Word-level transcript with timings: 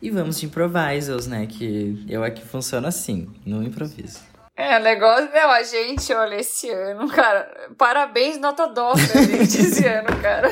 E 0.00 0.10
vamos 0.10 0.38
de 0.38 0.46
improvisos, 0.46 1.26
né? 1.26 1.46
Que 1.46 2.04
eu 2.08 2.22
aqui 2.22 2.40
funciona 2.42 2.88
assim, 2.88 3.28
no 3.44 3.62
improviso. 3.62 4.20
É, 4.56 4.78
o 4.78 4.82
negócio, 4.82 5.30
meu, 5.32 5.50
a 5.50 5.62
gente, 5.62 6.12
olha, 6.12 6.36
esse 6.36 6.68
ano, 6.70 7.08
cara, 7.08 7.68
parabéns, 7.76 8.38
nota 8.38 8.66
dobra, 8.66 9.02
gente, 9.04 9.58
esse 9.58 9.84
ano, 9.86 10.08
cara. 10.22 10.48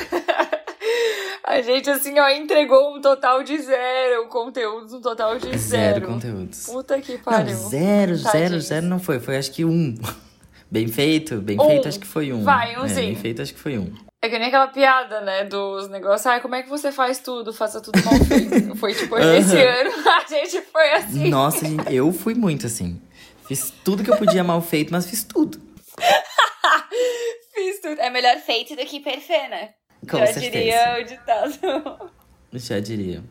A 1.45 1.61
gente, 1.61 1.89
assim, 1.89 2.17
ó, 2.19 2.27
entregou 2.29 2.95
um 2.95 3.01
total 3.01 3.41
de 3.41 3.57
zero 3.57 4.27
conteúdos, 4.27 4.93
um 4.93 4.99
total 5.01 5.37
de 5.37 5.57
zero. 5.57 5.93
Zero 6.01 6.07
conteúdos. 6.07 6.65
Puta 6.65 6.99
que 6.99 7.17
pariu. 7.17 7.53
Não, 7.55 7.69
zero, 7.69 8.15
zero, 8.15 8.31
Tadinhos. 8.33 8.65
zero 8.65 8.85
não 8.85 8.99
foi. 8.99 9.19
Foi 9.19 9.37
acho 9.37 9.51
que 9.51 9.63
um. 9.63 9.95
Bem 10.69 10.89
feito, 10.89 11.37
bem 11.37 11.57
Um. 11.57 11.65
feito, 11.65 11.87
acho 11.87 11.97
que 11.97 12.05
foi 12.05 12.33
um. 12.33 12.43
Vai, 12.43 12.73
É, 12.75 12.79
umzinho. 12.81 13.07
bem 13.07 13.15
feito, 13.15 13.41
acho 13.41 13.53
que 13.53 13.59
foi 13.59 13.77
um. 13.77 13.93
É 14.21 14.29
que 14.29 14.39
nem 14.39 14.47
aquela 14.47 14.67
piada, 14.67 15.21
né, 15.21 15.43
dos 15.43 15.87
negócios. 15.89 16.25
Ai, 16.25 16.41
como 16.41 16.55
é 16.55 16.63
que 16.63 16.69
você 16.69 16.91
faz 16.91 17.19
tudo? 17.19 17.53
Faça 17.53 17.79
tudo 17.79 17.99
mal 18.03 18.15
feito. 18.25 18.75
Foi 18.77 18.93
tipo, 18.93 19.15
Aham. 19.15 19.37
esse 19.37 19.55
ano 19.57 19.91
a 20.09 20.25
gente 20.27 20.61
foi 20.71 20.91
assim. 20.93 21.29
Nossa, 21.29 21.65
gente, 21.65 21.93
eu 21.93 22.11
fui 22.11 22.33
muito 22.33 22.65
assim. 22.65 22.99
Fiz 23.47 23.71
tudo 23.85 24.03
que 24.03 24.09
eu 24.11 24.17
podia 24.17 24.43
mal 24.43 24.61
feito, 24.61 24.91
mas 24.91 25.05
fiz 25.09 25.23
tudo. 25.23 25.61
Fiz 27.53 27.79
tudo. 27.81 27.99
É 27.99 28.09
melhor 28.09 28.37
feito 28.37 28.75
do 28.75 28.85
que 28.85 28.99
perfeito, 28.99 29.49
né? 29.49 29.69
Com 30.09 30.17
Já 30.19 30.27
certeza. 30.27 30.51
diria 30.51 30.97
o 30.99 31.03
ditado. 31.03 32.11
Já 32.53 32.79
diria. 32.79 33.23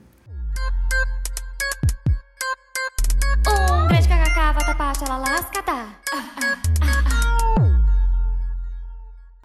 Um 3.49 3.87
grande 3.89 4.09
kkk, 4.09 4.53
vatapá, 4.55 4.93
xalalascatá. 4.95 6.01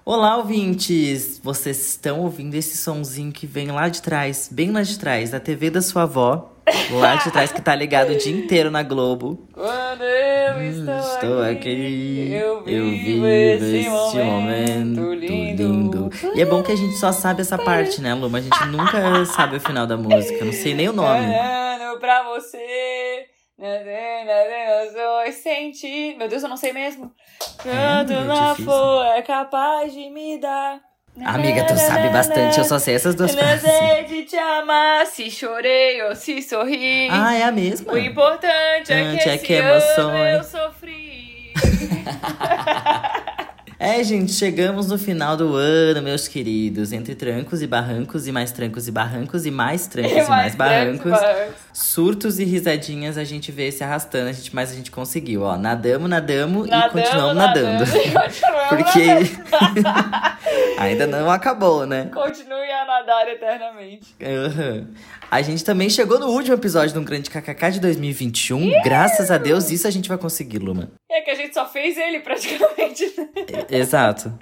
Olá, 0.04 0.38
ouvintes! 0.38 1.40
Vocês 1.44 1.90
estão 1.90 2.22
ouvindo 2.22 2.56
esse 2.56 2.76
sonzinho 2.78 3.32
que 3.32 3.46
vem 3.46 3.68
lá 3.72 3.88
de 3.88 4.02
trás, 4.02 4.50
bem 4.52 4.72
lá 4.72 4.82
de 4.82 4.98
trás, 4.98 5.30
da 5.30 5.40
TV 5.40 5.70
da 5.70 5.82
sua 5.82 6.04
avó. 6.04 6.48
Lá 6.92 7.16
de 7.16 7.30
trás, 7.32 7.52
que 7.52 7.62
tá 7.62 7.76
ligado 7.76 8.12
o 8.12 8.18
dia 8.18 8.32
inteiro 8.36 8.72
na 8.72 8.82
Globo. 8.82 9.48
Quando 9.54 10.04
eu 10.04 10.62
estou, 10.70 10.94
Hum, 10.94 11.00
Estou 11.00 11.42
aqui, 11.44 11.54
aqui, 11.58 12.34
eu 12.34 12.64
vivo, 12.64 12.90
vivo 12.90 13.28
esse 13.28 13.90
momento, 13.90 15.02
momento 15.02 15.14
lindo. 15.14 15.64
lindo. 15.64 16.10
E 16.36 16.42
é 16.42 16.46
bom 16.46 16.64
que 16.64 16.72
a 16.72 16.76
gente 16.76 16.96
só 16.98 17.12
sabe 17.12 17.42
essa 17.42 17.58
parte, 17.58 18.00
né, 18.02 18.14
Luma? 18.14 18.38
A 18.38 18.42
gente 18.42 18.66
nunca 18.68 19.26
sabe 19.26 19.58
o 19.58 19.60
final 19.60 19.86
da 19.86 19.98
música. 19.98 20.34
Eu 20.40 20.46
não 20.46 20.54
sei 20.54 20.74
nem 20.74 20.88
o 20.90 20.94
nome. 20.94 21.26
Pra 22.00 22.24
você. 22.24 23.26
Nas 23.62 25.36
sentir. 25.36 26.18
Meu 26.18 26.28
Deus, 26.28 26.42
eu 26.42 26.50
não 26.50 26.58
sei 26.58 26.74
mesmo. 26.74 27.14
Quando 27.62 28.12
é 28.12 28.20
lá 28.24 28.50
difícil. 28.54 28.66
for 28.66 29.06
é 29.06 29.22
capaz 29.22 29.94
de 29.94 30.10
me 30.10 30.40
dar. 30.40 30.82
Amiga, 31.24 31.66
tu 31.66 31.78
sabe 31.78 32.10
bastante, 32.10 32.58
eu 32.58 32.64
só 32.64 32.80
sei 32.80 32.96
essas 32.96 33.14
duas 33.14 33.36
frases. 33.36 33.64
Nascer 33.64 34.06
de 34.06 34.24
te 34.24 34.38
amar, 34.38 35.06
se 35.06 35.30
chorei 35.30 36.02
ou 36.04 36.16
se 36.16 36.42
sorri. 36.42 37.08
Ah, 37.12 37.36
é 37.36 37.44
a 37.44 37.52
mesma? 37.52 37.94
O 37.94 37.98
importante 37.98 38.92
é 38.92 39.18
que 39.18 39.30
É 39.30 39.36
esse 39.36 39.46
que 39.46 39.56
ano 39.56 40.18
eu 40.18 40.44
sofri. 40.44 41.54
É, 43.84 44.04
gente, 44.04 44.32
chegamos 44.34 44.90
no 44.90 44.98
final 45.00 45.36
do 45.36 45.56
ano, 45.56 46.04
meus 46.04 46.28
queridos. 46.28 46.92
Entre 46.94 47.16
trancos 47.16 47.64
e 47.64 47.68
barrancos, 47.68 48.28
e 48.28 48.32
mais 48.32 48.52
trancos 48.52 48.88
e 48.88 48.92
barrancos, 48.92 49.44
e 49.44 49.50
mais 49.50 49.88
trancos 49.88 50.12
e, 50.24 50.30
mais, 50.30 50.54
barrancos. 50.54 51.10
barrancos. 51.10 51.56
Surtos 51.74 52.38
e 52.38 52.44
risadinhas 52.46 53.18
a 53.18 53.24
gente 53.24 53.52
vê 53.52 53.72
se 53.72 53.84
arrastando, 53.84 54.30
a 54.30 54.34
gente, 54.34 54.54
mas 54.54 54.72
a 54.72 54.76
gente 54.76 54.92
conseguiu, 54.92 55.42
ó. 55.42 55.58
Nadamos, 55.58 56.08
nadamos, 56.08 56.68
e 56.68 56.70
Nadamos, 56.70 56.92
continuamos 56.94 57.36
nadando. 57.36 57.80
nadando, 57.80 57.98
e 57.98 58.12
continuamos 58.12 58.70
Porque 58.70 59.02
ainda 60.78 61.08
não 61.08 61.32
acabou, 61.32 61.88
né? 61.88 62.08
Continue 62.14 62.70
a 62.72 62.86
nadar 62.86 63.28
eternamente. 63.30 64.16
Aham. 64.22 64.88
A 65.32 65.42
gente 65.42 65.64
também 65.64 65.90
chegou 65.90 66.20
no 66.20 66.28
último 66.28 66.56
episódio 66.56 66.94
do 66.94 67.02
Grande 67.02 67.30
KKK 67.30 67.72
de 67.72 67.80
2021. 67.80 68.82
Graças 68.84 69.32
a 69.32 69.38
Deus, 69.38 69.72
isso 69.72 69.88
a 69.88 69.90
gente 69.90 70.10
vai 70.10 70.18
conseguir, 70.18 70.58
Luma. 70.60 70.92
É 71.10 71.22
que 71.22 71.32
a 71.32 71.36
gente 71.36 71.54
só 71.54 71.66
fez 71.66 71.98
ele 71.98 72.20
praticamente. 72.20 73.06
né? 73.18 73.30
E- 73.70 73.78
Exato. 73.78 74.38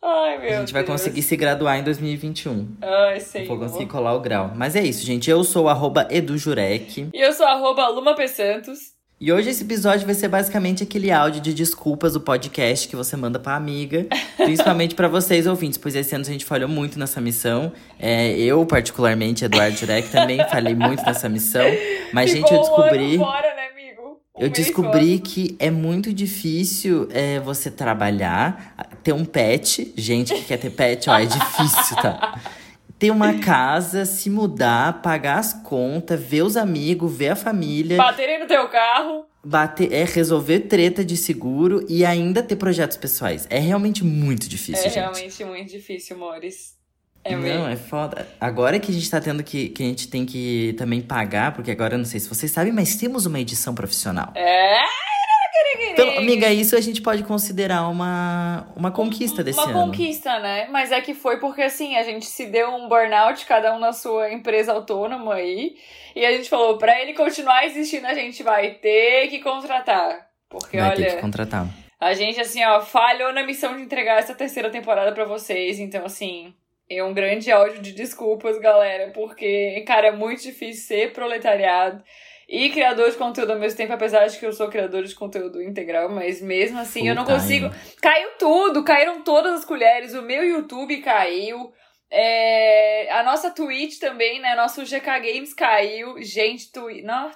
Ai, 0.00 0.38
meu 0.38 0.56
A 0.56 0.60
gente 0.60 0.72
vai 0.72 0.84
Deus. 0.84 0.92
conseguir 1.00 1.22
se 1.22 1.36
graduar 1.36 1.78
em 1.80 1.82
2021. 1.82 2.76
Ai, 2.80 3.18
sei. 3.18 3.44
Vou 3.46 3.58
conseguir 3.58 3.86
colar 3.86 4.14
o 4.14 4.20
grau. 4.20 4.52
Mas 4.54 4.76
é 4.76 4.82
isso, 4.82 5.04
gente. 5.04 5.28
Eu 5.28 5.42
sou 5.42 5.64
o 5.64 5.68
arroba 5.68 6.06
edujurek. 6.10 7.08
E 7.12 7.20
eu 7.20 7.32
sou 7.32 7.44
arroba 7.46 7.88
Luma 7.88 8.14
P. 8.14 8.28
Santos. 8.28 8.96
E 9.20 9.32
hoje 9.32 9.50
esse 9.50 9.64
episódio 9.64 10.06
vai 10.06 10.14
ser 10.14 10.28
basicamente 10.28 10.84
aquele 10.84 11.10
áudio 11.10 11.40
de 11.40 11.52
desculpas 11.52 12.12
do 12.12 12.20
podcast 12.20 12.86
que 12.86 12.94
você 12.94 13.16
manda 13.16 13.36
pra 13.40 13.56
amiga. 13.56 14.06
Principalmente 14.38 14.94
pra 14.94 15.08
vocês, 15.08 15.44
ouvintes, 15.44 15.76
pois 15.76 15.96
esse 15.96 16.14
ano 16.14 16.24
a 16.24 16.30
gente 16.30 16.44
falhou 16.44 16.68
muito 16.68 17.00
nessa 17.00 17.20
missão. 17.20 17.72
É, 17.98 18.30
eu, 18.38 18.64
particularmente, 18.64 19.44
Eduardo 19.44 19.76
Jurek, 19.76 20.08
também 20.10 20.38
falei 20.48 20.76
muito 20.76 21.02
nessa 21.04 21.28
missão. 21.28 21.66
Mas, 22.12 22.30
gente, 22.30 22.42
eu 22.52 22.62
Ficou 22.62 22.78
um 22.78 22.82
descobri. 22.84 23.18
fora, 23.18 23.54
né, 23.56 23.66
amigo? 23.72 24.20
Um 24.36 24.40
Eu 24.40 24.48
descobri 24.50 25.18
que 25.18 25.56
é 25.58 25.68
muito 25.68 26.12
difícil 26.12 27.08
é, 27.10 27.40
você 27.40 27.72
trabalhar, 27.72 28.88
ter 29.02 29.12
um 29.12 29.24
pet. 29.24 29.92
Gente 29.96 30.32
que 30.32 30.42
quer 30.42 30.58
ter 30.58 30.70
pet, 30.70 31.10
ó, 31.10 31.18
é 31.18 31.26
difícil, 31.26 31.96
tá? 31.96 32.40
Ter 32.98 33.10
uma 33.12 33.38
casa, 33.38 34.04
se 34.04 34.28
mudar, 34.28 35.00
pagar 35.02 35.38
as 35.38 35.52
contas, 35.52 36.20
ver 36.20 36.42
os 36.42 36.56
amigos, 36.56 37.16
ver 37.16 37.28
a 37.28 37.36
família. 37.36 37.96
Baterem 37.96 38.40
no 38.40 38.46
teu 38.46 38.68
carro. 38.68 39.24
bater, 39.44 39.92
é 39.92 40.04
resolver 40.04 40.60
treta 40.60 41.04
de 41.04 41.16
seguro 41.16 41.84
e 41.88 42.04
ainda 42.04 42.42
ter 42.42 42.56
projetos 42.56 42.96
pessoais. 42.96 43.46
É 43.48 43.58
realmente 43.58 44.02
muito 44.04 44.48
difícil, 44.48 44.84
é 44.84 44.88
gente. 44.88 44.98
realmente 44.98 45.44
muito 45.44 45.70
difícil, 45.70 46.16
amores. 46.16 46.76
É 47.24 47.32
não, 47.32 47.42
mesmo. 47.42 47.66
é 47.68 47.76
foda. 47.76 48.26
Agora 48.40 48.78
que 48.78 48.90
a 48.90 48.94
gente 48.94 49.08
tá 49.10 49.20
tendo 49.20 49.42
que. 49.44 49.68
que 49.68 49.82
a 49.82 49.86
gente 49.86 50.08
tem 50.08 50.24
que 50.24 50.74
também 50.78 51.00
pagar, 51.00 51.52
porque 51.52 51.70
agora 51.70 51.94
eu 51.94 51.98
não 51.98 52.04
sei 52.04 52.18
se 52.18 52.28
vocês 52.28 52.50
sabem, 52.50 52.72
mas 52.72 52.96
temos 52.96 53.26
uma 53.26 53.38
edição 53.38 53.74
profissional. 53.74 54.32
É. 54.34 54.80
Então, 56.02 56.18
amiga, 56.18 56.48
isso 56.52 56.76
a 56.76 56.80
gente 56.80 57.02
pode 57.02 57.22
considerar 57.24 57.88
uma, 57.88 58.66
uma 58.76 58.90
conquista 58.90 59.42
desse 59.42 59.58
Uma 59.58 59.68
ano. 59.70 59.90
conquista, 59.90 60.38
né? 60.38 60.68
Mas 60.70 60.92
é 60.92 61.00
que 61.00 61.14
foi 61.14 61.38
porque 61.38 61.62
assim, 61.62 61.96
a 61.96 62.02
gente 62.02 62.26
se 62.26 62.46
deu 62.46 62.70
um 62.70 62.88
burnout, 62.88 63.44
cada 63.46 63.74
um 63.74 63.78
na 63.78 63.92
sua 63.92 64.30
empresa 64.32 64.72
autônoma 64.72 65.34
aí. 65.34 65.76
E 66.14 66.24
a 66.24 66.32
gente 66.32 66.48
falou, 66.48 66.78
pra 66.78 67.00
ele 67.00 67.14
continuar 67.14 67.64
existindo, 67.66 68.06
a 68.06 68.14
gente 68.14 68.42
vai 68.42 68.70
ter 68.74 69.28
que 69.28 69.40
contratar. 69.40 70.26
Porque 70.48 70.78
Vai 70.78 70.90
olha, 70.90 71.06
ter 71.06 71.14
que 71.16 71.20
contratar. 71.20 71.66
a 72.00 72.14
gente 72.14 72.40
assim, 72.40 72.64
ó, 72.64 72.80
falhou 72.80 73.32
na 73.32 73.44
missão 73.44 73.76
de 73.76 73.82
entregar 73.82 74.18
essa 74.18 74.34
terceira 74.34 74.70
temporada 74.70 75.12
pra 75.12 75.24
vocês. 75.24 75.78
Então, 75.78 76.04
assim, 76.06 76.54
é 76.90 77.04
um 77.04 77.12
grande 77.12 77.50
áudio 77.52 77.82
de 77.82 77.92
desculpas, 77.92 78.58
galera. 78.58 79.10
Porque, 79.12 79.84
cara, 79.86 80.08
é 80.08 80.12
muito 80.12 80.42
difícil 80.42 80.86
ser 80.86 81.12
proletariado. 81.12 82.02
E 82.48 82.70
criador 82.70 83.10
de 83.10 83.16
conteúdo 83.16 83.52
ao 83.52 83.58
mesmo 83.58 83.76
tempo, 83.76 83.92
apesar 83.92 84.26
de 84.26 84.38
que 84.38 84.46
eu 84.46 84.52
sou 84.54 84.68
criador 84.68 85.04
de 85.04 85.14
conteúdo 85.14 85.60
integral, 85.62 86.08
mas 86.08 86.40
mesmo 86.40 86.78
assim 86.78 87.06
eu 87.06 87.14
não 87.14 87.24
time. 87.26 87.36
consigo. 87.38 87.70
Caiu 88.00 88.30
tudo, 88.38 88.82
caíram 88.82 89.20
todas 89.22 89.52
as 89.60 89.64
colheres. 89.66 90.14
O 90.14 90.22
meu 90.22 90.42
YouTube 90.44 90.96
caiu. 91.02 91.70
é, 92.10 93.12
a 93.12 93.22
nossa 93.22 93.50
Twitch 93.50 93.98
também, 93.98 94.40
né? 94.40 94.54
Nosso 94.56 94.82
GK 94.82 95.20
Games 95.20 95.52
caiu. 95.52 96.14
Gente, 96.22 96.72
Twitch. 96.72 97.04
Não, 97.04 97.30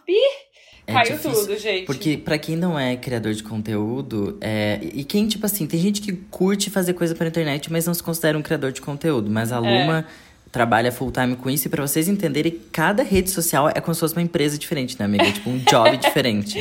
É 0.86 0.92
caiu 0.94 1.16
difícil. 1.18 1.32
tudo, 1.32 1.58
gente. 1.58 1.84
Porque 1.84 2.16
pra 2.16 2.38
quem 2.38 2.56
não 2.56 2.78
é 2.78 2.96
criador 2.96 3.34
de 3.34 3.42
conteúdo, 3.42 4.38
é, 4.40 4.80
e 4.82 5.04
quem, 5.04 5.28
tipo 5.28 5.44
assim, 5.44 5.66
tem 5.66 5.78
gente 5.78 6.00
que 6.00 6.12
curte 6.30 6.70
fazer 6.70 6.94
coisa 6.94 7.14
pra 7.14 7.26
internet, 7.28 7.70
mas 7.70 7.86
não 7.86 7.92
se 7.94 8.02
considera 8.02 8.36
um 8.38 8.42
criador 8.42 8.72
de 8.72 8.80
conteúdo. 8.80 9.30
Mas 9.30 9.52
a 9.52 9.58
Luma 9.58 10.06
trabalha 10.52 10.92
full 10.92 11.10
time 11.10 11.34
com 11.34 11.48
isso, 11.50 11.66
e 11.66 11.70
pra 11.70 11.80
vocês 11.80 12.06
entenderem, 12.08 12.60
cada 12.70 13.02
rede 13.02 13.30
social 13.30 13.68
é 13.70 13.80
como 13.80 13.94
se 13.94 14.00
fosse 14.00 14.14
uma 14.14 14.22
empresa 14.22 14.56
diferente, 14.58 14.96
né, 14.98 15.06
amiga? 15.06 15.24
tipo, 15.32 15.48
um 15.50 15.58
job 15.58 15.96
diferente. 15.96 16.58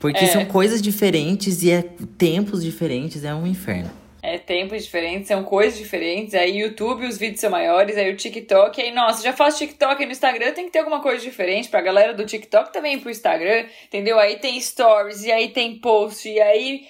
Porque 0.00 0.24
É. 0.24 0.28
são 0.28 0.44
coisas 0.46 0.80
diferentes 0.80 1.62
e 1.62 1.70
é 1.70 1.82
tempos 2.16 2.62
diferentes, 2.64 3.22
é 3.24 3.34
um 3.34 3.46
inferno. 3.46 3.90
É 4.22 4.36
tempos 4.38 4.82
diferentes, 4.84 5.28
são 5.28 5.44
coisas 5.44 5.78
diferentes. 5.78 6.34
Aí 6.34 6.58
YouTube, 6.58 7.06
os 7.06 7.16
vídeos 7.18 7.40
são 7.40 7.50
maiores, 7.50 7.96
aí 7.96 8.10
o 8.12 8.16
TikTok. 8.16 8.80
Aí, 8.80 8.92
nossa, 8.92 9.22
já 9.22 9.32
faço 9.32 9.58
TikTok 9.58 10.04
no 10.04 10.12
Instagram, 10.12 10.52
tem 10.52 10.64
que 10.66 10.72
ter 10.72 10.80
alguma 10.80 11.00
coisa 11.00 11.22
diferente 11.22 11.68
pra 11.68 11.80
galera 11.80 12.12
do 12.14 12.24
TikTok 12.26 12.72
também 12.72 12.94
ir 12.94 13.00
pro 13.00 13.10
Instagram, 13.10 13.64
entendeu? 13.86 14.18
Aí 14.18 14.36
tem 14.36 14.60
stories, 14.60 15.24
e 15.24 15.30
aí 15.32 15.48
tem 15.48 15.76
post, 15.78 16.28
e 16.28 16.40
aí. 16.40 16.82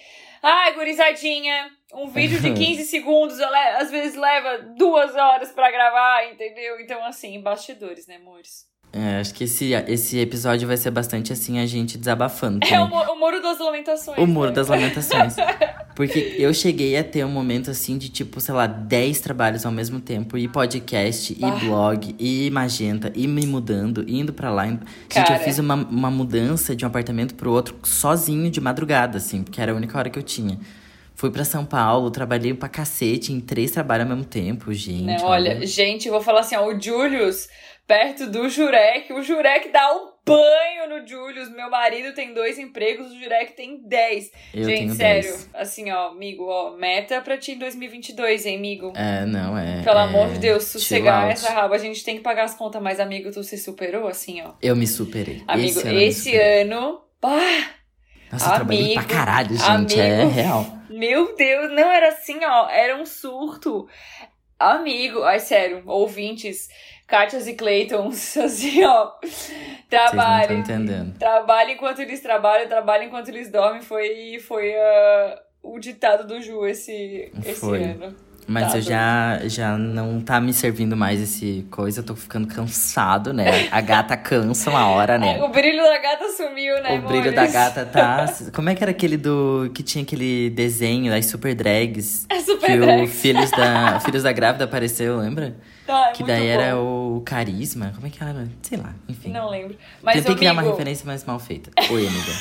Ai, 0.43 0.73
gurizadinha, 0.75 1.71
um 1.95 2.09
vídeo 2.09 2.41
de 2.41 2.53
15 2.55 2.85
segundos, 2.85 3.39
le- 3.39 3.77
às 3.81 3.91
vezes 3.91 4.17
leva 4.17 4.59
duas 4.77 5.15
horas 5.15 5.51
pra 5.51 5.71
gravar, 5.71 6.25
entendeu? 6.33 6.81
Então, 6.81 7.05
assim, 7.05 7.41
bastidores, 7.43 8.07
né, 8.07 8.17
amores? 8.17 8.67
É, 8.91 9.21
acho 9.21 9.35
que 9.35 9.45
esse, 9.45 9.73
esse 9.87 10.19
episódio 10.19 10.67
vai 10.67 10.77
ser 10.79 10.91
bastante 10.91 11.31
assim, 11.31 11.59
a 11.59 11.67
gente 11.67 11.99
desabafando. 11.99 12.65
É 12.65 12.69
também. 12.71 12.85
o, 12.85 12.89
mu- 12.89 13.13
o 13.13 13.19
Muro 13.21 13.43
das 13.43 13.59
Lamentações. 13.59 14.17
O 14.19 14.27
Muro 14.27 14.49
né? 14.49 14.55
das 14.55 14.69
Lamentações. 14.69 15.37
Porque 15.95 16.37
eu 16.39 16.55
cheguei 16.55 16.97
a 16.97 17.05
ter 17.05 17.23
um 17.25 17.29
momento 17.29 17.71
assim 17.71 17.99
de 17.99 18.09
tipo, 18.09 18.41
sei 18.41 18.55
lá, 18.55 18.67
10 18.67 19.21
trabalhos 19.21 19.67
ao 19.67 19.73
mesmo 19.73 20.01
tempo. 20.01 20.39
E 20.39 20.49
podcast, 20.49 21.37
Ah. 21.43 21.49
e 21.49 21.67
blog, 21.67 22.17
e 22.19 22.51
magenta, 22.51 23.13
e 23.15 23.27
me 23.27 23.47
mudando, 23.47 24.09
indo 24.09 24.33
pra 24.33 24.49
lá. 24.51 24.67
indo- 24.67 24.87
Gente, 25.13 25.33
eu 25.33 25.39
fiz 25.41 25.59
uma, 25.59 25.75
uma 25.75 26.11
mudança 26.11 26.75
de 26.75 26.85
um 26.87 26.89
apartamento 26.89 27.35
pro 27.35 27.53
outro 27.53 27.77
sozinho 27.85 28.51
de 28.51 28.61
madrugada, 28.61 29.19
assim, 29.19 29.43
porque 29.43 29.61
era 29.61 29.73
a 29.73 29.75
única 29.75 29.99
hora 29.99 30.09
que 30.09 30.19
eu 30.19 30.23
tinha. 30.23 30.59
Fui 31.19 31.33
pra 31.33 31.45
São 31.45 31.67
Paulo, 31.67 32.13
trabalhei 32.13 32.55
pra 32.55 32.69
cacete 32.69 33.33
em 33.33 33.41
três 33.41 33.73
trabalhos 33.73 34.09
ao 34.09 34.15
mesmo 34.15 34.25
tempo, 34.25 34.73
gente. 34.73 35.03
Né, 35.03 35.19
olha, 35.21 35.67
gente, 35.67 36.07
eu 36.07 36.13
vou 36.13 36.23
falar 36.23 36.41
assim, 36.41 36.55
ó, 36.55 36.65
o 36.65 36.81
Julius 36.81 37.49
perto 37.89 38.31
do 38.31 38.49
Jurek. 38.49 39.13
O 39.13 39.21
Jurek 39.21 39.73
dá 39.73 39.93
um 39.97 40.13
banho 40.25 40.89
no 40.89 41.05
Julius. 41.05 41.51
Meu 41.51 41.69
marido 41.69 42.15
tem 42.15 42.33
dois 42.33 42.57
empregos, 42.57 43.11
o 43.11 43.19
Jurek 43.21 43.55
tem 43.55 43.83
dez. 43.85 44.31
Eu 44.55 44.63
Gente, 44.63 44.95
sério. 44.95 45.29
10. 45.29 45.51
Assim, 45.55 45.91
ó, 45.91 46.11
amigo, 46.11 46.45
ó, 46.45 46.77
meta 46.77 47.21
pra 47.21 47.37
ti 47.37 47.51
em 47.51 47.59
2022, 47.59 48.47
hein, 48.47 48.57
amigo? 48.57 48.93
É, 48.95 49.27
não, 49.27 49.59
é. 49.59 49.83
Pelo 49.83 49.99
é 49.99 50.03
amor 50.03 50.29
de 50.35 50.39
Deus, 50.39 50.67
sossegar 50.67 51.29
essa 51.29 51.51
raba. 51.51 51.75
A 51.75 51.79
gente 51.79 52.05
tem 52.05 52.15
que 52.15 52.23
pagar 52.23 52.45
as 52.45 52.55
contas, 52.55 52.81
mas, 52.81 53.01
amigo, 53.01 53.33
tu 53.33 53.43
se 53.43 53.59
superou, 53.59 54.07
assim, 54.07 54.41
ó. 54.41 54.53
Eu 54.63 54.77
me 54.77 54.87
superei. 54.87 55.43
Amigo, 55.49 55.81
ano 55.81 55.89
eu 55.89 55.95
me 55.97 56.05
esse 56.05 56.37
ano. 56.37 57.01
Pá, 57.21 57.41
Nossa, 58.31 58.51
eu 58.51 58.55
trabalhei 58.55 58.93
pra 58.93 59.03
amigo, 59.03 59.13
caralho, 59.13 59.57
gente. 59.57 59.99
É 59.99 60.21
amigo. 60.23 60.31
real. 60.31 60.78
Meu 60.99 61.37
Deus, 61.37 61.71
não 61.71 61.93
era 61.93 62.09
assim, 62.09 62.45
ó. 62.45 62.69
Era 62.69 62.97
um 62.97 63.07
surto. 63.07 63.89
Amigo, 64.59 65.23
ai, 65.23 65.39
sério, 65.39 65.85
ouvintes, 65.87 66.69
Kátias 67.07 67.47
e 67.47 67.55
Claytons, 67.55 68.35
assim, 68.37 68.83
ó. 68.85 69.13
Trabalhem. 69.89 70.59
entendendo. 70.59 71.17
Trabalhe 71.17 71.75
enquanto 71.75 72.01
eles 72.01 72.21
trabalham, 72.21 72.69
trabalhe 72.69 73.07
enquanto 73.07 73.29
eles 73.29 73.49
dormem. 73.49 73.81
Foi, 73.81 74.41
foi 74.41 74.75
ah, 74.75 75.41
o 75.63 75.79
ditado 75.79 76.27
do 76.27 76.43
Ju 76.43 76.67
esse, 76.67 77.31
esse 77.47 77.65
ano. 77.65 78.28
Mas 78.49 78.73
Tá 78.73 78.79
eu 78.79 78.83
já, 78.83 79.41
já 79.45 79.77
não 79.77 80.23
tá 80.23 80.41
me 80.41 80.55
servindo 80.55 80.97
mais 80.97 81.21
esse 81.21 81.67
coisa, 81.71 82.01
eu 82.01 82.05
tô 82.05 82.17
ficando 82.17 82.49
cansado, 82.49 83.31
né? 83.35 83.69
A 83.71 83.81
gata 83.83 84.17
cansa 84.17 84.71
uma 84.71 84.87
hora, 84.89 85.19
né? 85.19 85.39
O 85.45 85.49
brilho 85.49 85.83
da 85.83 85.99
gata 85.99 86.29
sumiu, 86.35 86.83
né, 86.83 86.99
O 86.99 87.07
brilho 87.07 87.35
da 87.35 87.47
gata 87.47 87.85
tá. 87.85 88.25
Como 88.55 88.71
é 88.71 88.75
que 88.75 88.83
era 88.83 88.91
aquele 88.91 89.19
do. 89.19 89.71
que 89.75 89.83
tinha 89.83 90.03
aquele 90.03 90.49
desenho 90.49 91.11
das 91.11 91.27
super 91.27 91.55
drags? 91.55 92.27
É 92.31 92.41
super 92.41 92.67
que 92.67 92.79
drag. 92.79 93.03
o 93.05 93.07
Filhos 93.13 93.51
da, 93.51 94.01
Filhos 94.01 94.23
da 94.23 94.33
Grávida 94.33 94.65
apareceu, 94.65 95.19
lembra? 95.19 95.55
Tá, 95.87 96.09
é 96.09 96.13
que 96.13 96.23
daí 96.25 96.47
era 96.47 96.75
bom. 96.75 97.17
o 97.19 97.21
Carisma. 97.21 97.93
Como 97.95 98.07
é 98.07 98.11
que 98.11 98.23
era? 98.23 98.49
Sei 98.63 98.79
lá, 98.79 98.95
enfim. 99.09 99.31
Não 99.31 99.51
lembro. 99.51 99.77
Mas, 100.03 100.17
Tentei 100.17 100.35
criar 100.37 100.53
uma 100.53 100.63
amigo, 100.63 100.75
referência 100.75 101.05
mais 101.07 101.23
mal 101.25 101.39
feita. 101.39 101.71
Oi, 101.91 102.07
amiga. 102.07 102.33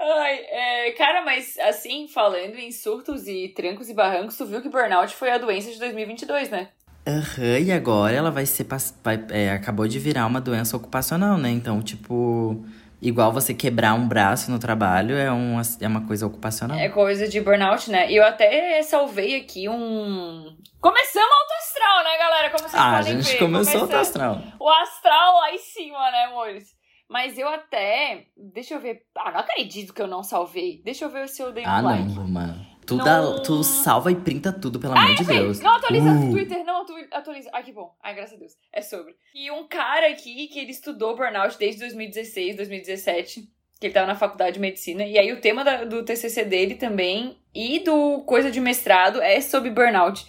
Ai, 0.00 0.38
é, 0.48 0.92
cara, 0.92 1.22
mas 1.22 1.58
assim, 1.58 2.08
falando 2.08 2.56
em 2.56 2.72
surtos 2.72 3.28
e 3.28 3.48
trancos 3.54 3.90
e 3.90 3.94
barrancos, 3.94 4.36
tu 4.36 4.46
viu 4.46 4.62
que 4.62 4.68
burnout 4.70 5.14
foi 5.14 5.30
a 5.30 5.36
doença 5.38 5.70
de 5.70 5.78
2022, 5.78 6.48
né? 6.48 6.68
Aham, 7.06 7.58
e 7.58 7.70
agora 7.72 8.14
ela 8.14 8.30
vai 8.30 8.46
ser. 8.46 8.66
Vai, 9.02 9.22
é, 9.30 9.50
acabou 9.50 9.86
de 9.86 9.98
virar 9.98 10.26
uma 10.26 10.40
doença 10.40 10.76
ocupacional, 10.76 11.36
né? 11.36 11.50
Então, 11.50 11.82
tipo. 11.82 12.64
Igual 13.02 13.32
você 13.32 13.54
quebrar 13.54 13.94
um 13.94 14.06
braço 14.06 14.50
no 14.50 14.58
trabalho 14.58 15.16
é, 15.16 15.32
um, 15.32 15.58
é 15.80 15.88
uma 15.88 16.06
coisa 16.06 16.26
ocupacional. 16.26 16.78
É 16.78 16.86
coisa 16.90 17.26
de 17.26 17.40
burnout, 17.40 17.90
né? 17.90 18.10
E 18.12 18.16
eu 18.16 18.22
até 18.24 18.82
salvei 18.82 19.36
aqui 19.36 19.66
um. 19.70 20.54
Começamos 20.78 21.30
alto 21.32 21.52
astral, 21.58 22.04
né, 22.04 22.18
galera? 22.18 22.50
Como 22.50 22.68
vocês 22.68 22.74
ah, 22.74 22.90
a 22.90 22.96
podem 22.98 23.22
gente 23.22 23.32
ver. 23.32 23.38
começou 23.38 23.80
Começamos- 23.80 23.94
astral. 24.08 24.42
O 24.60 24.68
astral 24.68 25.34
lá 25.36 25.50
em 25.54 25.58
cima, 25.58 26.10
né, 26.10 26.24
amores? 26.24 26.74
Mas 27.10 27.36
eu 27.36 27.48
até. 27.48 28.26
Deixa 28.36 28.74
eu 28.74 28.80
ver. 28.80 29.02
Ah, 29.18 29.32
não 29.32 29.40
acredito 29.40 29.92
que 29.92 30.00
eu 30.00 30.06
não 30.06 30.22
salvei. 30.22 30.80
Deixa 30.84 31.04
eu 31.04 31.10
ver 31.10 31.28
se 31.28 31.42
eu 31.42 31.50
dei 31.52 31.64
um 31.64 31.68
Ah, 31.68 31.80
like. 31.80 32.04
não, 32.08 32.22
Luma. 32.22 32.66
Tu, 32.86 32.96
Não. 32.96 33.04
dá, 33.04 33.40
tu 33.42 33.62
salva 33.62 34.10
e 34.10 34.16
printa 34.16 34.52
tudo, 34.52 34.80
pelo 34.80 34.96
amor 34.96 35.14
de 35.14 35.24
Deus. 35.24 35.60
Não 35.60 35.74
atualiza 35.76 36.08
Uh. 36.10 36.28
o 36.28 36.30
Twitter, 36.32 36.64
não 36.64 36.82
atu- 36.82 36.94
atualiza. 37.12 37.50
Ai, 37.52 37.62
que 37.62 37.72
bom. 37.72 37.94
Ai, 38.02 38.14
graças 38.14 38.34
a 38.34 38.38
Deus. 38.38 38.52
É 38.72 38.80
sobre. 38.80 39.14
E 39.34 39.50
um 39.50 39.66
cara 39.68 40.08
aqui 40.08 40.48
que 40.48 40.58
ele 40.58 40.70
estudou 40.70 41.14
burnout 41.16 41.56
desde 41.58 41.80
2016, 41.80 42.56
2017. 42.56 43.42
Que 43.80 43.86
ele 43.86 43.94
tava 43.94 44.06
na 44.06 44.14
faculdade 44.14 44.54
de 44.54 44.60
medicina. 44.60 45.04
E 45.04 45.18
aí 45.18 45.32
o 45.32 45.40
tema 45.40 45.64
da- 45.64 45.84
do 45.84 46.04
TCC 46.04 46.44
dele 46.44 46.74
também 46.74 47.38
e 47.54 47.78
do 47.80 48.22
coisa 48.24 48.50
de 48.50 48.60
mestrado 48.60 49.20
é 49.22 49.40
sobre 49.40 49.70
burnout. 49.70 50.24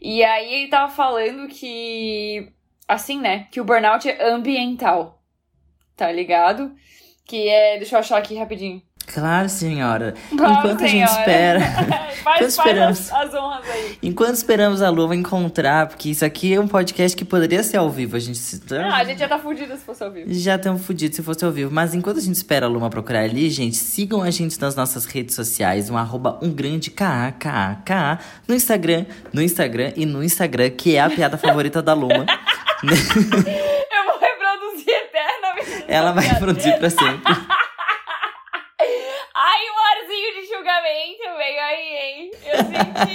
E 0.00 0.22
aí 0.24 0.54
ele 0.54 0.68
tava 0.68 0.90
falando 0.92 1.48
que. 1.48 2.50
Assim, 2.88 3.20
né? 3.20 3.46
Que 3.50 3.60
o 3.60 3.64
burnout 3.64 4.08
é 4.08 4.24
ambiental. 4.30 5.22
Tá 5.96 6.10
ligado? 6.10 6.72
Que 7.26 7.48
é. 7.48 7.78
Deixa 7.78 7.96
eu 7.96 8.00
achar 8.00 8.18
aqui 8.18 8.34
rapidinho. 8.36 8.82
Claro, 9.06 9.50
senhora. 9.50 10.14
Vamos, 10.32 10.58
Enquanto 10.60 10.82
a 10.82 10.86
gente 10.86 11.06
senhora. 11.10 11.20
espera. 11.20 11.60
faz 12.24 12.36
Enquanto 12.36 12.48
esperamos. 12.48 13.12
as, 13.12 13.12
as 13.12 13.34
honras 13.34 13.68
aí. 13.70 13.98
Enquanto 14.02 14.34
esperamos 14.34 14.80
a 14.80 14.88
Lua 14.88 15.14
encontrar, 15.14 15.88
porque 15.88 16.08
isso 16.08 16.24
aqui 16.24 16.54
é 16.54 16.58
um 16.60 16.66
podcast 16.66 17.14
que 17.14 17.22
poderia 17.24 17.62
ser 17.62 17.76
ao 17.76 17.90
vivo. 17.90 18.16
A 18.16 18.18
gente. 18.18 18.38
se- 18.38 18.62
Ah, 18.74 18.96
a 18.96 19.04
gente 19.04 19.18
já 19.18 19.28
tá 19.28 19.38
fudido 19.38 19.76
se 19.76 19.84
fosse 19.84 20.02
ao 20.02 20.10
vivo. 20.10 20.32
Já 20.32 20.56
estamos 20.56 20.86
fodidos 20.86 21.16
se 21.16 21.22
fosse 21.22 21.44
ao 21.44 21.52
vivo. 21.52 21.70
Mas 21.70 21.94
enquanto 21.94 22.16
a 22.16 22.22
gente 22.22 22.36
espera 22.36 22.64
a 22.64 22.68
Luma 22.68 22.88
procurar 22.88 23.20
ali, 23.20 23.50
gente, 23.50 23.76
sigam 23.76 24.22
a 24.22 24.30
gente 24.30 24.58
nas 24.58 24.74
nossas 24.74 25.04
redes 25.04 25.34
sociais, 25.34 25.90
um 25.90 25.98
arroba 25.98 26.38
um 26.42 26.50
grande 26.50 26.90
KAKAKA 26.90 28.18
no 28.48 28.54
Instagram, 28.54 29.04
no 29.34 29.42
Instagram 29.42 29.92
e 29.96 30.06
no 30.06 30.24
Instagram, 30.24 30.70
que 30.70 30.96
é 30.96 31.00
a 31.00 31.10
piada 31.10 31.36
favorita 31.36 31.82
da 31.82 31.92
Luma. 31.92 32.24
Eu 32.84 34.04
vou 34.06 34.18
reproduzir 34.18 34.88
eternamente. 34.94 35.83
Ela 35.94 36.10
vai 36.10 36.28
produzir 36.40 36.76
pra 36.76 36.90
sempre. 36.90 37.32
Ai, 39.36 39.60
um 39.70 39.78
arzinho 40.02 40.34
de 40.34 40.46
julgamento 40.52 41.22
veio 41.36 41.60
aí, 41.60 41.96
hein? 41.96 42.30
Eu 42.44 42.56
senti. 42.56 43.14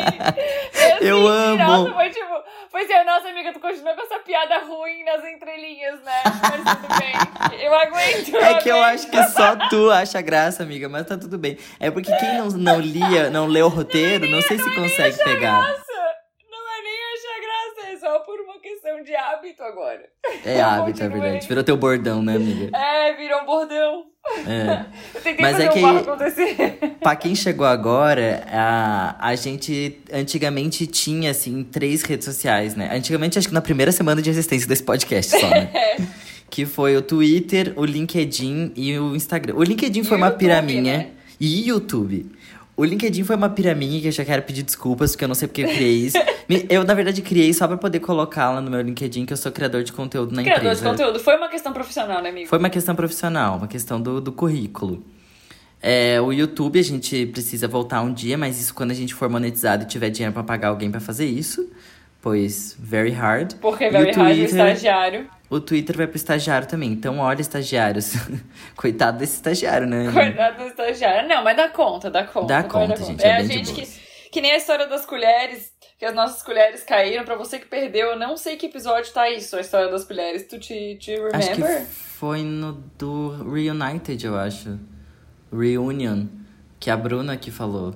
Eu 1.05 1.17
senti, 1.17 1.29
amo. 1.29 1.57
Nossa, 1.57 1.93
foi 1.93 2.09
tipo. 2.09 2.43
Foi 2.69 2.83
assim, 2.83 3.03
nossa 3.03 3.29
amiga, 3.29 3.51
tu 3.51 3.59
continua 3.59 3.93
com 3.95 4.01
essa 4.01 4.19
piada 4.19 4.59
ruim 4.59 5.03
nas 5.03 5.25
entrelinhas, 5.25 6.01
né? 6.03 6.23
Mas 6.23 6.77
tudo 6.77 6.87
bem. 6.99 7.13
Eu 7.65 7.73
aguento. 7.73 8.37
É 8.37 8.53
que 8.55 8.69
eu 8.69 8.81
acho 8.81 9.09
que 9.09 9.23
só 9.23 9.55
tu 9.69 9.91
acha 9.91 10.21
graça, 10.21 10.63
amiga, 10.63 10.87
mas 10.87 11.05
tá 11.05 11.17
tudo 11.17 11.37
bem. 11.37 11.57
É 11.79 11.91
porque 11.91 12.15
quem 12.15 12.37
não, 12.37 12.47
não 12.47 12.79
lia, 12.79 13.29
não 13.29 13.45
leu 13.45 13.65
o 13.65 13.69
roteiro, 13.69 14.25
não 14.27 14.41
sei 14.41 14.57
se 14.57 14.75
consegue 14.75 15.17
pegar. 15.23 15.59
Graça. 15.59 15.83
Não 16.49 16.73
é 16.73 16.81
nem 16.81 16.97
achar 17.13 17.41
graça, 17.41 17.91
é 17.91 17.97
só 17.97 18.19
por 18.19 18.39
uma 18.39 18.58
questão 18.89 19.03
de 19.03 19.15
hábito 19.15 19.63
agora. 19.63 20.01
É 20.45 20.59
hábito, 20.61 21.03
é 21.03 21.09
verdade. 21.09 21.47
Virou 21.47 21.63
teu 21.63 21.77
bordão, 21.77 22.21
né, 22.21 22.35
amiga? 22.35 22.75
É, 22.77 23.13
virou 23.15 23.41
um 23.41 23.45
bordão. 23.45 24.05
É. 24.47 24.85
Eu 25.15 25.21
tentei 25.21 25.37
Mas 25.41 25.51
fazer 25.53 25.63
é 25.65 25.69
um 25.69 25.73
que- 25.73 26.09
acontecer. 26.09 26.79
Pra 27.01 27.15
quem 27.15 27.33
chegou 27.35 27.65
agora, 27.65 28.43
a, 28.51 29.15
a 29.29 29.35
gente 29.35 29.99
antigamente 30.11 30.85
tinha, 30.87 31.31
assim, 31.31 31.63
três 31.63 32.01
redes 32.03 32.25
sociais, 32.25 32.75
né? 32.75 32.89
Antigamente, 32.93 33.39
acho 33.39 33.47
que 33.47 33.53
na 33.53 33.61
primeira 33.61 33.91
semana 33.91 34.21
de 34.21 34.29
existência 34.29 34.67
desse 34.67 34.83
podcast 34.83 35.39
só, 35.39 35.49
né? 35.49 35.69
que 36.49 36.65
foi 36.65 36.97
o 36.97 37.01
Twitter, 37.01 37.73
o 37.75 37.85
LinkedIn 37.85 38.73
e 38.75 38.97
o 38.97 39.15
Instagram. 39.15 39.53
O 39.55 39.63
LinkedIn 39.63 40.01
E 40.01 40.03
foi 40.03 40.17
o 40.17 40.19
uma 40.19 40.27
YouTube, 40.27 40.39
piraminha. 40.39 40.97
né? 40.97 41.07
E 41.39 41.67
YouTube. 41.69 42.25
O 42.79 42.85
LinkedIn 42.85 43.25
foi 43.25 43.35
uma 43.35 43.49
piraminha 43.49 43.99
que 43.99 44.07
eu 44.07 44.11
já 44.11 44.23
quero 44.23 44.41
pedir 44.43 44.63
desculpas, 44.63 45.11
porque 45.11 45.25
eu 45.25 45.27
não 45.27 45.35
sei 45.35 45.47
porque 45.49 45.63
eu 45.63 45.67
criei 45.67 46.05
isso. 46.05 46.17
Eu, 46.69 46.83
na 46.85 46.93
verdade, 46.93 47.21
criei 47.21 47.53
só 47.53 47.67
pra 47.67 47.75
poder 47.75 47.99
colocar 47.99 48.51
lá 48.51 48.61
no 48.61 48.71
meu 48.71 48.79
LinkedIn 48.81 49.25
que 49.25 49.33
eu 49.33 49.37
sou 49.37 49.51
criador 49.51 49.83
de 49.83 49.91
conteúdo 49.91 50.33
na 50.33 50.41
Criador 50.43 50.61
de 50.71 50.77
empresa. 50.77 50.89
conteúdo. 50.89 51.19
Foi 51.19 51.35
uma 51.35 51.49
questão 51.49 51.73
profissional, 51.73 52.21
né, 52.21 52.29
amigo? 52.29 52.47
Foi 52.47 52.57
uma 52.57 52.69
questão 52.69 52.95
profissional, 52.95 53.57
uma 53.57 53.67
questão 53.67 53.99
do, 54.01 54.21
do 54.21 54.31
currículo. 54.31 55.03
É, 55.81 56.21
o 56.21 56.31
YouTube 56.31 56.79
a 56.79 56.83
gente 56.83 57.25
precisa 57.27 57.67
voltar 57.67 58.01
um 58.01 58.13
dia, 58.13 58.37
mas 58.37 58.59
isso 58.61 58.73
quando 58.73 58.91
a 58.91 58.93
gente 58.93 59.13
for 59.13 59.27
monetizado 59.29 59.83
e 59.83 59.85
tiver 59.85 60.09
dinheiro 60.09 60.33
pra 60.33 60.43
pagar 60.43 60.69
alguém 60.69 60.89
pra 60.89 61.01
fazer 61.01 61.25
isso. 61.25 61.69
Pois, 62.21 62.75
very 62.79 63.11
hard. 63.11 63.53
Porque 63.61 63.89
Very 63.89 64.11
o 64.11 64.15
Hard, 64.15 64.17
o 64.17 64.35
Twitter- 64.39 64.45
estagiário. 64.45 65.27
O 65.49 65.59
Twitter 65.59 65.97
vai 65.97 66.05
pro 66.05 66.15
estagiário 66.15 66.67
também. 66.67 66.91
Então, 66.91 67.17
olha, 67.19 67.41
estagiários. 67.41 68.13
Coitado 68.77 69.17
desse 69.17 69.35
estagiário, 69.35 69.87
né? 69.87 70.11
Coitado 70.11 70.57
do 70.63 70.67
estagiário. 70.69 71.27
Não, 71.27 71.43
mas 71.43 71.57
dá 71.57 71.69
conta, 71.69 72.09
dá 72.11 72.23
conta. 72.23 72.47
Dá 72.47 72.63
conta, 72.63 72.95
gente, 73.03 73.23
É, 73.23 73.29
é 73.29 73.35
a 73.37 73.43
gente 73.43 73.73
que, 73.73 73.87
que 74.31 74.41
nem 74.41 74.51
a 74.51 74.57
história 74.57 74.85
das 74.87 75.05
colheres, 75.07 75.71
que 75.97 76.05
as 76.05 76.13
nossas 76.13 76.43
colheres 76.43 76.83
caíram. 76.83 77.23
Pra 77.25 77.35
você 77.35 77.57
que 77.57 77.65
perdeu, 77.65 78.09
eu 78.09 78.19
não 78.19 78.37
sei 78.37 78.57
que 78.57 78.67
episódio 78.67 79.11
tá 79.11 79.27
isso, 79.29 79.55
a 79.57 79.61
história 79.61 79.89
das 79.89 80.05
colheres. 80.05 80.43
Tu 80.47 80.59
te, 80.59 80.95
te 80.99 81.15
que 81.15 81.37
remember? 81.37 81.85
foi 81.87 82.43
no 82.43 82.73
do 82.97 83.29
Reunited, 83.51 84.23
eu 84.25 84.37
acho. 84.37 84.77
Reunion. 85.51 86.25
Que 86.79 86.89
a 86.89 86.95
Bruna 86.95 87.35
que 87.37 87.51
falou. 87.51 87.95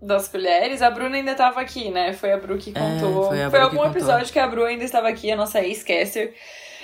Das 0.00 0.28
colheres. 0.28 0.82
A 0.82 0.90
Bruna 0.90 1.16
ainda 1.16 1.34
tava 1.34 1.60
aqui, 1.60 1.90
né? 1.90 2.12
Foi 2.12 2.32
a 2.32 2.36
Bru 2.36 2.56
que 2.58 2.70
É, 2.70 2.72
contou. 2.74 3.24
foi 3.28 3.42
a 3.42 3.50
Bru 3.50 3.58
que 3.58 3.64
algum 3.64 3.76
contou. 3.78 3.90
episódio 3.90 4.32
que 4.32 4.38
a 4.38 4.46
Bru 4.46 4.64
ainda 4.64 4.84
estava 4.84 5.08
aqui, 5.08 5.30
a 5.30 5.36
nossa 5.36 5.60
ex-caster. 5.60 6.32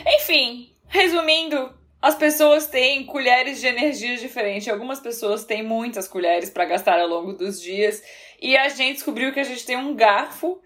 Enfim, 0.06 0.72
resumindo, 0.86 1.72
as 2.00 2.14
pessoas 2.14 2.66
têm 2.66 3.04
colheres 3.04 3.60
de 3.60 3.66
energias 3.66 4.20
diferentes. 4.20 4.68
Algumas 4.68 5.00
pessoas 5.00 5.44
têm 5.44 5.62
muitas 5.62 6.06
colheres 6.06 6.50
para 6.50 6.64
gastar 6.64 7.00
ao 7.00 7.08
longo 7.08 7.32
dos 7.32 7.60
dias. 7.60 8.02
E 8.40 8.56
a 8.56 8.68
gente 8.68 8.94
descobriu 8.94 9.32
que 9.32 9.40
a 9.40 9.44
gente 9.44 9.66
tem 9.66 9.76
um 9.76 9.94
garfo. 9.94 10.60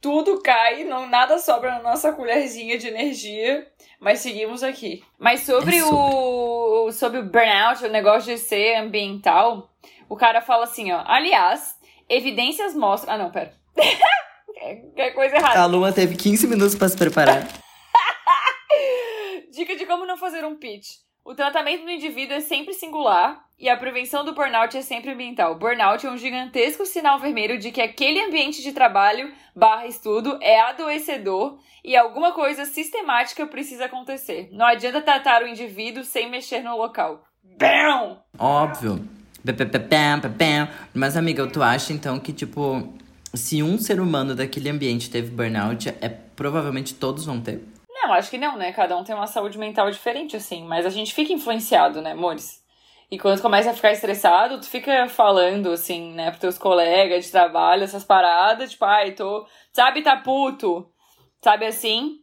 Tudo 0.00 0.42
cai, 0.42 0.84
não, 0.84 1.06
nada 1.06 1.38
sobra 1.38 1.70
na 1.76 1.82
nossa 1.82 2.12
colherzinha 2.12 2.76
de 2.76 2.88
energia. 2.88 3.66
Mas 3.98 4.20
seguimos 4.20 4.62
aqui. 4.62 5.02
Mas 5.18 5.40
sobre, 5.40 5.76
É 5.76 5.80
sobre. 5.80 5.94
o 5.96 6.92
sobre 6.92 7.18
o 7.20 7.24
burnout, 7.24 7.82
o 7.82 7.88
negócio 7.90 8.34
de 8.34 8.38
ser 8.38 8.76
ambiental, 8.76 9.70
o 10.06 10.16
cara 10.16 10.42
fala 10.42 10.64
assim, 10.64 10.92
ó. 10.92 11.02
Aliás, 11.06 11.76
evidências 12.08 12.74
mostram. 12.74 13.14
Ah, 13.14 13.18
não, 13.18 13.30
pera. 13.30 13.54
é 14.96 15.10
coisa 15.10 15.36
errada. 15.36 15.60
A 15.60 15.64
Luma 15.66 15.92
teve 15.92 16.14
15 16.14 16.46
minutos 16.46 16.74
pra 16.74 16.88
se 16.88 16.96
preparar. 16.96 17.63
Dica 19.54 19.76
de 19.76 19.86
como 19.86 20.04
não 20.04 20.16
fazer 20.16 20.44
um 20.44 20.56
pitch. 20.56 20.96
O 21.24 21.32
tratamento 21.32 21.84
do 21.84 21.90
indivíduo 21.90 22.36
é 22.36 22.40
sempre 22.40 22.74
singular 22.74 23.44
e 23.56 23.68
a 23.68 23.76
prevenção 23.76 24.24
do 24.24 24.34
burnout 24.34 24.76
é 24.76 24.82
sempre 24.82 25.12
ambiental. 25.12 25.54
Burnout 25.54 26.04
é 26.04 26.10
um 26.10 26.18
gigantesco 26.18 26.84
sinal 26.84 27.20
vermelho 27.20 27.56
de 27.56 27.70
que 27.70 27.80
aquele 27.80 28.20
ambiente 28.20 28.62
de 28.62 28.72
trabalho 28.72 29.32
barra 29.54 29.86
estudo 29.86 30.36
é 30.42 30.60
adoecedor 30.60 31.56
e 31.84 31.96
alguma 31.96 32.32
coisa 32.32 32.64
sistemática 32.64 33.46
precisa 33.46 33.84
acontecer. 33.84 34.48
Não 34.50 34.66
adianta 34.66 35.00
tratar 35.00 35.42
o 35.42 35.46
indivíduo 35.46 36.02
sem 36.02 36.28
mexer 36.28 36.60
no 36.60 36.76
local. 36.76 37.22
Bam! 37.56 38.18
Óbvio. 38.36 39.08
Mas, 40.92 41.16
amiga, 41.16 41.46
tu 41.46 41.62
acha 41.62 41.92
então 41.92 42.18
que, 42.18 42.32
tipo, 42.32 42.92
se 43.32 43.62
um 43.62 43.78
ser 43.78 44.00
humano 44.00 44.34
daquele 44.34 44.68
ambiente 44.68 45.08
teve 45.08 45.30
burnout, 45.30 45.90
é 46.00 46.08
provavelmente 46.08 46.94
todos 46.94 47.24
vão 47.24 47.40
ter? 47.40 47.62
Não, 48.04 48.12
acho 48.12 48.28
que 48.28 48.36
não, 48.36 48.58
né? 48.58 48.70
Cada 48.70 48.96
um 48.98 49.02
tem 49.02 49.14
uma 49.14 49.26
saúde 49.26 49.58
mental 49.58 49.90
diferente, 49.90 50.36
assim. 50.36 50.62
Mas 50.64 50.84
a 50.84 50.90
gente 50.90 51.14
fica 51.14 51.32
influenciado, 51.32 52.02
né, 52.02 52.12
amores? 52.12 52.62
E 53.10 53.18
quando 53.18 53.40
começa 53.40 53.70
a 53.70 53.74
ficar 53.74 53.92
estressado, 53.92 54.60
tu 54.60 54.68
fica 54.68 55.08
falando, 55.08 55.70
assim, 55.70 56.12
né, 56.12 56.26
pros 56.30 56.40
teus 56.40 56.58
colegas 56.58 57.24
de 57.24 57.30
trabalho, 57.30 57.82
essas 57.84 58.04
paradas, 58.04 58.72
tipo, 58.72 58.84
ai, 58.84 59.12
tô. 59.12 59.46
Sabe, 59.72 60.02
tá 60.02 60.16
puto. 60.18 60.86
Sabe 61.42 61.64
assim? 61.66 62.18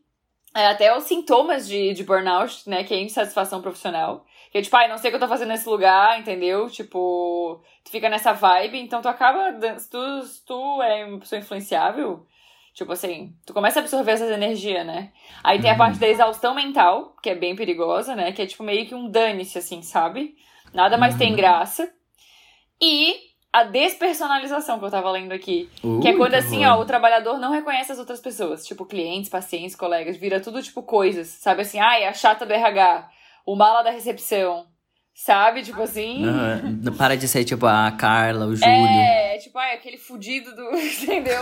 É, 0.55 0.67
até 0.67 0.95
os 0.95 1.05
sintomas 1.05 1.67
de, 1.67 1.93
de 1.93 2.03
burnout, 2.03 2.69
né, 2.69 2.83
que 2.83 2.93
é 2.93 3.01
insatisfação 3.01 3.61
profissional. 3.61 4.25
Que 4.51 4.59
é 4.59 4.61
tipo, 4.61 4.75
ai, 4.75 4.87
não 4.87 4.97
sei 4.97 5.09
o 5.09 5.11
que 5.11 5.15
eu 5.15 5.21
tô 5.21 5.27
fazendo 5.27 5.49
nesse 5.49 5.67
lugar, 5.67 6.19
entendeu? 6.19 6.69
Tipo, 6.69 7.63
tu 7.83 7.89
fica 7.91 8.09
nessa 8.09 8.33
vibe, 8.33 8.79
então 8.79 9.01
tu 9.01 9.07
acaba. 9.07 9.53
Tu, 9.89 9.97
tu 10.45 10.81
é 10.83 11.05
uma 11.05 11.19
pessoa 11.19 11.39
influenciável, 11.39 12.27
tipo 12.73 12.91
assim, 12.91 13.33
tu 13.45 13.53
começa 13.53 13.79
a 13.79 13.81
absorver 13.81 14.11
essas 14.11 14.31
energias, 14.31 14.85
né? 14.85 15.11
Aí 15.43 15.61
tem 15.61 15.69
a 15.69 15.75
parte 15.75 15.99
da 15.99 16.07
exaustão 16.07 16.53
mental, 16.53 17.15
que 17.21 17.29
é 17.29 17.35
bem 17.35 17.55
perigosa, 17.55 18.15
né? 18.15 18.31
Que 18.31 18.41
é 18.41 18.45
tipo 18.45 18.63
meio 18.63 18.85
que 18.85 18.95
um 18.95 19.09
dane-se, 19.09 19.57
assim, 19.57 19.81
sabe? 19.81 20.35
Nada 20.73 20.97
mais 20.97 21.15
tem 21.15 21.35
graça. 21.35 21.91
E 22.81 23.15
a 23.53 23.63
despersonalização 23.63 24.79
que 24.79 24.85
eu 24.85 24.91
tava 24.91 25.11
lendo 25.11 25.33
aqui. 25.33 25.69
que 26.01 26.07
é 26.07 26.15
quando, 26.15 26.35
assim, 26.35 26.65
ó, 26.65 26.79
o 26.79 26.85
trabalhador 26.85 27.37
não 27.37 27.51
reconhece 27.51 27.91
as 27.91 27.99
outras 27.99 28.21
pessoas. 28.21 28.65
Tipo, 28.65 28.85
clientes, 28.85 29.29
pacientes, 29.29 29.75
colegas. 29.75 30.15
Vira 30.15 30.39
tudo, 30.39 30.63
tipo, 30.63 30.81
coisas. 30.81 31.27
Sabe 31.27 31.61
assim, 31.61 31.77
ai, 31.79 32.05
a 32.05 32.13
chata 32.13 32.45
do 32.45 32.53
RH 32.53 33.09
o 33.45 33.55
mala 33.55 33.81
da 33.81 33.91
recepção. 33.91 34.65
Sabe? 35.13 35.61
Tipo 35.61 35.83
assim. 35.83 36.25
Uhum. 36.25 36.95
Para 36.97 37.15
de 37.15 37.27
ser, 37.27 37.43
tipo, 37.43 37.65
a 37.65 37.91
Carla, 37.91 38.45
o 38.45 38.55
Júlio. 38.55 38.71
É, 38.71 39.37
tipo, 39.37 39.57
ai, 39.57 39.75
aquele 39.75 39.97
fudido 39.97 40.55
do. 40.55 40.71
Entendeu? 40.75 41.41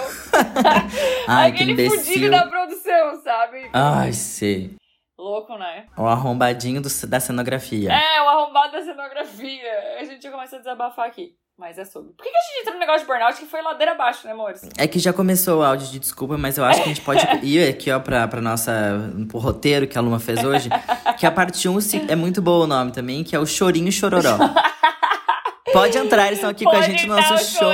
ai, 1.27 1.49
aquele 1.49 1.75
que 1.75 1.89
fudido 1.89 2.29
da 2.29 2.47
produção, 2.47 3.21
sabe? 3.23 3.69
Ai, 3.71 4.11
sei. 4.13 4.75
Louco, 5.17 5.57
né? 5.57 5.85
O 5.97 6.05
arrombadinho 6.05 6.81
do, 6.81 6.89
da 7.07 7.19
cenografia. 7.19 7.91
É, 7.91 8.21
o 8.21 8.29
arrombado 8.29 8.71
da 8.71 8.81
cenografia. 8.81 9.97
A 9.99 10.03
gente 10.05 10.29
começa 10.29 10.55
a 10.55 10.59
desabafar 10.59 11.07
aqui. 11.07 11.33
Mas 11.59 11.77
é 11.77 11.83
sobre. 11.83 12.13
Por 12.13 12.23
que, 12.23 12.29
a 12.29 12.41
gente 12.41 12.61
entra 12.61 12.73
no 12.73 12.79
negócio 12.79 13.01
de 13.01 13.05
burnout 13.05 13.37
que 13.37 13.45
foi 13.45 13.61
ladeira 13.61 13.91
abaixo, 13.91 14.25
né, 14.25 14.31
amores? 14.31 14.61
É 14.77 14.87
que 14.87 14.97
já 14.97 15.11
começou 15.11 15.59
o 15.59 15.63
áudio 15.63 15.87
de 15.87 15.99
desculpa, 15.99 16.37
mas 16.37 16.57
eu 16.57 16.63
acho 16.63 16.81
que 16.81 16.85
a 16.85 16.93
gente 16.93 17.01
pode 17.01 17.21
ir 17.45 17.67
aqui, 17.67 17.91
ó, 17.91 17.99
pra, 17.99 18.25
pra 18.29 18.39
nossa. 18.39 18.71
pro 19.27 19.39
roteiro 19.39 19.85
que 19.85 19.97
a 19.97 20.01
Luma 20.01 20.21
fez 20.21 20.41
hoje. 20.41 20.69
que 21.17 21.25
a 21.25 21.31
parte 21.31 21.67
1 21.67 21.77
é 22.07 22.15
muito 22.15 22.41
boa 22.41 22.63
o 22.63 22.67
nome 22.67 22.93
também, 22.93 23.25
que 23.25 23.35
é 23.35 23.39
o 23.39 23.45
Chorinho 23.45 23.91
Chororó. 23.91 24.37
Pode 25.73 25.97
entrar, 25.97 26.27
eles 26.27 26.39
estão 26.39 26.49
aqui 26.49 26.63
pode 26.63 26.77
com 26.77 26.83
a 26.83 26.87
gente 26.87 27.05
no 27.05 27.15
nosso 27.15 27.57
show. 27.57 27.71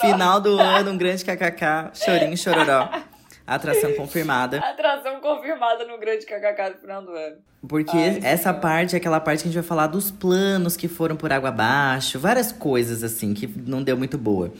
Final 0.00 0.40
do 0.40 0.58
ano, 0.58 0.92
um 0.92 0.96
grande 0.96 1.24
kkk, 1.24 1.90
Chorinho 1.94 2.36
Chororó. 2.36 2.88
Atração 3.48 3.92
confirmada. 3.96 4.58
Atração 4.58 5.20
confirmada 5.20 5.86
no 5.86 5.98
grande 5.98 6.26
kkk 6.26 6.74
do 6.74 6.78
final 6.80 7.02
do 7.02 7.12
ano. 7.12 7.36
Porque 7.66 7.96
Ai, 7.96 8.20
essa 8.22 8.52
parte 8.52 8.94
é 8.94 8.98
aquela 8.98 9.18
parte 9.18 9.42
que 9.42 9.48
a 9.48 9.50
gente 9.50 9.60
vai 9.60 9.66
falar 9.66 9.86
dos 9.86 10.10
planos 10.10 10.76
que 10.76 10.86
foram 10.86 11.16
por 11.16 11.32
água 11.32 11.48
abaixo, 11.48 12.18
várias 12.18 12.52
coisas 12.52 13.02
assim 13.02 13.32
que 13.32 13.46
não 13.46 13.82
deu 13.82 13.96
muito 13.96 14.18
boa. 14.18 14.52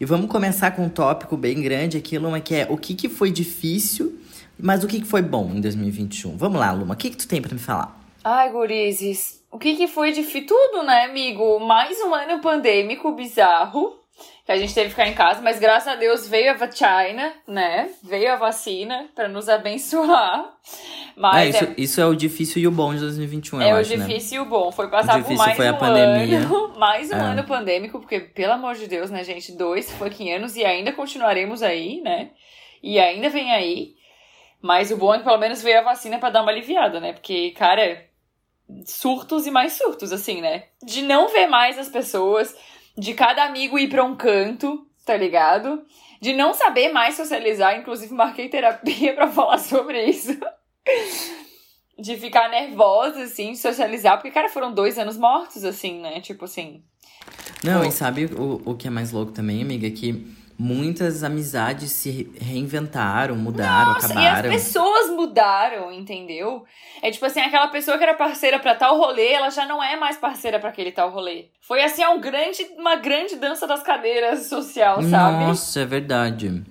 E 0.00 0.04
vamos 0.04 0.30
começar 0.30 0.70
com 0.70 0.84
um 0.84 0.88
tópico 0.88 1.36
bem 1.36 1.60
grande 1.60 1.98
aqui, 1.98 2.18
Luma, 2.18 2.40
que 2.40 2.54
é 2.54 2.66
o 2.70 2.76
que, 2.76 2.94
que 2.94 3.08
foi 3.08 3.30
difícil, 3.30 4.18
mas 4.58 4.84
o 4.84 4.86
que, 4.86 5.00
que 5.00 5.06
foi 5.06 5.22
bom 5.22 5.50
em 5.54 5.60
2021. 5.60 6.36
Vamos 6.36 6.60
lá, 6.60 6.70
Luma, 6.70 6.94
o 6.94 6.96
que, 6.96 7.10
que 7.10 7.16
tu 7.16 7.26
tem 7.26 7.42
para 7.42 7.52
me 7.52 7.58
falar? 7.58 7.98
Ai, 8.22 8.50
gurizes, 8.50 9.42
o 9.50 9.58
que, 9.58 9.74
que 9.74 9.88
foi 9.88 10.12
difícil? 10.12 10.46
Tudo, 10.46 10.82
né, 10.82 11.04
amigo? 11.04 11.58
Mais 11.60 11.98
um 12.00 12.14
ano 12.14 12.40
pandêmico 12.40 13.12
bizarro 13.12 13.98
que 14.44 14.52
a 14.52 14.56
gente 14.56 14.72
teve 14.72 14.86
que 14.86 14.90
ficar 14.94 15.08
em 15.08 15.14
casa, 15.14 15.42
mas 15.42 15.58
graças 15.58 15.88
a 15.88 15.96
Deus 15.96 16.28
veio 16.28 16.52
a 16.52 16.54
vacina, 16.54 17.32
né? 17.48 17.90
Veio 18.02 18.32
a 18.32 18.36
vacina 18.36 19.08
para 19.14 19.28
nos 19.28 19.48
abençoar. 19.48 20.54
Mas 21.16 21.46
é, 21.46 21.48
isso, 21.48 21.64
é... 21.64 21.74
isso 21.76 22.00
é 22.00 22.06
o 22.06 22.14
difícil 22.14 22.62
e 22.62 22.66
o 22.68 22.70
bom 22.70 22.94
de 22.94 23.00
2021, 23.00 23.60
É 23.60 23.74
o 23.74 23.78
acho, 23.78 23.96
né? 23.96 24.06
difícil 24.06 24.38
né? 24.38 24.44
e 24.44 24.46
o 24.46 24.48
bom. 24.48 24.70
Foi 24.70 24.88
passar 24.88 25.22
por 25.24 25.34
mais 25.34 25.56
foi 25.56 25.66
um 25.66 25.70
a 25.70 25.74
pandemia. 25.74 26.38
ano. 26.38 26.74
mais 26.78 27.10
um 27.10 27.16
é. 27.16 27.20
ano 27.20 27.44
pandêmico, 27.44 27.98
porque, 27.98 28.20
pelo 28.20 28.52
amor 28.52 28.74
de 28.76 28.86
Deus, 28.86 29.10
né, 29.10 29.24
gente? 29.24 29.50
Dois 29.52 29.90
fucking 29.92 30.32
anos 30.32 30.56
e 30.56 30.64
ainda 30.64 30.92
continuaremos 30.92 31.62
aí, 31.62 32.00
né? 32.02 32.30
E 32.82 33.00
ainda 33.00 33.28
vem 33.28 33.52
aí. 33.52 33.96
Mas 34.62 34.90
o 34.90 34.96
bom 34.96 35.14
é 35.14 35.18
que 35.18 35.24
pelo 35.24 35.38
menos 35.38 35.62
veio 35.62 35.80
a 35.80 35.82
vacina 35.82 36.18
para 36.18 36.30
dar 36.30 36.42
uma 36.42 36.52
aliviada, 36.52 37.00
né? 37.00 37.12
Porque, 37.12 37.50
cara, 37.52 38.04
surtos 38.84 39.46
e 39.46 39.50
mais 39.50 39.72
surtos, 39.72 40.12
assim, 40.12 40.40
né? 40.40 40.64
De 40.82 41.02
não 41.02 41.28
ver 41.28 41.46
mais 41.46 41.78
as 41.78 41.88
pessoas 41.88 42.54
de 42.96 43.14
cada 43.14 43.44
amigo 43.44 43.78
ir 43.78 43.88
pra 43.88 44.04
um 44.04 44.16
canto, 44.16 44.86
tá 45.04 45.16
ligado? 45.16 45.84
De 46.20 46.32
não 46.32 46.54
saber 46.54 46.92
mais 46.92 47.14
socializar, 47.14 47.78
inclusive 47.78 48.12
marquei 48.14 48.48
terapia 48.48 49.12
para 49.14 49.28
falar 49.28 49.58
sobre 49.58 50.04
isso. 50.06 50.38
de 51.98 52.16
ficar 52.16 52.50
nervosa, 52.50 53.22
assim, 53.22 53.52
de 53.52 53.58
socializar, 53.58 54.16
porque, 54.16 54.30
cara, 54.30 54.48
foram 54.48 54.72
dois 54.72 54.98
anos 54.98 55.16
mortos, 55.16 55.64
assim, 55.64 56.00
né? 56.00 56.20
Tipo 56.20 56.44
assim. 56.44 56.82
Não, 57.64 57.84
e 57.84 57.90
sabe 57.90 58.26
o, 58.26 58.62
o 58.64 58.74
que 58.74 58.86
é 58.86 58.90
mais 58.90 59.12
louco 59.12 59.32
também, 59.32 59.62
amiga? 59.62 59.90
Que 59.90 60.35
muitas 60.58 61.22
amizades 61.22 61.90
se 61.92 62.30
reinventaram, 62.40 63.36
mudaram, 63.36 63.94
Nossa, 63.94 64.06
acabaram. 64.06 64.50
E 64.50 64.54
as 64.54 64.62
pessoas 64.62 65.10
mudaram, 65.10 65.92
entendeu? 65.92 66.64
É 67.02 67.10
tipo 67.10 67.24
assim, 67.26 67.40
aquela 67.40 67.68
pessoa 67.68 67.98
que 67.98 68.04
era 68.04 68.14
parceira 68.14 68.58
para 68.58 68.74
tal 68.74 68.96
rolê, 68.96 69.32
ela 69.32 69.50
já 69.50 69.66
não 69.66 69.82
é 69.82 69.96
mais 69.96 70.16
parceira 70.16 70.58
para 70.58 70.70
aquele 70.70 70.92
tal 70.92 71.10
rolê. 71.10 71.46
Foi 71.60 71.82
assim, 71.82 72.02
é 72.02 72.08
um 72.08 72.20
grande, 72.20 72.62
uma 72.76 72.96
grande 72.96 73.36
dança 73.36 73.66
das 73.66 73.82
cadeiras 73.82 74.46
social, 74.46 75.02
sabe? 75.02 75.44
Nossa, 75.44 75.80
é 75.80 75.84
verdade. 75.84 76.64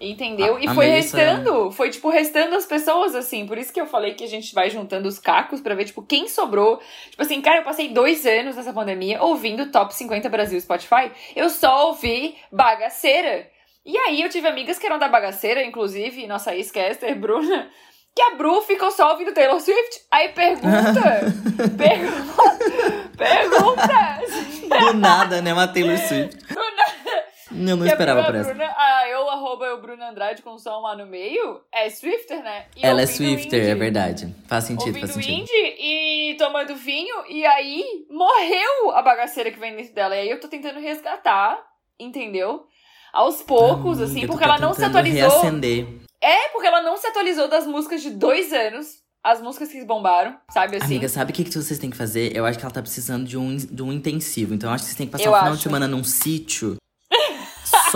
Entendeu? 0.00 0.56
A, 0.56 0.60
e 0.60 0.68
foi 0.68 0.86
Melissa... 0.86 1.16
restando, 1.16 1.70
foi 1.70 1.90
tipo 1.90 2.10
restando 2.10 2.54
as 2.54 2.66
pessoas 2.66 3.14
assim. 3.14 3.46
Por 3.46 3.56
isso 3.56 3.72
que 3.72 3.80
eu 3.80 3.86
falei 3.86 4.14
que 4.14 4.24
a 4.24 4.28
gente 4.28 4.54
vai 4.54 4.68
juntando 4.68 5.08
os 5.08 5.18
cacos 5.18 5.60
para 5.60 5.74
ver 5.74 5.86
tipo 5.86 6.02
quem 6.02 6.28
sobrou. 6.28 6.80
Tipo 7.10 7.22
assim, 7.22 7.40
cara, 7.40 7.58
eu 7.58 7.64
passei 7.64 7.88
dois 7.88 8.26
anos 8.26 8.56
nessa 8.56 8.72
pandemia 8.72 9.22
ouvindo 9.22 9.70
Top 9.70 9.94
50 9.94 10.28
Brasil 10.28 10.60
Spotify. 10.60 11.10
Eu 11.34 11.48
só 11.48 11.88
ouvi 11.88 12.36
bagaceira. 12.52 13.48
E 13.84 13.96
aí 13.96 14.20
eu 14.20 14.28
tive 14.28 14.48
amigas 14.48 14.78
que 14.78 14.86
eram 14.86 14.98
da 14.98 15.08
bagaceira, 15.08 15.64
inclusive 15.64 16.26
nossa 16.26 16.54
ex-caster, 16.54 17.16
Bruna, 17.16 17.70
que 18.14 18.20
a 18.20 18.34
Bru 18.34 18.60
ficou 18.62 18.90
só 18.90 19.12
ouvindo 19.12 19.32
Taylor 19.32 19.60
Swift. 19.60 20.00
Aí 20.10 20.30
pergunta, 20.30 21.22
pergunta, 21.78 23.16
pergunta. 23.16 24.80
Do 24.80 24.92
nada, 24.94 25.40
né, 25.40 25.52
uma 25.52 25.68
Taylor 25.68 25.96
Swift. 25.98 26.36
Do 26.48 26.54
nada. 26.54 27.26
Eu 27.50 27.76
não 27.76 27.86
esperava 27.86 28.24
por 28.24 28.34
essa. 28.34 28.52
Bruna, 28.52 28.74
ah, 28.76 29.08
eu, 29.08 29.28
arroba 29.30 29.66
eu, 29.66 29.80
Bruna 29.80 30.10
Andrade, 30.10 30.42
com 30.42 30.58
só 30.58 30.82
um 30.82 30.86
A 30.86 30.96
no 30.96 31.06
meio, 31.06 31.60
é 31.72 31.88
Swifter, 31.88 32.42
né? 32.42 32.66
E 32.76 32.84
Ela 32.84 33.02
é 33.02 33.06
Swifter, 33.06 33.68
é 33.68 33.74
verdade. 33.74 34.34
Faz 34.48 34.64
sentido, 34.64 34.88
ouvindo 34.88 35.06
faz 35.06 35.12
sentido. 35.12 35.32
indie 35.32 35.76
e 35.78 36.36
tomando 36.36 36.74
vinho, 36.74 37.14
e 37.28 37.46
aí 37.46 37.84
morreu 38.10 38.90
a 38.92 39.02
bagaceira 39.02 39.50
que 39.50 39.60
vem 39.60 39.76
dentro 39.76 39.94
dela. 39.94 40.16
E 40.16 40.20
aí 40.20 40.30
eu 40.30 40.40
tô 40.40 40.48
tentando 40.48 40.80
resgatar, 40.80 41.62
entendeu? 41.98 42.66
Aos 43.12 43.42
poucos, 43.42 44.00
assim, 44.00 44.26
porque 44.26 44.44
ela 44.44 44.58
não 44.58 44.74
se 44.74 44.84
atualizou. 44.84 45.28
Reacender. 45.30 45.86
É, 46.20 46.48
porque 46.48 46.66
ela 46.66 46.82
não 46.82 46.96
se 46.96 47.06
atualizou 47.06 47.48
das 47.48 47.66
músicas 47.66 48.02
de 48.02 48.10
dois 48.10 48.52
anos 48.52 49.04
as 49.22 49.42
músicas 49.42 49.70
que 49.70 49.84
bombaram, 49.84 50.36
sabe 50.52 50.76
assim? 50.76 50.86
Amiga, 50.86 51.08
sabe 51.08 51.32
o 51.32 51.34
que, 51.34 51.42
que 51.42 51.52
vocês 51.52 51.80
têm 51.80 51.90
que 51.90 51.96
fazer? 51.96 52.36
Eu 52.36 52.46
acho 52.46 52.56
que 52.56 52.64
ela 52.64 52.72
tá 52.72 52.80
precisando 52.80 53.26
de 53.26 53.36
um, 53.36 53.56
de 53.56 53.82
um 53.82 53.92
intensivo. 53.92 54.54
Então 54.54 54.70
eu 54.70 54.74
acho 54.74 54.84
que 54.84 54.86
vocês 54.86 54.96
têm 54.96 55.06
que 55.06 55.12
passar 55.12 55.28
o 55.28 55.32
um 55.32 55.36
final 55.36 55.48
acho. 55.48 55.56
de 55.56 55.62
semana 55.64 55.88
num 55.88 56.04
sítio 56.04 56.76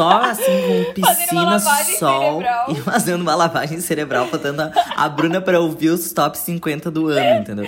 só 0.00 0.22
assim, 0.22 0.86
com 0.86 0.94
piscina, 0.94 1.58
sol 1.58 2.38
cerebral. 2.38 2.66
e 2.70 2.74
fazendo 2.76 3.20
uma 3.20 3.34
lavagem 3.34 3.80
cerebral, 3.80 4.26
botando 4.28 4.60
a, 4.60 4.72
a 4.96 5.08
Bruna 5.10 5.42
pra 5.42 5.60
ouvir 5.60 5.90
os 5.90 6.10
top 6.14 6.38
50 6.38 6.90
do 6.90 7.08
ano, 7.08 7.42
entendeu? 7.42 7.66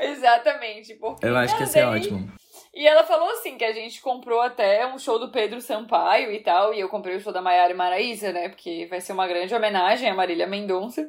Exatamente. 0.00 0.94
Porque 0.94 1.26
Eu 1.26 1.36
acho 1.36 1.54
que 1.56 1.62
ia 1.62 1.66
ser 1.66 1.84
ótimo. 1.84 2.32
E 2.72 2.86
ela 2.86 3.04
falou 3.04 3.28
assim 3.32 3.58
que 3.58 3.64
a 3.64 3.72
gente 3.72 4.00
comprou 4.00 4.40
até 4.40 4.86
um 4.86 4.98
show 4.98 5.18
do 5.18 5.30
Pedro 5.30 5.60
Sampaio 5.60 6.32
e 6.32 6.38
tal, 6.40 6.72
e 6.72 6.80
eu 6.80 6.88
comprei 6.88 7.16
o 7.16 7.20
show 7.20 7.32
da 7.32 7.42
Maiara 7.42 7.72
e 7.72 7.76
Maraísa, 7.76 8.32
né? 8.32 8.48
Porque 8.48 8.86
vai 8.88 9.02
ser 9.02 9.12
uma 9.12 9.26
grande 9.26 9.54
homenagem 9.54 10.08
a 10.08 10.14
Marília 10.14 10.46
Mendonça. 10.46 11.06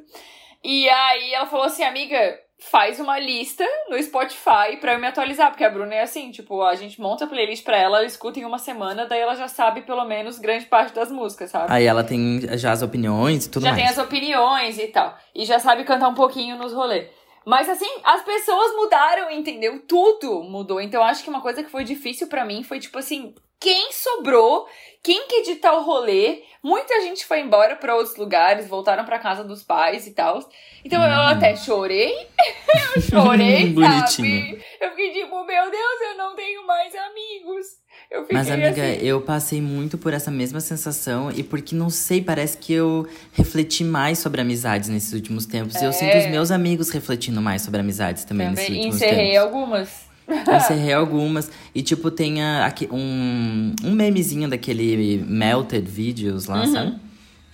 E 0.62 0.90
aí 0.90 1.32
ela 1.32 1.46
falou 1.46 1.64
assim, 1.64 1.84
amiga, 1.84 2.38
faz 2.70 3.00
uma 3.00 3.18
lista 3.18 3.64
no 3.88 4.00
Spotify 4.02 4.76
pra 4.80 4.94
eu 4.94 4.98
me 4.98 5.06
atualizar, 5.06 5.50
porque 5.50 5.64
a 5.64 5.70
Bruna 5.70 5.94
é 5.94 6.02
assim, 6.02 6.30
tipo, 6.30 6.62
a 6.62 6.74
gente 6.74 7.00
monta 7.00 7.24
a 7.24 7.28
playlist 7.28 7.64
pra 7.64 7.76
ela, 7.76 7.98
ela 7.98 8.06
escuta 8.06 8.38
em 8.38 8.44
uma 8.44 8.58
semana, 8.58 9.06
daí 9.06 9.20
ela 9.20 9.34
já 9.34 9.48
sabe 9.48 9.82
pelo 9.82 10.04
menos 10.04 10.38
grande 10.38 10.66
parte 10.66 10.94
das 10.94 11.10
músicas, 11.10 11.50
sabe? 11.50 11.66
Aí 11.68 11.84
ela 11.84 12.04
tem 12.04 12.40
já 12.56 12.72
as 12.72 12.82
opiniões 12.82 13.46
e 13.46 13.50
tudo 13.50 13.64
já 13.64 13.70
mais. 13.70 13.82
Já 13.82 13.88
tem 13.88 13.92
as 13.92 14.06
opiniões 14.06 14.78
e 14.78 14.86
tal. 14.88 15.16
E 15.34 15.44
já 15.44 15.58
sabe 15.58 15.84
cantar 15.84 16.08
um 16.08 16.14
pouquinho 16.14 16.56
nos 16.56 16.72
rolês. 16.72 17.08
Mas 17.44 17.68
assim, 17.68 17.90
as 18.04 18.22
pessoas 18.22 18.74
mudaram, 18.76 19.30
entendeu? 19.30 19.80
Tudo 19.86 20.42
mudou. 20.44 20.80
Então 20.80 21.02
acho 21.02 21.24
que 21.24 21.30
uma 21.30 21.40
coisa 21.40 21.62
que 21.62 21.70
foi 21.70 21.84
difícil 21.84 22.28
para 22.28 22.44
mim 22.44 22.62
foi 22.62 22.78
tipo 22.78 22.98
assim, 22.98 23.34
quem 23.62 23.92
sobrou, 23.92 24.66
quem 25.02 25.26
que 25.28 25.36
editar 25.36 25.72
o 25.72 25.84
rolê. 25.84 26.42
Muita 26.62 27.00
gente 27.00 27.24
foi 27.24 27.40
embora 27.40 27.74
para 27.74 27.96
outros 27.96 28.16
lugares, 28.16 28.68
voltaram 28.68 29.04
para 29.04 29.18
casa 29.18 29.42
dos 29.42 29.62
pais 29.62 30.06
e 30.06 30.12
tal. 30.12 30.38
Então 30.84 31.00
hum. 31.00 31.04
eu 31.04 31.22
até 31.22 31.56
chorei. 31.56 32.12
eu 32.96 33.02
chorei, 33.02 33.74
sabe? 33.74 34.64
Eu 34.80 34.90
fiquei 34.90 35.12
tipo, 35.12 35.44
meu 35.44 35.70
Deus, 35.70 36.00
eu 36.10 36.18
não 36.18 36.34
tenho 36.34 36.66
mais 36.66 36.92
amigos. 36.94 37.82
Eu 38.10 38.26
Mas, 38.30 38.50
amiga, 38.50 38.70
assim... 38.70 39.06
eu 39.06 39.20
passei 39.22 39.60
muito 39.60 39.96
por 39.96 40.12
essa 40.12 40.30
mesma 40.30 40.60
sensação 40.60 41.30
e 41.30 41.42
porque, 41.42 41.74
não 41.74 41.88
sei, 41.88 42.20
parece 42.20 42.58
que 42.58 42.72
eu 42.72 43.08
refleti 43.32 43.84
mais 43.84 44.18
sobre 44.18 44.40
amizades 44.40 44.88
nesses 44.88 45.12
últimos 45.12 45.46
tempos. 45.46 45.76
É... 45.76 45.86
Eu 45.86 45.92
sinto 45.92 46.16
os 46.18 46.26
meus 46.26 46.50
amigos 46.50 46.90
refletindo 46.90 47.40
mais 47.40 47.62
sobre 47.62 47.80
amizades 47.80 48.24
também, 48.24 48.48
também 48.48 48.64
nesses 48.64 48.76
últimos 48.76 48.96
encerrei 48.96 49.32
tempos. 49.32 49.44
algumas. 49.44 50.11
Encerrei 50.56 50.92
algumas. 50.92 51.50
E, 51.74 51.82
tipo, 51.82 52.10
tem 52.10 52.42
a, 52.42 52.66
aqui, 52.66 52.88
um, 52.90 53.74
um 53.84 53.92
memezinho 53.92 54.48
daquele 54.48 55.18
Melted 55.26 55.88
Videos 55.88 56.46
lá, 56.46 56.64
uhum. 56.64 56.72
sabe? 56.72 56.94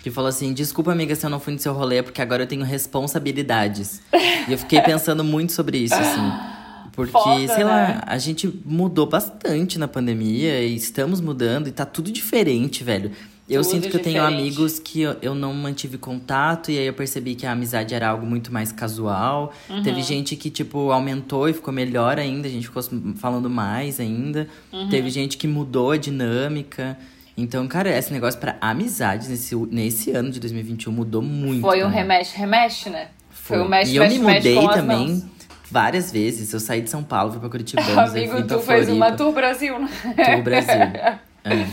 Que 0.03 0.11
falou 0.11 0.29
assim: 0.29 0.53
Desculpa, 0.53 0.93
amiga, 0.93 1.15
se 1.15 1.25
eu 1.25 1.31
não 1.31 1.41
fui 1.41 1.53
no 1.53 1.59
seu 1.59 1.73
rolê, 1.73 2.03
porque 2.03 2.23
agora 2.23 2.45
eu 2.45 2.47
tenho 2.47 2.65
responsabilidades. 2.65 4.01
e 4.49 4.53
eu 4.53 4.59
fiquei 4.59 4.81
pensando 4.81 5.25
muito 5.25 5.53
sobre 5.53 5.79
isso, 5.79 5.95
assim. 5.95 6.59
Porque, 6.93 7.13
Foda, 7.13 7.47
sei 7.47 7.59
né? 7.59 7.65
lá, 7.65 8.03
a 8.07 8.19
gente 8.19 8.53
mudou 8.65 9.07
bastante 9.07 9.79
na 9.79 9.87
pandemia 9.87 10.63
e 10.63 10.75
estamos 10.75 11.21
mudando 11.21 11.69
e 11.69 11.71
tá 11.71 11.85
tudo 11.85 12.11
diferente, 12.11 12.83
velho. 12.83 13.13
Eu 13.49 13.63
tudo 13.63 13.71
sinto 13.71 13.89
que 13.89 13.97
eu 13.97 14.03
tenho 14.03 14.23
amigos 14.23 14.79
que 14.79 15.01
eu, 15.01 15.17
eu 15.23 15.35
não 15.35 15.55
mantive 15.55 15.97
contato 15.97 16.71
e 16.71 16.79
aí 16.79 16.87
eu 16.87 16.93
percebi 16.93 17.35
que 17.35 17.47
a 17.47 17.53
amizade 17.53 17.95
era 17.95 18.09
algo 18.09 18.27
muito 18.27 18.53
mais 18.53 18.71
casual. 18.71 19.53
Uhum. 19.71 19.83
Teve 19.83 20.03
gente 20.03 20.37
que, 20.37 20.51
tipo, 20.51 20.93
aumentou 20.93 21.49
e 21.49 21.55
ficou 21.55 21.73
melhor 21.73 22.19
ainda, 22.19 22.47
a 22.47 22.51
gente 22.51 22.67
ficou 22.67 22.83
falando 23.17 23.49
mais 23.49 23.99
ainda. 23.99 24.47
Uhum. 24.71 24.89
Teve 24.91 25.09
gente 25.09 25.39
que 25.39 25.49
mudou 25.49 25.93
a 25.93 25.97
dinâmica. 25.97 26.99
Então, 27.37 27.67
cara, 27.67 27.97
esse 27.97 28.13
negócio 28.13 28.39
para 28.39 28.57
amizades 28.61 29.29
nesse, 29.29 29.57
nesse 29.57 30.11
ano 30.11 30.31
de 30.31 30.41
2021 30.41 30.93
mudou 30.93 31.23
muito. 31.23 31.63
Foi 31.63 31.83
um 31.83 31.89
remexe, 31.89 32.37
remexe, 32.37 32.91
né? 32.91 33.09
Foi, 33.31 33.57
Foi 33.57 33.67
um 33.67 33.69
mexe, 33.69 33.93
E 33.93 33.97
eu 33.97 34.03
mexe, 34.03 34.19
me 34.19 34.35
mudei 34.35 34.69
também 34.69 35.25
várias 35.71 36.13
vezes. 36.13 36.53
Eu 36.53 36.61
saí 36.61 36.83
de 36.83 36.91
São 36.91 37.03
Paulo, 37.03 37.31
fui 37.31 37.41
pra 37.41 37.49
Curitiba. 37.51 37.83
Amigo, 38.03 38.43
tu 38.47 38.59
fez 38.59 38.89
uma 38.91 39.13
Tour 39.13 39.33
Brasil, 39.33 39.79
né? 39.79 39.89
Tour 40.17 40.43
Brasil. 40.43 40.75
É. 41.45 41.67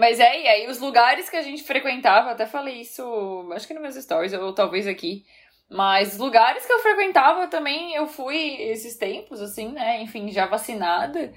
Mas 0.00 0.18
é, 0.18 0.40
e 0.40 0.48
aí 0.48 0.66
os 0.66 0.78
lugares 0.78 1.28
que 1.28 1.36
a 1.36 1.42
gente 1.42 1.62
frequentava, 1.62 2.30
até 2.30 2.46
falei 2.46 2.80
isso, 2.80 3.46
acho 3.52 3.66
que 3.66 3.74
nos 3.74 3.82
meus 3.82 3.96
stories, 3.96 4.32
ou 4.32 4.54
talvez 4.54 4.86
aqui. 4.86 5.26
Mas 5.68 6.16
lugares 6.16 6.64
que 6.64 6.72
eu 6.72 6.78
frequentava 6.78 7.46
também, 7.48 7.94
eu 7.94 8.06
fui 8.06 8.56
esses 8.62 8.96
tempos, 8.96 9.42
assim, 9.42 9.72
né? 9.72 10.00
Enfim, 10.00 10.32
já 10.32 10.46
vacinada. 10.46 11.34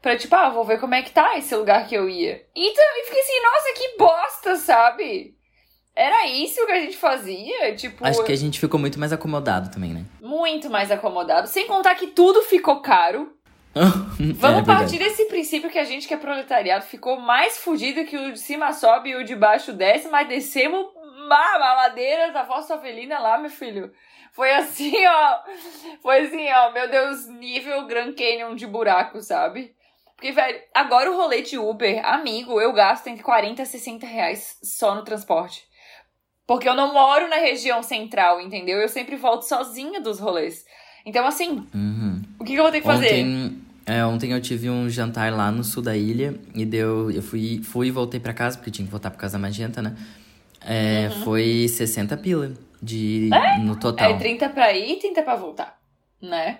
Pra 0.00 0.16
tipo, 0.16 0.34
ah, 0.34 0.48
vou 0.48 0.64
ver 0.64 0.80
como 0.80 0.94
é 0.94 1.02
que 1.02 1.10
tá 1.10 1.36
esse 1.36 1.54
lugar 1.54 1.86
que 1.86 1.94
eu 1.94 2.08
ia. 2.08 2.42
E, 2.56 2.72
e 2.72 3.04
fiquei 3.04 3.20
assim, 3.20 3.42
nossa, 3.42 3.74
que 3.74 3.98
bosta, 3.98 4.56
sabe? 4.56 5.36
Era 5.94 6.26
isso 6.26 6.64
que 6.64 6.72
a 6.72 6.80
gente 6.80 6.96
fazia? 6.96 7.76
Tipo. 7.76 8.02
Acho 8.06 8.24
que 8.24 8.32
a 8.32 8.36
gente 8.36 8.58
ficou 8.58 8.80
muito 8.80 8.98
mais 8.98 9.12
acomodado 9.12 9.70
também, 9.70 9.92
né? 9.92 10.06
Muito 10.22 10.70
mais 10.70 10.90
acomodado. 10.90 11.48
Sem 11.48 11.66
contar 11.66 11.94
que 11.96 12.06
tudo 12.06 12.40
ficou 12.40 12.80
caro. 12.80 13.35
Vamos 14.36 14.62
é 14.62 14.64
partir 14.64 14.98
desse 14.98 15.26
princípio 15.26 15.68
que 15.68 15.78
a 15.78 15.84
gente 15.84 16.08
que 16.08 16.14
é 16.14 16.16
proletariado 16.16 16.86
ficou 16.86 17.20
mais 17.20 17.58
fudido 17.58 18.04
que 18.04 18.16
o 18.16 18.32
de 18.32 18.38
cima 18.38 18.72
sobe 18.72 19.10
e 19.10 19.16
o 19.16 19.24
de 19.24 19.36
baixo 19.36 19.72
desce, 19.72 20.08
mas 20.08 20.26
descemos 20.28 20.86
a 21.30 21.74
ladeira 21.74 22.32
da 22.32 22.44
Fossa 22.44 22.78
Felina 22.78 23.18
lá, 23.18 23.36
meu 23.36 23.50
filho. 23.50 23.92
Foi 24.32 24.52
assim, 24.52 24.94
ó. 25.06 25.38
Foi 26.02 26.20
assim, 26.20 26.48
ó. 26.50 26.72
Meu 26.72 26.90
Deus, 26.90 27.26
nível 27.26 27.86
Grand 27.86 28.14
Canyon 28.14 28.54
de 28.54 28.66
buraco, 28.66 29.20
sabe? 29.20 29.74
Porque, 30.14 30.32
velho, 30.32 30.58
agora 30.74 31.10
o 31.10 31.16
rolê 31.16 31.42
de 31.42 31.58
Uber, 31.58 32.00
amigo, 32.06 32.58
eu 32.60 32.72
gasto 32.72 33.06
entre 33.08 33.22
40 33.22 33.62
e 33.62 33.66
60 33.66 34.06
reais 34.06 34.58
só 34.62 34.94
no 34.94 35.04
transporte. 35.04 35.66
Porque 36.46 36.68
eu 36.68 36.74
não 36.74 36.94
moro 36.94 37.28
na 37.28 37.36
região 37.36 37.82
central, 37.82 38.40
entendeu? 38.40 38.78
Eu 38.78 38.88
sempre 38.88 39.16
volto 39.16 39.42
sozinha 39.42 40.00
dos 40.00 40.18
rolês. 40.18 40.64
Então, 41.04 41.26
assim, 41.26 41.66
uhum. 41.74 42.22
o 42.38 42.44
que, 42.44 42.52
que 42.52 42.58
eu 42.58 42.62
vou 42.62 42.72
ter 42.72 42.80
que 42.80 42.86
fazer? 42.86 43.24
Ontem, 43.86 43.98
é, 43.98 44.04
ontem 44.04 44.32
eu 44.32 44.40
tive 44.40 44.68
um 44.68 44.88
jantar 44.90 45.32
lá 45.32 45.50
no 45.50 45.62
sul 45.62 45.82
da 45.82 45.96
ilha 45.96 46.34
e 46.54 46.64
deu. 46.64 47.10
Eu 47.10 47.22
fui, 47.22 47.62
fui 47.62 47.86
e 47.86 47.90
voltei 47.90 48.18
para 48.18 48.34
casa, 48.34 48.58
porque 48.58 48.70
tinha 48.70 48.84
que 48.84 48.90
voltar 48.90 49.10
por 49.10 49.18
causa 49.18 49.38
da 49.38 49.38
magenta, 49.38 49.80
né? 49.80 49.96
É, 50.60 51.08
uhum. 51.08 51.22
Foi 51.22 51.68
60 51.68 52.16
pila 52.16 52.52
de, 52.82 53.30
é? 53.32 53.58
no 53.58 53.76
total. 53.76 54.10
É 54.10 54.18
30 54.18 54.48
pra 54.48 54.72
ir 54.72 54.94
e 54.94 54.98
30 54.98 55.22
pra 55.22 55.36
voltar, 55.36 55.78
né? 56.20 56.58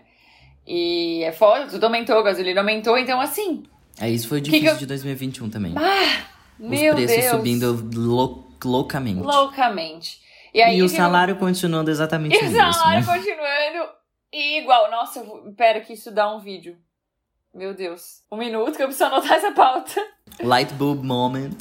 E 0.67 1.23
é 1.25 1.33
foda, 1.33 1.67
tudo 1.67 1.85
aumentou, 1.85 2.17
a 2.19 2.23
gasolina 2.23 2.61
aumentou, 2.61 2.97
então 2.97 3.21
assim. 3.21 3.65
É, 4.01 4.09
isso 4.09 4.29
foi 4.29 4.41
difícil 4.41 4.65
que 4.65 4.69
que 4.69 4.75
eu... 4.75 4.79
de 4.79 4.87
2021 4.87 5.51
também. 5.51 5.75
Ah, 5.77 6.27
Os 6.59 6.69
meu 6.69 6.95
preços 6.95 7.17
Deus. 7.17 7.31
subindo 7.31 7.91
louco 7.95 8.47
loucamente. 8.65 9.23
Loucamente. 9.23 10.21
E, 10.55 10.63
aí, 10.63 10.79
e 10.79 10.83
o 10.83 10.89
salário 10.89 11.33
eu... 11.33 11.37
continuando 11.37 11.91
exatamente 11.91 12.35
e 12.35 12.47
o 12.47 12.51
salário 12.55 13.07
né? 13.07 13.13
continuando 13.15 13.91
igual. 14.33 14.91
Nossa, 14.91 15.21
eu 15.21 15.49
espero 15.49 15.83
que 15.83 15.93
isso 15.93 16.11
dá 16.11 16.35
um 16.35 16.41
vídeo. 16.41 16.77
Meu 17.57 17.73
Deus. 17.73 18.21
Um 18.31 18.37
minuto 18.37 18.77
que 18.77 18.83
eu 18.83 18.87
preciso 18.87 19.07
anotar 19.07 19.33
essa 19.33 19.51
pauta. 19.51 19.99
Light 20.43 20.75
bulb 20.75 21.03
moment. 21.03 21.57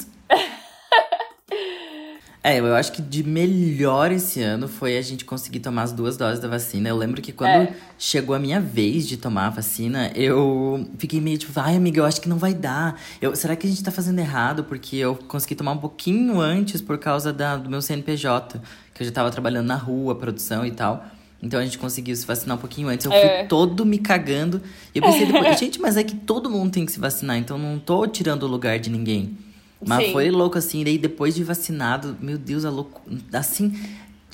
É, 2.44 2.60
eu 2.60 2.76
acho 2.76 2.92
que 2.92 3.02
de 3.02 3.24
melhor 3.24 4.12
esse 4.12 4.40
ano 4.40 4.68
foi 4.68 4.96
a 4.96 5.02
gente 5.02 5.24
conseguir 5.24 5.58
tomar 5.58 5.82
as 5.82 5.92
duas 5.92 6.16
doses 6.16 6.38
da 6.38 6.46
vacina. 6.46 6.88
Eu 6.88 6.96
lembro 6.96 7.20
que 7.20 7.32
quando 7.32 7.50
é. 7.50 7.74
chegou 7.98 8.36
a 8.36 8.38
minha 8.38 8.60
vez 8.60 9.08
de 9.08 9.16
tomar 9.16 9.46
a 9.46 9.50
vacina, 9.50 10.12
eu 10.14 10.88
fiquei 10.96 11.20
meio 11.20 11.38
tipo, 11.38 11.58
ai, 11.58 11.74
amiga, 11.74 11.98
eu 11.98 12.04
acho 12.04 12.20
que 12.20 12.28
não 12.28 12.38
vai 12.38 12.54
dar. 12.54 13.00
Eu, 13.20 13.34
será 13.34 13.56
que 13.56 13.66
a 13.66 13.70
gente 13.70 13.82
tá 13.82 13.90
fazendo 13.90 14.20
errado? 14.20 14.62
Porque 14.62 14.94
eu 14.96 15.16
consegui 15.26 15.56
tomar 15.56 15.72
um 15.72 15.78
pouquinho 15.78 16.38
antes 16.38 16.80
por 16.80 16.98
causa 16.98 17.32
da, 17.32 17.56
do 17.56 17.68
meu 17.68 17.82
CNPJ, 17.82 18.60
que 18.94 19.02
eu 19.02 19.06
já 19.06 19.12
tava 19.12 19.30
trabalhando 19.32 19.66
na 19.66 19.76
rua, 19.76 20.14
produção 20.14 20.64
e 20.64 20.70
tal. 20.70 21.04
Então 21.46 21.60
a 21.60 21.64
gente 21.64 21.78
conseguiu 21.78 22.14
se 22.16 22.26
vacinar 22.26 22.56
um 22.56 22.60
pouquinho 22.60 22.88
antes. 22.88 23.06
Eu 23.06 23.12
é. 23.12 23.38
fui 23.38 23.48
todo 23.48 23.86
me 23.86 23.98
cagando. 23.98 24.60
E 24.94 24.98
eu 24.98 25.02
pensei 25.02 25.26
depois, 25.26 25.56
gente, 25.60 25.80
mas 25.80 25.96
é 25.96 26.02
que 26.02 26.16
todo 26.16 26.50
mundo 26.50 26.72
tem 26.72 26.84
que 26.84 26.92
se 26.92 26.98
vacinar, 26.98 27.36
então 27.36 27.56
não 27.56 27.78
tô 27.78 28.06
tirando 28.06 28.42
o 28.42 28.46
lugar 28.46 28.78
de 28.78 28.90
ninguém. 28.90 29.38
Mas 29.84 30.06
Sim. 30.06 30.12
foi 30.12 30.30
louco, 30.30 30.58
assim. 30.58 30.82
Daí 30.82 30.98
depois 30.98 31.34
de 31.34 31.44
vacinado, 31.44 32.16
meu 32.20 32.36
Deus, 32.36 32.64
a 32.64 32.70
louco. 32.70 33.02
Assim. 33.32 33.72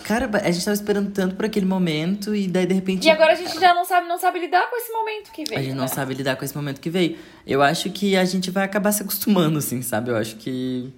Cara, 0.05 0.29
a 0.43 0.51
gente 0.51 0.65
tava 0.65 0.75
esperando 0.75 1.11
tanto 1.13 1.37
por 1.37 1.45
aquele 1.45 1.67
momento 1.67 2.35
e 2.35 2.49
daí 2.49 2.67
de 2.67 2.75
repente. 2.75 3.07
E 3.07 3.11
agora 3.11 3.33
a 3.33 3.37
gente 3.37 3.59
já 3.59 3.73
não 3.75 3.85
sabe, 3.85 4.09
não 4.09 4.19
sabe 4.19 4.41
lidar 4.41 4.69
com 4.69 4.77
esse 4.77 4.93
momento 4.93 5.31
que 5.31 5.45
veio. 5.45 5.61
A 5.61 5.63
gente 5.63 5.75
né? 5.75 5.81
não 5.81 5.89
sabe 5.89 6.15
lidar 6.15 6.37
com 6.37 6.45
esse 6.45 6.57
momento 6.57 6.81
que 6.81 6.91
veio. 6.91 7.17
Eu 7.47 7.63
acho 7.63 7.91
que 7.91 8.17
a 8.17 8.25
gente 8.25 8.51
vai 8.51 8.65
acabar 8.65 8.91
se 8.93 9.03
acostumando, 9.03 9.59
assim, 9.59 9.83
sabe? 9.83 10.11
Eu 10.11 10.17
acho 10.17 10.37
que. 10.37 10.93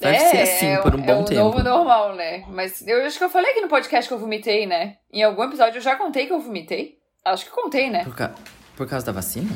Vai 0.00 0.14
é, 0.14 0.18
ser 0.18 0.42
assim 0.42 0.66
é, 0.66 0.82
por 0.82 0.94
um 0.94 1.00
bom 1.00 1.12
é 1.12 1.20
o 1.20 1.24
tempo. 1.24 1.40
novo 1.40 1.62
normal, 1.62 2.14
né? 2.14 2.44
Mas 2.48 2.86
eu 2.86 3.04
acho 3.04 3.16
que 3.16 3.24
eu 3.24 3.30
falei 3.30 3.50
aqui 3.50 3.60
no 3.62 3.68
podcast 3.68 4.06
que 4.06 4.14
eu 4.14 4.18
vomitei, 4.18 4.66
né? 4.66 4.98
Em 5.10 5.22
algum 5.22 5.44
episódio 5.44 5.78
eu 5.78 5.82
já 5.82 5.96
contei 5.96 6.26
que 6.26 6.32
eu 6.32 6.40
vomitei. 6.40 6.98
Acho 7.24 7.46
que 7.46 7.50
contei, 7.50 7.88
né? 7.88 8.04
Por, 8.04 8.14
ca... 8.14 8.34
por 8.76 8.88
causa 8.88 9.06
da 9.06 9.12
vacina? 9.12 9.48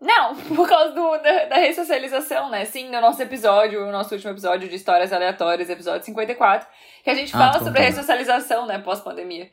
Não, 0.00 0.34
por 0.54 0.68
causa 0.68 0.92
do, 0.92 1.18
da, 1.18 1.44
da 1.44 1.56
ressocialização, 1.56 2.50
né? 2.50 2.64
Sim, 2.64 2.90
no 2.90 3.00
nosso 3.00 3.22
episódio, 3.22 3.86
o 3.86 3.92
nosso 3.92 4.14
último 4.14 4.32
episódio 4.32 4.68
de 4.68 4.76
Histórias 4.76 5.12
Aleatórias, 5.12 5.68
episódio 5.68 6.04
54, 6.04 6.66
que 7.04 7.10
a 7.10 7.14
gente 7.14 7.34
ah, 7.34 7.38
fala 7.38 7.64
sobre 7.64 7.80
a 7.80 7.84
ressocialização, 7.84 8.66
né, 8.66 8.78
pós-pandemia. 8.78 9.50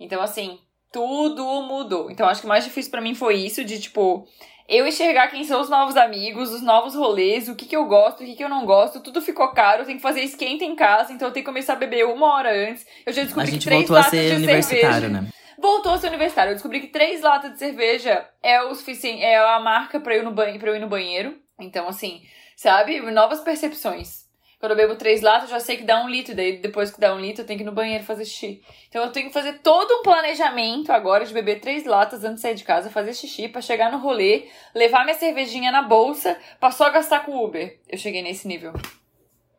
Então, 0.00 0.22
assim, 0.22 0.58
tudo 0.92 1.44
mudou. 1.62 2.10
Então, 2.10 2.28
acho 2.28 2.40
que 2.40 2.46
o 2.46 2.48
mais 2.48 2.64
difícil 2.64 2.90
para 2.90 3.00
mim 3.00 3.14
foi 3.14 3.36
isso, 3.36 3.64
de, 3.64 3.78
tipo, 3.80 4.26
eu 4.68 4.86
enxergar 4.86 5.28
quem 5.28 5.44
são 5.44 5.60
os 5.60 5.70
novos 5.70 5.96
amigos, 5.96 6.52
os 6.52 6.60
novos 6.60 6.94
rolês, 6.94 7.48
o 7.48 7.54
que, 7.54 7.64
que 7.64 7.74
eu 7.74 7.86
gosto, 7.86 8.22
o 8.22 8.26
que, 8.26 8.34
que 8.34 8.44
eu 8.44 8.50
não 8.50 8.66
gosto, 8.66 9.00
tudo 9.00 9.22
ficou 9.22 9.48
caro, 9.48 9.82
eu 9.82 9.86
tenho 9.86 9.96
que 9.96 10.02
fazer 10.02 10.20
esquenta 10.20 10.62
em 10.62 10.76
casa, 10.76 11.12
então 11.12 11.28
eu 11.28 11.32
tenho 11.32 11.44
que 11.44 11.50
começar 11.50 11.72
a 11.72 11.76
beber 11.76 12.04
uma 12.04 12.34
hora 12.34 12.70
antes. 12.70 12.86
Eu 13.06 13.12
já 13.12 13.24
descobri 13.24 13.52
que 13.52 13.64
três 13.64 13.80
voltou 13.80 13.96
latas 13.96 14.08
a 14.08 14.10
ser 14.10 14.40
de 14.40 14.62
cerveja, 14.62 15.08
né? 15.08 15.28
Voltou 15.58 15.92
a 15.92 15.98
ser 15.98 16.08
universitário. 16.08 16.50
Eu 16.50 16.54
descobri 16.54 16.80
que 16.80 16.88
três 16.88 17.22
latas 17.22 17.52
de 17.52 17.58
cerveja 17.58 18.28
é 18.42 18.62
o 18.62 18.74
suficiente, 18.74 19.22
é 19.22 19.38
a 19.38 19.58
marca 19.58 19.98
pra 19.98 20.14
eu 20.14 20.22
no, 20.22 20.30
banho, 20.30 20.58
pra 20.60 20.70
eu 20.70 20.76
ir 20.76 20.80
no 20.80 20.88
banheiro. 20.88 21.36
Então, 21.58 21.88
assim, 21.88 22.22
sabe? 22.56 23.00
Novas 23.10 23.40
percepções. 23.40 24.27
Quando 24.58 24.72
eu 24.72 24.76
bebo 24.76 24.96
três 24.96 25.20
latas, 25.20 25.44
eu 25.44 25.56
já 25.56 25.60
sei 25.60 25.76
que 25.76 25.84
dá 25.84 26.02
um 26.04 26.08
litro. 26.08 26.34
Daí, 26.34 26.58
depois 26.58 26.90
que 26.90 27.00
dá 27.00 27.14
um 27.14 27.20
litro, 27.20 27.42
eu 27.42 27.46
tenho 27.46 27.58
que 27.58 27.62
ir 27.62 27.66
no 27.66 27.72
banheiro 27.72 28.02
fazer 28.02 28.24
xixi. 28.24 28.60
Então, 28.88 29.04
eu 29.04 29.12
tenho 29.12 29.28
que 29.28 29.32
fazer 29.32 29.60
todo 29.60 30.00
um 30.00 30.02
planejamento 30.02 30.90
agora 30.90 31.24
de 31.24 31.32
beber 31.32 31.60
três 31.60 31.84
latas 31.84 32.24
antes 32.24 32.36
de 32.36 32.40
sair 32.42 32.54
de 32.56 32.64
casa, 32.64 32.90
fazer 32.90 33.14
xixi 33.14 33.46
pra 33.46 33.60
chegar 33.60 33.92
no 33.92 33.98
rolê, 33.98 34.48
levar 34.74 35.04
minha 35.04 35.16
cervejinha 35.16 35.70
na 35.70 35.82
bolsa 35.82 36.36
pra 36.58 36.72
só 36.72 36.90
gastar 36.90 37.24
com 37.24 37.44
Uber. 37.44 37.78
Eu 37.88 37.96
cheguei 37.96 38.20
nesse 38.20 38.48
nível. 38.48 38.72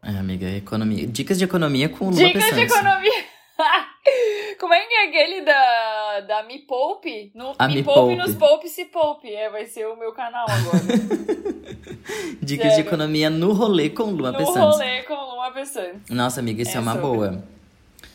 É, 0.03 0.11
amiga, 0.17 0.49
economia. 0.49 1.07
Dicas 1.07 1.37
de 1.37 1.45
economia 1.45 1.87
com 1.87 2.05
o 2.05 2.09
Lula 2.09 2.27
Dicas 2.27 2.55
de 2.55 2.61
economia. 2.61 3.25
Como 4.59 4.73
é 4.73 4.85
que 4.85 4.93
é 4.93 5.07
aquele 5.07 5.41
da, 5.41 6.19
da 6.21 6.43
Me 6.43 6.59
Poupe? 6.59 7.31
No, 7.35 7.53
A 7.59 7.67
Me, 7.67 7.75
Me 7.75 7.83
Poupe 7.83 7.99
Poupe. 7.99 8.15
nos 8.15 8.35
Poupe 8.35 8.67
se 8.69 8.85
Poupe. 8.85 9.33
É, 9.33 9.49
vai 9.49 9.65
ser 9.65 9.85
o 9.87 9.95
meu 9.97 10.11
canal 10.13 10.45
agora. 10.49 10.79
Dicas 12.41 12.67
de 12.69 12.75
Sério. 12.75 12.87
economia 12.87 13.29
no 13.29 13.53
rolê 13.53 13.89
com 13.89 14.07
no 14.07 14.31
Pessantes. 14.33 14.55
rolê 14.61 15.03
com 15.03 15.13
Luma 15.13 15.51
Pessantes. 15.51 16.09
Nossa, 16.09 16.39
amiga, 16.39 16.61
isso 16.61 16.71
é, 16.71 16.75
É 16.77 16.79
uma 16.79 16.93
sobre. 16.93 17.07
boa. 17.07 17.43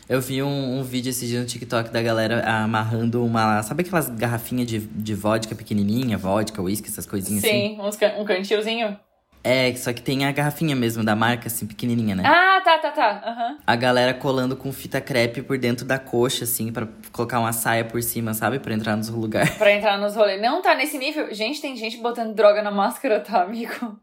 Eu 0.07 0.21
vi 0.21 0.43
um, 0.43 0.77
um 0.79 0.83
vídeo 0.83 1.09
esse 1.09 1.25
dia 1.25 1.39
no 1.39 1.47
TikTok 1.47 1.89
da 1.89 1.99
galera 2.01 2.43
amarrando 2.47 3.25
uma. 3.25 3.63
Sabe 3.63 3.81
aquelas 3.83 4.07
garrafinhas 4.09 4.67
de, 4.67 4.79
de 4.79 5.15
vodka 5.15 5.55
pequenininha? 5.55 6.15
Vodka, 6.15 6.61
whisky, 6.61 6.89
essas 6.89 7.07
coisinhas 7.07 7.43
assim? 7.43 7.75
Sim, 7.75 7.81
uns 7.81 7.95
can- 7.95 8.13
um 8.19 8.23
cantilzinho. 8.25 8.99
É, 9.47 9.71
só 9.75 9.93
que 9.93 10.01
tem 10.01 10.25
a 10.25 10.31
garrafinha 10.31 10.75
mesmo 10.75 11.03
da 11.05 11.15
marca, 11.15 11.45
assim, 11.47 11.67
pequenininha, 11.67 12.15
né? 12.15 12.23
Ah, 12.25 12.59
tá, 12.65 12.79
tá, 12.79 12.89
tá. 12.91 13.21
Aham. 13.23 13.57
A 13.67 13.75
galera 13.75 14.11
colando 14.11 14.55
com 14.57 14.73
fita 14.73 14.99
crepe 14.99 15.43
por 15.43 15.55
dentro 15.59 15.85
da 15.85 15.99
coxa, 15.99 16.45
assim, 16.45 16.73
pra 16.73 16.87
colocar 17.11 17.39
uma 17.39 17.53
saia 17.53 17.85
por 17.85 18.01
cima, 18.01 18.33
sabe? 18.33 18.57
Pra 18.57 18.73
entrar 18.73 18.95
nos 18.95 19.07
lugares. 19.09 19.51
Pra 19.51 19.71
entrar 19.71 19.99
nos 19.99 20.15
rolês. 20.15 20.41
Não 20.41 20.63
tá 20.63 20.73
nesse 20.73 20.97
nível. 20.97 21.31
Gente, 21.31 21.61
tem 21.61 21.75
gente 21.75 21.97
botando 21.97 22.33
droga 22.33 22.63
na 22.63 22.71
máscara, 22.71 23.19
tá, 23.19 23.43
amigo? 23.43 23.99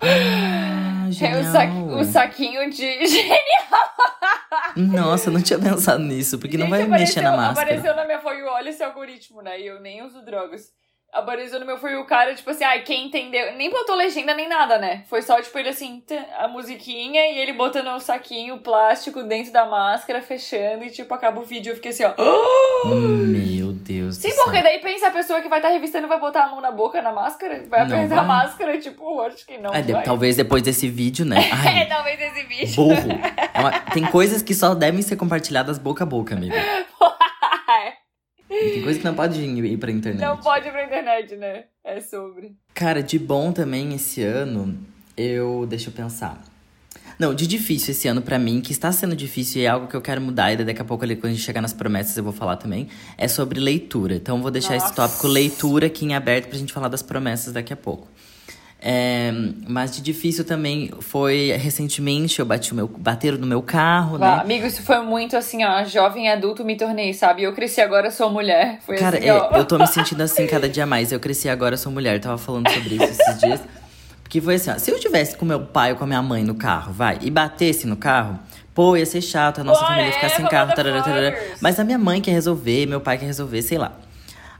Ah, 0.00 1.06
É 1.20 1.38
o, 1.40 1.44
sa- 1.44 1.66
o 2.00 2.04
saquinho 2.04 2.70
de. 2.70 2.76
Genial! 3.06 3.40
Nossa, 4.76 5.28
eu 5.28 5.32
não 5.32 5.42
tinha 5.42 5.58
pensado 5.58 6.02
nisso, 6.02 6.38
porque 6.38 6.56
não 6.56 6.68
vai 6.68 6.80
Gente, 6.80 6.90
mexer 6.90 7.20
na 7.20 7.30
apareceu- 7.30 7.46
máscara. 7.48 7.66
Apareceu 7.78 7.96
na 7.96 8.04
minha 8.06 8.20
For 8.20 8.32
You, 8.34 8.46
olha 8.46 8.70
esse 8.70 8.82
algoritmo, 8.82 9.42
né? 9.42 9.60
E 9.60 9.66
eu 9.66 9.80
nem 9.80 10.04
uso 10.04 10.24
drogas. 10.24 10.68
Apareceu 11.12 11.58
no 11.58 11.66
meu 11.66 11.76
You, 11.76 12.00
o 12.02 12.04
cara, 12.06 12.32
tipo 12.34 12.48
assim, 12.50 12.62
ai, 12.62 12.82
quem 12.82 13.06
entendeu? 13.06 13.52
Nem 13.56 13.68
botou 13.68 13.96
legenda 13.96 14.32
nem 14.32 14.48
nada, 14.48 14.78
né? 14.78 15.02
Foi 15.08 15.20
só, 15.22 15.42
tipo, 15.42 15.58
ele 15.58 15.68
assim, 15.70 16.00
a 16.38 16.46
musiquinha 16.46 17.20
e 17.32 17.38
ele 17.38 17.52
botando 17.52 17.88
um 17.88 17.98
saquinho 17.98 18.58
plástico 18.58 19.22
dentro 19.24 19.52
da 19.52 19.66
máscara, 19.66 20.22
fechando, 20.22 20.84
e 20.84 20.90
tipo, 20.90 21.12
acaba 21.12 21.40
o 21.40 21.44
vídeo. 21.44 21.72
Eu 21.72 21.74
fiquei 21.74 21.90
assim, 21.90 22.04
ó. 22.04 22.14
Meu 22.86 23.72
Deus 23.72 24.16
Sim, 24.18 24.28
do 24.28 24.34
céu. 24.34 24.44
porque 24.44 24.62
daí 24.62 24.78
pensa 24.78 25.08
a 25.08 25.10
pessoa 25.10 25.40
que 25.40 25.48
vai 25.48 25.58
estar 25.58 25.70
revistando 25.70 26.06
vai 26.06 26.20
botar 26.20 26.44
a 26.44 26.48
mão 26.48 26.60
na 26.60 26.70
boca 26.70 27.02
na 27.02 27.12
máscara? 27.12 27.64
Vai 27.68 27.80
Não 27.80 27.96
apertar 27.96 28.14
vai. 28.14 28.18
a 28.18 28.22
máscara, 28.22 28.78
tipo, 28.78 29.20
acho 29.22 29.44
que 29.44 29.58
não. 29.58 29.74
É, 29.74 29.82
de- 29.82 30.02
talvez 30.04 30.36
depois 30.36 30.62
desse 30.62 30.88
vídeo, 30.88 31.24
né? 31.26 31.38
É, 31.40 31.50
Ai, 31.80 31.88
talvez 31.88 32.20
esse 32.20 32.42
vídeo. 32.44 32.76
burro. 32.76 33.10
É 33.52 33.58
uma- 33.60 33.72
tem 33.92 34.04
coisas 34.06 34.42
que 34.42 34.54
só 34.54 34.74
devem 34.74 35.02
ser 35.02 35.16
compartilhadas 35.16 35.76
boca 35.76 36.04
a 36.04 36.06
boca, 36.06 36.34
amigo. 36.36 36.54
Tem 38.50 38.82
coisas 38.82 38.98
que 38.98 39.04
não 39.04 39.14
pode 39.14 39.40
ir 39.40 39.76
pra 39.78 39.90
internet. 39.92 40.20
não 40.20 40.36
pode 40.36 40.66
ir 40.66 40.72
pra 40.72 40.84
internet, 40.84 41.36
né? 41.36 41.64
É 41.84 42.00
sobre. 42.00 42.56
Cara, 42.74 43.02
de 43.02 43.18
bom 43.18 43.52
também 43.52 43.94
esse 43.94 44.22
ano, 44.22 44.76
eu. 45.16 45.66
Deixa 45.68 45.88
eu 45.88 45.92
pensar. 45.92 46.42
Não, 47.18 47.34
de 47.34 47.46
difícil 47.46 47.92
esse 47.92 48.08
ano 48.08 48.22
pra 48.22 48.38
mim, 48.38 48.60
que 48.60 48.72
está 48.72 48.90
sendo 48.90 49.14
difícil 49.14 49.60
e 49.60 49.64
é 49.66 49.68
algo 49.68 49.86
que 49.86 49.94
eu 49.94 50.00
quero 50.00 50.20
mudar, 50.20 50.52
e 50.52 50.56
daqui 50.56 50.80
a 50.80 50.84
pouco, 50.84 51.06
quando 51.06 51.24
a 51.26 51.28
gente 51.28 51.42
chegar 51.42 51.60
nas 51.60 51.72
promessas, 51.72 52.16
eu 52.16 52.24
vou 52.24 52.32
falar 52.32 52.56
também, 52.56 52.88
é 53.18 53.28
sobre 53.28 53.60
leitura. 53.60 54.14
Então, 54.14 54.36
eu 54.36 54.42
vou 54.42 54.50
deixar 54.50 54.74
esse 54.74 54.86
Nossa. 54.86 55.08
tópico 55.08 55.26
leitura 55.26 55.86
aqui 55.86 56.06
em 56.06 56.14
aberto 56.14 56.48
pra 56.48 56.58
gente 56.58 56.72
falar 56.72 56.88
das 56.88 57.02
promessas 57.02 57.52
daqui 57.52 57.72
a 57.72 57.76
pouco. 57.76 58.08
É, 58.82 59.30
mas 59.68 59.94
de 59.94 60.00
difícil 60.00 60.42
também 60.42 60.90
foi 61.00 61.52
recentemente, 61.58 62.40
eu 62.40 62.46
bati 62.46 62.72
o 62.72 62.74
meu. 62.74 62.88
Bateram 62.88 63.36
no 63.36 63.46
meu 63.46 63.60
carro, 63.60 64.16
né? 64.16 64.26
Amigo, 64.40 64.66
isso 64.66 64.82
foi 64.82 65.00
muito 65.00 65.36
assim, 65.36 65.62
ó. 65.62 65.84
Jovem 65.84 66.30
adulto 66.30 66.64
me 66.64 66.76
tornei, 66.76 67.12
sabe? 67.12 67.42
Eu 67.42 67.52
cresci 67.52 67.82
agora, 67.82 68.10
sou 68.10 68.30
mulher. 68.30 68.78
Foi 68.86 68.96
Cara, 68.96 69.18
assim, 69.18 69.28
é, 69.28 69.58
eu 69.58 69.64
tô 69.66 69.76
me 69.76 69.86
sentindo 69.86 70.22
assim 70.22 70.46
cada 70.46 70.66
dia 70.66 70.86
mais. 70.86 71.12
Eu 71.12 71.20
cresci 71.20 71.48
agora, 71.48 71.76
sou 71.76 71.92
mulher. 71.92 72.16
Eu 72.16 72.20
tava 72.20 72.38
falando 72.38 72.70
sobre 72.70 72.94
isso 72.94 73.04
esses 73.04 73.38
dias. 73.38 73.60
Porque 74.22 74.40
foi 74.40 74.54
assim, 74.54 74.70
ó. 74.70 74.78
Se 74.78 74.90
eu 74.90 74.98
tivesse 74.98 75.36
com 75.36 75.44
meu 75.44 75.60
pai 75.60 75.92
ou 75.92 75.98
com 75.98 76.04
a 76.04 76.06
minha 76.06 76.22
mãe 76.22 76.42
no 76.42 76.54
carro, 76.54 76.92
vai, 76.92 77.18
e 77.20 77.30
batesse 77.30 77.86
no 77.86 77.96
carro, 77.96 78.38
pô, 78.74 78.96
ia 78.96 79.04
ser 79.04 79.20
chato, 79.20 79.60
a 79.60 79.64
nossa 79.64 79.84
família 79.84 80.06
ia 80.06 80.12
ficar 80.12 80.30
sem 80.30 80.46
carro, 80.46 80.74
tarará, 80.74 81.02
tarará. 81.02 81.36
Mas 81.60 81.78
a 81.78 81.84
minha 81.84 81.98
mãe 81.98 82.20
quer 82.20 82.30
resolver, 82.30 82.86
meu 82.86 83.00
pai 83.00 83.18
quer 83.18 83.26
resolver, 83.26 83.60
sei 83.60 83.76
lá. 83.76 83.92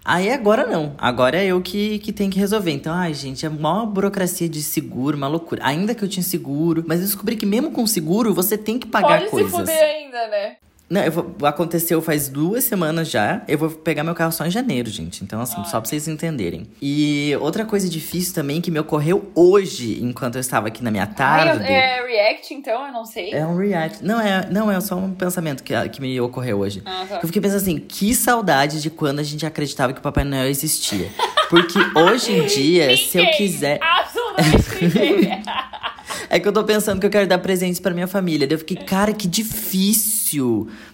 Aí 0.04 0.30
agora 0.30 0.66
não. 0.66 0.94
Agora 0.98 1.36
é 1.36 1.46
eu 1.46 1.60
que, 1.60 1.98
que 1.98 2.12
tenho 2.12 2.30
que 2.30 2.38
resolver. 2.38 2.72
Então, 2.72 2.92
ai, 2.92 3.12
gente, 3.14 3.44
é 3.44 3.48
uma 3.48 3.84
burocracia 3.84 4.48
de 4.48 4.62
seguro, 4.62 5.16
uma 5.16 5.28
loucura. 5.28 5.62
Ainda 5.64 5.94
que 5.94 6.02
eu 6.02 6.08
tinha 6.08 6.22
seguro, 6.22 6.84
mas 6.86 7.00
eu 7.00 7.06
descobri 7.06 7.36
que 7.36 7.46
mesmo 7.46 7.70
com 7.70 7.86
seguro, 7.86 8.32
você 8.34 8.56
tem 8.56 8.78
que 8.78 8.86
pagar 8.86 9.20
Pode 9.20 9.30
coisas. 9.30 9.50
se 9.50 9.56
fuder 9.58 9.82
ainda, 9.82 10.28
né? 10.28 10.56
Não, 10.90 11.09
vou, 11.09 11.37
aconteceu 11.46 12.03
faz 12.03 12.29
duas 12.29 12.64
semanas 12.64 13.09
já. 13.09 13.42
Eu 13.46 13.57
vou 13.57 13.70
pegar 13.70 14.03
meu 14.03 14.12
carro 14.12 14.33
só 14.33 14.44
em 14.44 14.50
janeiro, 14.50 14.90
gente. 14.90 15.22
Então, 15.22 15.40
assim, 15.40 15.62
só 15.66 15.81
pra 15.81 15.88
vocês 15.88 16.09
entenderem. 16.09 16.66
E 16.83 17.33
outra 17.40 17.64
coisa 17.64 17.88
difícil 17.88 18.35
também 18.35 18.61
que 18.61 18.72
me 18.72 18.81
ocorreu 18.81 19.31
hoje, 19.33 20.03
enquanto 20.03 20.35
eu 20.35 20.40
estava 20.40 20.66
aqui 20.66 20.83
na 20.83 20.90
minha 20.90 21.07
tarde. 21.07 21.62
é 21.64 22.05
react, 22.05 22.53
então? 22.53 22.88
Eu 22.88 22.92
não 22.92 23.05
sei. 23.05 23.33
É 23.33 23.46
um 23.46 23.57
react. 23.57 24.05
Não, 24.05 24.20
é, 24.20 24.48
não, 24.50 24.68
é 24.68 24.81
só 24.81 24.96
um 24.96 25.14
pensamento 25.14 25.62
que, 25.62 25.72
que 25.90 26.00
me 26.00 26.20
ocorreu 26.20 26.59
hoje. 26.59 26.83
Ah, 26.85 27.07
tá. 27.09 27.20
Eu 27.22 27.26
fiquei 27.29 27.40
pensando 27.40 27.59
assim, 27.62 27.79
que 27.79 28.12
saudade 28.12 28.83
de 28.83 28.90
quando 28.90 29.20
a 29.20 29.24
gente 29.24 29.46
acreditava 29.46 29.92
que 29.92 30.00
o 30.00 30.03
Papai 30.03 30.24
Noel 30.24 30.48
existia. 30.48 31.09
Porque 31.48 31.79
hoje 31.96 32.33
em 32.33 32.46
dia, 32.46 32.96
se 32.98 33.16
eu 33.16 33.22
Ninguém, 33.22 33.37
quiser. 33.37 33.79
Absolutamente 33.81 34.98
ninguém. 34.98 35.42
É 36.29 36.38
que 36.38 36.46
eu 36.46 36.53
tô 36.53 36.62
pensando 36.62 37.00
que 37.00 37.07
eu 37.07 37.11
quero 37.11 37.26
dar 37.26 37.38
presentes 37.38 37.81
pra 37.81 37.92
minha 37.92 38.07
família. 38.07 38.46
Daí 38.46 38.55
eu 38.55 38.59
fiquei, 38.61 38.76
cara, 38.76 39.12
que 39.12 39.26
difícil 39.26 40.19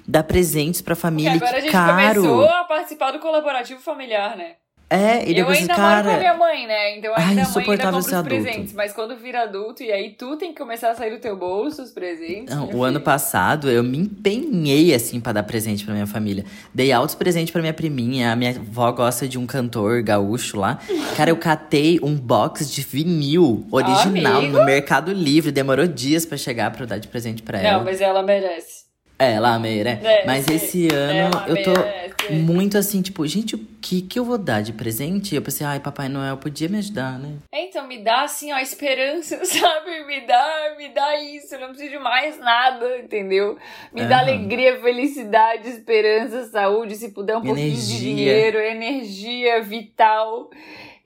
dar 0.07 0.22
presentes 0.22 0.81
pra 0.81 0.94
Porque 0.94 1.03
família, 1.03 1.33
agora 1.33 1.57
a 1.57 1.61
gente 1.61 1.72
caro. 1.72 2.22
começou 2.22 2.49
a 2.49 2.64
participar 2.64 3.11
do 3.12 3.18
colaborativo 3.18 3.81
familiar, 3.81 4.37
né? 4.37 4.53
É, 4.88 5.25
e 5.27 5.31
eu 5.31 5.35
depois, 5.38 5.59
ainda 5.59 5.75
cara. 5.75 5.96
moro 5.96 6.09
com 6.11 6.14
a 6.14 6.18
minha 6.20 6.35
mãe, 6.37 6.64
né? 6.64 6.96
Então 6.96 7.12
Ai, 7.16 7.25
ainda 7.31 7.42
a 7.42 7.49
mãe 7.49 7.64
ainda 7.70 7.83
compra 7.87 7.96
os 7.99 8.12
adulto. 8.12 8.29
presentes. 8.29 8.72
Mas 8.72 8.92
quando 8.92 9.16
vira 9.16 9.42
adulto, 9.42 9.83
e 9.83 9.90
aí 9.90 10.11
tu 10.11 10.37
tem 10.37 10.53
que 10.53 10.59
começar 10.61 10.90
a 10.90 10.94
sair 10.94 11.11
do 11.11 11.18
teu 11.18 11.37
bolso 11.37 11.83
os 11.83 11.90
presentes. 11.90 12.55
Não, 12.55 12.70
o 12.72 12.85
ano 12.85 12.92
filho. 13.01 13.05
passado 13.05 13.68
eu 13.68 13.83
me 13.83 13.99
empenhei 13.99 14.94
assim 14.94 15.18
pra 15.20 15.33
dar 15.33 15.42
presente 15.42 15.85
pra 15.85 15.92
minha 15.92 16.07
família. 16.07 16.44
Dei 16.72 16.92
altos 16.92 17.16
presentes 17.16 17.51
pra 17.51 17.61
minha 17.61 17.75
priminha. 17.75 18.31
A 18.31 18.37
minha 18.37 18.51
avó 18.53 18.92
gosta 18.92 19.27
de 19.27 19.37
um 19.37 19.44
cantor 19.44 20.05
gaúcho 20.05 20.57
lá. 20.57 20.79
Cara, 21.16 21.31
eu 21.31 21.37
catei 21.37 21.99
um 22.01 22.14
box 22.14 22.70
de 22.70 22.83
vinil 22.83 23.66
original 23.72 24.37
Amigo. 24.38 24.57
no 24.57 24.64
Mercado 24.64 25.12
Livre. 25.12 25.51
Demorou 25.51 25.88
dias 25.88 26.25
pra 26.25 26.38
chegar 26.38 26.70
pra 26.70 26.85
eu 26.85 26.87
dar 26.87 26.99
de 26.99 27.09
presente 27.09 27.42
pra 27.42 27.59
ela. 27.61 27.79
Não, 27.79 27.85
mas 27.85 28.01
ela 28.01 28.22
merece. 28.22 28.86
É, 29.18 29.33
ela 29.33 29.59
né? 29.59 29.98
É, 30.02 30.26
Mas 30.26 30.46
esse 30.48 30.88
ano 30.92 31.18
Ela 31.18 31.44
eu 31.48 31.62
tô 31.62 31.72
merece. 31.72 32.33
muito 32.33 32.76
assim, 32.76 33.00
tipo, 33.00 33.26
gente, 33.26 33.55
o 33.55 33.59
que 33.81 34.02
que 34.02 34.18
eu 34.18 34.24
vou 34.24 34.37
dar 34.37 34.61
de 34.61 34.74
presente? 34.74 35.35
Eu 35.35 35.40
pensei, 35.40 35.66
ai, 35.66 35.81
Papai 35.81 36.09
Noel 36.09 36.37
podia 36.37 36.68
me 36.68 36.76
ajudar, 36.79 37.18
né? 37.18 37.37
É, 37.50 37.64
Então, 37.64 37.87
me 37.87 37.98
dá 38.05 38.24
assim, 38.24 38.52
ó, 38.52 38.59
esperança, 38.59 39.40
sabe? 39.44 40.05
Me 40.05 40.26
dá, 40.26 40.74
me 40.76 40.88
dá 40.90 41.16
isso. 41.22 41.55
Eu 41.55 41.61
não 41.61 41.68
preciso 41.68 41.92
de 41.92 41.98
mais 41.98 42.38
nada, 42.38 42.98
entendeu? 42.98 43.57
Me 43.92 44.05
dá 44.05 44.16
Aham. 44.16 44.29
alegria, 44.29 44.79
felicidade, 44.81 45.68
esperança, 45.68 46.44
saúde, 46.50 46.94
se 46.96 47.11
puder 47.11 47.38
um 47.38 47.42
pouquinho 47.42 47.70
de 47.70 47.79
Energia. 47.79 47.98
dinheiro, 47.98 48.59
energia 48.59 49.62
vital, 49.62 50.50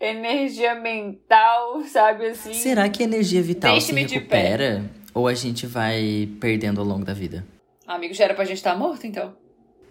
energia 0.01 0.75
mental, 0.75 1.83
sabe 1.85 2.27
assim? 2.27 2.53
Será 2.55 2.89
que 2.89 3.05
a 3.05 3.07
energia 3.07 3.41
vital 3.43 3.81
se 3.81 3.95
recupera? 3.95 4.83
Ou 5.15 5.29
a 5.29 5.35
gente 5.35 5.67
vai 5.67 6.29
perdendo 6.41 6.81
ao 6.81 6.87
longo 6.87 7.05
da 7.05 7.13
vida? 7.13 7.45
Amigo, 7.95 8.15
já 8.15 8.25
era 8.25 8.35
pra 8.35 8.45
gente 8.45 8.59
estar 8.59 8.77
morto, 8.77 9.07
então. 9.07 9.35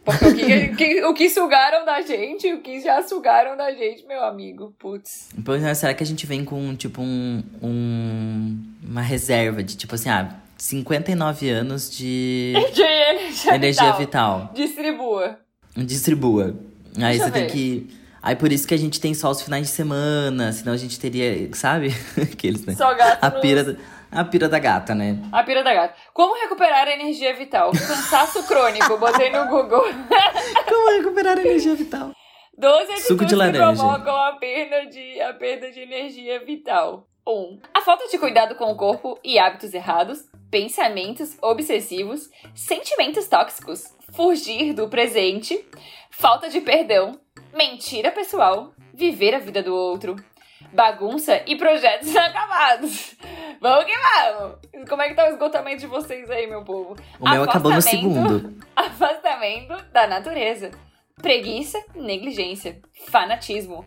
Porque 0.06 0.26
o 0.26 0.36
que, 0.36 0.68
que- 0.76 1.04
o 1.04 1.14
que 1.14 1.30
sugaram 1.30 1.86
da 1.86 2.02
gente, 2.02 2.52
o 2.54 2.62
que 2.62 2.80
já 2.82 3.04
sugaram 3.04 3.56
da 3.58 3.72
gente, 3.74 4.06
meu 4.08 4.24
amigo, 4.24 4.74
putz. 4.80 5.30
Pois 5.46 5.62
é, 5.64 5.74
será 5.74 5.94
que 5.94 6.02
a 6.02 6.06
gente 6.06 6.26
vem 6.26 6.44
com, 6.46 6.76
tipo, 6.76 7.02
um, 7.02 7.44
um- 7.62 8.58
uma 8.84 9.02
reserva 9.02 9.62
de, 9.62 9.76
tipo 9.76 9.94
assim, 9.96 10.10
ah, 10.10 10.34
59 10.58 11.50
anos 11.50 11.90
de 11.96 12.54
De 12.74 12.82
energia, 12.82 13.56
energia 13.56 13.92
vital. 13.94 14.40
vital. 14.40 14.52
Distribua. 14.56 15.40
Distribua. 15.76 16.56
Aí 16.98 17.18
Deixa 17.18 17.26
você 17.26 17.32
tem 17.32 17.44
ver. 17.44 17.52
que. 17.52 17.90
Aí 18.22 18.36
por 18.36 18.52
isso 18.52 18.68
que 18.68 18.74
a 18.74 18.78
gente 18.78 19.00
tem 19.00 19.14
só 19.14 19.30
os 19.32 19.42
finais 19.42 19.68
de 19.68 19.74
semana, 19.74 20.52
senão 20.52 20.74
a 20.74 20.78
gente 20.78 21.00
teria, 21.00 21.50
sabe? 21.54 21.94
Aqueles, 22.22 22.66
né? 22.66 22.74
Só 22.76 22.94
gasto 22.96 23.24
A 23.24 23.30
nos- 23.30 23.42
pira, 23.42 23.64
da- 23.64 23.80
a 24.12 24.24
pira 24.24 24.50
da 24.50 24.60
gata, 24.60 24.96
né? 24.96 25.18
A 25.32 25.44
pira 25.44 25.64
da 25.64 25.74
gata. 25.74 25.96
Como 26.14 26.34
recuperar 26.42 26.88
a 26.88 26.94
energia 26.94 27.34
vital? 27.36 27.72
Cansaço 27.72 28.44
crônico. 28.48 28.98
Botei 28.98 29.30
no 29.30 29.46
Google. 29.48 29.84
Como 30.68 30.98
recuperar 30.98 31.38
a 31.38 31.42
energia 31.42 31.76
vital? 31.76 32.12
12 32.58 32.84
atitudes 32.84 33.06
Suco 33.06 33.24
de 33.26 33.30
que 33.30 33.36
laranja. 33.36 33.82
provocam 33.84 34.16
a 34.16 34.34
perda, 34.34 34.86
de, 34.88 35.22
a 35.22 35.34
perda 35.34 35.72
de 35.72 35.80
energia 35.82 36.44
vital. 36.44 37.08
1. 37.26 37.32
Um, 37.32 37.60
a 37.74 37.82
falta 37.82 38.08
de 38.08 38.18
cuidado 38.18 38.56
com 38.56 38.72
o 38.72 38.76
corpo 38.76 39.18
e 39.24 39.38
hábitos 39.40 39.74
errados. 39.74 40.20
Pensamentos 40.52 41.38
obsessivos. 41.42 42.30
Sentimentos 42.56 43.28
tóxicos. 43.28 43.96
Fugir 44.14 44.74
do 44.74 44.90
presente. 44.90 45.64
Falta 46.10 46.50
de 46.50 46.60
perdão. 46.60 47.20
Mentira 47.54 48.12
pessoal. 48.12 48.74
Viver 48.94 49.36
a 49.36 49.40
vida 49.40 49.62
do 49.64 49.74
outro. 49.74 50.16
Bagunça 50.74 51.42
e 51.48 51.56
projetos 51.56 52.10
inacabados. 52.12 53.16
Vamos 53.60 53.86
que 53.86 53.94
vamos! 53.98 54.88
Como 54.90 55.02
é 55.02 55.10
que 55.10 55.16
tá 55.16 55.26
o 55.26 55.32
esgotamento 55.32 55.82
de 55.82 55.88
vocês 55.88 56.30
aí, 56.30 56.48
meu 56.48 56.64
povo? 56.64 56.96
O 57.20 57.30
meu 57.30 57.44
acabou 57.44 57.74
no 57.74 57.82
segundo. 57.82 58.58
Afastamento 58.76 59.76
da 59.92 60.08
natureza. 60.08 60.72
Preguiça, 61.22 61.78
negligência, 61.96 62.80
fanatismo, 63.08 63.86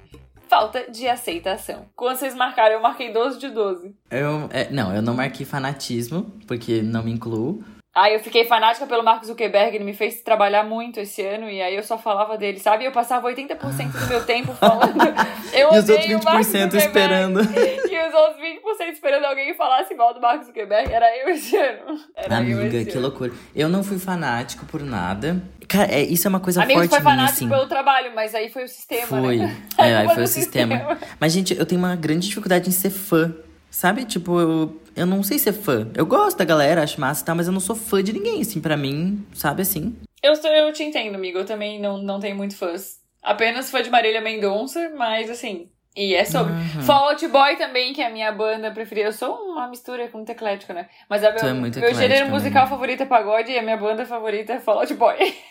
falta 0.49 0.91
de 0.91 1.09
aceitação. 1.09 1.87
Quando 1.97 2.19
vocês 2.19 2.35
marcaram, 2.35 2.75
eu 2.75 2.83
marquei 2.83 3.11
12 3.11 3.39
de 3.39 3.49
12. 3.49 3.97
Eu, 4.11 4.51
é, 4.51 4.69
não, 4.71 4.95
eu 4.95 5.01
não 5.01 5.15
marquei 5.15 5.47
fanatismo, 5.47 6.25
porque 6.47 6.83
não 6.83 7.03
me 7.03 7.11
incluo. 7.11 7.65
Aí 7.95 8.15
eu 8.15 8.21
fiquei 8.21 8.47
fanática 8.47 8.87
pelo 8.87 9.03
Mark 9.03 9.23
Zuckerberg, 9.23 9.77
ele 9.77 9.85
me 9.85 9.93
fez 9.93 10.23
trabalhar 10.23 10.65
muito 10.65 10.99
esse 10.99 11.21
ano 11.21 11.51
e 11.51 11.61
aí 11.61 11.77
eu 11.77 11.83
só 11.83 11.99
falava 11.99 12.39
dele, 12.39 12.59
sabe? 12.59 12.87
Eu 12.87 12.93
passava 12.93 13.29
80% 13.29 13.93
do 13.93 14.07
meu 14.07 14.25
tempo 14.25 14.55
falando. 14.55 14.97
Eu 15.53 15.75
E 15.75 15.79
os 15.79 15.89
outros 15.91 16.11
o 16.11 16.25
Mark 16.25 16.41
20% 16.41 16.45
Zuckerberg. 16.45 16.77
esperando. 16.79 17.41
E 17.41 18.09
os 18.09 18.15
uns 18.15 18.37
20% 18.41 18.93
esperando 18.95 19.25
alguém 19.27 19.53
falasse 19.55 19.95
mal 19.95 20.15
do 20.15 20.21
Mark 20.21 20.43
Zuckerberg. 20.45 20.91
Era 20.91 21.07
eu 21.19 21.29
esse 21.29 21.55
ano. 21.55 22.01
Era 22.17 22.39
Amiga, 22.39 22.65
esse 22.79 22.87
que 22.87 22.93
ano. 22.93 23.03
loucura. 23.03 23.31
Eu 23.55 23.69
não 23.69 23.85
fui 23.85 23.99
fanático 23.99 24.65
por 24.65 24.83
nada. 24.83 25.43
Cara, 25.69 25.93
é, 25.93 26.03
isso 26.03 26.27
é 26.27 26.31
uma 26.31 26.41
coisa 26.41 26.63
Amigo, 26.63 26.81
forte 26.81 26.91
foi 26.91 27.01
fanático 27.03 27.37
assim. 27.37 27.49
pelo 27.49 27.67
trabalho, 27.67 28.13
mas 28.15 28.35
aí 28.35 28.49
foi 28.49 28.65
o 28.65 28.69
sistema, 28.69 29.07
Foi. 29.07 29.37
né? 29.39 29.57
É, 29.77 29.97
aí 29.97 30.07
foi 30.07 30.17
o 30.17 30.21
do 30.21 30.27
sistema. 30.27 30.99
Mas, 31.21 31.33
gente, 31.33 31.55
eu 31.55 31.67
tenho 31.67 31.79
uma 31.79 31.95
grande 31.95 32.27
dificuldade 32.29 32.69
em 32.69 32.73
ser 32.73 32.91
fã. 32.91 33.35
Sabe? 33.73 34.05
Tipo, 34.05 34.39
eu, 34.39 34.81
eu 34.95 35.07
não 35.07 35.23
sei 35.23 35.39
ser 35.39 35.55
fã. 35.55 35.91
Eu 35.95 36.05
gosto 36.05 36.37
da 36.37 36.45
galera, 36.45 36.83
acho 36.83 37.01
massa 37.01 37.23
e 37.23 37.25
tal, 37.25 37.35
mas 37.35 37.47
eu 37.47 37.53
não 37.55 37.59
sou 37.59 37.75
fã 37.75 38.05
de 38.05 38.13
ninguém, 38.13 38.43
assim, 38.43 38.61
pra 38.61 38.77
mim, 38.77 39.27
sabe 39.33 39.63
assim? 39.63 39.97
Eu, 40.23 40.35
eu 40.35 40.73
te 40.75 40.83
entendo, 40.83 41.15
amigo. 41.15 41.39
Eu 41.39 41.47
também 41.47 41.81
não, 41.81 41.97
não 41.97 42.21
tenho 42.21 42.37
muito 42.37 42.55
fãs. 42.55 42.99
Apenas 43.23 43.71
fã 43.71 43.83
de 43.83 43.89
Marília 43.89 44.21
Mendonça, 44.21 44.93
mas 44.95 45.31
assim. 45.31 45.71
E 45.97 46.15
é 46.15 46.25
sobre. 46.25 46.53
Aham. 46.53 46.83
Fall 46.83 47.09
Out 47.11 47.27
Boy 47.29 47.57
também, 47.57 47.95
que 47.95 48.03
é 48.03 48.07
a 48.07 48.11
minha 48.11 48.31
banda 48.31 48.71
preferida. 48.71 49.09
Eu 49.09 49.13
sou 49.13 49.35
uma 49.35 49.67
mistura 49.69 50.09
muito 50.13 50.31
eclética, 50.31 50.75
né? 50.75 50.89
Mas 51.09 51.25
a 51.25 51.33
Tu 51.33 51.43
meu, 51.43 51.55
é 51.55 51.59
muito 51.59 51.81
meu 51.81 51.95
gênero 51.95 52.29
musical 52.29 52.67
favorito 52.67 53.03
é 53.03 53.07
pagode 53.07 53.51
e 53.51 53.59
a 53.59 53.63
minha 53.63 53.77
banda 53.79 54.05
favorita 54.05 54.53
é 54.53 54.61
Fall 54.61 54.81
Out 54.81 54.95
Boy. 54.95 55.17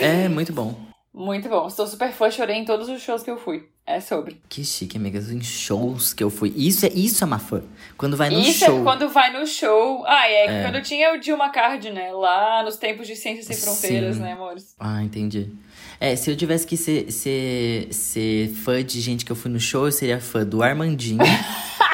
É, 0.00 0.28
muito 0.28 0.52
bom. 0.52 0.74
Muito 1.14 1.48
bom. 1.48 1.66
Estou 1.68 1.86
super 1.86 2.12
fã, 2.12 2.30
chorei 2.30 2.56
em 2.56 2.64
todos 2.64 2.88
os 2.88 3.00
shows 3.00 3.22
que 3.22 3.30
eu 3.30 3.38
fui. 3.38 3.68
É 3.86 4.00
sobre. 4.00 4.40
Que 4.48 4.64
chique, 4.64 4.96
amigas. 4.96 5.30
Em 5.30 5.42
shows 5.42 6.14
que 6.14 6.24
eu 6.24 6.30
fui. 6.30 6.52
Isso 6.56 6.86
é, 6.86 6.88
isso 6.94 7.22
é 7.22 7.26
uma 7.26 7.38
fã. 7.38 7.62
Quando 7.98 8.16
vai 8.16 8.30
no 8.30 8.40
Isso 8.40 8.64
show. 8.64 8.80
é 8.80 8.82
quando 8.82 9.08
vai 9.10 9.30
no 9.38 9.46
show. 9.46 10.02
Ah, 10.06 10.26
é, 10.26 10.46
É. 10.46 10.62
quando 10.62 10.82
tinha 10.82 11.12
o 11.12 11.20
Dilma 11.20 11.50
Card, 11.50 11.90
né? 11.90 12.10
Lá 12.10 12.62
nos 12.64 12.76
tempos 12.78 13.06
de 13.06 13.14
Ciências 13.14 13.44
Sem 13.46 13.56
Fronteiras, 13.58 14.16
Sim. 14.16 14.22
né, 14.22 14.32
amores? 14.32 14.74
Ah, 14.80 15.02
entendi. 15.02 15.52
É, 16.00 16.16
se 16.16 16.30
eu 16.30 16.36
tivesse 16.36 16.66
que 16.66 16.78
ser, 16.78 17.12
ser, 17.12 17.92
ser 17.92 18.48
fã 18.64 18.82
de 18.82 19.00
gente 19.02 19.22
que 19.24 19.30
eu 19.30 19.36
fui 19.36 19.50
no 19.50 19.60
show, 19.60 19.84
eu 19.86 19.92
seria 19.92 20.18
fã 20.18 20.44
do 20.46 20.62
Armandinho, 20.62 21.18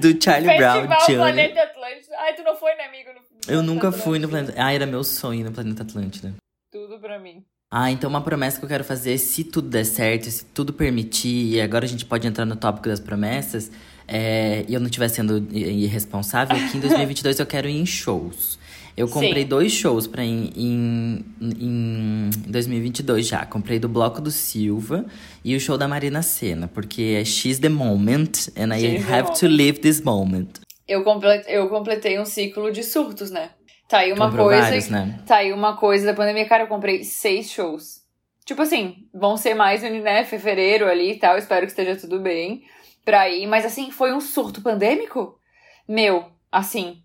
do 0.00 0.22
Charlie 0.22 0.56
Brown 0.56 0.88
Festival. 0.88 1.26
Planeta 1.26 1.62
Atlântico. 1.62 2.12
Ai, 2.18 2.34
tu 2.34 2.42
não 2.42 2.56
foi, 2.56 2.74
né, 2.76 2.84
amigo? 2.84 3.10
No- 3.12 3.54
Eu 3.54 3.62
nunca 3.62 3.92
fui 3.92 4.18
no. 4.18 4.28
Planeta... 4.28 4.54
Ah, 4.56 4.72
era 4.72 4.86
meu 4.86 5.04
sonho 5.04 5.44
no 5.44 5.52
Planeta 5.52 5.82
Atlântida. 5.82 6.34
Tudo 6.72 6.98
pra 6.98 7.18
mim. 7.18 7.44
Ah, 7.78 7.90
então 7.90 8.08
uma 8.08 8.22
promessa 8.22 8.58
que 8.58 8.64
eu 8.64 8.68
quero 8.70 8.82
fazer, 8.82 9.18
se 9.18 9.44
tudo 9.44 9.68
der 9.68 9.84
certo, 9.84 10.30
se 10.30 10.46
tudo 10.46 10.72
permitir, 10.72 11.56
e 11.56 11.60
agora 11.60 11.84
a 11.84 11.88
gente 11.88 12.06
pode 12.06 12.26
entrar 12.26 12.46
no 12.46 12.56
tópico 12.56 12.88
das 12.88 12.98
promessas, 12.98 13.70
é, 14.08 14.64
e 14.66 14.72
eu 14.72 14.80
não 14.80 14.86
estiver 14.86 15.08
sendo 15.08 15.46
irresponsável, 15.52 16.56
que 16.70 16.78
em 16.78 16.80
2022 16.80 17.38
eu 17.38 17.44
quero 17.44 17.68
ir 17.68 17.76
em 17.76 17.84
shows. 17.84 18.58
Eu 18.96 19.06
comprei 19.08 19.42
Sim. 19.42 19.48
dois 19.48 19.72
shows 19.72 20.06
pra 20.06 20.24
ir 20.24 20.54
em, 20.56 21.22
em 21.38 22.30
2022 22.46 23.26
já. 23.26 23.44
Comprei 23.44 23.78
do 23.78 23.90
Bloco 23.90 24.22
do 24.22 24.30
Silva 24.30 25.04
e 25.44 25.54
o 25.54 25.60
show 25.60 25.76
da 25.76 25.86
Marina 25.86 26.22
Senna, 26.22 26.68
porque 26.68 27.18
é 27.20 27.26
She's 27.26 27.58
the 27.58 27.68
moment 27.68 28.48
and 28.56 28.74
I 28.74 28.80
She's 28.80 29.10
have 29.10 29.38
to 29.38 29.46
live 29.46 29.80
this 29.80 30.00
moment. 30.00 30.48
Eu, 30.88 31.04
eu 31.46 31.68
completei 31.68 32.18
um 32.18 32.24
ciclo 32.24 32.72
de 32.72 32.82
surtos, 32.82 33.30
né? 33.30 33.50
Tá 33.88 33.98
aí 33.98 34.12
uma 34.12 34.26
Comprou 34.26 34.46
coisa. 34.46 34.62
vários, 34.62 34.88
né? 34.88 35.20
Tá 35.26 35.36
aí 35.36 35.52
uma 35.52 35.76
coisa 35.76 36.06
da 36.06 36.14
pandemia, 36.14 36.46
cara, 36.48 36.64
eu 36.64 36.68
comprei 36.68 37.04
seis 37.04 37.50
shows. 37.50 38.04
Tipo 38.44 38.62
assim, 38.62 39.08
vão 39.12 39.36
ser 39.36 39.54
mais, 39.54 39.82
né, 39.82 40.24
fevereiro 40.24 40.88
ali 40.88 41.12
e 41.12 41.18
tal, 41.18 41.36
espero 41.36 41.62
que 41.66 41.72
esteja 41.72 41.96
tudo 41.96 42.20
bem 42.20 42.64
pra 43.04 43.28
ir. 43.28 43.46
Mas 43.46 43.64
assim, 43.64 43.90
foi 43.90 44.12
um 44.12 44.20
surto 44.20 44.60
pandêmico? 44.62 45.38
Meu, 45.88 46.30
assim, 46.50 47.02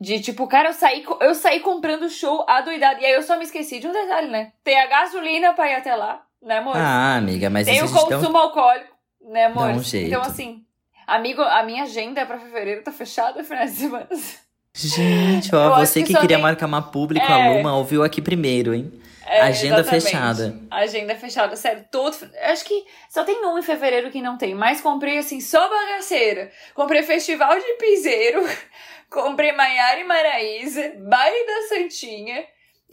de 0.00 0.20
tipo, 0.20 0.46
cara, 0.46 0.68
eu 0.70 0.72
saí, 0.72 1.04
eu 1.20 1.34
saí 1.34 1.60
comprando 1.60 2.08
show 2.08 2.44
adoidado. 2.48 3.00
E 3.00 3.06
aí 3.06 3.12
eu 3.12 3.22
só 3.22 3.36
me 3.36 3.44
esqueci 3.44 3.78
de 3.80 3.86
um 3.88 3.92
detalhe, 3.92 4.28
né? 4.28 4.52
Tem 4.62 4.78
a 4.80 4.86
gasolina 4.86 5.52
pra 5.52 5.68
ir 5.70 5.74
até 5.74 5.94
lá, 5.94 6.24
né, 6.42 6.58
amor? 6.58 6.76
Ah, 6.76 7.16
amiga, 7.16 7.48
mas 7.50 7.66
Tem 7.66 7.76
isso 7.76 7.86
o 7.86 7.88
um- 7.88 7.92
consumo 8.10 8.38
alcoólico, 8.38 8.94
né, 9.30 9.46
amor? 9.46 9.70
Um 9.70 9.82
jeito. 9.82 10.08
Então, 10.08 10.20
assim, 10.22 10.64
amigo, 11.06 11.42
a 11.42 11.62
minha 11.62 11.84
agenda 11.84 12.24
pra 12.26 12.38
fevereiro 12.38 12.82
tá 12.82 12.92
fechada 12.92 13.42
finais 13.44 13.72
de 13.72 13.78
semana. 13.78 14.08
Gente, 14.76 15.54
ó, 15.54 15.76
você 15.78 16.02
que 16.02 16.12
que 16.12 16.20
queria 16.20 16.36
tem- 16.36 16.42
marcar 16.42 16.66
uma 16.66 16.82
pública, 16.82 17.24
É. 17.26 17.32
aluna, 17.56 17.74
ouviu 17.76 18.02
aqui 18.02 18.20
primeiro, 18.20 18.74
hein? 18.74 18.92
É, 19.26 19.40
Agenda 19.42 19.80
exatamente. 19.80 20.04
fechada. 20.04 20.58
Agenda 20.70 21.14
fechada, 21.14 21.56
sério, 21.56 21.84
todo. 21.90 22.14
Acho 22.42 22.64
que 22.64 22.84
só 23.08 23.24
tem 23.24 23.44
um 23.46 23.58
em 23.58 23.62
fevereiro 23.62 24.10
que 24.10 24.20
não 24.20 24.36
tem, 24.36 24.54
mas 24.54 24.80
comprei 24.80 25.16
assim, 25.18 25.40
só 25.40 25.66
bagaceira. 25.70 26.50
Comprei 26.74 27.02
Festival 27.02 27.54
de 27.56 27.72
Piseiro, 27.78 28.42
comprei 29.08 29.52
Maiara 29.52 30.00
e 30.00 30.04
Maraíza, 30.04 30.92
Baile 31.08 31.46
da 31.46 31.68
Santinha, 31.74 32.44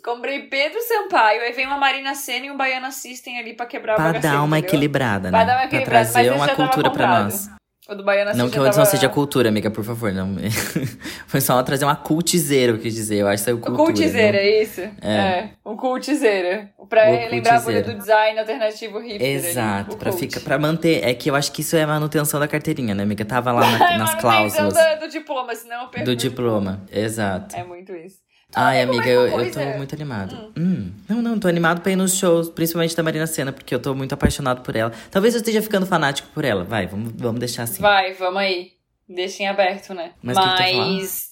comprei 0.05 0.43
Pedro 0.43 0.79
Sampaio, 0.81 1.41
aí 1.41 1.51
vem 1.51 1.65
uma 1.67 1.77
Marina 1.77 2.13
Senna 2.15 2.45
e 2.45 2.51
um 2.51 2.55
Baiana 2.57 2.91
System 2.91 3.37
ali 3.39 3.53
pra 3.53 3.65
quebrar 3.65 3.93
a 3.93 3.95
Pra 3.95 4.11
dar 4.19 4.43
uma 4.43 4.57
entendeu? 4.59 4.69
equilibrada, 4.69 5.29
né? 5.31 5.37
Pra 5.37 5.43
dar 5.45 5.55
uma 5.57 5.65
equilibrada, 5.65 6.03
mas 6.05 6.11
trazer 6.13 6.29
uma 6.31 6.47
cultura 6.47 6.91
pra 6.91 7.07
nós. 7.23 7.49
O 7.91 7.95
do 7.95 8.03
Baiana 8.05 8.33
Não 8.33 8.49
que 8.49 8.57
o 8.57 8.63
não 8.63 8.71
tava- 8.71 8.85
seja 8.85 9.09
cultura, 9.09 9.49
amiga, 9.49 9.69
por 9.69 9.83
favor. 9.83 10.13
Não. 10.13 10.35
Foi 11.27 11.41
só 11.41 11.61
trazer 11.61 11.83
uma 11.83 11.95
cultizeira, 11.95 12.71
eu 12.71 12.77
quis 12.77 12.93
dizer. 12.95 13.17
Eu 13.17 13.27
acho 13.27 13.43
que 13.43 13.45
saiu 13.45 13.57
O 13.57 13.59
cultura. 13.59 13.83
cultizeira, 13.83 14.37
não? 14.37 14.45
é 14.45 14.61
isso? 14.63 14.81
É. 15.01 15.49
O 15.63 15.75
cultizeira. 15.75 16.69
Pra 16.89 17.09
O 17.09 17.11
lembrar 17.29 17.61
cultizeira. 17.61 17.81
do 17.93 17.97
design 17.99 18.39
alternativo 18.39 18.99
hipster. 18.99 19.21
ali, 19.21 19.47
Exato, 19.47 19.95
o 19.95 19.97
pra, 19.97 20.11
ficar, 20.13 20.39
pra 20.39 20.57
manter. 20.57 21.03
É 21.03 21.13
que 21.13 21.29
eu 21.29 21.35
acho 21.35 21.51
que 21.51 21.61
isso 21.61 21.75
é 21.75 21.85
manutenção 21.85 22.39
da 22.39 22.47
carteirinha, 22.47 22.95
né, 22.95 23.03
amiga? 23.03 23.25
Tava 23.25 23.51
lá 23.51 23.61
na- 23.77 23.91
É 23.93 23.97
nas 23.97 24.15
cláusulas 24.15 24.73
Do, 24.73 24.99
do 25.01 25.07
diploma, 25.09 25.53
senão 25.55 25.83
eu 25.83 25.87
perco. 25.89 26.05
do 26.05 26.15
diploma. 26.15 26.81
Exato. 26.91 27.55
É 27.55 27.63
muito 27.63 27.93
isso. 27.93 28.17
Ai, 28.55 28.81
amiga, 28.81 28.97
mas 29.03 29.07
eu, 29.07 29.21
eu 29.21 29.29
tô 29.31 29.35
coisa- 29.59 29.65
muito 29.77 29.95
animado. 29.95 30.53
Hum. 30.57 30.91
Não, 31.07 31.21
não, 31.21 31.39
tô 31.39 31.47
animado 31.47 31.81
pra 31.81 31.91
ir 31.91 31.95
nos 31.95 32.17
shows, 32.17 32.49
principalmente 32.49 32.95
da 32.95 33.03
Marina 33.03 33.25
Senna, 33.27 33.51
porque 33.53 33.73
eu 33.73 33.81
tô 33.81 33.93
muito 33.95 34.13
apaixonado 34.13 34.61
por 34.61 34.75
ela. 34.75 34.91
Talvez 35.09 35.33
eu 35.33 35.39
esteja 35.39 35.61
ficando 35.61 35.85
fanático 35.85 36.27
por 36.33 36.43
ela. 36.43 36.63
Vai, 36.63 36.87
vamos, 36.87 37.13
vamos 37.15 37.39
deixar 37.39 37.63
assim. 37.63 37.81
Vai, 37.81 38.13
vamos 38.13 38.37
aí. 38.41 38.73
Deixa 39.07 39.43
em 39.43 39.47
aberto, 39.47 39.93
né? 39.93 40.11
Mas 40.21 40.37
o 40.37 40.41
que 40.41 40.63
que? 40.63 40.73
Mas. 40.77 41.31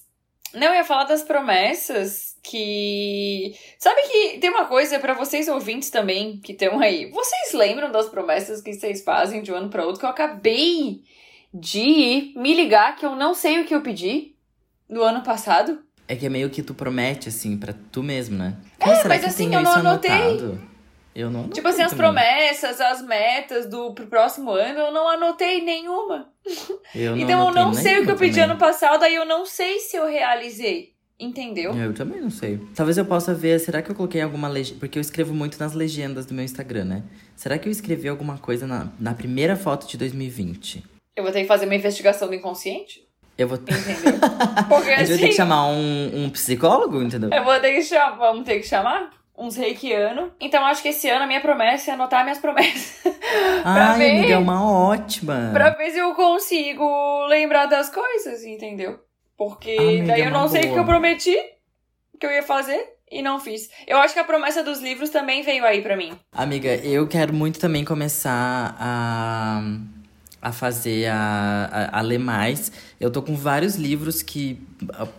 Não, 0.52 0.68
eu 0.68 0.74
ia 0.74 0.84
falar 0.84 1.04
das 1.04 1.22
promessas 1.22 2.34
que. 2.42 3.54
Sabe 3.78 4.00
que 4.02 4.38
tem 4.38 4.50
uma 4.50 4.64
coisa 4.66 4.98
pra 4.98 5.14
vocês 5.14 5.46
ouvintes 5.48 5.90
também 5.90 6.38
que 6.38 6.52
estão 6.52 6.80
aí. 6.80 7.10
Vocês 7.10 7.52
lembram 7.54 7.90
das 7.92 8.08
promessas 8.08 8.60
que 8.60 8.72
vocês 8.74 9.02
fazem 9.02 9.42
de 9.42 9.52
um 9.52 9.56
ano 9.56 9.68
pra 9.68 9.84
outro? 9.84 10.00
Que 10.00 10.06
eu 10.06 10.10
acabei 10.10 11.02
de 11.52 12.32
me 12.36 12.54
ligar 12.54 12.96
que 12.96 13.04
eu 13.04 13.14
não 13.16 13.34
sei 13.34 13.60
o 13.60 13.64
que 13.64 13.74
eu 13.74 13.80
pedi 13.80 14.34
no 14.88 15.02
ano 15.02 15.22
passado. 15.22 15.80
É 16.10 16.16
que 16.16 16.26
é 16.26 16.28
meio 16.28 16.50
que 16.50 16.60
tu 16.62 16.74
promete, 16.74 17.28
assim, 17.28 17.56
pra 17.56 17.72
tu 17.92 18.02
mesmo, 18.02 18.36
né? 18.36 18.56
É, 18.80 18.84
Cara, 18.84 19.08
mas 19.08 19.24
assim, 19.24 19.54
eu 19.54 19.62
não 19.62 19.72
anotei. 19.72 20.10
anotado? 20.10 20.60
Eu 21.14 21.30
não 21.30 21.40
anotei 21.40 21.54
Tipo 21.54 21.68
assim, 21.68 21.82
as 21.82 21.90
também. 21.92 22.04
promessas, 22.04 22.80
as 22.80 23.02
metas 23.02 23.66
do 23.66 23.92
pro 23.94 24.06
próximo 24.06 24.50
ano, 24.50 24.78
eu 24.80 24.92
não 24.92 25.08
anotei 25.08 25.62
nenhuma. 25.62 26.28
Eu 26.94 27.12
não 27.14 27.22
então 27.22 27.48
eu 27.48 27.54
não 27.54 27.72
sei 27.72 28.00
o 28.00 28.04
que 28.04 28.10
eu 28.10 28.16
pedi 28.16 28.32
também. 28.40 28.50
ano 28.50 28.58
passado, 28.58 29.02
aí 29.04 29.14
eu 29.14 29.24
não 29.24 29.46
sei 29.46 29.78
se 29.78 29.96
eu 29.96 30.06
realizei. 30.08 30.92
Entendeu? 31.18 31.74
Eu 31.76 31.92
também 31.92 32.20
não 32.20 32.30
sei. 32.30 32.58
Talvez 32.74 32.96
eu 32.96 33.04
possa 33.04 33.34
ver, 33.34 33.60
será 33.60 33.82
que 33.82 33.90
eu 33.90 33.94
coloquei 33.94 34.22
alguma 34.22 34.48
legenda? 34.48 34.80
Porque 34.80 34.98
eu 34.98 35.02
escrevo 35.02 35.34
muito 35.34 35.58
nas 35.60 35.74
legendas 35.74 36.24
do 36.26 36.32
meu 36.34 36.44
Instagram, 36.44 36.84
né? 36.86 37.02
Será 37.36 37.58
que 37.58 37.68
eu 37.68 37.72
escrevi 37.72 38.08
alguma 38.08 38.38
coisa 38.38 38.66
na, 38.66 38.88
na 38.98 39.12
primeira 39.14 39.54
foto 39.54 39.86
de 39.86 39.98
2020? 39.98 40.82
Eu 41.14 41.22
vou 41.22 41.30
ter 41.32 41.42
que 41.42 41.46
fazer 41.46 41.66
uma 41.66 41.74
investigação 41.74 42.26
do 42.26 42.34
inconsciente? 42.34 43.06
Eu 43.40 43.48
vou. 43.48 43.56
Entendeu? 43.58 44.20
Porque 44.68 44.90
A 44.90 44.98
gente 44.98 44.98
vai 44.98 45.06
ter 45.06 45.14
assim, 45.14 45.26
que 45.28 45.32
chamar 45.32 45.66
um, 45.66 46.24
um 46.24 46.30
psicólogo, 46.30 47.02
entendeu? 47.02 47.30
eu 47.32 47.42
vou 47.42 47.58
ter 47.58 47.72
que 47.72 47.82
chamar. 47.82 48.16
Vamos 48.16 48.44
ter 48.44 48.60
que 48.60 48.66
chamar? 48.66 49.10
Uns 49.36 49.56
reikianos. 49.56 50.32
Então 50.38 50.62
acho 50.66 50.82
que 50.82 50.88
esse 50.88 51.08
ano 51.08 51.24
a 51.24 51.26
minha 51.26 51.40
promessa 51.40 51.90
é 51.90 51.94
anotar 51.94 52.22
minhas 52.22 52.38
promessas. 52.38 53.00
Ai, 53.64 53.98
ver. 53.98 54.10
amiga, 54.10 54.34
é 54.34 54.38
uma 54.38 54.70
ótima. 54.70 55.50
pra 55.54 55.70
ver 55.70 55.90
se 55.90 55.98
eu 55.98 56.14
consigo 56.14 57.26
lembrar 57.28 57.64
das 57.64 57.88
coisas, 57.88 58.44
entendeu? 58.44 58.98
Porque 59.38 59.74
Amiga, 59.78 60.06
daí 60.08 60.20
é 60.20 60.26
eu 60.26 60.30
não 60.30 60.46
sei 60.46 60.66
o 60.68 60.72
que 60.74 60.78
eu 60.78 60.84
prometi 60.84 61.34
que 62.18 62.26
eu 62.26 62.30
ia 62.30 62.42
fazer 62.42 62.86
e 63.10 63.22
não 63.22 63.40
fiz. 63.40 63.70
Eu 63.86 63.96
acho 63.96 64.12
que 64.12 64.20
a 64.20 64.24
promessa 64.24 64.62
dos 64.62 64.80
livros 64.80 65.08
também 65.08 65.42
veio 65.42 65.64
aí 65.64 65.80
pra 65.80 65.96
mim. 65.96 66.12
Amiga, 66.30 66.74
eu 66.76 67.08
quero 67.08 67.32
muito 67.32 67.58
também 67.58 67.82
começar 67.82 68.76
a, 68.78 69.62
a 70.42 70.52
fazer, 70.52 71.06
a, 71.08 71.90
a, 71.92 71.98
a 71.98 72.00
ler 72.02 72.18
mais. 72.18 72.72
Eu 72.98 73.10
tô 73.10 73.20
com 73.22 73.36
vários 73.36 73.76
livros 73.76 74.22
que, 74.22 74.58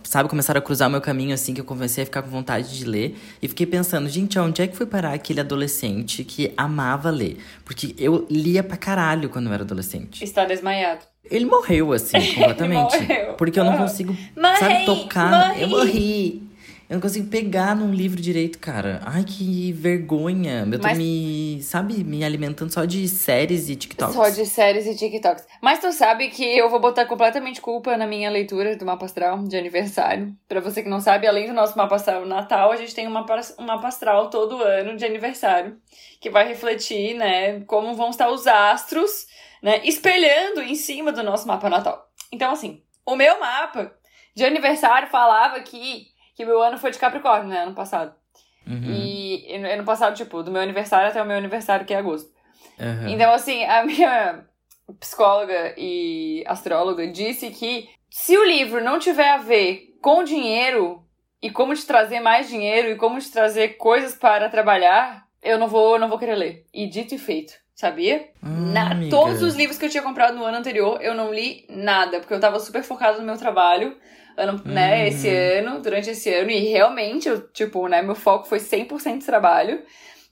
sabe, 0.04 0.28
começaram 0.30 0.58
a 0.60 0.62
cruzar 0.62 0.88
o 0.88 0.92
meu 0.92 1.02
caminho, 1.02 1.34
assim, 1.34 1.54
que 1.54 1.62
eu 1.62 1.66
comecei 1.66 2.04
a 2.04 2.06
ficar 2.06 2.22
com 2.24 2.30
vontade 2.30 2.76
de 2.78 2.86
ler. 2.86 3.16
E 3.42 3.48
fiquei 3.48 3.66
pensando, 3.66 4.10
gente, 4.10 4.38
onde 4.40 4.62
é 4.62 4.68
que 4.68 4.76
foi 4.76 4.86
parar 4.86 5.14
aquele 5.14 5.40
adolescente 5.40 6.24
que 6.24 6.52
amava 6.58 7.10
ler? 7.12 7.38
Porque 7.64 7.96
eu 8.00 8.26
lia 8.30 8.64
pra 8.64 8.78
caralho 8.78 9.30
quando 9.30 9.48
eu 9.48 9.54
era 9.54 9.64
adolescente. 9.64 10.24
Está 10.24 10.46
desmaiado. 10.46 11.02
Ele 11.30 11.46
morreu, 11.46 11.94
assim, 11.94 12.18
completamente. 12.34 12.98
morreu. 13.00 13.34
Porque 13.34 13.60
eu 13.60 13.64
não 13.64 13.74
Aham. 13.74 13.84
consigo, 13.84 14.18
Morri, 14.36 14.58
sabe, 14.60 14.86
tocar. 14.86 15.60
Eu 15.60 15.68
morri. 15.70 16.51
Eu 16.92 16.96
não 16.96 17.02
consigo 17.02 17.30
pegar 17.30 17.74
num 17.74 17.94
livro 17.94 18.22
direito, 18.22 18.60
cara. 18.60 19.00
Ai, 19.06 19.24
que 19.24 19.72
vergonha. 19.72 20.68
Eu 20.70 20.78
tô 20.78 20.86
Mas- 20.86 20.98
me, 20.98 21.64
sabe, 21.64 22.04
me 22.04 22.22
alimentando 22.22 22.70
só 22.70 22.84
de 22.84 23.08
séries 23.08 23.70
e 23.70 23.78
TikToks. 23.78 24.14
Só 24.14 24.28
de 24.28 24.46
séries 24.46 24.86
e 24.86 24.94
TikToks. 24.94 25.48
Mas 25.62 25.80
tu 25.80 25.90
sabe 25.94 26.28
que 26.28 26.44
eu 26.44 26.70
vou 26.70 26.82
botar 26.82 27.06
completamente 27.06 27.62
culpa 27.62 27.96
na 27.96 28.06
minha 28.06 28.30
leitura 28.30 28.76
do 28.76 28.86
mapa 28.86 29.06
astral 29.06 29.42
de 29.42 29.56
aniversário. 29.56 30.36
Pra 30.50 30.60
você 30.60 30.84
que 30.84 30.90
não 30.90 31.00
sabe, 31.00 31.26
além 31.26 31.48
do 31.48 31.54
nosso 31.54 31.78
mapa 31.78 31.96
astral 31.96 32.26
Natal, 32.26 32.74
a 32.74 32.76
gente 32.76 32.94
tem 32.94 33.08
um 33.08 33.12
um 33.12 33.64
mapa 33.64 33.88
astral 33.88 34.30
todo 34.30 34.62
ano 34.62 34.98
de 34.98 35.06
aniversário. 35.06 35.78
Que 36.20 36.30
vai 36.30 36.46
refletir, 36.46 37.14
né, 37.14 37.62
como 37.62 37.96
vão 37.96 38.10
estar 38.10 38.30
os 38.30 38.46
astros, 38.48 39.28
né, 39.64 39.80
espelhando 39.86 40.62
em 40.62 40.76
cima 40.76 41.14
do 41.14 41.24
nosso 41.24 41.48
mapa 41.48 41.70
natal. 41.70 42.06
Então, 42.34 42.52
assim, 42.52 42.82
o 43.06 43.16
meu 43.16 43.40
mapa 43.40 43.94
de 44.36 44.46
aniversário 44.46 45.10
falava 45.10 45.60
que, 45.62 46.08
que 46.36 46.46
meu 46.46 46.62
ano 46.62 46.78
foi 46.78 46.92
de 46.92 47.00
Capricórnio, 47.00 47.50
né, 47.50 47.64
ano 47.64 47.74
passado. 47.74 48.14
Uhum. 48.68 48.84
E 48.84 49.54
ano 49.72 49.84
passado, 49.84 50.16
tipo, 50.16 50.44
do 50.44 50.52
meu 50.52 50.62
aniversário 50.62 51.10
até 51.10 51.22
o 51.22 51.26
meu 51.26 51.38
aniversário, 51.38 51.86
que 51.86 51.94
é 51.94 51.98
agosto. 51.98 52.32
Aham. 52.80 53.10
Então, 53.10 53.34
assim, 53.34 53.64
a 53.64 53.84
minha 53.84 54.46
psicóloga 55.00 55.74
e 55.78 56.44
astróloga 56.48 57.08
disse 57.08 57.50
que 57.50 57.90
se 58.10 58.38
o 58.38 58.46
livro 58.46 58.84
não 58.84 59.00
tiver 59.00 59.30
a 59.30 59.38
ver 59.38 59.98
com 60.02 60.24
dinheiro 60.24 61.04
e 61.42 61.50
como 61.50 61.74
te 61.74 61.86
trazer 61.86 62.20
mais 62.20 62.50
dinheiro 62.50 62.90
e 62.90 62.96
como 62.96 63.20
te 63.20 63.32
trazer 63.32 63.78
coisas 63.78 64.14
para 64.14 64.50
trabalhar, 64.50 65.26
eu 65.42 65.58
não 65.58 65.68
vou, 65.68 65.98
não 65.98 66.10
vou 66.10 66.20
querer 66.20 66.36
ler. 66.36 66.66
E 66.74 66.88
dito 66.88 67.16
e 67.16 67.18
feito, 67.18 67.54
sabia? 67.74 68.30
Ah, 68.44 68.48
Na, 68.48 68.92
amiga. 68.92 69.10
todos 69.10 69.42
os 69.42 69.56
livros 69.56 69.78
que 69.78 69.86
eu 69.86 69.90
tinha 69.90 70.04
comprado 70.04 70.36
no 70.36 70.44
ano 70.44 70.58
anterior, 70.58 71.02
eu 71.02 71.16
não 71.16 71.34
li 71.34 71.66
nada, 71.70 72.20
porque 72.20 72.34
eu 72.34 72.40
tava 72.40 72.60
super 72.60 72.84
focada 72.84 73.18
no 73.18 73.26
meu 73.26 73.38
trabalho, 73.38 73.98
ano, 74.38 74.62
né, 74.66 75.02
Uhum. 75.02 75.08
esse 75.08 75.30
ano, 75.30 75.82
durante 75.82 76.10
esse 76.10 76.34
ano, 76.34 76.50
e 76.52 76.60
realmente, 76.70 77.28
eu, 77.30 77.48
tipo, 77.52 77.88
né, 77.88 78.02
meu 78.02 78.16
foco 78.16 78.48
foi 78.48 78.60
100% 78.60 79.20
de 79.20 79.26
trabalho. 79.26 79.84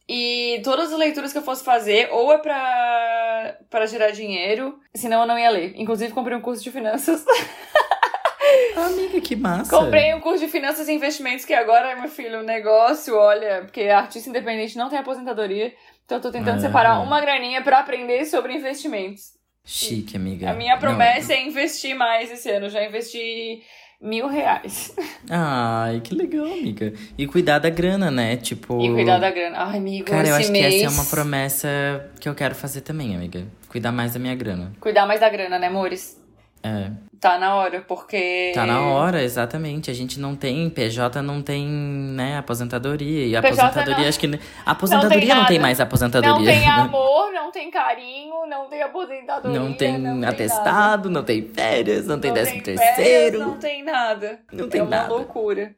E 0.07 0.59
todas 0.63 0.91
as 0.91 0.97
leituras 0.97 1.31
que 1.31 1.37
eu 1.37 1.43
fosse 1.43 1.63
fazer, 1.63 2.09
ou 2.11 2.33
é 2.33 2.39
pra, 2.39 3.57
pra 3.69 3.85
gerar 3.85 4.09
dinheiro, 4.09 4.79
senão 4.95 5.21
eu 5.21 5.27
não 5.27 5.37
ia 5.37 5.49
ler. 5.51 5.73
Inclusive, 5.75 6.13
comprei 6.13 6.35
um 6.35 6.41
curso 6.41 6.63
de 6.63 6.71
finanças. 6.71 7.23
Amiga, 8.75 9.21
que 9.21 9.35
massa. 9.35 9.69
Comprei 9.77 10.13
um 10.13 10.19
curso 10.19 10.43
de 10.43 10.51
finanças 10.51 10.87
e 10.87 10.93
investimentos, 10.93 11.45
que 11.45 11.53
agora, 11.53 11.95
meu 11.95 12.09
filho, 12.09 12.39
um 12.39 12.43
negócio, 12.43 13.15
olha, 13.15 13.61
porque 13.61 13.83
artista 13.83 14.29
independente 14.29 14.77
não 14.77 14.89
tem 14.89 14.97
aposentadoria. 14.97 15.73
Então 16.05 16.17
eu 16.17 16.21
tô 16.21 16.31
tentando 16.31 16.53
Aham. 16.57 16.59
separar 16.67 16.99
uma 17.01 17.21
graninha 17.21 17.61
pra 17.61 17.79
aprender 17.79 18.25
sobre 18.25 18.53
investimentos. 18.53 19.33
Chique, 19.63 20.15
amiga. 20.15 20.49
A 20.49 20.53
minha 20.53 20.73
Não. 20.73 20.79
promessa 20.79 21.33
é 21.33 21.41
investir 21.45 21.93
mais 21.95 22.31
esse 22.31 22.49
ano. 22.49 22.69
Já 22.69 22.83
investi 22.83 23.61
mil 24.01 24.27
reais. 24.27 24.95
Ai, 25.29 25.99
que 26.01 26.15
legal, 26.15 26.45
amiga. 26.45 26.93
E 27.17 27.27
cuidar 27.27 27.59
da 27.59 27.69
grana, 27.69 28.09
né? 28.09 28.37
Tipo. 28.37 28.81
E 28.81 28.89
cuidar 28.93 29.19
da 29.19 29.31
grana. 29.31 29.57
Ai, 29.65 29.77
amigo, 29.77 30.05
Cara, 30.05 30.27
eu 30.27 30.35
acho 30.35 30.51
mês... 30.51 30.73
que 30.73 30.83
essa 30.83 30.85
é 30.85 30.89
uma 30.89 31.09
promessa 31.09 32.09
que 32.19 32.27
eu 32.29 32.35
quero 32.35 32.55
fazer 32.55 32.81
também, 32.81 33.15
amiga. 33.15 33.45
Cuidar 33.67 33.91
mais 33.91 34.13
da 34.13 34.19
minha 34.19 34.35
grana. 34.35 34.71
Cuidar 34.79 35.05
mais 35.05 35.19
da 35.19 35.29
grana, 35.29 35.59
né, 35.59 35.67
amores? 35.67 36.18
É. 36.63 36.91
Tá 37.19 37.37
na 37.37 37.55
hora, 37.55 37.81
porque... 37.81 38.51
Tá 38.55 38.65
na 38.65 38.81
hora, 38.87 39.21
exatamente. 39.21 39.91
A 39.91 39.93
gente 39.93 40.17
não 40.19 40.37
tem, 40.37 40.69
PJ 40.69 41.21
não 41.21 41.41
tem, 41.41 41.67
né, 41.67 42.37
aposentadoria. 42.37 43.25
E 43.25 43.29
PJ 43.31 43.47
aposentadoria, 43.47 43.97
não- 43.97 44.07
acho 44.09 44.19
que. 44.19 44.39
Aposentadoria 44.65 45.35
não 45.35 45.45
tem, 45.45 45.57
nada. 45.57 45.61
mais 45.67 45.79
aposentadoria. 45.81 46.33
Não 46.33 46.45
tem 46.61 46.65
amor, 46.69 47.31
não 47.33 47.51
tem 47.51 47.69
carinho, 47.69 48.45
não 48.47 48.69
tem 48.69 48.81
aposentadoria. 48.81 49.59
Não 49.59 49.73
tem 49.73 49.97
não 49.97 50.27
atestado, 50.29 51.09
não 51.09 51.23
tem 51.23 51.41
férias, 51.49 52.05
não 52.07 52.19
tem 52.19 52.31
não 52.31 52.35
décimo 52.35 52.63
tem 52.63 52.75
terceiro. 52.77 53.39
não 53.39 53.57
tem 53.59 53.83
nada. 53.83 54.39
Não 54.53 54.69
tem 54.69 54.79
é 54.79 54.83
uma 54.83 54.89
nada. 54.89 55.13
loucura. 55.13 55.75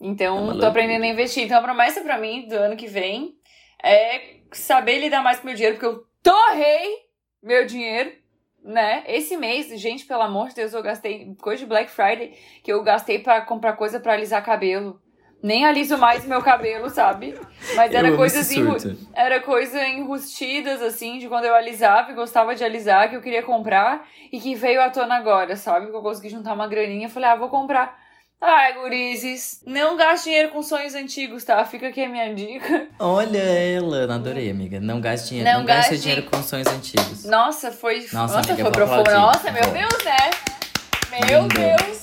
Então, 0.00 0.26
É 0.26 0.30
uma 0.30 0.40
tô 0.40 0.46
loucura. 0.52 0.68
aprendendo 0.68 1.02
a 1.04 1.08
investir. 1.08 1.42
Então, 1.44 1.58
a 1.58 1.62
promessa 1.62 2.02
pra 2.02 2.18
mim 2.18 2.46
do 2.46 2.54
ano 2.54 2.76
que 2.76 2.86
vem 2.86 3.34
é 3.82 4.36
saber 4.52 5.00
lidar 5.00 5.22
mais 5.24 5.40
com 5.40 5.46
meu 5.46 5.56
dinheiro, 5.56 5.76
porque 5.76 5.86
eu 5.92 6.04
torrei 6.22 6.98
meu 7.42 7.66
dinheiro, 7.66 8.12
né? 8.64 9.04
Esse 9.06 9.36
mês, 9.36 9.68
gente, 9.80 10.06
pelo 10.06 10.22
amor 10.22 10.48
de 10.48 10.54
Deus, 10.56 10.72
eu 10.72 10.82
gastei 10.82 11.34
coisa 11.40 11.62
de 11.62 11.68
Black 11.68 11.90
Friday 11.90 12.32
que 12.62 12.72
eu 12.72 12.82
gastei 12.82 13.18
pra 13.18 13.42
comprar 13.42 13.74
coisa 13.74 14.00
pra 14.00 14.14
alisar 14.14 14.42
cabelo. 14.44 14.98
Nem 15.42 15.66
aliso 15.66 15.98
mais 15.98 16.24
meu 16.24 16.40
cabelo, 16.40 16.88
sabe? 16.88 17.38
Mas 17.76 17.92
era 17.92 18.16
coisas 18.16 18.50
enru- 18.50 18.80
surto. 18.80 18.96
era 19.12 19.40
coisa 19.40 19.86
enrustidas, 19.86 20.80
assim, 20.80 21.18
de 21.18 21.28
quando 21.28 21.44
eu 21.44 21.54
alisava 21.54 22.10
e 22.10 22.14
gostava 22.14 22.54
de 22.54 22.64
alisar, 22.64 23.10
que 23.10 23.16
eu 23.16 23.20
queria 23.20 23.42
comprar 23.42 24.08
e 24.32 24.40
que 24.40 24.54
veio 24.54 24.80
à 24.80 24.88
tona 24.88 25.16
agora, 25.16 25.54
sabe? 25.54 25.88
Que 25.90 25.94
eu 25.94 26.00
consegui 26.00 26.30
juntar 26.30 26.54
uma 26.54 26.66
graninha. 26.66 27.10
Falei, 27.10 27.28
ah, 27.28 27.36
vou 27.36 27.50
comprar. 27.50 28.02
Ai, 28.46 28.74
gurizes, 28.74 29.62
não 29.66 29.96
gaste 29.96 30.24
dinheiro 30.28 30.50
com 30.50 30.62
sonhos 30.62 30.94
antigos, 30.94 31.44
tá? 31.44 31.64
Fica 31.64 31.88
aqui 31.88 32.04
a 32.04 32.08
minha 32.10 32.34
dica. 32.34 32.88
Olha 32.98 33.38
ela, 33.38 34.14
adorei, 34.14 34.50
amiga. 34.50 34.78
Não 34.78 35.00
gaste 35.00 35.30
dinheiro. 35.30 35.50
Não 35.50 35.58
Não, 35.60 35.64
gaste 35.66 35.92
gaste- 35.92 36.02
dinheiro 36.02 36.22
com 36.30 36.42
sonhos 36.42 36.66
antigos. 36.68 37.24
Nossa, 37.24 37.72
foi. 37.72 38.00
Nossa, 38.12 38.36
Nossa, 38.36 38.38
amiga, 38.52 38.56
foi 38.64 38.70
profundo. 38.72 39.10
Nossa, 39.10 39.50
meu. 39.50 39.62
Deus, 39.70 40.04
né? 40.04 40.30
Meu 41.26 41.42
Lindo. 41.42 41.54
Deus. 41.54 42.02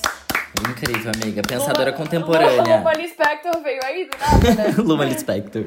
Incrível, 0.68 1.12
amiga. 1.22 1.42
Pensadora 1.42 1.90
Luma- 1.90 1.96
contemporânea. 1.96 2.76
Luma 2.78 2.92
Lispector 2.94 3.62
veio 3.62 3.80
aí 3.84 4.08
do 4.08 4.16
nada, 4.18 4.54
né? 4.54 4.74
Luma 4.82 5.04
Lispector. 5.04 5.64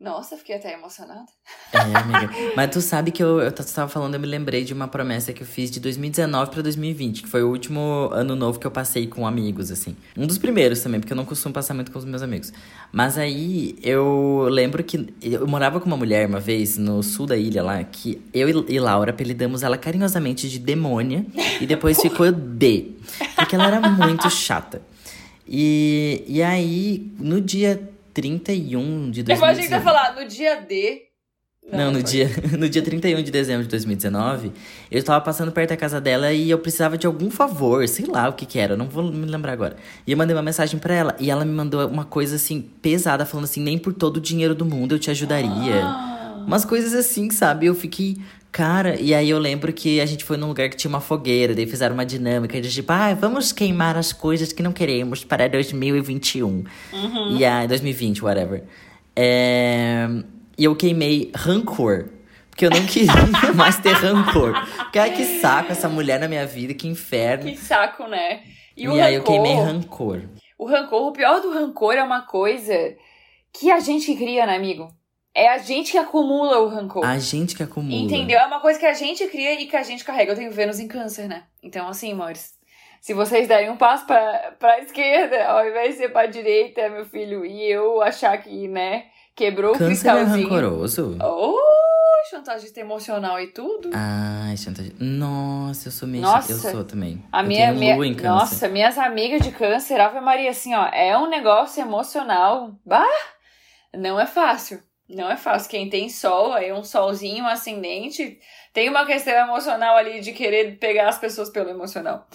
Nossa, 0.00 0.36
fiquei 0.36 0.54
até 0.54 0.74
emocionada. 0.74 1.26
É, 1.72 1.78
amiga. 1.98 2.30
Mas 2.54 2.70
tu 2.70 2.80
sabe 2.80 3.10
que 3.10 3.20
eu, 3.20 3.40
eu 3.40 3.50
tava 3.50 3.88
falando, 3.88 4.14
eu 4.14 4.20
me 4.20 4.28
lembrei 4.28 4.62
de 4.62 4.72
uma 4.72 4.86
promessa 4.86 5.32
que 5.32 5.42
eu 5.42 5.46
fiz 5.46 5.72
de 5.72 5.80
2019 5.80 6.52
pra 6.52 6.62
2020, 6.62 7.22
que 7.24 7.28
foi 7.28 7.42
o 7.42 7.48
último 7.50 8.08
ano 8.12 8.36
novo 8.36 8.60
que 8.60 8.66
eu 8.66 8.70
passei 8.70 9.08
com 9.08 9.26
amigos, 9.26 9.72
assim. 9.72 9.96
Um 10.16 10.24
dos 10.24 10.38
primeiros 10.38 10.80
também, 10.82 11.00
porque 11.00 11.12
eu 11.12 11.16
não 11.16 11.24
costumo 11.24 11.52
passar 11.52 11.74
muito 11.74 11.90
com 11.90 11.98
os 11.98 12.04
meus 12.04 12.22
amigos. 12.22 12.52
Mas 12.92 13.18
aí 13.18 13.76
eu 13.82 14.46
lembro 14.48 14.84
que 14.84 15.12
eu 15.20 15.48
morava 15.48 15.80
com 15.80 15.86
uma 15.86 15.96
mulher 15.96 16.28
uma 16.28 16.38
vez 16.38 16.78
no 16.78 17.02
sul 17.02 17.26
da 17.26 17.36
ilha 17.36 17.60
lá, 17.60 17.82
que 17.82 18.22
eu 18.32 18.48
e- 18.48 18.74
e 18.74 18.78
Laura 18.78 19.10
apelidamos 19.10 19.64
ela 19.64 19.76
carinhosamente 19.76 20.48
de 20.48 20.60
demônia 20.60 21.26
e 21.60 21.66
depois 21.66 21.98
ficou 22.00 22.30
D, 22.30 22.92
porque 23.34 23.56
ela 23.56 23.66
era 23.66 23.80
muito 23.80 24.30
chata. 24.30 24.80
E, 25.46 26.22
e 26.28 26.40
aí, 26.40 27.10
no 27.18 27.40
dia 27.40 27.90
31 28.18 29.12
de 29.12 29.22
2019. 29.22 29.30
Eu 29.30 29.56
que 29.56 29.68
você 29.68 29.74
ia 29.74 29.80
falar 29.80 30.16
no 30.16 30.26
dia 30.26 30.56
D. 30.56 31.02
Não, 31.70 31.92
no 31.92 32.00
foi. 32.00 32.02
dia, 32.02 32.30
no 32.58 32.68
dia 32.68 32.82
31 32.82 33.22
de 33.22 33.30
dezembro 33.30 33.62
de 33.62 33.68
2019, 33.68 34.52
eu 34.90 35.02
tava 35.04 35.20
passando 35.20 35.52
perto 35.52 35.70
da 35.70 35.76
casa 35.76 36.00
dela 36.00 36.32
e 36.32 36.50
eu 36.50 36.58
precisava 36.58 36.98
de 36.98 37.06
algum 37.06 37.30
favor, 37.30 37.86
sei 37.86 38.06
lá 38.06 38.28
o 38.28 38.32
que 38.32 38.44
que 38.44 38.58
era, 38.58 38.76
não 38.76 38.86
vou 38.88 39.04
me 39.04 39.26
lembrar 39.26 39.52
agora. 39.52 39.76
E 40.04 40.10
eu 40.10 40.18
mandei 40.18 40.34
uma 40.34 40.42
mensagem 40.42 40.80
pra 40.80 40.94
ela 40.94 41.16
e 41.20 41.30
ela 41.30 41.44
me 41.44 41.52
mandou 41.52 41.86
uma 41.86 42.04
coisa 42.04 42.36
assim, 42.36 42.60
pesada, 42.60 43.24
falando 43.24 43.44
assim: 43.44 43.60
nem 43.60 43.78
por 43.78 43.92
todo 43.92 44.16
o 44.16 44.20
dinheiro 44.20 44.54
do 44.54 44.64
mundo 44.64 44.94
eu 44.94 44.98
te 44.98 45.10
ajudaria. 45.10 45.84
Ah. 45.84 46.44
Umas 46.44 46.64
coisas 46.64 46.94
assim, 46.94 47.30
sabe? 47.30 47.66
Eu 47.66 47.74
fiquei. 47.74 48.16
Cara, 48.50 48.98
e 49.00 49.14
aí 49.14 49.28
eu 49.30 49.38
lembro 49.38 49.72
que 49.72 50.00
a 50.00 50.06
gente 50.06 50.24
foi 50.24 50.36
num 50.36 50.48
lugar 50.48 50.68
que 50.70 50.76
tinha 50.76 50.88
uma 50.88 51.00
fogueira, 51.00 51.54
daí 51.54 51.66
fizeram 51.66 51.94
uma 51.94 52.04
dinâmica 52.06 52.60
de 52.60 52.70
tipo, 52.72 52.90
ah, 52.92 53.12
vamos 53.14 53.52
queimar 53.52 53.96
as 53.96 54.12
coisas 54.12 54.52
que 54.52 54.62
não 54.62 54.72
queremos 54.72 55.22
para 55.22 55.48
2021. 55.48 56.64
E 57.38 57.44
aí, 57.44 57.68
2020, 57.68 58.24
whatever. 58.24 58.64
É, 59.14 60.06
E 60.56 60.64
eu 60.64 60.74
queimei 60.74 61.30
rancor. 61.34 62.06
Porque 62.50 62.66
eu 62.66 62.70
não 62.70 62.84
queria 62.86 63.12
mais 63.54 63.76
ter 63.78 63.92
rancor. 63.92 64.52
Porque, 64.78 64.98
ai, 64.98 65.12
que 65.14 65.24
saco 65.40 65.70
essa 65.70 65.88
mulher 65.88 66.18
na 66.18 66.26
minha 66.26 66.44
vida, 66.46 66.74
que 66.74 66.88
inferno. 66.88 67.44
Que 67.50 67.56
saco, 67.56 68.08
né? 68.08 68.40
E, 68.76 68.88
o 68.88 68.92
aí 68.92 69.14
eu 69.14 69.20
rancor- 69.20 69.34
queimei 69.34 69.54
rancor. 69.54 70.22
O 70.58 70.66
rancor, 70.66 71.02
o 71.06 71.12
pior 71.12 71.40
do 71.40 71.52
rancor 71.52 71.94
é 71.94 72.02
uma 72.02 72.22
coisa 72.22 72.72
que 73.52 73.70
a 73.70 73.78
gente 73.78 74.12
cria, 74.16 74.44
né, 74.46 74.56
amigo? 74.56 74.88
É 75.38 75.48
a 75.50 75.58
gente 75.58 75.92
que 75.92 75.98
acumula 75.98 76.58
o 76.58 76.66
rancor. 76.66 77.06
A 77.06 77.16
gente 77.16 77.54
que 77.54 77.62
acumula. 77.62 77.94
Entendeu? 77.94 78.40
É 78.40 78.46
uma 78.46 78.58
coisa 78.58 78.76
que 78.76 78.84
a 78.84 78.92
gente 78.92 79.24
cria 79.28 79.54
e 79.54 79.66
que 79.66 79.76
a 79.76 79.84
gente 79.84 80.04
carrega. 80.04 80.32
Eu 80.32 80.36
tenho 80.36 80.50
Vênus 80.50 80.80
em 80.80 80.88
câncer, 80.88 81.28
né? 81.28 81.44
Então, 81.62 81.86
assim, 81.86 82.12
amores, 82.12 82.54
se 83.00 83.14
vocês 83.14 83.46
derem 83.46 83.70
um 83.70 83.76
passo 83.76 84.04
pra, 84.04 84.56
pra 84.58 84.80
esquerda, 84.80 85.46
ao 85.46 85.64
invés 85.64 85.92
de 85.92 85.98
ser 85.98 86.08
pra 86.08 86.26
direita, 86.26 86.88
meu 86.88 87.06
filho, 87.06 87.46
e 87.46 87.70
eu 87.70 88.02
achar 88.02 88.36
que, 88.38 88.66
né, 88.66 89.04
quebrou 89.36 89.76
o 89.76 89.78
Câncer 89.78 89.84
é 89.84 89.88
cristalzinho. 90.10 90.48
rancoroso? 90.48 91.16
Oh, 91.22 91.56
chantagista 92.28 92.80
emocional 92.80 93.40
e 93.40 93.46
tudo. 93.46 93.90
Ai, 93.94 94.56
chantagem. 94.56 94.92
Nossa, 94.98 95.86
eu 95.86 95.92
sou 95.92 96.08
meio. 96.08 96.24
Nossa. 96.24 96.50
Eu 96.50 96.58
sou 96.58 96.82
também. 96.82 97.24
A 97.30 97.42
eu 97.42 97.46
minha, 97.46 97.66
tenho 97.68 97.78
minha 97.78 98.06
em 98.08 98.14
câncer. 98.14 98.28
nossa, 98.28 98.68
minhas 98.68 98.98
amigas 98.98 99.40
de 99.42 99.52
câncer, 99.52 100.00
Ave 100.00 100.20
Maria, 100.20 100.50
assim, 100.50 100.74
ó, 100.74 100.88
é 100.88 101.16
um 101.16 101.28
negócio 101.28 101.80
emocional. 101.80 102.72
Bah, 102.84 103.06
não 103.94 104.18
é 104.18 104.26
fácil. 104.26 104.82
Não 105.08 105.30
é 105.30 105.36
fácil. 105.36 105.70
Quem 105.70 105.88
tem 105.88 106.08
sol, 106.08 106.52
aí 106.52 106.72
um 106.72 106.84
solzinho 106.84 107.44
um 107.44 107.48
ascendente, 107.48 108.38
tem 108.72 108.88
uma 108.88 109.06
questão 109.06 109.32
emocional 109.32 109.96
ali 109.96 110.20
de 110.20 110.32
querer 110.32 110.78
pegar 110.78 111.08
as 111.08 111.18
pessoas 111.18 111.48
pelo 111.48 111.70
emocional. 111.70 112.26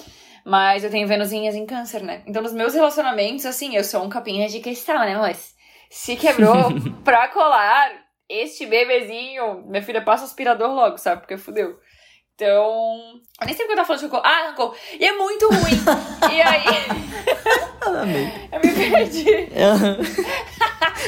Mas 0.45 0.83
eu 0.83 0.89
tenho 0.89 1.07
Venusinhas 1.07 1.55
em 1.55 1.65
câncer, 1.65 2.01
né? 2.01 2.23
Então, 2.25 2.41
nos 2.41 2.51
meus 2.51 2.73
relacionamentos, 2.73 3.45
assim, 3.45 3.75
eu 3.75 3.83
sou 3.83 4.03
um 4.03 4.09
capinha 4.09 4.49
de 4.49 4.59
cristal, 4.59 4.99
né, 4.99 5.15
mas 5.15 5.55
se 5.89 6.15
quebrou 6.17 6.55
pra 7.05 7.27
colar 7.29 7.91
este 8.27 8.65
bebezinho, 8.65 9.63
minha 9.67 9.83
filha 9.83 10.01
passa 10.01 10.23
o 10.23 10.25
aspirador 10.25 10.71
logo, 10.71 10.97
sabe? 10.97 11.21
Porque 11.21 11.37
fudeu. 11.37 11.79
Então. 12.35 13.21
Eu 13.39 13.45
nem 13.45 13.55
sei 13.55 13.65
porque 13.65 13.73
eu 13.73 13.75
tava 13.75 13.87
falando 13.87 13.99
de 13.99 14.05
rancor. 14.05 14.21
Ah, 14.25 14.47
rancor. 14.47 14.75
E 14.99 15.05
é 15.05 15.11
muito 15.13 15.47
ruim. 15.47 16.33
e 16.33 16.41
aí. 16.41 16.65
Amei. 18.01 18.49
eu 18.51 18.59
me 18.59 18.89
perdi. 18.89 19.25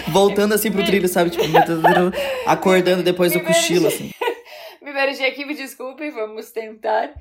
Voltando 0.12 0.54
assim 0.54 0.72
pro 0.72 0.86
trilho, 0.86 1.08
sabe? 1.08 1.30
Tipo, 1.32 1.44
acordando 2.46 3.02
depois 3.02 3.32
do 3.32 3.42
cochilo, 3.42 3.90
perdi. 3.90 3.96
assim. 3.96 4.12
me 4.82 4.94
perdi 4.94 5.24
aqui, 5.24 5.46
me 5.46 5.56
desculpem, 5.56 6.12
vamos 6.12 6.52
tentar. 6.52 7.12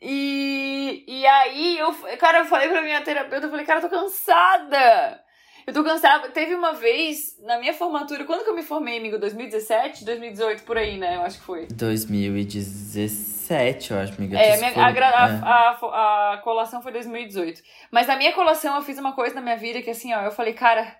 E, 0.00 1.04
e 1.08 1.26
aí, 1.26 1.78
eu, 1.78 1.92
cara, 2.18 2.38
eu 2.40 2.44
falei 2.44 2.68
pra 2.68 2.82
minha 2.82 3.00
terapeuta, 3.00 3.46
eu 3.46 3.50
falei, 3.50 3.66
cara, 3.66 3.80
eu 3.80 3.88
tô 3.88 3.96
cansada. 3.96 5.20
Eu 5.68 5.74
tô 5.74 5.84
cansada. 5.84 6.30
Teve 6.30 6.54
uma 6.54 6.72
vez, 6.72 7.36
na 7.42 7.58
minha 7.58 7.74
formatura, 7.74 8.24
quando 8.24 8.42
que 8.42 8.48
eu 8.48 8.54
me 8.54 8.62
formei, 8.62 8.96
amigo? 8.98 9.18
2017, 9.18 10.02
2018, 10.02 10.62
por 10.62 10.78
aí, 10.78 10.96
né? 10.96 11.16
Eu 11.16 11.22
acho 11.22 11.38
que 11.38 11.44
foi. 11.44 11.66
2017, 11.66 13.90
eu 13.90 13.98
acho, 13.98 14.14
amiga. 14.14 14.38
É, 14.38 14.56
minha- 14.56 14.72
foi- 14.72 14.82
a, 14.82 14.86
a- 14.86 14.90
é. 15.28 15.40
a- 15.42 16.32
a 16.34 16.38
colação 16.38 16.80
foi 16.82 16.92
2018. 16.92 17.62
Mas 17.90 18.06
na 18.06 18.16
minha 18.16 18.32
colação 18.32 18.76
eu 18.76 18.82
fiz 18.82 18.98
uma 18.98 19.12
coisa 19.12 19.34
na 19.34 19.40
minha 19.42 19.56
vida 19.56 19.82
que 19.82 19.90
assim, 19.90 20.12
ó, 20.14 20.22
eu 20.22 20.30
falei, 20.32 20.54
cara, 20.54 20.96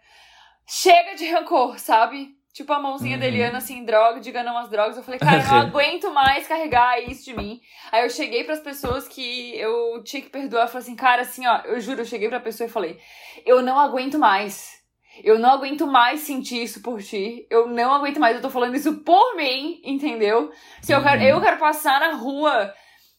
chega 0.67 1.15
de 1.15 1.27
rancor, 1.31 1.79
sabe? 1.79 2.37
Tipo 2.59 2.73
a 2.73 2.81
mãozinha 2.81 3.15
Uhum. 3.15 3.21
da 3.21 3.27
Eliana, 3.29 3.59
assim, 3.59 3.85
droga, 3.85 4.19
diga 4.19 4.43
não 4.43 4.59
às 4.59 4.69
drogas. 4.69 4.97
Eu 4.97 5.05
falei, 5.05 5.21
cara, 5.21 5.41
eu 5.41 5.47
não 5.47 5.59
aguento 5.69 6.11
mais 6.13 6.45
carregar 6.49 7.01
isso 7.01 7.25
de 7.25 7.37
mim. 7.37 7.61
Aí 7.93 8.03
eu 8.03 8.11
cheguei 8.11 8.43
pras 8.43 8.59
pessoas 8.59 9.07
que 9.07 9.57
eu 9.57 10.03
tinha 10.03 10.21
que 10.23 10.29
perdoar. 10.29 10.63
Eu 10.65 10.69
falei 10.69 10.83
assim, 10.83 10.97
cara, 10.97 11.23
assim, 11.23 11.47
ó, 11.47 11.59
eu 11.67 11.79
juro, 11.81 12.01
eu 12.01 12.05
cheguei 12.05 12.29
pra 12.29 12.41
pessoa 12.41 12.67
e 12.67 12.71
falei, 12.71 12.99
eu 13.47 13.63
não 13.63 13.79
aguento 13.79 14.19
mais. 14.19 14.77
Eu 15.23 15.39
não 15.39 15.51
aguento 15.51 15.87
mais 15.87 16.21
sentir 16.21 16.61
isso 16.63 16.83
por 16.83 17.01
ti. 17.01 17.47
Eu 17.49 17.69
não 17.69 17.93
aguento 17.95 18.19
mais. 18.19 18.35
Eu 18.35 18.43
tô 18.43 18.51
falando 18.51 18.75
isso 18.75 18.93
por 19.05 19.37
mim, 19.37 19.81
entendeu? 19.85 20.51
Se 20.83 20.93
eu 20.93 21.01
quero, 21.01 21.21
Uhum. 21.21 21.27
eu 21.29 21.41
quero 21.41 21.59
passar 21.59 22.01
na 22.01 22.15
rua 22.15 22.75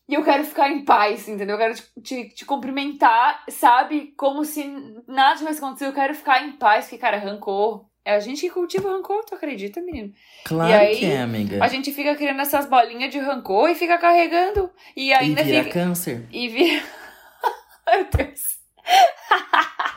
e 0.08 0.16
eu 0.16 0.24
quero 0.24 0.44
ficar 0.44 0.70
em 0.70 0.84
paz, 0.84 1.30
entendeu? 1.30 1.56
Eu 1.56 1.60
quero 1.60 1.76
te, 1.76 2.02
te, 2.02 2.30
te 2.36 2.46
cumprimentar, 2.46 3.42
sabe? 3.48 4.14
Como 4.18 4.44
se 4.44 4.66
nada 5.08 5.38
tivesse 5.38 5.60
acontecido. 5.60 5.88
Eu 5.90 5.94
quero 5.94 6.14
ficar 6.14 6.44
em 6.44 6.52
paz, 6.58 6.86
porque, 6.86 6.98
cara, 6.98 7.18
rancor. 7.18 7.86
É 8.06 8.16
a 8.16 8.20
gente 8.20 8.42
que 8.42 8.50
cultiva 8.50 8.90
rancor, 8.90 9.24
tu 9.26 9.36
acredita, 9.36 9.82
menino? 9.82 10.12
Claro 10.46 10.72
E 10.72 10.74
aí, 10.74 10.96
que 10.98 11.06
é, 11.06 11.22
amiga. 11.22 11.64
A 11.64 11.68
gente 11.68 11.92
fica 11.92 12.16
criando 12.16 12.42
essas 12.42 12.66
bolinhas 12.66 13.12
de 13.12 13.20
rancor 13.20 13.70
e 13.70 13.76
fica 13.76 13.98
carregando. 13.98 14.70
E 14.96 15.10
E 15.10 15.14
ainda 15.14 15.44
vira 15.44 15.64
fica. 15.64 15.80
câncer. 15.80 16.26
E 16.32 16.48
vira. 16.48 16.84
Meu 17.92 18.08
Deus. 18.12 18.60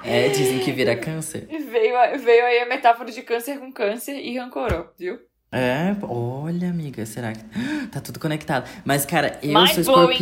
É, 0.04 0.28
dizem 0.28 0.58
que 0.58 0.72
vira 0.72 0.96
câncer. 0.96 1.46
Veio, 1.48 1.94
veio 2.18 2.44
aí 2.44 2.58
a 2.58 2.66
metáfora 2.66 3.10
de 3.10 3.22
câncer 3.22 3.58
com 3.58 3.72
câncer 3.72 4.18
e 4.18 4.36
rancorou, 4.36 4.90
viu? 4.98 5.18
É, 5.50 5.94
olha, 6.02 6.68
amiga, 6.70 7.06
será 7.06 7.32
que. 7.32 7.40
Tá 7.92 8.00
tudo 8.00 8.18
conectado. 8.18 8.68
Mas, 8.84 9.04
cara, 9.06 9.38
eu 9.42 9.52
sou 9.84 9.94
blowing. 9.94 10.16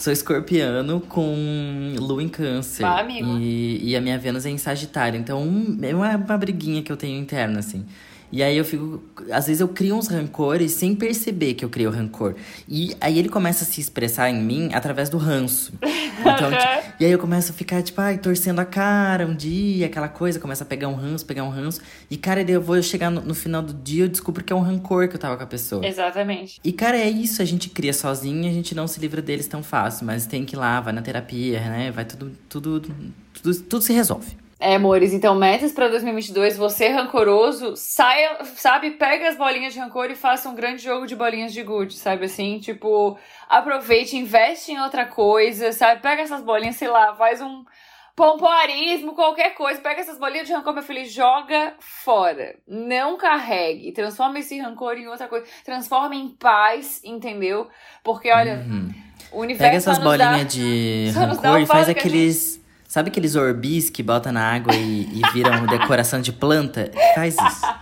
Sou 0.00 0.10
escorpiano 0.10 0.98
com 0.98 1.94
lua 1.98 2.22
em 2.22 2.28
câncer. 2.30 2.86
Ah, 2.86 3.00
amigo. 3.00 3.36
E, 3.38 3.90
e 3.90 3.94
a 3.94 4.00
minha 4.00 4.16
Vênus 4.16 4.46
é 4.46 4.48
em 4.48 4.56
Sagitário. 4.56 5.20
Então, 5.20 5.42
é 5.82 5.94
uma, 5.94 6.16
uma 6.16 6.38
briguinha 6.38 6.82
que 6.82 6.90
eu 6.90 6.96
tenho 6.96 7.20
interna, 7.20 7.58
assim. 7.58 7.84
E 8.32 8.42
aí 8.42 8.56
eu 8.56 8.64
fico. 8.64 9.02
Às 9.30 9.46
vezes 9.46 9.60
eu 9.60 9.68
crio 9.68 9.96
uns 9.96 10.08
rancores 10.08 10.72
sem 10.72 10.94
perceber 10.94 11.54
que 11.54 11.64
eu 11.64 11.68
crio 11.68 11.90
rancor. 11.90 12.34
E 12.68 12.96
aí 13.00 13.18
ele 13.18 13.28
começa 13.28 13.64
a 13.64 13.66
se 13.66 13.80
expressar 13.80 14.30
em 14.30 14.40
mim 14.42 14.70
através 14.72 15.08
do 15.08 15.18
ranço. 15.18 15.72
Então, 16.20 16.50
e 16.98 17.04
aí 17.06 17.10
eu 17.10 17.18
começo 17.18 17.50
a 17.50 17.54
ficar, 17.54 17.82
tipo, 17.82 17.98
ai, 17.98 18.18
torcendo 18.18 18.58
a 18.60 18.64
cara 18.66 19.26
um 19.26 19.34
dia, 19.34 19.86
aquela 19.86 20.06
coisa, 20.06 20.38
começa 20.38 20.64
a 20.64 20.66
pegar 20.66 20.86
um 20.86 20.94
ranço, 20.94 21.24
pegar 21.24 21.44
um 21.44 21.48
ranço. 21.48 21.80
E, 22.10 22.16
cara, 22.18 22.42
eu 22.42 22.60
vou 22.60 22.80
chegar 22.82 23.10
no, 23.10 23.22
no 23.22 23.34
final 23.34 23.62
do 23.62 23.72
dia, 23.72 24.04
eu 24.04 24.08
descubro 24.08 24.44
que 24.44 24.52
é 24.52 24.56
um 24.56 24.60
rancor 24.60 25.08
que 25.08 25.16
eu 25.16 25.18
tava 25.18 25.36
com 25.38 25.42
a 25.42 25.46
pessoa. 25.46 25.84
Exatamente. 25.84 26.60
E, 26.62 26.72
cara, 26.72 26.98
é 26.98 27.08
isso, 27.08 27.40
a 27.40 27.44
gente 27.46 27.70
cria 27.70 27.94
sozinho 27.94 28.46
a 28.50 28.52
gente 28.52 28.74
não 28.74 28.86
se 28.86 29.00
livra 29.00 29.22
deles 29.22 29.46
tão 29.46 29.62
fácil. 29.62 30.04
Mas 30.04 30.26
tem 30.26 30.44
que 30.44 30.54
ir 30.54 30.58
lá, 30.58 30.80
vai 30.80 30.92
na 30.92 31.00
terapia, 31.00 31.60
né? 31.60 31.90
Vai 31.90 32.04
tudo, 32.04 32.32
tudo, 32.48 32.80
tudo, 33.32 33.60
tudo 33.62 33.82
se 33.82 33.92
resolve. 33.94 34.36
É, 34.62 34.74
amores, 34.74 35.14
então 35.14 35.34
metas 35.34 35.72
pra 35.72 35.88
2022, 35.88 36.54
você 36.54 36.88
rancoroso, 36.88 37.74
saia, 37.76 38.44
sabe, 38.56 38.90
pega 38.90 39.26
as 39.28 39.34
bolinhas 39.36 39.72
de 39.72 39.80
rancor 39.80 40.10
e 40.10 40.14
faça 40.14 40.50
um 40.50 40.54
grande 40.54 40.82
jogo 40.82 41.06
de 41.06 41.16
bolinhas 41.16 41.50
de 41.54 41.62
good, 41.62 41.94
sabe 41.96 42.26
assim? 42.26 42.58
Tipo, 42.58 43.16
aproveite, 43.48 44.18
investe 44.18 44.72
em 44.72 44.78
outra 44.78 45.06
coisa, 45.06 45.72
sabe? 45.72 46.02
Pega 46.02 46.20
essas 46.20 46.42
bolinhas, 46.42 46.76
sei 46.76 46.88
lá, 46.88 47.14
faz 47.14 47.40
um 47.40 47.64
pompoarismo, 48.14 49.14
qualquer 49.14 49.54
coisa, 49.54 49.80
pega 49.80 50.02
essas 50.02 50.18
bolinhas 50.18 50.46
de 50.46 50.52
rancor, 50.52 50.74
meu 50.74 50.82
filho, 50.82 51.00
e 51.00 51.06
joga 51.06 51.72
fora. 51.80 52.56
Não 52.68 53.16
carregue, 53.16 53.92
transforma 53.92 54.38
esse 54.40 54.58
rancor 54.60 54.98
em 54.98 55.08
outra 55.08 55.26
coisa, 55.26 55.46
transforma 55.64 56.14
em 56.14 56.28
paz, 56.28 57.00
entendeu? 57.02 57.66
Porque, 58.04 58.30
olha, 58.30 58.56
Uhum. 58.68 58.92
o 59.32 59.40
universo 59.40 59.64
Pega 59.64 59.76
essas 59.78 59.98
nos 59.98 60.18
dá- 60.18 60.26
bolinhas 60.28 60.52
de 60.52 61.10
só 61.14 61.26
nos 61.26 61.38
dá 61.38 61.48
rancor 61.48 61.62
e 61.62 61.66
faz 61.66 61.88
aqueles. 61.88 62.59
Sabe 62.90 63.08
aqueles 63.08 63.36
orbis 63.36 63.88
que 63.88 64.02
bota 64.02 64.32
na 64.32 64.52
água 64.52 64.74
e, 64.74 65.02
e 65.02 65.22
viram 65.32 65.64
decoração 65.70 66.20
de 66.20 66.32
planta? 66.32 66.90
Faz 67.14 67.36
isso. 67.36 67.62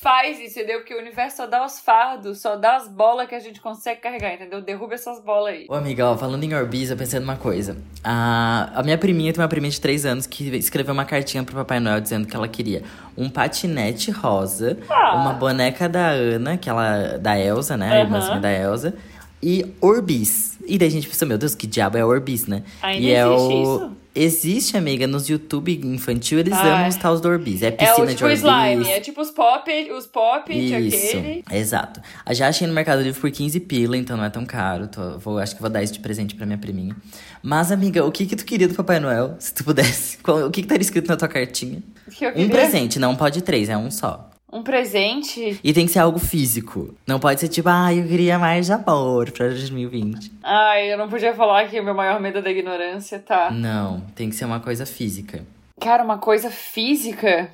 Faz 0.00 0.38
isso, 0.40 0.58
entendeu? 0.58 0.78
Porque 0.80 0.94
o 0.94 0.98
universo 0.98 1.36
só 1.38 1.46
dá 1.46 1.64
os 1.64 1.78
fardos, 1.78 2.40
só 2.40 2.56
dá 2.56 2.74
as 2.76 2.88
bolas 2.88 3.28
que 3.28 3.36
a 3.36 3.38
gente 3.40 3.60
consegue 3.60 4.00
carregar, 4.00 4.34
entendeu? 4.34 4.60
Derruba 4.60 4.94
essas 4.94 5.20
bolas 5.20 5.54
aí. 5.54 5.66
Ô, 5.68 5.74
amiga, 5.74 6.06
ó, 6.10 6.16
falando 6.16 6.42
em 6.42 6.54
Orbis, 6.54 6.90
eu 6.90 6.96
pensei 6.96 7.20
numa 7.20 7.36
coisa. 7.36 7.76
A, 8.02 8.68
a 8.74 8.82
minha 8.82 8.98
priminha 8.98 9.32
tem 9.32 9.40
uma 9.40 9.48
priminha 9.48 9.70
de 9.70 9.80
3 9.80 10.06
anos 10.06 10.26
que 10.26 10.56
escreveu 10.56 10.92
uma 10.92 11.04
cartinha 11.04 11.44
pro 11.44 11.54
Papai 11.54 11.78
Noel 11.78 12.00
dizendo 12.00 12.26
que 12.26 12.34
ela 12.34 12.48
queria 12.48 12.82
um 13.16 13.28
patinete 13.30 14.10
rosa, 14.10 14.76
Ah. 14.88 15.16
uma 15.16 15.34
boneca 15.34 15.88
da 15.88 16.08
Ana, 16.08 16.56
que 16.56 16.68
ela, 16.68 17.16
da 17.18 17.38
Elsa, 17.38 17.76
né? 17.76 17.86
A 17.90 17.94
Aham. 17.94 18.00
irmãzinha 18.02 18.40
da 18.40 18.52
Elsa. 18.52 18.94
E 19.40 19.66
Orbis. 19.80 20.58
E 20.66 20.78
daí 20.78 20.88
a 20.88 20.90
gente 20.90 21.06
pensou, 21.08 21.26
meu 21.28 21.38
Deus, 21.38 21.54
que 21.54 21.66
diabo 21.66 21.96
é 21.96 22.04
Orbis, 22.04 22.46
né? 22.46 22.64
Ainda 22.82 23.04
e 23.06 23.12
é 23.12 23.24
existe 23.26 23.52
o... 23.54 23.62
isso? 23.62 23.96
Existe, 24.20 24.76
amiga, 24.76 25.06
nos 25.06 25.28
YouTube 25.28 25.80
infantil, 25.84 26.40
eles 26.40 26.52
Ai. 26.52 26.70
amam 26.70 26.88
os 26.88 26.96
tals 26.96 27.20
do 27.20 27.28
Orbis. 27.28 27.62
É 27.62 27.68
É 27.68 27.70
piscina 27.70 28.06
de 28.08 28.14
tipo 28.14 28.24
Orbis. 28.24 28.40
slime, 28.40 28.88
é 28.90 28.98
tipo 29.00 29.20
os 29.20 29.30
pop, 29.30 29.70
os 29.92 30.06
pop, 30.06 30.52
Isso, 30.52 31.16
aquele. 31.16 31.44
exato. 31.52 32.00
Eu 32.28 32.34
já 32.34 32.48
achei 32.48 32.66
no 32.66 32.72
Mercado 32.74 33.00
Livre 33.00 33.20
por 33.20 33.30
15 33.30 33.60
pila, 33.60 33.96
então 33.96 34.16
não 34.16 34.24
é 34.24 34.30
tão 34.30 34.44
caro. 34.44 34.88
Tô- 34.88 35.18
vou, 35.20 35.38
acho 35.38 35.54
que 35.54 35.60
vou 35.60 35.70
dar 35.70 35.84
isso 35.84 35.92
de 35.92 36.00
presente 36.00 36.34
pra 36.34 36.44
minha 36.46 36.58
priminha. 36.58 36.96
Mas, 37.40 37.70
amiga, 37.70 38.04
o 38.04 38.10
que 38.10 38.26
que 38.26 38.34
tu 38.34 38.44
queria 38.44 38.66
do 38.66 38.74
Papai 38.74 38.98
Noel, 38.98 39.36
se 39.38 39.54
tu 39.54 39.62
pudesse? 39.62 40.18
Qual- 40.22 40.46
o 40.46 40.50
que 40.50 40.62
que 40.62 40.66
estaria 40.66 40.82
escrito 40.82 41.06
na 41.06 41.16
tua 41.16 41.28
cartinha? 41.28 41.80
Que 42.10 42.26
Um 42.26 42.48
presente, 42.48 42.98
não 42.98 43.14
pode 43.14 43.40
três, 43.42 43.68
é 43.68 43.76
um 43.76 43.88
só. 43.88 44.28
Um 44.50 44.62
presente. 44.62 45.60
E 45.62 45.72
tem 45.72 45.84
que 45.84 45.92
ser 45.92 45.98
algo 45.98 46.18
físico. 46.18 46.94
Não 47.06 47.20
pode 47.20 47.40
ser 47.40 47.48
tipo, 47.48 47.68
ah, 47.68 47.92
eu 47.92 48.06
queria 48.06 48.38
mais 48.38 48.70
amor 48.70 49.30
pra 49.30 49.48
2020. 49.48 50.32
Ai, 50.42 50.92
eu 50.92 50.96
não 50.96 51.08
podia 51.08 51.34
falar 51.34 51.68
que 51.68 51.78
o 51.78 51.84
meu 51.84 51.94
maior 51.94 52.18
medo 52.18 52.38
é 52.38 52.42
da 52.42 52.50
ignorância, 52.50 53.18
tá? 53.18 53.50
Não, 53.50 54.00
tem 54.14 54.30
que 54.30 54.36
ser 54.36 54.46
uma 54.46 54.60
coisa 54.60 54.86
física. 54.86 55.44
Cara, 55.78 56.02
uma 56.02 56.18
coisa 56.18 56.50
física. 56.50 57.52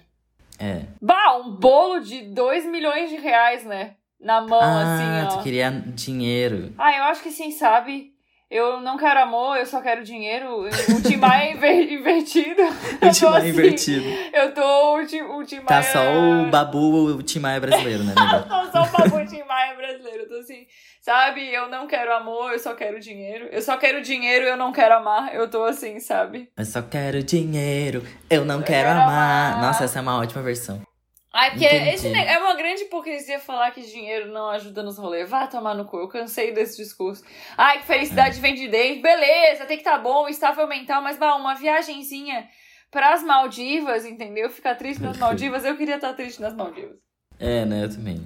É. 0.59 0.83
Bah, 1.03 1.37
um 1.45 1.57
bolo 1.57 2.01
de 2.01 2.23
2 2.33 2.67
milhões 2.67 3.11
de 3.11 3.17
reais, 3.17 3.65
né? 3.65 3.95
Na 4.21 4.41
mão, 4.41 4.61
ah, 4.63 4.95
assim, 4.95 5.27
ó. 5.27 5.37
tu 5.37 5.43
queria 5.43 5.71
dinheiro. 5.71 6.73
Ah, 6.79 6.97
eu 6.97 7.03
acho 7.05 7.23
que 7.23 7.31
sim, 7.31 7.51
sabe? 7.51 8.14
Eu 8.55 8.81
não 8.81 8.97
quero 8.97 9.19
amor, 9.21 9.57
eu 9.57 9.67
só 9.67 9.81
quero 9.81 10.05
dinheiro. 10.05 10.61
O 10.63 11.03
Tim 11.03 11.17
Maia 11.17 11.49
é 11.49 11.53
inver- 11.55 11.91
invertido. 11.99 12.63
O 12.63 12.67
Eu 12.67 13.01
tô 13.01 13.11
Timaya 13.11 13.39
assim, 13.39 13.49
invertido. 13.49 14.05
Eu 14.33 14.55
tô 14.55 14.97
o 14.97 15.07
Tim, 15.07 15.21
o 15.23 15.45
Tim 15.45 15.61
Tá 15.63 15.75
Maia- 15.81 15.83
só 15.93 15.99
o 16.01 16.51
Babu, 16.51 17.07
o 17.17 17.23
Timaya 17.23 17.59
brasileiro, 17.61 18.05
né, 18.05 18.15
amiga? 18.17 18.47
Não, 18.49 18.71
só 18.71 18.83
o 18.85 18.87
Babu 18.97 19.27
Tim 19.27 19.43
Maia 19.43 19.75
brasileiro. 19.75 20.23
Eu 20.23 20.29
tô 20.29 20.37
assim, 20.37 20.67
sabe? 21.01 21.53
Eu 21.53 21.69
não 21.69 21.89
quero 21.89 22.13
amor, 22.15 22.53
eu 22.53 22.59
só 22.61 22.75
quero 22.75 23.01
dinheiro. 23.01 23.49
Eu 23.51 23.61
só 23.61 23.77
quero 23.77 24.01
dinheiro, 24.03 24.45
eu 24.45 24.57
não 24.57 24.71
quero 24.73 24.95
amar. 24.95 25.35
Eu 25.35 25.51
tô 25.51 25.65
assim, 25.65 25.99
sabe? 25.99 26.49
Eu 26.57 26.65
só 26.65 26.81
quero 26.81 27.23
dinheiro, 27.25 28.05
eu 28.31 28.45
não 28.45 28.59
Eu 28.61 28.63
quero 28.63 28.87
quero 28.89 29.01
amar. 29.01 29.53
amar. 29.55 29.63
Nossa, 29.63 29.85
essa 29.85 29.99
é 29.99 30.03
uma 30.03 30.19
ótima 30.21 30.43
versão. 30.43 30.81
Ai, 31.37 31.51
porque 31.51 31.65
esse 31.67 32.07
é 32.15 32.39
uma 32.39 32.55
grande 32.55 32.83
hipocrisia 32.83 33.41
falar 33.41 33.73
que 33.73 33.81
dinheiro 33.83 34.31
não 34.31 34.49
ajuda 34.51 34.85
nos 34.85 34.97
rolês. 34.97 35.29
Vá 35.29 35.49
tomar 35.49 35.75
no 35.75 35.85
cu, 35.85 35.99
eu 35.99 36.07
cansei 36.09 36.53
desse 36.53 36.77
discurso. 36.77 37.25
Ai, 37.59 37.79
que 37.79 37.83
É. 37.85 37.87
felicidade 37.87 38.41
vem 38.41 38.55
de 38.55 38.69
dentro. 38.69 39.03
Beleza, 39.03 39.65
tem 39.67 39.77
que 39.77 39.83
tá 39.83 39.99
bom, 39.99 40.29
estável 40.29 40.67
mental, 40.69 41.03
mas 41.03 41.19
bah, 41.19 41.35
uma 41.35 41.55
viagenzinha 41.55 42.47
pras 42.89 43.25
Maldivas, 43.25 44.05
entendeu? 44.07 44.49
Ficar 44.49 44.77
triste 44.77 45.03
nas. 45.03 45.17
Maldivas, 45.19 45.65
eu 45.65 45.77
queria 45.77 45.97
estar 45.97 46.13
triste 46.13 46.41
nas 46.41 46.55
Maldivas. 46.55 46.97
É, 47.41 47.65
né? 47.65 47.83
Eu 47.85 47.91
também. 47.93 48.25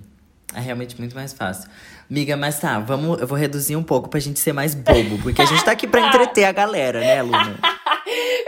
É 0.55 0.61
realmente 0.61 0.99
muito 0.99 1.15
mais 1.15 1.33
fácil. 1.33 1.71
Miga, 2.11 2.37
mas 2.37 2.61
tá, 2.61 2.79
vamos, 2.79 3.21
eu 3.21 3.27
vou 3.27 3.37
reduzir 3.39 3.75
um 3.77 3.83
pouco 3.83 4.09
pra 4.11 4.21
gente 4.21 4.39
ser 4.39 4.53
mais 4.53 4.75
bobo, 4.75 5.19
porque 5.23 5.41
a 5.41 5.47
gente 5.47 5.65
tá 5.65 5.73
aqui 5.73 5.87
pra 5.87 6.01
entreter 6.01 6.45
a 6.45 6.53
galera, 6.53 7.01
né, 7.01 7.23
Luna? 7.23 7.59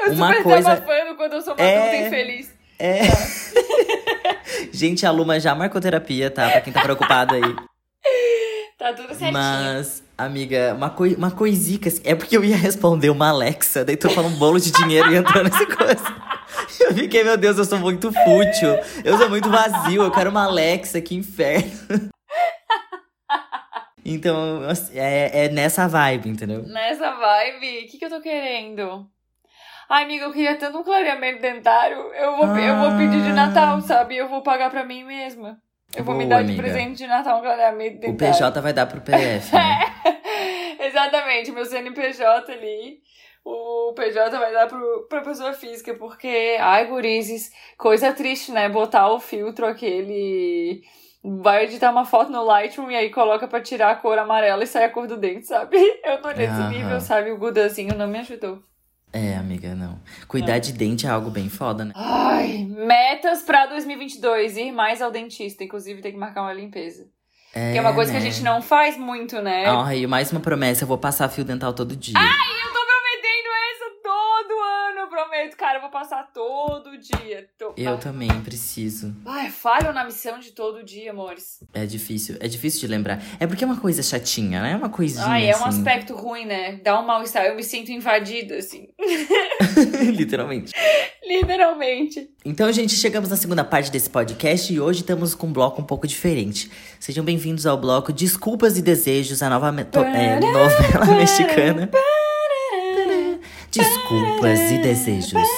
Eu 0.06 0.12
Uma 0.14 0.28
super 0.28 0.42
coisa- 0.42 0.80
quando 1.16 1.32
eu 1.34 1.42
sou 1.42 1.52
uma 1.54 1.62
É. 1.62 2.06
infeliz. 2.06 2.54
É. 2.78 3.00
gente, 4.80 5.04
a 5.04 5.10
Luma 5.10 5.38
já 5.38 5.54
marcou 5.54 5.78
terapia, 5.80 6.30
tá? 6.30 6.48
Pra 6.50 6.60
quem 6.62 6.72
tá 6.72 6.80
preocupado 6.80 7.34
aí. 7.34 7.42
Tá 8.80 8.94
tudo 8.94 9.08
certinho. 9.08 9.34
Mas, 9.34 10.02
amiga, 10.16 10.72
uma, 10.74 10.88
coi 10.88 11.14
uma 11.14 11.30
coisica. 11.30 11.90
assim, 11.90 12.00
É 12.02 12.14
porque 12.14 12.34
eu 12.34 12.42
ia 12.42 12.56
responder 12.56 13.10
uma 13.10 13.28
Alexa, 13.28 13.84
daí 13.84 13.94
tu 13.94 14.08
falou 14.08 14.30
um 14.30 14.36
bolo 14.38 14.58
de 14.58 14.70
dinheiro 14.70 15.12
e 15.12 15.16
entrou 15.16 15.44
nessa 15.44 15.66
coisa. 15.66 16.02
Eu 16.80 16.94
fiquei, 16.94 17.22
meu 17.22 17.36
Deus, 17.36 17.58
eu 17.58 17.64
sou 17.66 17.78
muito 17.78 18.10
fútil. 18.10 18.70
Eu 19.04 19.18
sou 19.18 19.28
muito 19.28 19.50
vazio, 19.50 20.02
eu 20.02 20.10
quero 20.10 20.30
uma 20.30 20.44
Alexa, 20.44 20.98
que 21.00 21.14
inferno. 21.14 21.70
Então, 24.02 24.62
é, 24.94 25.44
é 25.44 25.48
nessa 25.50 25.86
vibe, 25.86 26.30
entendeu? 26.30 26.62
Nessa 26.62 27.12
vibe, 27.12 27.84
o 27.84 27.90
que, 27.90 27.98
que 27.98 28.04
eu 28.06 28.08
tô 28.08 28.20
querendo? 28.20 29.06
Ai, 29.90 30.04
amiga, 30.04 30.26
eu 30.26 30.32
queria 30.32 30.54
tanto 30.56 30.78
um 30.78 30.84
clareamento 30.84 31.42
dentário. 31.42 31.96
Eu 32.14 32.36
vou, 32.36 32.46
eu 32.56 32.78
vou 32.78 32.96
pedir 32.96 33.22
de 33.22 33.32
Natal, 33.32 33.80
sabe? 33.80 34.16
Eu 34.16 34.28
vou 34.28 34.40
pagar 34.40 34.70
pra 34.70 34.84
mim 34.84 35.02
mesma. 35.02 35.60
Eu 35.96 36.04
vou 36.04 36.14
me 36.14 36.26
Boa, 36.26 36.36
dar 36.36 36.44
de 36.44 36.52
amiga. 36.52 36.62
presente 36.62 36.98
de 36.98 37.08
Natal 37.08 37.38
um 37.38 37.40
clareamento 37.40 37.98
dentário. 37.98 38.14
O 38.14 38.38
PJ 38.38 38.60
vai 38.60 38.72
dar 38.72 38.86
pro 38.86 39.00
PF, 39.00 39.52
né? 39.52 39.80
É, 40.78 40.86
exatamente, 40.86 41.50
meu 41.50 41.64
CNPJ 41.64 42.52
ali. 42.52 43.00
O 43.44 43.92
PJ 43.96 44.38
vai 44.38 44.52
dar 44.52 44.68
pro, 44.68 45.08
pra 45.08 45.22
pessoa 45.22 45.52
física, 45.54 45.92
porque, 45.94 46.56
ai, 46.60 46.86
gurizes, 46.86 47.50
coisa 47.76 48.12
triste, 48.12 48.52
né? 48.52 48.68
Botar 48.68 49.10
o 49.12 49.18
filtro 49.18 49.66
aquele. 49.66 50.82
Vai 51.24 51.64
editar 51.64 51.90
uma 51.90 52.04
foto 52.04 52.30
no 52.30 52.44
Lightroom 52.44 52.92
e 52.92 52.96
aí 52.96 53.10
coloca 53.10 53.48
pra 53.48 53.60
tirar 53.60 53.90
a 53.90 53.96
cor 53.96 54.16
amarela 54.16 54.62
e 54.62 54.68
sai 54.68 54.84
a 54.84 54.88
cor 54.90 55.08
do 55.08 55.16
dente, 55.16 55.48
sabe? 55.48 55.76
Eu 56.04 56.22
tô 56.22 56.30
nesse 56.30 56.60
Aham. 56.60 56.68
nível, 56.70 57.00
sabe? 57.00 57.32
O 57.32 57.38
Gudazinho 57.38 57.96
não 57.96 58.06
me 58.06 58.20
ajudou. 58.20 58.69
É, 59.12 59.36
amiga, 59.36 59.74
não. 59.74 59.98
Cuidar 60.28 60.58
de 60.58 60.72
dente 60.72 61.06
é 61.06 61.10
algo 61.10 61.30
bem 61.30 61.48
foda, 61.48 61.84
né? 61.84 61.92
Ai, 61.96 62.64
metas 62.68 63.42
pra 63.42 63.66
2022, 63.66 64.56
ir 64.56 64.72
mais 64.72 65.02
ao 65.02 65.10
dentista, 65.10 65.64
inclusive 65.64 66.00
tem 66.00 66.12
que 66.12 66.18
marcar 66.18 66.42
uma 66.42 66.52
limpeza. 66.52 67.08
É, 67.52 67.72
que 67.72 67.78
é 67.78 67.80
uma 67.80 67.92
coisa 67.92 68.12
que 68.12 68.16
a 68.16 68.20
né? 68.20 68.30
gente 68.30 68.44
não 68.44 68.62
faz 68.62 68.96
muito, 68.96 69.40
né? 69.42 69.64
Ah, 69.66 69.94
e 69.94 70.06
mais 70.06 70.30
uma 70.30 70.40
promessa, 70.40 70.84
eu 70.84 70.88
vou 70.88 70.96
passar 70.96 71.28
fio 71.28 71.44
dental 71.44 71.72
todo 71.72 71.96
dia. 71.96 72.14
Eu 72.16 72.72
tô 72.72 72.79
prometo, 75.20 75.56
cara, 75.56 75.76
eu 75.78 75.80
vou 75.82 75.90
passar 75.90 76.30
todo 76.32 76.96
dia. 76.96 77.46
Tô- 77.58 77.74
Eu 77.76 77.98
também 77.98 78.28
preciso. 78.42 79.14
Ai, 79.26 79.50
falho 79.50 79.92
na 79.92 80.04
missão 80.04 80.38
de 80.38 80.52
todo 80.52 80.82
dia, 80.82 81.10
amores. 81.10 81.60
É 81.74 81.84
difícil, 81.84 82.36
é 82.40 82.48
difícil 82.48 82.80
de 82.80 82.86
lembrar. 82.86 83.22
É 83.38 83.46
porque 83.46 83.62
é 83.62 83.66
uma 83.66 83.78
coisa 83.78 84.02
chatinha, 84.02 84.62
né? 84.62 84.72
É 84.72 84.76
uma 84.76 84.88
coisinha 84.88 85.26
Ai, 85.26 85.50
é 85.50 85.56
um 85.56 85.64
assim. 85.64 85.78
aspecto 85.80 86.14
ruim, 86.14 86.46
né? 86.46 86.80
Dá 86.82 86.98
um 86.98 87.06
mal-estar, 87.06 87.44
eu 87.44 87.54
me 87.54 87.62
sinto 87.62 87.90
invadida, 87.92 88.56
assim. 88.56 88.88
Literalmente. 90.16 90.72
Literalmente. 91.22 92.30
Então, 92.44 92.72
gente, 92.72 92.94
chegamos 92.94 93.28
na 93.28 93.36
segunda 93.36 93.62
parte 93.64 93.90
desse 93.90 94.08
podcast 94.08 94.72
e 94.72 94.80
hoje 94.80 95.00
estamos 95.00 95.34
com 95.34 95.48
um 95.48 95.52
bloco 95.52 95.82
um 95.82 95.84
pouco 95.84 96.06
diferente. 96.06 96.70
Sejam 96.98 97.24
bem-vindos 97.24 97.66
ao 97.66 97.76
bloco 97.78 98.12
Desculpas 98.12 98.78
e 98.78 98.82
Desejos, 98.82 99.42
a 99.42 99.50
nova 99.50 99.68
é, 99.68 100.40
novela 100.40 101.06
mexicana. 101.16 101.90
Desculpas 103.70 104.58
e 104.72 104.78
Desejos. 104.78 105.48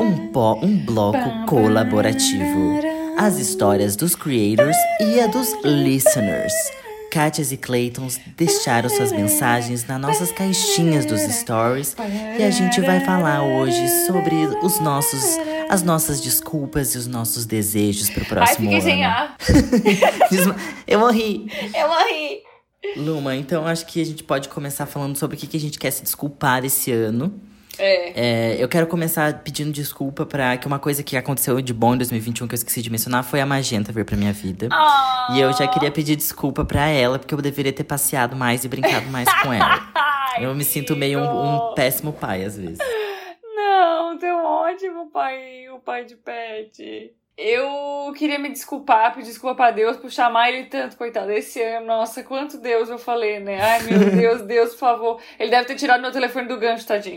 Um, 0.00 0.28
po 0.28 0.54
um 0.62 0.78
bloco 0.86 1.46
colaborativo. 1.46 2.80
As 3.18 3.36
histórias 3.36 3.94
dos 3.94 4.16
creators 4.16 4.76
e 4.98 5.20
a 5.20 5.26
dos 5.26 5.54
listeners. 5.62 6.54
Kátias 7.10 7.52
e 7.52 7.58
Claytons 7.58 8.18
deixaram 8.38 8.88
suas 8.88 9.12
mensagens 9.12 9.86
nas 9.86 10.00
nossas 10.00 10.32
caixinhas 10.32 11.04
dos 11.04 11.20
stories 11.20 11.94
e 12.38 12.42
a 12.42 12.50
gente 12.50 12.80
vai 12.80 13.00
falar 13.00 13.42
hoje 13.42 13.86
sobre 14.06 14.34
os 14.62 14.80
nossos, 14.80 15.22
as 15.68 15.82
nossas 15.82 16.22
desculpas 16.22 16.94
e 16.94 16.98
os 16.98 17.06
nossos 17.06 17.44
desejos 17.44 18.08
pro 18.08 18.22
Ai, 18.22 18.28
próximo 18.30 18.70
fiquei 18.70 18.76
ano. 18.76 18.82
sem 18.82 19.04
ar. 19.04 19.36
Eu 20.88 21.00
morri. 21.00 21.52
Eu 21.74 21.88
morri. 21.88 22.51
Luma, 22.96 23.34
então 23.36 23.66
acho 23.66 23.86
que 23.86 24.00
a 24.00 24.04
gente 24.04 24.24
pode 24.24 24.48
começar 24.48 24.86
falando 24.86 25.16
sobre 25.16 25.36
o 25.36 25.40
que, 25.40 25.46
que 25.46 25.56
a 25.56 25.60
gente 25.60 25.78
quer 25.78 25.90
se 25.90 26.02
desculpar 26.02 26.64
esse 26.64 26.90
ano. 26.92 27.40
É. 27.78 28.52
É, 28.54 28.62
eu 28.62 28.68
quero 28.68 28.86
começar 28.86 29.42
pedindo 29.42 29.72
desculpa 29.72 30.26
pra 30.26 30.56
que 30.58 30.66
uma 30.66 30.78
coisa 30.78 31.02
que 31.02 31.16
aconteceu 31.16 31.60
de 31.62 31.72
bom 31.72 31.94
em 31.94 31.98
2021 31.98 32.46
que 32.46 32.54
eu 32.54 32.56
esqueci 32.56 32.82
de 32.82 32.90
mencionar 32.90 33.24
foi 33.24 33.40
a 33.40 33.46
Magenta 33.46 33.92
vir 33.92 34.04
pra 34.04 34.16
minha 34.16 34.32
vida. 34.32 34.68
Ah. 34.70 35.28
E 35.32 35.40
eu 35.40 35.52
já 35.54 35.66
queria 35.66 35.90
pedir 35.90 36.16
desculpa 36.16 36.64
pra 36.64 36.88
ela, 36.88 37.18
porque 37.18 37.32
eu 37.32 37.40
deveria 37.40 37.72
ter 37.72 37.84
passeado 37.84 38.36
mais 38.36 38.64
e 38.64 38.68
brincado 38.68 39.06
mais 39.06 39.28
com 39.42 39.52
ela. 39.54 39.90
Ai, 39.94 40.44
Eu 40.44 40.54
me 40.54 40.64
sinto 40.64 40.94
meio 40.94 41.20
um, 41.20 41.70
um 41.70 41.74
péssimo 41.74 42.12
pai, 42.12 42.44
às 42.44 42.58
vezes. 42.58 42.78
Não, 43.56 44.18
tem 44.18 44.32
um 44.32 44.44
ótimo 44.44 45.10
pai, 45.10 45.68
o 45.70 45.78
pai 45.78 46.04
de 46.04 46.16
pet. 46.16 47.12
Eu 47.36 48.12
queria 48.16 48.38
me 48.38 48.50
desculpar, 48.50 49.14
pedir 49.14 49.28
desculpa 49.28 49.54
pra 49.56 49.70
Deus 49.70 49.96
por 49.96 50.10
chamar 50.10 50.50
ele 50.50 50.66
tanto, 50.66 50.96
coitado. 50.96 51.32
Esse 51.32 51.62
ano, 51.62 51.86
nossa, 51.86 52.22
quanto 52.22 52.58
Deus 52.58 52.88
eu 52.90 52.98
falei, 52.98 53.40
né? 53.40 53.58
Ai, 53.60 53.82
meu 53.84 54.10
Deus, 54.14 54.42
Deus, 54.42 54.70
por 54.72 54.78
favor. 54.78 55.20
Ele 55.38 55.50
deve 55.50 55.64
ter 55.66 55.74
tirado 55.76 56.00
meu 56.02 56.12
telefone 56.12 56.46
do 56.46 56.58
gancho, 56.58 56.86
tadinho. 56.86 57.16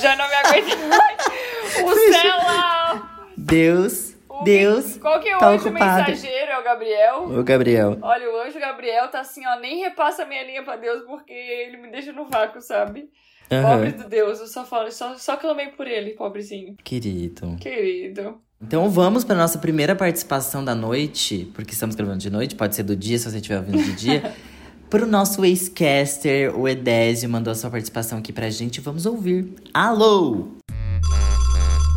Já 0.00 0.14
não 0.16 0.28
me 0.28 0.34
aguento 0.34 0.76
mais. 0.88 1.18
O 1.84 1.94
céu 2.12 2.36
lá. 2.38 3.26
Deus, 3.36 4.16
o- 4.28 4.42
Deus. 4.42 4.96
Qual 4.96 5.20
que 5.20 5.28
é 5.28 5.36
o 5.36 5.38
tá 5.38 5.48
anjo 5.48 5.68
ocupado. 5.68 6.08
mensageiro? 6.08 6.50
É 6.52 6.58
o 6.58 6.62
Gabriel? 6.64 7.24
Ô, 7.38 7.42
Gabriel. 7.44 7.98
Olha, 8.02 8.30
o 8.32 8.40
anjo 8.40 8.58
Gabriel 8.58 9.08
tá 9.08 9.20
assim, 9.20 9.46
ó, 9.46 9.56
nem 9.60 9.78
repassa 9.80 10.22
a 10.22 10.26
minha 10.26 10.42
linha 10.44 10.62
pra 10.64 10.76
Deus 10.76 11.04
porque 11.04 11.32
ele 11.32 11.76
me 11.76 11.90
deixa 11.90 12.12
no 12.12 12.24
vácuo, 12.26 12.60
sabe? 12.60 13.10
Pobre 13.48 13.88
Aham. 13.88 13.90
do 13.90 14.08
Deus, 14.08 14.40
eu 14.40 14.46
só 14.46 14.64
falo, 14.64 14.90
só, 14.90 15.14
só 15.16 15.36
clamei 15.36 15.68
por 15.68 15.86
ele, 15.86 16.14
pobrezinho. 16.14 16.74
Querido. 16.82 17.56
Querido. 17.60 18.40
Então 18.60 18.90
vamos 18.90 19.22
para 19.22 19.36
nossa 19.36 19.56
primeira 19.58 19.94
participação 19.94 20.64
da 20.64 20.74
noite, 20.74 21.48
porque 21.54 21.74
estamos 21.74 21.94
gravando 21.94 22.18
de 22.18 22.28
noite, 22.28 22.56
pode 22.56 22.74
ser 22.74 22.82
do 22.82 22.96
dia 22.96 23.16
se 23.16 23.30
você 23.30 23.36
estiver 23.36 23.58
ouvindo 23.58 23.82
de 23.82 23.92
dia. 23.92 24.34
Pro 24.90 25.06
nosso 25.06 25.44
ex-caster, 25.44 26.58
o 26.58 26.66
Edésio, 26.66 27.28
mandou 27.28 27.52
a 27.52 27.54
sua 27.54 27.70
participação 27.70 28.18
aqui 28.18 28.32
pra 28.32 28.48
gente. 28.48 28.80
Vamos 28.80 29.04
ouvir. 29.04 29.54
Alô! 29.72 30.48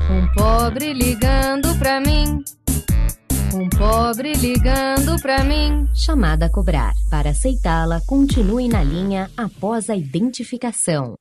Um 0.10 0.28
pobre 0.36 0.94
ligando 0.94 1.74
pra 1.80 2.02
mim. 2.02 2.44
Um 3.54 3.70
pobre 3.70 4.34
ligando 4.34 5.20
pra 5.22 5.44
mim. 5.44 5.88
Chamada 5.96 6.48
a 6.48 6.50
cobrar. 6.50 6.92
Para 7.10 7.30
aceitá-la, 7.30 8.02
continue 8.06 8.68
na 8.68 8.84
linha 8.84 9.32
após 9.38 9.90
a 9.90 9.96
identificação. 9.96 11.16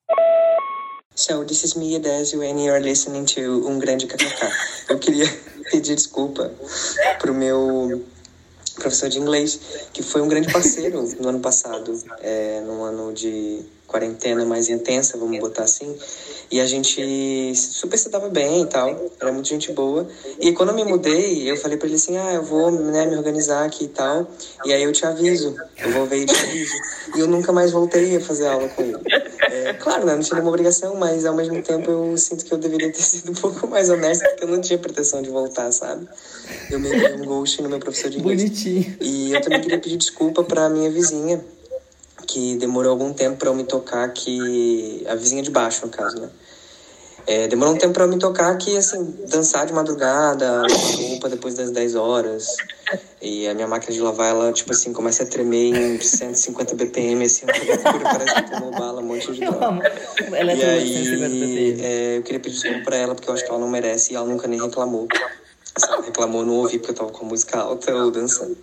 So, 1.15 1.45
this 1.45 1.65
is 1.65 1.77
me, 1.77 1.99
Adésio, 1.99 2.49
and 2.49 2.63
you're 2.63 2.81
listening 2.81 3.27
to 3.27 3.67
Um 3.67 3.79
Grande 3.79 4.07
KKK. 4.07 4.89
Eu 4.89 4.99
queria 4.99 5.27
pedir 5.71 5.95
desculpa 5.95 6.51
pro 7.19 7.35
meu 7.35 8.03
professor 8.77 9.09
de 9.11 9.19
inglês, 9.19 9.61
que 9.93 10.03
foi 10.03 10.23
um 10.23 10.29
grande 10.29 10.51
parceiro 10.53 11.03
no 11.21 11.29
ano 11.29 11.41
passado, 11.41 11.93
é, 12.23 12.63
num 12.63 12.83
ano 12.85 13.13
de 13.13 13.61
quarentena 13.87 14.47
mais 14.47 14.71
intensa, 14.71 15.19
vamos 15.19 15.39
botar 15.41 15.65
assim. 15.65 15.95
E 16.51 16.61
a 16.61 16.67
gente 16.67 17.55
super 17.55 17.97
se 17.97 18.09
dava 18.09 18.29
bem 18.29 18.63
e 18.63 18.67
tal, 18.67 19.13
era 19.21 19.33
muito 19.33 19.49
gente 19.49 19.71
boa. 19.73 20.09
E 20.41 20.53
quando 20.53 20.71
eu 20.71 20.75
me 20.75 20.85
mudei, 20.85 21.49
eu 21.49 21.57
falei 21.57 21.79
pra 21.79 21.87
ele 21.87 21.95
assim: 21.95 22.17
ah, 22.17 22.33
eu 22.33 22.43
vou 22.43 22.73
né, 22.73 23.07
me 23.07 23.17
organizar 23.17 23.65
aqui 23.65 23.85
e 23.85 23.89
tal, 23.89 24.29
e 24.65 24.73
aí 24.73 24.83
eu 24.83 24.93
te 24.93 25.07
aviso, 25.07 25.55
eu 25.79 25.93
vou 25.93 26.07
ver 26.07 26.23
e 26.23 26.27
te 26.27 26.35
aviso. 26.35 26.75
E 27.15 27.21
eu 27.21 27.29
nunca 27.29 27.53
mais 27.53 27.71
voltei 27.71 28.17
a 28.17 28.21
fazer 28.21 28.49
aula 28.49 28.69
com 28.69 28.83
ele. 28.83 28.99
É, 29.49 29.75
claro, 29.75 30.05
né, 30.05 30.15
não 30.15 30.23
tinha 30.23 30.35
nenhuma 30.35 30.51
obrigação, 30.51 30.97
mas 30.97 31.25
ao 31.25 31.35
mesmo 31.35 31.63
tempo 31.63 31.89
eu 31.89 32.17
sinto 32.17 32.45
que 32.45 32.53
eu 32.53 32.59
deveria 32.59 32.93
ter 32.93 33.03
sido 33.03 33.31
um 33.31 33.35
pouco 33.35 33.69
mais 33.69 33.89
honesto, 33.89 34.29
porque 34.31 34.45
eu 34.45 34.49
não 34.49 34.61
tinha 34.61 34.79
pretensão 34.79 35.23
de 35.23 35.31
voltar, 35.31 35.71
sabe? 35.71 36.09
Eu 36.69 36.81
que 36.81 36.89
dei 36.89 37.15
um 37.15 37.25
ghost 37.27 37.63
no 37.63 37.69
meu 37.69 37.79
professor 37.79 38.11
de 38.11 38.19
inglês. 38.19 38.43
Bonitinho. 38.43 38.97
E 39.01 39.33
eu 39.33 39.41
também 39.41 39.61
queria 39.61 39.79
pedir 39.79 39.97
desculpa 39.97 40.43
pra 40.43 40.69
minha 40.69 40.91
vizinha, 40.91 41.45
que 42.31 42.57
demorou 42.57 42.93
algum 42.93 43.13
tempo 43.13 43.39
pra 43.39 43.49
eu 43.49 43.55
me 43.55 43.65
tocar 43.65 44.09
que. 44.13 45.05
A 45.09 45.15
vizinha 45.17 45.43
de 45.43 45.51
baixo, 45.51 45.85
no 45.85 45.91
caso, 45.91 46.21
né? 46.21 46.31
É, 47.27 47.47
demorou 47.49 47.75
um 47.75 47.77
tempo 47.77 47.93
pra 47.93 48.05
eu 48.05 48.09
me 48.09 48.19
tocar 48.19 48.57
que, 48.57 48.77
assim, 48.77 49.15
dançar 49.29 49.67
de 49.67 49.73
madrugada, 49.73 50.63
roupa 50.97 51.29
depois 51.29 51.55
das 51.55 51.71
10 51.71 51.95
horas. 51.95 52.57
E 53.21 53.47
a 53.47 53.55
minha 53.55 53.69
máquina 53.69 53.93
de 53.93 54.01
lavar, 54.01 54.31
ela, 54.31 54.53
tipo 54.53 54.73
assim, 54.73 54.93
começa 54.93 55.23
a 55.23 55.27
tremer 55.27 55.75
em 55.75 56.01
150 56.01 56.75
BPM, 56.75 57.25
assim, 57.25 57.47
parece 57.47 58.35
que 58.35 58.51
tomou 58.51 58.71
bala, 58.71 59.01
um 59.01 59.05
monte 59.05 59.31
de 59.33 59.41
droga. 59.47 59.93
Ela 60.33 60.55
E 60.55 60.63
é 60.63 60.71
aí, 60.71 61.81
é, 61.83 62.19
eu 62.19 62.23
queria 62.23 62.41
pedir 62.41 62.55
desculpa 62.55 62.85
pra 62.85 62.97
ela, 62.97 63.15
porque 63.15 63.29
eu 63.29 63.35
acho 63.35 63.45
que 63.45 63.51
ela 63.51 63.61
não 63.61 63.69
merece 63.69 64.13
e 64.13 64.17
ela 64.17 64.27
nunca 64.27 64.49
nem 64.49 64.61
reclamou. 64.61 65.07
Se 65.77 65.87
ela 65.87 66.03
reclamou, 66.03 66.41
eu 66.41 66.47
não 66.47 66.55
ouvi, 66.55 66.79
porque 66.79 66.93
eu 66.93 66.97
tava 66.97 67.11
com 67.11 67.27
a 67.27 67.29
música 67.29 67.59
alta 67.59 67.95
ou 67.95 68.11
dançando. 68.11 68.57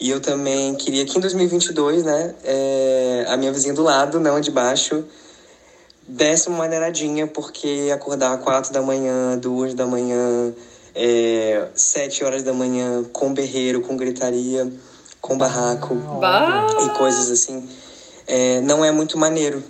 E 0.00 0.10
eu 0.10 0.20
também 0.20 0.74
queria 0.74 1.04
que 1.04 1.16
em 1.16 1.20
2022, 1.20 2.02
né, 2.02 2.34
é, 2.44 3.26
a 3.28 3.36
minha 3.36 3.52
vizinha 3.52 3.74
do 3.74 3.82
lado, 3.82 4.18
não 4.18 4.36
a 4.36 4.40
de 4.40 4.50
baixo, 4.50 5.04
desse 6.06 6.48
uma 6.48 6.58
maneiradinha, 6.58 7.26
porque 7.26 7.90
acordar 7.92 8.36
4 8.38 8.72
da 8.72 8.82
manhã, 8.82 9.38
2 9.38 9.74
da 9.74 9.86
manhã, 9.86 10.52
é, 10.94 11.68
7 11.74 12.24
horas 12.24 12.42
da 12.42 12.52
manhã, 12.52 13.04
com 13.12 13.32
berreiro, 13.32 13.80
com 13.80 13.96
gritaria, 13.96 14.70
com 15.20 15.38
barraco 15.38 15.94
Bah! 15.94 16.66
e 16.84 16.90
coisas 16.98 17.30
assim, 17.30 17.68
é, 18.26 18.60
não 18.60 18.84
é 18.84 18.90
muito 18.90 19.16
maneiro. 19.16 19.62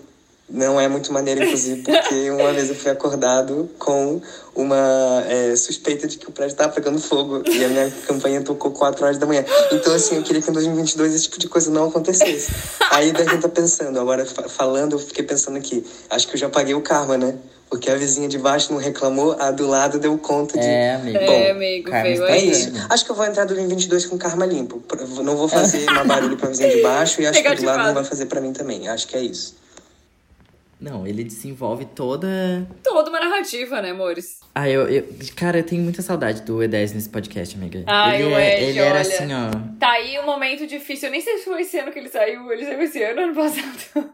Não 0.52 0.78
é 0.78 0.86
muito 0.86 1.10
maneiro, 1.12 1.42
inclusive, 1.42 1.82
porque 1.82 2.28
uma 2.30 2.52
vez 2.52 2.68
eu 2.68 2.74
fui 2.74 2.90
acordado 2.90 3.70
com 3.78 4.20
uma 4.54 5.24
é, 5.26 5.56
suspeita 5.56 6.06
de 6.06 6.18
que 6.18 6.28
o 6.28 6.30
prédio 6.30 6.52
estava 6.52 6.70
pegando 6.70 7.00
fogo 7.00 7.42
e 7.48 7.64
a 7.64 7.68
minha 7.68 7.90
campanha 8.06 8.42
tocou 8.42 8.70
4 8.70 9.02
horas 9.02 9.16
da 9.16 9.24
manhã. 9.24 9.42
Então, 9.72 9.94
assim, 9.94 10.16
eu 10.16 10.22
queria 10.22 10.42
que 10.42 10.50
em 10.50 10.52
2022 10.52 11.14
esse 11.14 11.24
tipo 11.24 11.38
de 11.38 11.48
coisa 11.48 11.70
não 11.70 11.88
acontecesse. 11.88 12.52
Aí 12.90 13.12
daí 13.12 13.26
a 13.26 13.30
gente 13.30 13.40
tá 13.40 13.48
pensando, 13.48 13.98
agora 13.98 14.26
falando, 14.26 14.92
eu 14.92 14.98
fiquei 14.98 15.24
pensando 15.24 15.56
aqui, 15.56 15.84
acho 16.10 16.28
que 16.28 16.34
eu 16.34 16.38
já 16.38 16.50
paguei 16.50 16.74
o 16.74 16.82
karma, 16.82 17.16
né? 17.16 17.34
Porque 17.70 17.90
a 17.90 17.94
vizinha 17.94 18.28
de 18.28 18.36
baixo 18.36 18.70
não 18.70 18.78
reclamou, 18.78 19.34
a 19.40 19.50
do 19.50 19.66
lado 19.66 19.98
deu 19.98 20.18
conta 20.18 20.58
de. 20.58 20.66
É, 20.66 20.96
amigo. 20.96 21.18
Bom, 21.20 21.32
É, 21.32 21.50
amigo, 21.52 21.90
veio 21.90 22.24
É 22.24 22.32
aí. 22.32 22.50
isso. 22.50 22.70
Acho 22.90 23.06
que 23.06 23.10
eu 23.10 23.14
vou 23.16 23.24
entrar 23.24 23.46
2022 23.46 24.04
com 24.04 24.18
karma 24.18 24.44
limpo. 24.44 24.82
Não 25.24 25.34
vou 25.34 25.48
fazer 25.48 25.86
mais 25.90 26.06
barulho 26.06 26.36
pra 26.36 26.50
vizinha 26.50 26.68
de 26.68 26.82
baixo 26.82 27.22
e 27.22 27.26
acho 27.26 27.40
que 27.40 27.48
a 27.48 27.54
do 27.54 27.64
lado 27.64 27.86
não 27.86 27.94
vai 27.94 28.04
fazer 28.04 28.26
pra 28.26 28.42
mim 28.42 28.52
também. 28.52 28.86
Acho 28.88 29.08
que 29.08 29.16
é 29.16 29.22
isso. 29.22 29.61
Não, 30.82 31.06
ele 31.06 31.22
desenvolve 31.22 31.84
toda. 31.84 32.66
Toda 32.82 33.08
uma 33.08 33.20
narrativa, 33.20 33.80
né, 33.80 33.90
amores? 33.92 34.40
Ah, 34.52 34.68
eu, 34.68 34.88
eu. 34.88 35.04
Cara, 35.36 35.58
eu 35.58 35.62
tenho 35.62 35.80
muita 35.80 36.02
saudade 36.02 36.42
do 36.42 36.56
E10 36.58 36.94
nesse 36.94 37.08
podcast, 37.08 37.54
amiga. 37.56 37.84
Ai, 37.86 38.20
ele 38.20 38.24
o 38.34 38.36
é- 38.36 38.56
Ed, 38.60 38.70
ele 38.70 38.78
era 38.80 38.90
olha. 38.90 39.00
assim, 39.00 39.28
ó. 39.32 39.78
Tá 39.78 39.92
aí 39.92 40.18
um 40.18 40.26
momento 40.26 40.66
difícil. 40.66 41.06
Eu 41.08 41.12
nem 41.12 41.20
sei 41.20 41.38
se 41.38 41.44
foi 41.44 41.60
esse 41.60 41.78
ano 41.78 41.92
que 41.92 42.00
ele 42.00 42.08
saiu. 42.08 42.50
Ele 42.50 42.64
saiu 42.64 42.82
esse 42.82 43.00
ano, 43.00 43.20
ano 43.20 43.34
passado. 43.34 44.10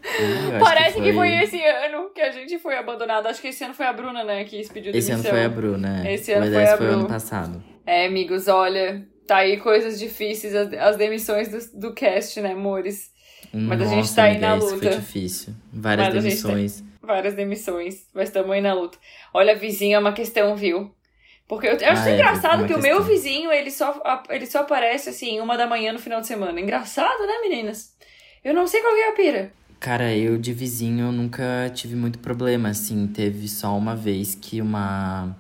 Eu 0.53 0.61
Parece 0.61 1.01
que 1.01 1.13
foi... 1.15 1.35
esse 1.43 1.59
ano 1.65 2.11
que 2.15 2.21
a 2.21 2.31
gente 2.31 2.59
foi 2.59 2.77
abandonado. 2.77 3.27
Acho 3.29 3.41
que 3.41 3.49
esse 3.49 3.65
ano 3.65 3.73
foi 3.73 3.87
a 3.87 3.93
Bruna, 3.95 4.23
né, 4.23 4.45
que 4.45 4.63
pediu 4.69 4.93
Esse 4.95 5.11
ano 5.11 5.23
demissão. 5.23 5.31
foi 5.31 5.45
a 5.45 5.49
Bruna. 5.49 6.13
Esse 6.13 6.33
ano 6.33 6.47
o 6.47 6.53
foi 6.53 6.63
E10 6.63 6.69
a 6.73 6.77
foi 6.77 6.87
o 6.87 6.91
ano 6.91 7.09
passado. 7.09 7.65
É, 7.87 8.05
amigos, 8.07 8.47
olha. 8.47 9.07
Tá 9.27 9.39
aí 9.39 9.57
coisas 9.59 9.99
difíceis, 9.99 10.55
as, 10.55 10.73
as 10.73 10.97
demissões 10.97 11.49
do, 11.49 11.81
do 11.81 11.95
cast, 11.95 12.41
né, 12.41 12.53
amores? 12.53 13.11
Mas 13.53 13.81
a 13.81 13.85
Nossa, 13.85 13.97
gente 13.97 14.15
tá 14.15 14.25
aí 14.25 14.33
amiga, 14.33 14.47
na 14.49 14.55
luta. 14.55 14.77
Foi 14.79 14.89
difícil. 14.89 15.55
Várias 15.73 16.09
Mas 16.09 16.17
a 16.17 16.19
tá- 16.19 16.23
demissões. 16.25 16.85
Várias 17.03 17.35
demissões, 17.35 18.07
mas 18.13 18.29
estamos 18.29 18.51
aí 18.51 18.61
na 18.61 18.75
luta. 18.75 18.99
Olha, 19.33 19.57
vizinho 19.57 19.97
é 19.97 19.99
uma 19.99 20.13
questão, 20.13 20.55
viu? 20.55 20.95
Porque 21.47 21.67
eu, 21.67 21.73
eu 21.79 21.91
acho 21.93 22.03
Ah, 22.03 22.11
é, 22.11 22.15
engraçado 22.15 22.65
é 22.65 22.67
que 22.67 22.75
o 22.75 22.83
meu 22.83 23.03
vizinho, 23.03 23.51
ele 23.51 23.71
só, 23.71 23.93
a- 24.05 24.23
ele 24.29 24.45
só 24.47 24.61
aparece 24.61 25.09
assim, 25.09 25.41
uma 25.41 25.57
da 25.57 25.67
manhã 25.67 25.93
no 25.93 25.99
final 25.99 26.21
de 26.21 26.27
semana. 26.27 26.61
Engraçado, 26.61 27.27
né, 27.27 27.39
meninas? 27.49 27.95
Eu 28.45 28.53
não 28.53 28.67
sei 28.67 28.83
qual 28.83 28.95
é 28.95 29.09
a 29.09 29.13
pira. 29.13 29.53
Cara, 29.81 30.15
eu 30.15 30.37
de 30.37 30.53
vizinho 30.53 31.07
eu 31.07 31.13
nunca 31.13 31.71
tive 31.75 31.97
muito 31.97 32.19
problema, 32.19 32.69
assim. 32.69 33.07
Teve 33.07 33.49
só 33.49 33.75
uma 33.79 33.97
vez 33.97 34.35
que 34.35 34.61
uma, 34.61 35.35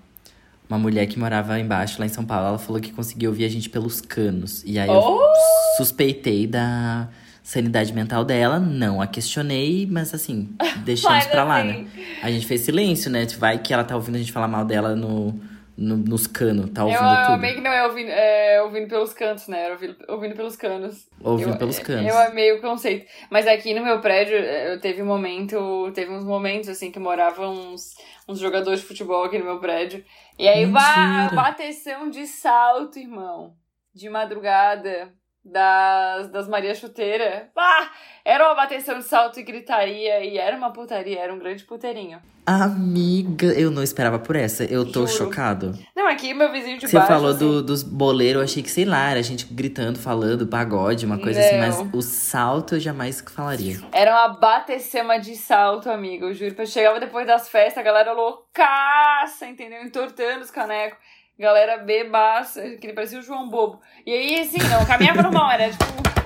uma 0.70 0.78
mulher 0.78 1.06
que 1.06 1.18
morava 1.18 1.58
embaixo, 1.58 2.00
lá 2.00 2.06
em 2.06 2.08
São 2.08 2.24
Paulo, 2.24 2.46
ela 2.48 2.58
falou 2.58 2.80
que 2.80 2.92
conseguia 2.92 3.28
ouvir 3.28 3.44
a 3.44 3.48
gente 3.48 3.68
pelos 3.68 4.00
canos. 4.00 4.62
E 4.64 4.78
aí 4.78 4.88
eu 4.88 5.00
Oh! 5.00 5.76
suspeitei 5.76 6.46
da 6.46 7.08
sanidade 7.48 7.94
mental 7.94 8.26
dela, 8.26 8.58
não 8.60 9.00
a 9.00 9.06
questionei, 9.06 9.86
mas 9.90 10.12
assim, 10.12 10.54
deixamos 10.84 11.24
pra 11.26 11.44
lá, 11.44 11.60
assim- 11.62 11.82
né? 11.84 11.88
A 12.22 12.30
gente 12.30 12.46
fez 12.46 12.60
silêncio, 12.60 13.10
né? 13.10 13.24
Vai 13.38 13.58
que 13.58 13.72
ela 13.72 13.84
tá 13.84 13.94
ouvindo 13.96 14.16
a 14.16 14.18
gente 14.18 14.32
falar 14.32 14.46
mal 14.48 14.66
dela 14.66 14.94
no, 14.94 15.32
no- 15.74 15.96
nos 15.96 16.26
canos, 16.26 16.68
tá 16.70 16.82
Eu, 16.82 16.88
ouvindo 16.88 17.14
eu 17.14 17.22
tudo. 17.22 17.32
amei 17.32 17.54
que 17.54 17.60
não 17.62 17.70
é 17.70 17.86
ouvindo, 17.86 18.10
é 18.10 18.62
ouvindo 18.62 18.86
pelos 18.88 19.14
cantos, 19.14 19.48
né? 19.48 19.62
Era 19.64 19.72
ouvindo, 19.72 19.96
ouvindo 20.08 20.34
pelos 20.36 20.56
canos. 20.56 21.08
Ouvindo 21.22 21.52
eu, 21.52 21.56
pelos 21.56 21.78
canos. 21.78 22.06
Eu 22.06 22.18
amei 22.18 22.52
o 22.52 22.60
conceito. 22.60 23.06
Mas 23.30 23.46
aqui 23.46 23.72
no 23.72 23.82
meu 23.82 24.00
prédio, 24.02 24.36
eu 24.36 24.78
teve 24.78 25.00
um 25.02 25.06
momento, 25.06 25.90
teve 25.94 26.12
uns 26.12 26.24
momentos 26.24 26.68
assim 26.68 26.90
que 26.90 26.98
moravam 26.98 27.72
uns, 27.72 27.94
uns 28.28 28.38
jogadores 28.38 28.80
de 28.80 28.86
futebol 28.86 29.24
aqui 29.24 29.38
no 29.38 29.46
meu 29.46 29.58
prédio. 29.58 30.04
E 30.38 30.46
aí, 30.46 30.66
ba 30.66 31.30
bateção 31.34 32.10
de 32.10 32.26
salto, 32.26 32.98
irmão. 32.98 33.54
De 33.94 34.10
madrugada. 34.10 35.12
Das, 35.50 36.28
das 36.28 36.48
Maria 36.48 36.74
Chuteira. 36.74 37.48
Bah, 37.54 37.90
era 38.24 38.44
uma 38.46 38.54
bateção 38.54 38.98
de 38.98 39.04
salto 39.04 39.40
e 39.40 39.42
gritaria. 39.42 40.24
E 40.24 40.36
era 40.38 40.56
uma 40.56 40.70
putaria, 40.72 41.18
era 41.20 41.32
um 41.32 41.38
grande 41.38 41.64
puteirinho. 41.64 42.20
Amiga, 42.46 43.46
eu 43.48 43.70
não 43.70 43.82
esperava 43.82 44.18
por 44.18 44.34
essa. 44.34 44.64
Eu 44.64 44.90
tô 44.90 45.06
Juro. 45.06 45.18
chocado. 45.26 45.78
Não, 45.94 46.06
aqui 46.06 46.32
meu 46.32 46.50
vizinho 46.50 46.78
de 46.78 46.88
Você 46.88 46.96
baixo. 46.96 47.12
falou 47.12 47.30
assim, 47.30 47.38
do, 47.38 47.62
dos 47.62 47.82
boleiros, 47.82 48.40
eu 48.40 48.44
achei 48.44 48.62
que, 48.62 48.70
sei 48.70 48.86
lá, 48.86 49.10
era 49.10 49.22
gente 49.22 49.44
gritando, 49.52 49.98
falando, 49.98 50.46
pagode, 50.46 51.04
uma 51.04 51.18
coisa 51.18 51.38
assim, 51.40 51.58
mas 51.58 51.76
Não. 51.78 51.90
o 51.92 52.00
salto 52.00 52.76
eu 52.76 52.80
jamais 52.80 53.20
falaria. 53.20 53.78
Era 53.92 54.12
uma 54.12 54.28
batecema 54.38 55.18
de 55.18 55.36
salto, 55.36 55.90
amigo. 55.90 56.26
Eu 56.26 56.34
juro. 56.34 56.54
Eu 56.56 56.66
chegava 56.66 56.98
depois 56.98 57.26
das 57.26 57.48
festas, 57.50 57.78
a 57.78 57.82
galera 57.82 58.12
loucaça, 58.12 59.46
entendeu? 59.46 59.82
Entortando 59.82 60.42
os 60.42 60.50
canecos. 60.50 60.98
Galera 61.38 61.78
bebaça, 61.78 62.60
que 62.80 62.86
ele 62.86 62.92
parecia 62.94 63.18
o 63.18 63.22
João 63.22 63.48
Bobo. 63.48 63.80
E 64.04 64.12
aí, 64.12 64.40
assim, 64.40 64.58
não, 64.68 64.84
caminhava 64.84 65.22
normal, 65.22 65.50
era 65.52 65.70
tipo. 65.70 65.84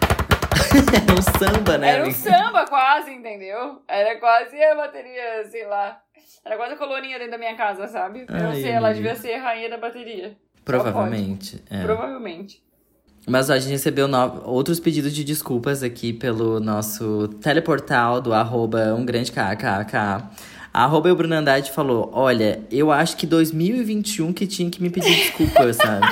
Era 0.72 1.12
um 1.18 1.22
samba, 1.22 1.76
né? 1.78 1.88
Era 1.96 2.08
um 2.08 2.10
samba 2.10 2.64
quase, 2.66 3.10
entendeu? 3.12 3.82
Era 3.86 4.18
quase 4.18 4.56
a 4.62 4.74
bateria, 4.74 5.46
sei 5.50 5.66
lá. 5.66 6.00
Era 6.44 6.56
quase 6.56 6.74
a 6.74 6.76
colorinha 6.76 7.18
dentro 7.18 7.32
da 7.32 7.38
minha 7.38 7.54
casa, 7.56 7.86
sabe? 7.88 8.24
Eu 8.28 8.34
não 8.42 8.52
sei, 8.54 8.70
ela 8.70 8.92
devia 8.92 9.14
ser 9.14 9.34
a 9.34 9.42
rainha 9.42 9.68
da 9.68 9.76
bateria. 9.76 10.34
Provavelmente. 10.64 11.62
é. 11.70 11.82
Provavelmente. 11.82 12.62
Mas 13.28 13.50
ó, 13.50 13.52
a 13.52 13.58
gente 13.58 13.72
recebeu 13.72 14.08
no- 14.08 14.42
outros 14.48 14.80
pedidos 14.80 15.12
de 15.14 15.22
desculpas 15.24 15.82
aqui 15.82 16.12
pelo 16.12 16.58
nosso 16.58 17.28
teleportal 17.42 18.20
do 18.20 18.32
arroba 18.32 18.94
um 18.94 19.04
grande 19.04 19.30
kkk. 19.30 20.24
A 20.72 20.84
arroba 20.84 21.14
Bruno 21.14 21.34
Andrade 21.34 21.70
falou, 21.70 22.10
olha, 22.14 22.62
eu 22.70 22.90
acho 22.90 23.16
que 23.16 23.26
2021 23.26 24.32
que 24.32 24.46
tinha 24.46 24.70
que 24.70 24.82
me 24.82 24.88
pedir 24.88 25.14
desculpas, 25.14 25.76
sabe? 25.76 26.06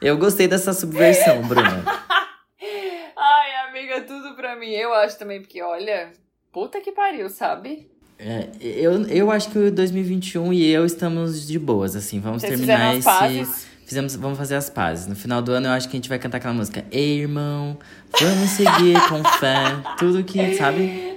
Eu 0.00 0.18
gostei 0.18 0.48
dessa 0.48 0.72
subversão, 0.72 1.42
Bruna. 1.42 1.84
Ai, 3.16 3.68
amiga, 3.68 4.00
tudo 4.00 4.34
pra 4.34 4.56
mim. 4.56 4.70
Eu 4.70 4.92
acho 4.92 5.18
também, 5.18 5.40
porque 5.40 5.62
olha, 5.62 6.12
puta 6.52 6.80
que 6.80 6.92
pariu, 6.92 7.28
sabe? 7.30 7.88
É, 8.18 8.48
eu, 8.60 9.06
eu 9.08 9.30
acho 9.30 9.50
que 9.50 9.58
o 9.58 9.70
2021 9.70 10.52
e 10.52 10.70
eu 10.70 10.84
estamos 10.84 11.46
de 11.46 11.58
boas, 11.58 11.94
assim. 11.94 12.18
Vamos 12.18 12.42
Vocês 12.42 12.58
terminar 12.58 12.96
esse. 12.96 13.76
Fizemos, 13.86 14.16
vamos 14.16 14.36
fazer 14.36 14.56
as 14.56 14.68
pazes. 14.68 15.06
No 15.06 15.14
final 15.14 15.40
do 15.40 15.52
ano 15.52 15.68
eu 15.68 15.72
acho 15.72 15.88
que 15.88 15.96
a 15.96 15.98
gente 15.98 16.08
vai 16.08 16.18
cantar 16.18 16.38
aquela 16.38 16.54
música. 16.54 16.84
Ei, 16.90 17.20
irmão, 17.20 17.78
vamos 18.20 18.50
seguir 18.50 19.00
com 19.08 19.22
fé. 19.38 19.54
Tudo 19.96 20.24
que, 20.24 20.56
sabe? 20.56 21.16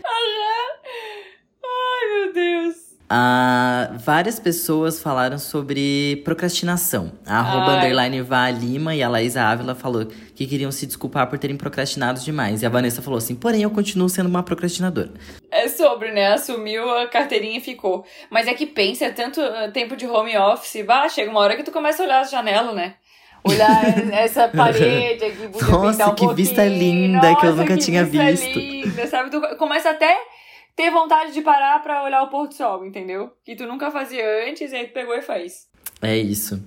Ai, 1.64 2.24
meu 2.26 2.34
Deus. 2.34 2.76
Ah, 3.12 3.89
várias 4.05 4.39
pessoas 4.39 5.01
falaram 5.01 5.39
sobre 5.39 6.22
procrastinação. 6.24 7.12
A 7.26 7.39
arroba 7.39 7.78
underline 7.78 8.22
Vá 8.22 8.51
Lima 8.51 8.93
e 8.93 9.01
a 9.01 9.10
Laísa 9.10 9.41
Ávila 9.41 9.74
falou 9.74 10.05
que 10.36 10.45
queriam 10.45 10.72
se 10.72 10.86
desculpar 10.86 11.28
por 11.28 11.39
terem 11.39 11.57
procrastinado 11.57 12.20
demais. 12.20 12.62
E 12.62 12.68
a 12.68 12.70
Vanessa 12.70 13.01
falou 13.01 13.18
assim: 13.18 13.34
porém, 13.34 13.64
eu 13.64 13.72
continuo 13.72 14.07
sendo 14.10 14.30
uma 14.30 14.43
procrastinadora. 14.43 15.12
É 15.49 15.68
sobre, 15.68 16.12
né? 16.12 16.34
Assumiu 16.34 16.88
a 16.97 17.07
carteirinha 17.07 17.57
e 17.57 17.62
ficou. 17.62 18.05
Mas 18.30 18.47
é 18.47 18.53
que 18.53 18.68
pensa, 18.68 19.05
é 19.05 19.10
tanto 19.12 19.41
uh, 19.41 19.72
tempo 19.72 19.95
de 19.95 20.05
home 20.05 20.38
office. 20.38 20.86
Bah, 20.86 21.10
chega 21.10 21.32
uma 21.32 21.39
hora 21.39 21.55
que 21.55 21.64
tu 21.64 21.72
começa 21.72 22.03
a 22.03 22.05
olhar 22.05 22.20
as 22.22 22.30
janelas, 22.30 22.76
né? 22.76 22.93
Olhar 23.43 23.72
essa 24.14 24.49
parede 24.49 25.24
aqui, 25.24 25.49
Nossa, 25.72 26.12
um 26.12 26.14
que 26.14 26.34
vista 26.36 26.62
pouquinho. 26.62 26.78
linda 26.80 27.36
que 27.36 27.45
eu 27.45 27.49
Nossa, 27.49 27.62
nunca 27.64 27.76
que 27.76 27.84
tinha 27.84 28.03
vista 28.03 28.45
visto. 28.45 28.60
linda, 28.60 29.07
sabe? 29.07 29.32
Tu 29.32 29.41
começa 29.57 29.89
até 29.89 30.16
ter 30.80 30.92
vontade 30.92 31.34
de 31.34 31.42
parar 31.42 31.84
pra 31.84 32.06
olhar 32.06 32.24
o 32.24 32.30
pôr 32.30 32.48
do 32.48 32.54
sol, 32.54 32.86
entendeu? 32.86 33.34
Que 33.44 33.54
tu 33.54 33.68
nunca 33.68 33.92
fazia 33.92 34.24
antes, 34.48 34.72
e 34.72 34.76
aí 34.78 34.88
tu 34.88 34.94
pegou 34.94 35.14
e 35.14 35.22
faz. 35.22 35.68
É 36.02 36.18
isso. 36.18 36.64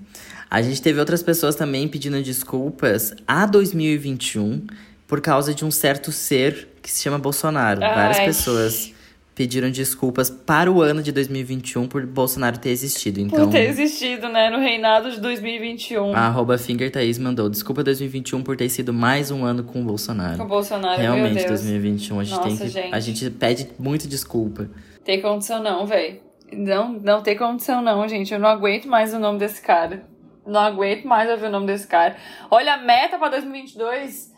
A 0.50 0.60
gente 0.60 0.82
teve 0.82 1.00
outras 1.00 1.22
pessoas 1.22 1.54
também 1.54 1.88
pedindo 1.88 2.22
desculpas 2.22 3.14
a 3.26 3.46
2021 3.46 4.66
por 5.08 5.22
causa 5.22 5.54
de 5.54 5.64
um 5.64 5.70
certo 5.70 6.12
ser 6.12 6.68
que 6.82 6.90
se 6.90 7.02
chama 7.02 7.18
Bolsonaro. 7.18 7.80
Várias 7.80 8.18
Ai. 8.18 8.26
pessoas 8.26 8.91
pediram 9.34 9.70
desculpas 9.70 10.28
para 10.28 10.70
o 10.70 10.82
ano 10.82 11.02
de 11.02 11.10
2021 11.12 11.88
por 11.88 12.04
Bolsonaro 12.06 12.58
ter 12.58 12.70
existido. 12.70 13.20
Então, 13.20 13.46
Por 13.46 13.52
ter 13.52 13.68
existido, 13.68 14.28
né? 14.28 14.50
No 14.50 14.58
reinado 14.58 15.10
de 15.10 15.20
2021. 15.20 16.14
a 16.14 16.26
arroba 16.26 16.58
Finger 16.58 16.90
Thaís 16.90 17.18
mandou 17.18 17.48
desculpa 17.48 17.82
2021 17.82 18.42
por 18.42 18.56
ter 18.56 18.68
sido 18.68 18.92
mais 18.92 19.30
um 19.30 19.44
ano 19.44 19.64
com 19.64 19.80
o 19.80 19.84
Bolsonaro. 19.84 20.36
Com 20.36 20.44
o 20.44 20.48
Bolsonaro, 20.48 21.00
Realmente, 21.00 21.34
meu 21.34 21.46
Deus. 21.46 21.62
2021, 21.62 22.20
a 22.20 22.24
gente 22.24 22.40
tem 22.40 22.50
Nossa, 22.50 22.64
que. 22.64 22.70
gente. 22.70 22.94
A 22.94 23.00
gente 23.00 23.30
pede 23.30 23.68
muito 23.78 24.06
desculpa. 24.06 24.68
Tem 25.04 25.20
condição 25.20 25.62
não, 25.62 25.86
velho. 25.86 26.20
Não, 26.52 26.92
não 26.92 27.22
tem 27.22 27.36
condição 27.36 27.80
não, 27.82 28.06
gente. 28.06 28.32
Eu 28.32 28.38
não 28.38 28.48
aguento 28.48 28.86
mais 28.86 29.14
o 29.14 29.18
nome 29.18 29.38
desse 29.38 29.62
cara. 29.62 30.04
Não 30.46 30.60
aguento 30.60 31.04
mais 31.04 31.30
ouvir 31.30 31.46
o 31.46 31.50
nome 31.50 31.66
desse 31.66 31.86
cara. 31.86 32.16
Olha, 32.50 32.74
a 32.74 32.78
meta 32.78 33.16
pra 33.16 33.28
2022... 33.28 34.31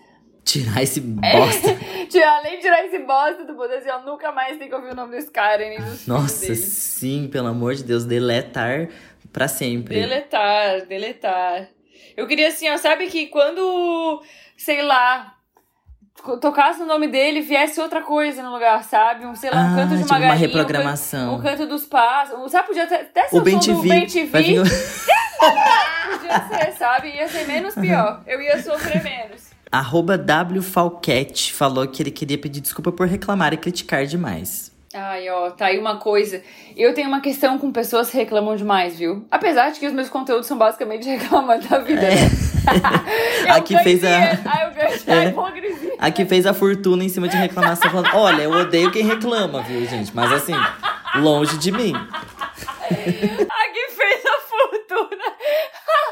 Tirar 0.45 0.83
esse 0.83 1.01
É. 1.23 1.37
bosta. 1.39 1.69
Além 2.39 2.57
de 2.57 2.63
tirar 2.63 2.85
esse 2.85 2.99
bosta 3.01 3.45
do 3.45 3.55
potencial, 3.55 4.03
nunca 4.05 4.31
mais 4.31 4.57
tem 4.59 4.69
que 4.69 4.75
ouvir 4.75 4.91
o 4.91 4.95
nome 4.95 5.13
desse 5.13 5.31
cara 5.31 5.59
nem 5.59 5.81
dos 5.81 6.07
Nossa, 6.07 6.43
dele. 6.43 6.57
sim, 6.57 7.29
pelo 7.33 7.49
amor 7.49 7.75
de 7.75 7.83
Deus, 7.83 8.05
deletar 8.05 8.89
pra 9.33 9.49
sempre. 9.49 9.95
Deletar, 9.99 10.87
deletar. 10.87 11.69
Eu 12.17 12.27
queria 12.27 12.49
assim, 12.49 12.69
ó, 12.71 12.77
sabe 12.77 13.09
que 13.09 13.27
quando, 13.27 14.23
sei 14.57 14.83
lá, 14.83 15.35
to- 16.23 16.39
tocasse 16.39 16.81
o 16.83 16.87
nome 16.87 17.09
dele, 17.09 17.41
viesse 17.41 17.81
outra 17.81 18.03
coisa 18.03 18.43
no 18.43 18.53
lugar, 18.53 18.85
sabe? 18.85 19.27
Um, 19.27 19.35
sei 19.35 19.51
lá, 19.51 19.57
um 19.57 19.73
Ah, 19.73 19.77
canto 19.77 19.97
de 19.97 20.03
tipo 20.03 20.09
uma 20.11 20.19
uma 20.19 20.29
galinha, 20.29 20.47
reprogramação. 20.47 21.35
Um, 21.35 21.37
canto, 21.39 21.55
um 21.55 21.57
canto 21.59 21.67
dos 21.67 21.87
pássaros. 21.87 22.53
Sabe, 22.53 22.69
podia 22.69 22.85
até, 22.85 23.01
até 23.01 23.29
ser 23.29 23.37
O 23.37 23.41
o 23.41 23.43
Bem 23.43 23.61
som 23.61 23.73
do. 23.75 23.83
Bem 23.89 24.07
TV. 24.07 24.43
Vir... 24.43 24.63
Podia 26.15 26.49
ser, 26.49 26.73
sabe? 26.73 27.09
Ia 27.11 27.29
ser 27.29 27.47
menos 27.47 27.75
pior. 27.75 28.23
Eu 28.27 28.41
ia 28.41 28.63
sofrer 28.63 29.03
menos. 29.03 29.51
Arroba 29.79 30.17
W 30.17 30.63
Falquete 30.63 31.53
falou 31.53 31.87
que 31.89 32.01
ele 32.03 32.11
queria 32.13 32.39
pedir 32.39 32.61
desculpa 32.61 32.93
por 32.93 33.09
reclamar 33.09 33.53
e 33.53 33.57
criticar 33.57 34.07
demais. 34.07 34.73
Ai, 34.95 35.29
ó, 35.29 35.51
tá 35.51 35.67
aí 35.67 35.79
uma 35.81 35.97
coisa. 35.97 36.41
Eu 36.77 36.95
tenho 36.95 37.09
uma 37.09 37.21
questão 37.21 37.59
com 37.59 37.73
pessoas 37.73 38.09
que 38.09 38.17
reclamam 38.17 38.55
demais, 38.55 38.97
viu? 38.97 39.27
Apesar 39.29 39.71
de 39.71 39.81
que 39.81 39.87
os 39.89 39.93
meus 39.93 40.09
conteúdos 40.09 40.47
são 40.47 40.57
basicamente 40.57 41.09
reclamando 41.11 41.67
da 41.67 41.81
vida. 41.81 42.01
né? 42.03 42.15
Eu 43.49 43.55
A 43.55 43.61
que 43.61 43.77
fez 43.81 44.03
a- 44.05 44.09
Ai, 44.45 44.69
eu 44.69 44.75
ganhei 44.75 45.25
É. 45.27 45.29
Hipocrisia. 45.31 45.95
Aqui 45.99 46.25
fez 46.25 46.47
a 46.47 46.55
fortuna 46.55 47.03
em 47.05 47.09
cima 47.09 47.29
de 47.29 47.37
reclamação, 47.37 47.91
falando: 47.91 48.09
olha, 48.15 48.43
eu 48.43 48.51
odeio 48.53 48.91
quem 48.93 49.05
reclama, 49.05 49.61
viu, 49.63 49.85
gente? 49.87 50.15
Mas 50.15 50.33
assim, 50.33 50.55
longe 51.17 51.59
de 51.59 51.71
mim. 51.73 51.93
A 51.95 52.87
que 52.87 53.91
fez 53.91 54.25
a 54.25 54.41
fortuna. 54.49 55.25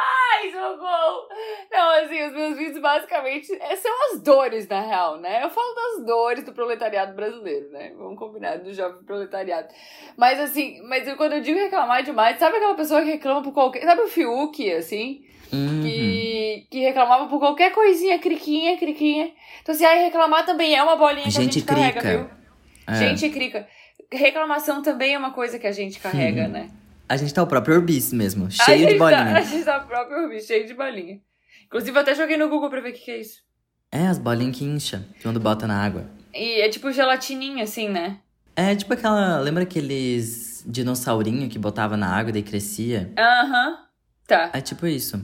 Ai, 0.00 0.50
socorro. 0.52 1.28
Não, 1.72 1.90
assim, 2.04 2.22
os 2.26 2.32
meus 2.32 2.56
vídeos 2.56 2.78
basicamente 2.80 3.52
é, 3.60 3.74
são 3.76 3.92
as 4.12 4.20
dores, 4.22 4.68
na 4.68 4.80
real, 4.80 5.18
né? 5.18 5.42
Eu 5.42 5.50
falo 5.50 5.74
das 5.74 6.06
dores 6.06 6.44
do 6.44 6.52
proletariado 6.52 7.14
brasileiro, 7.14 7.70
né? 7.70 7.92
Vamos 7.96 8.18
combinar, 8.18 8.58
do 8.58 8.72
jovem 8.72 9.02
proletariado. 9.02 9.68
Mas 10.16 10.38
assim, 10.38 10.80
mas 10.82 11.06
eu, 11.08 11.16
quando 11.16 11.32
eu 11.32 11.40
digo 11.40 11.58
reclamar 11.58 12.02
demais, 12.04 12.38
sabe 12.38 12.56
aquela 12.58 12.74
pessoa 12.74 13.02
que 13.02 13.10
reclama 13.10 13.42
por 13.42 13.52
qualquer. 13.52 13.82
Sabe 13.82 14.02
o 14.02 14.08
Fiuk, 14.08 14.70
assim? 14.72 15.24
Uhum. 15.52 15.82
Que, 15.82 16.66
que 16.70 16.78
reclamava 16.80 17.26
por 17.26 17.38
qualquer 17.38 17.72
coisinha, 17.72 18.18
criquinha, 18.18 18.76
criquinha. 18.76 19.32
Então, 19.62 19.74
assim, 19.74 19.84
aí 19.84 20.04
reclamar 20.04 20.44
também 20.44 20.76
é 20.76 20.82
uma 20.82 20.94
bolinha 20.96 21.24
que 21.24 21.30
Gente 21.30 21.40
a 21.40 21.52
gente 21.52 21.62
carrega, 21.64 22.00
crica. 22.00 22.16
viu? 22.18 22.30
É. 22.86 22.94
Gente 22.94 23.30
crica. 23.30 23.66
Reclamação 24.12 24.82
também 24.82 25.14
é 25.14 25.18
uma 25.18 25.32
coisa 25.32 25.58
que 25.58 25.66
a 25.66 25.72
gente 25.72 25.98
carrega, 25.98 26.42
Uhum. 26.42 26.48
né? 26.48 26.70
A 27.08 27.16
gente 27.16 27.32
tá 27.32 27.42
o 27.42 27.46
próprio 27.46 27.76
Orbis 27.76 28.12
mesmo, 28.12 28.46
a 28.46 28.50
cheio 28.50 28.86
de 28.86 28.98
Tá, 28.98 29.06
a 29.06 29.24
bolinha. 29.24 29.42
gente 29.42 29.64
tá 29.64 29.80
próprio 29.80 30.24
Urbi, 30.24 30.40
cheio 30.42 30.66
de 30.66 30.74
bolinha. 30.74 31.20
Inclusive, 31.66 31.96
eu 31.96 32.02
até 32.02 32.14
joguei 32.14 32.36
no 32.36 32.48
Google 32.48 32.68
pra 32.70 32.80
ver 32.80 32.90
o 32.90 32.92
que, 32.92 33.00
que 33.00 33.10
é 33.10 33.20
isso. 33.20 33.40
É, 33.90 34.06
as 34.06 34.18
bolinhas 34.18 34.56
que 34.56 34.64
incha 34.64 35.06
quando 35.22 35.40
bota 35.40 35.66
na 35.66 35.82
água. 35.82 36.04
E 36.34 36.60
é 36.60 36.68
tipo 36.68 36.92
gelatininha, 36.92 37.64
assim, 37.64 37.88
né? 37.88 38.18
É 38.54 38.74
tipo 38.74 38.92
aquela. 38.92 39.38
Lembra 39.38 39.62
aqueles 39.62 40.62
dinossaurinho 40.66 41.48
que 41.48 41.58
botava 41.58 41.96
na 41.96 42.08
água 42.14 42.30
e 42.30 42.32
daí 42.32 42.42
crescia? 42.42 43.10
Aham. 43.18 43.78
Tá. 44.26 44.50
É 44.52 44.60
tipo 44.60 44.86
isso. 44.86 45.18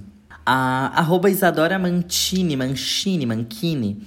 A 0.46 0.98
arroba 0.98 1.28
Isadora 1.28 1.78
Mantini, 1.78 2.56
Manchini, 2.56 3.26
Manchini, 3.26 4.02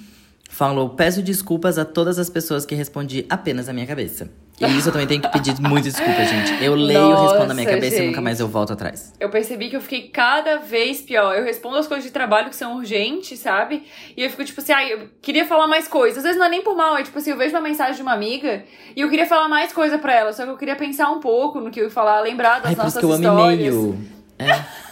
falou: 0.49 0.89
Peço 0.89 1.21
desculpas 1.21 1.77
a 1.77 1.85
todas 1.85 2.17
as 2.17 2.29
pessoas 2.29 2.65
que 2.65 2.73
respondi 2.73 3.25
apenas 3.29 3.69
a 3.69 3.73
minha 3.73 3.85
cabeça. 3.85 4.29
E 4.59 4.77
isso 4.77 4.89
eu 4.89 4.91
também 4.91 5.05
tenho 5.05 5.21
que 5.21 5.29
pedir 5.29 5.55
muita 5.61 5.87
desculpa, 5.87 6.25
gente. 6.25 6.63
Eu 6.63 6.73
leio, 6.73 6.99
Nossa, 6.99 7.31
respondo 7.33 7.51
a 7.51 7.53
minha 7.53 7.67
cabeça 7.69 7.95
e 7.95 7.99
gente. 7.99 8.07
nunca 8.07 8.21
mais 8.21 8.39
eu 8.39 8.47
volto 8.47 8.73
atrás. 8.73 9.13
Eu 9.19 9.29
percebi 9.29 9.69
que 9.69 9.75
eu 9.75 9.81
fiquei 9.81 10.09
cada 10.09 10.57
vez 10.57 10.99
pior. 11.01 11.35
Eu 11.35 11.43
respondo 11.43 11.77
as 11.77 11.87
coisas 11.87 12.03
de 12.03 12.11
trabalho 12.11 12.49
que 12.49 12.55
são 12.55 12.75
urgentes, 12.77 13.37
sabe? 13.37 13.83
E 14.15 14.23
eu 14.23 14.29
fico 14.31 14.43
tipo 14.43 14.59
assim, 14.59 14.73
ai, 14.73 14.93
eu 14.93 15.09
queria 15.21 15.45
falar 15.45 15.67
mais 15.67 15.87
coisas. 15.87 16.17
Às 16.17 16.23
vezes 16.23 16.39
não 16.39 16.45
é 16.47 16.49
nem 16.49 16.63
por 16.63 16.75
mal, 16.75 16.97
é 16.97 17.03
tipo 17.03 17.19
assim, 17.19 17.29
eu 17.29 17.37
vejo 17.37 17.53
uma 17.53 17.61
mensagem 17.61 17.95
de 17.95 18.01
uma 18.01 18.13
amiga 18.13 18.63
e 18.95 19.01
eu 19.01 19.09
queria 19.09 19.27
falar 19.27 19.47
mais 19.47 19.71
coisa 19.71 19.99
pra 19.99 20.13
ela, 20.15 20.33
só 20.33 20.43
que 20.43 20.49
eu 20.49 20.57
queria 20.57 20.75
pensar 20.75 21.11
um 21.11 21.19
pouco 21.19 21.59
no 21.59 21.69
que 21.69 21.79
eu 21.79 21.83
ia 21.85 21.91
falar, 21.91 22.19
lembrar 22.21 22.59
das 22.59 22.69
Ai, 22.69 22.75
por 22.75 22.87
isso 22.87 22.95
nossas 22.95 22.99
que 22.99 23.05
eu 23.05 23.11
amo 23.11 23.23
histórias. 23.23 23.75
e-mail. 23.75 23.99
É. 24.39 24.87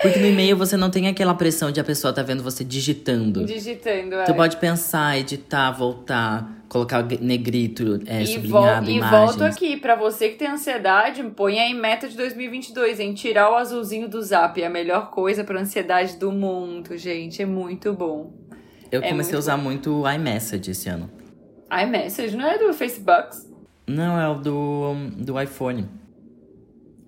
Porque 0.00 0.18
no 0.18 0.26
e-mail 0.26 0.56
você 0.56 0.76
não 0.76 0.90
tem 0.90 1.08
aquela 1.08 1.34
pressão 1.34 1.70
de 1.72 1.80
a 1.80 1.84
pessoa 1.84 2.12
tá 2.12 2.22
vendo 2.22 2.42
você 2.42 2.62
digitando. 2.62 3.44
Digitando, 3.44 4.16
é. 4.16 4.24
Tu 4.24 4.34
pode 4.34 4.56
pensar, 4.58 5.18
editar, 5.18 5.70
voltar, 5.70 6.46
colocar 6.74 7.04
negrito, 7.20 8.00
é, 8.04 8.22
E, 8.22 8.26
sublinhado, 8.26 8.90
e 8.90 8.96
imagens. 8.96 9.36
volto 9.36 9.44
aqui, 9.44 9.76
pra 9.76 9.94
você 9.94 10.30
que 10.30 10.34
tem 10.36 10.48
ansiedade, 10.48 11.22
põe 11.36 11.60
aí 11.60 11.72
meta 11.72 12.08
de 12.08 12.16
2022, 12.16 12.98
em 12.98 13.14
tirar 13.14 13.52
o 13.52 13.54
azulzinho 13.54 14.08
do 14.08 14.20
zap. 14.20 14.60
É 14.60 14.66
a 14.66 14.70
melhor 14.70 15.10
coisa 15.12 15.44
pra 15.44 15.60
ansiedade 15.60 16.16
do 16.16 16.32
mundo, 16.32 16.96
gente. 16.98 17.40
É 17.40 17.46
muito 17.46 17.92
bom. 17.92 18.32
Eu 18.90 19.00
é 19.04 19.08
comecei 19.08 19.36
a 19.36 19.38
usar 19.38 19.56
muito 19.56 20.02
o 20.02 20.10
iMessage 20.10 20.72
esse 20.72 20.88
ano. 20.88 21.08
iMessage 21.70 22.36
não 22.36 22.44
é 22.44 22.58
do 22.58 22.72
Facebook? 22.74 23.36
Não, 23.86 24.20
é 24.20 24.28
o 24.28 24.34
do, 24.34 24.94
do 25.16 25.40
iPhone. 25.40 25.88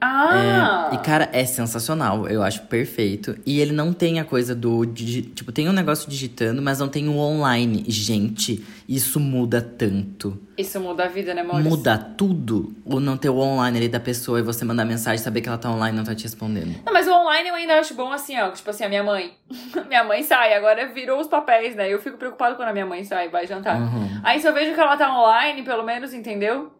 Ah! 0.00 0.90
É, 0.92 0.94
e, 0.94 0.98
cara, 0.98 1.28
é 1.32 1.44
sensacional. 1.44 2.28
Eu 2.28 2.42
acho 2.42 2.62
perfeito. 2.62 3.36
E 3.46 3.60
ele 3.60 3.72
não 3.72 3.92
tem 3.92 4.20
a 4.20 4.24
coisa 4.24 4.54
do. 4.54 4.84
Tipo, 4.86 5.52
tem 5.52 5.68
um 5.68 5.72
negócio 5.72 6.08
digitando, 6.08 6.60
mas 6.60 6.78
não 6.78 6.88
tem 6.88 7.08
o 7.08 7.16
online. 7.16 7.84
Gente, 7.88 8.64
isso 8.88 9.18
muda 9.18 9.62
tanto. 9.62 10.38
Isso 10.56 10.78
muda 10.80 11.04
a 11.04 11.08
vida, 11.08 11.34
né, 11.34 11.42
Maurício? 11.42 11.70
Muda 11.70 11.98
tudo. 11.98 12.74
O 12.84 13.00
não 13.00 13.16
ter 13.16 13.30
o 13.30 13.38
online 13.38 13.78
ali 13.78 13.88
da 13.88 14.00
pessoa 14.00 14.38
e 14.38 14.42
você 14.42 14.64
mandar 14.64 14.84
mensagem, 14.84 15.18
saber 15.18 15.40
que 15.40 15.48
ela 15.48 15.58
tá 15.58 15.70
online 15.70 15.96
e 15.96 15.98
não 15.98 16.04
tá 16.04 16.14
te 16.14 16.24
respondendo. 16.24 16.74
Não, 16.84 16.92
mas 16.92 17.06
o 17.06 17.12
online 17.12 17.48
eu 17.48 17.54
ainda 17.54 17.78
acho 17.78 17.94
bom 17.94 18.12
assim, 18.12 18.38
ó. 18.38 18.50
Tipo 18.50 18.70
assim, 18.70 18.84
a 18.84 18.88
minha 18.88 19.02
mãe. 19.02 19.32
minha 19.88 20.04
mãe 20.04 20.22
sai, 20.22 20.54
agora 20.54 20.92
virou 20.92 21.20
os 21.20 21.26
papéis, 21.26 21.74
né? 21.74 21.92
Eu 21.92 22.00
fico 22.00 22.18
preocupado 22.18 22.56
quando 22.56 22.68
a 22.68 22.72
minha 22.72 22.86
mãe 22.86 23.02
sai, 23.04 23.28
vai 23.28 23.46
jantar. 23.46 23.80
Uhum. 23.80 24.20
Aí 24.22 24.40
se 24.40 24.46
eu 24.46 24.52
vejo 24.52 24.74
que 24.74 24.80
ela 24.80 24.96
tá 24.96 25.10
online, 25.14 25.62
pelo 25.62 25.82
menos, 25.82 26.12
entendeu? 26.12 26.72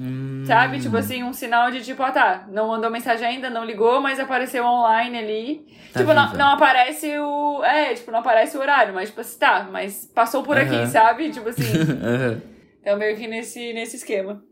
Hum. 0.00 0.44
Sabe? 0.46 0.78
Tipo 0.78 0.96
assim, 0.96 1.24
um 1.24 1.32
sinal 1.32 1.72
de 1.72 1.82
tipo, 1.82 2.00
ah 2.04 2.12
tá, 2.12 2.46
não 2.52 2.68
mandou 2.68 2.88
mensagem 2.88 3.26
ainda, 3.26 3.50
não 3.50 3.64
ligou, 3.64 4.00
mas 4.00 4.20
apareceu 4.20 4.64
online 4.64 5.18
ali. 5.18 5.66
Tá 5.92 5.98
tipo, 6.00 6.14
não, 6.14 6.32
não 6.34 6.50
aparece 6.52 7.18
o. 7.18 7.64
É, 7.64 7.94
tipo, 7.94 8.12
não 8.12 8.20
aparece 8.20 8.56
o 8.56 8.60
horário, 8.60 8.94
mas 8.94 9.08
tipo 9.08 9.20
assim, 9.20 9.38
tá, 9.40 9.68
mas 9.72 10.06
passou 10.14 10.44
por 10.44 10.56
aqui, 10.56 10.86
sabe? 10.86 11.30
Tipo 11.30 11.48
assim. 11.48 11.64
Então 12.80 12.96
meio 12.96 13.16
que 13.16 13.26
nesse, 13.26 13.74
nesse 13.74 13.96
esquema. 13.96 14.42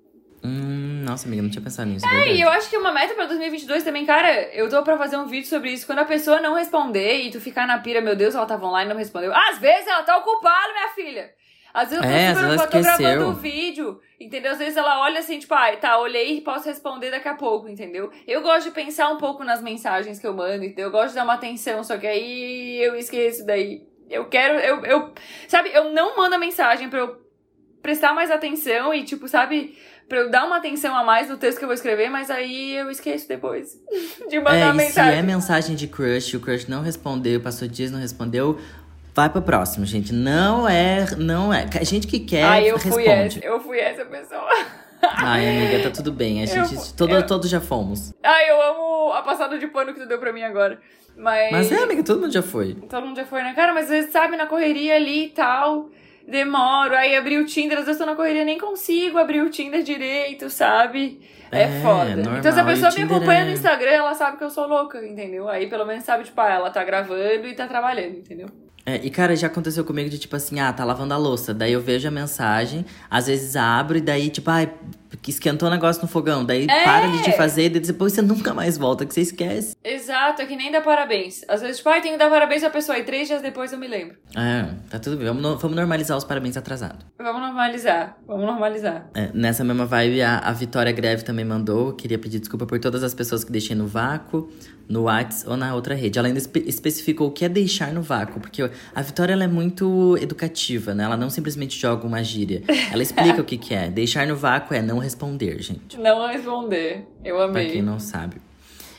Hum, 0.45 1.05
nossa, 1.07 1.27
amiga, 1.27 1.41
não 1.43 1.49
tinha 1.49 1.63
pensado 1.63 1.89
nisso. 1.89 2.05
É, 2.07 2.35
e 2.35 2.41
eu 2.43 2.51
acho 2.51 2.69
que 2.69 2.77
uma 2.77 2.93
meta 2.93 3.15
pra 3.15 3.25
2022 3.25 3.83
também, 3.83 4.05
cara, 4.05 4.31
eu 4.53 4.69
tô 4.69 4.83
pra 4.83 4.99
fazer 4.99 5.17
um 5.17 5.27
vídeo 5.27 5.49
sobre 5.49 5.71
isso. 5.71 5.87
Quando 5.87 6.01
a 6.01 6.05
pessoa 6.05 6.41
não 6.41 6.55
responder 6.55 7.23
e 7.23 7.31
tu 7.31 7.41
ficar 7.41 7.67
na 7.67 7.79
pira, 7.79 8.01
meu 8.03 8.15
Deus, 8.15 8.35
ela 8.35 8.45
tava 8.45 8.67
online 8.67 8.91
e 8.91 8.93
não 8.93 8.99
respondeu. 8.99 9.33
Às 9.35 9.59
vezes 9.59 9.87
ela 9.87 10.03
tá 10.03 10.19
ocupada, 10.19 10.73
minha 10.73 10.89
filha. 10.91 11.31
Às 11.73 11.89
vezes 11.89 12.05
eu 12.05 12.11
tô 12.11 12.15
É, 12.15 12.35
super 12.35 12.47
ocupada, 12.47 12.71
tô 12.71 12.81
gravando 12.83 13.29
o 13.29 13.33
vídeo, 13.35 14.01
entendeu? 14.21 14.53
Às 14.53 14.59
vezes 14.59 14.77
ela 14.77 15.01
olha 15.01 15.21
assim, 15.21 15.39
tipo, 15.39 15.53
ai, 15.55 15.77
tá, 15.79 15.99
olhei 15.99 16.39
e 16.39 16.41
posso 16.41 16.67
responder 16.69 17.11
daqui 17.11 17.29
a 17.29 17.35
pouco, 17.35 17.69
entendeu? 17.69 18.11
Eu 18.27 18.41
gosto 18.43 18.67
de 18.69 18.73
pensar 18.75 19.09
um 19.11 19.19
pouco 19.19 19.45
nas 19.45 19.63
mensagens 19.63 20.19
que 20.19 20.27
eu 20.27 20.35
mando, 20.35 20.65
entendeu? 20.65 20.87
Eu 20.87 20.91
gosto 20.93 21.09
de 21.11 21.15
dar 21.17 21.25
uma 21.25 21.35
atenção, 21.35 21.83
só 21.85 21.97
que 21.99 22.07
aí 22.07 22.79
eu 22.83 22.95
esqueço 22.97 23.45
daí. 23.47 23.83
Eu 24.09 24.27
quero, 24.29 24.59
eu, 24.61 24.85
eu 24.85 25.13
sabe, 25.49 25.71
eu 25.75 25.93
não 25.93 26.17
mando 26.17 26.35
a 26.37 26.39
mensagem 26.39 26.89
pra 26.89 27.01
eu 27.01 27.17
prestar 27.83 28.15
mais 28.15 28.31
atenção 28.31 28.93
e, 28.95 29.05
tipo, 29.05 29.29
sabe, 29.29 29.77
pra 30.09 30.19
eu 30.19 30.31
dar 30.31 30.45
uma 30.45 30.57
atenção 30.57 30.97
a 30.97 31.05
mais 31.05 31.29
no 31.29 31.37
texto 31.37 31.59
que 31.59 31.65
eu 31.65 31.69
vou 31.69 31.75
escrever, 31.75 32.09
mas 32.09 32.31
aí 32.31 32.75
eu 32.75 32.91
esqueço 32.91 33.29
depois 33.29 33.81
de 34.29 34.39
mandar 34.39 34.57
É, 34.57 34.63
a 34.63 34.69
e 34.69 34.71
se 34.73 34.77
mensagem. 34.77 35.19
é 35.19 35.23
mensagem 35.23 35.77
de 35.77 35.87
crush, 35.89 36.35
o 36.37 36.41
crush 36.41 36.69
não 36.69 36.83
respondeu, 36.83 37.41
passou 37.41 37.67
dias 37.69 37.91
não 37.91 37.99
respondeu, 38.01 38.59
vai 39.17 39.29
pro 39.31 39.43
próximo, 39.43 39.85
gente. 39.87 40.13
Não 40.13 40.69
é, 40.69 41.07
não 41.17 41.53
é. 41.53 41.67
Gente 41.83 42.07
que 42.07 42.21
quer, 42.21 42.45
Ai, 42.45 42.71
eu 42.71 42.79
fui 42.79 43.03
essa, 43.07 43.23
responde. 43.25 43.47
eu 43.47 43.61
fui 43.61 43.81
essa 43.81 44.05
pessoa. 44.05 44.49
Ai, 45.03 45.49
amiga, 45.49 45.83
tá 45.85 45.91
tudo 45.91 46.13
bem. 46.13 46.41
A 46.41 46.45
Eu- 46.45 46.65
gente, 46.67 46.95
todo, 46.95 47.13
eu- 47.15 47.27
todos 47.27 47.49
já 47.51 47.61
fomos. 47.61 48.13
Ai, 48.23 48.51
eu 48.51 48.61
amo 48.63 49.13
a 49.13 49.23
passada 49.23 49.59
de 49.59 49.67
pano 49.67 49.93
que 49.95 50.01
tu 50.01 50.07
deu 50.07 50.19
pra 50.19 50.33
mim 50.33 50.43
agora. 50.43 50.79
Mas. 51.17 51.51
Mas 51.51 51.73
é, 51.73 51.83
amiga, 51.83 52.03
todo 52.03 52.21
mundo 52.21 52.33
já 52.33 52.43
foi. 52.43 52.75
Todo 52.75 53.07
mundo 53.07 53.17
já 53.17 53.25
foi, 53.25 53.43
né? 53.43 53.55
Cara, 53.55 53.73
mas 53.73 53.85
às 53.85 53.91
vezes, 53.91 54.13
sabe, 54.13 54.37
na 54.37 54.47
correria 54.47 54.97
ali 54.97 55.27
e 55.27 55.29
tal, 55.31 55.89
demoro. 56.29 56.95
Aí 56.95 57.17
abri 57.17 57.39
o 57.39 57.47
Tinder, 57.47 57.79
às 57.79 57.87
vezes 57.87 57.99
tô 57.99 58.05
na 58.07 58.15
correria 58.15 58.45
nem 58.45 58.59
consigo 58.59 59.17
abrir 59.19 59.41
o 59.43 59.49
Tinder 59.51 59.83
direito, 59.83 60.51
sabe? 60.51 61.21
É, 61.51 61.63
É, 61.63 61.81
foda. 61.81 62.17
normal. 62.17 62.39
Então 62.39 62.53
se 62.53 62.61
a 62.61 62.65
pessoa 62.65 62.91
me 62.93 63.03
acompanha 63.05 63.41
é- 63.43 63.45
no 63.45 63.51
Instagram, 63.53 63.91
ela 63.93 64.15
sabe 64.15 64.37
que 64.37 64.45
eu 64.45 64.51
sou 64.51 64.67
louca, 64.67 64.99
entendeu? 65.07 65.49
Aí 65.49 65.69
pelo 65.69 65.87
menos 65.87 66.05
sabe, 66.05 66.25
tipo, 66.25 66.39
ah, 66.41 66.51
ela 66.51 66.71
tá 66.71 66.83
gravando 66.85 67.47
e 67.47 67.55
tá 67.55 67.67
trabalhando, 67.67 68.17
entendeu? 68.19 68.49
É, 68.89 69.05
e, 69.05 69.11
cara, 69.11 69.35
já 69.35 69.49
aconteceu 69.49 69.85
comigo 69.85 70.09
de 70.09 70.17
tipo 70.17 70.37
assim, 70.37 70.61
ah, 70.61 70.73
tá 70.73 70.85
lavando 70.85 71.13
a 71.13 71.17
louça. 71.17 71.53
Daí 71.53 71.73
eu 71.73 71.81
vejo 71.81 72.07
a 72.07 72.11
mensagem, 72.11 72.87
às 73.11 73.27
vezes 73.27 73.57
abro 73.57 73.99
e 73.99 74.01
daí, 74.01 74.31
tipo, 74.31 74.49
ai, 74.49 74.73
esquentou 75.27 75.69
o 75.69 75.71
negócio 75.71 76.03
no 76.03 76.09
fogão. 76.09 76.45
Daí 76.45 76.65
É! 76.69 76.85
para 76.85 77.07
de 77.09 77.33
fazer 77.37 77.65
e 77.67 77.69
daí 77.71 77.81
depois 77.81 78.13
você 78.13 78.23
nunca 78.23 78.53
mais 78.55 78.77
volta, 78.79 79.05
que 79.07 79.13
você 79.15 79.21
esquece. 79.23 79.75
Exato, 79.85 80.43
é 80.43 80.47
que 80.47 80.57
nem 80.57 80.71
dar 80.71 80.83
parabéns. 80.83 81.43
Às 81.49 81.61
vezes, 81.61 81.79
tipo, 81.79 81.89
ai, 81.89 82.01
tenho 82.01 82.15
que 82.15 82.19
dar 82.19 82.31
parabéns 82.31 82.61
pra 82.63 82.71
pessoa 82.71 82.99
e 82.99 83.05
três 83.05 83.29
dias 83.29 83.43
depois 83.43 83.73
eu 83.73 83.79
me 83.79 83.87
lembro. 83.87 84.17
É, 84.37 84.67
tá 84.91 84.99
tudo 84.99 85.17
bem. 85.17 85.27
Vamos, 85.27 85.61
vamos 85.61 85.77
normalizar 85.77 86.17
os 86.17 86.25
parabéns 86.25 86.57
atrasados. 86.57 87.05
Vamos 87.19 87.41
normalizar, 87.41 88.17
vamos 88.27 88.45
normalizar. 88.47 89.09
É, 89.15 89.31
nessa 89.35 89.65
mesma 89.65 89.87
vibe, 89.87 90.23
a, 90.23 90.39
a 90.39 90.53
Vitória 90.53 90.93
Greve 90.93 91.23
também 91.25 91.45
mandou. 91.45 91.93
Queria 91.93 92.19
pedir 92.19 92.39
desculpa 92.39 92.67
por 92.67 92.79
todas 92.79 93.03
as 93.03 93.15
pessoas 93.15 93.43
que 93.45 93.51
deixei 93.53 93.75
no 93.77 93.87
vácuo, 93.87 94.49
no 94.89 95.05
Whats 95.05 95.45
ou 95.47 95.57
na 95.57 95.75
outra 95.75 95.95
rede. 95.95 96.19
Ela 96.19 96.29
ainda 96.29 96.39
espe- 96.39 96.65
especificou 96.67 97.29
o 97.29 97.31
que 97.31 97.45
é 97.45 97.49
deixar 97.49 97.93
no 97.93 98.03
vácuo, 98.03 98.41
porque 98.41 98.69
a 98.95 99.03
Vitória 99.03 99.33
ela 99.33 99.45
é 99.45 99.49
muito 99.49 100.17
educativa, 100.21 100.95
né? 100.95 101.05
Ela 101.05 101.17
não 101.17 101.31
simplesmente 101.31 101.79
joga 101.79 102.07
uma 102.07 102.23
gíria. 102.23 102.63
Ela 102.93 103.03
explica 103.03 103.41
o 103.43 103.45
que, 103.45 103.57
que 103.57 103.75
é. 103.75 103.89
Deixar 103.89 104.27
no 104.27 104.37
vácuo 104.37 104.75
é 104.75 104.83
não 104.83 104.96
responder, 104.99 105.61
gente. 105.63 105.99
Não 105.99 106.27
responder. 106.27 107.07
Eu 107.25 107.37
Pra 107.37 107.45
amei. 107.47 107.71
quem 107.71 107.83
não 107.83 107.99
sabe. 107.99 108.37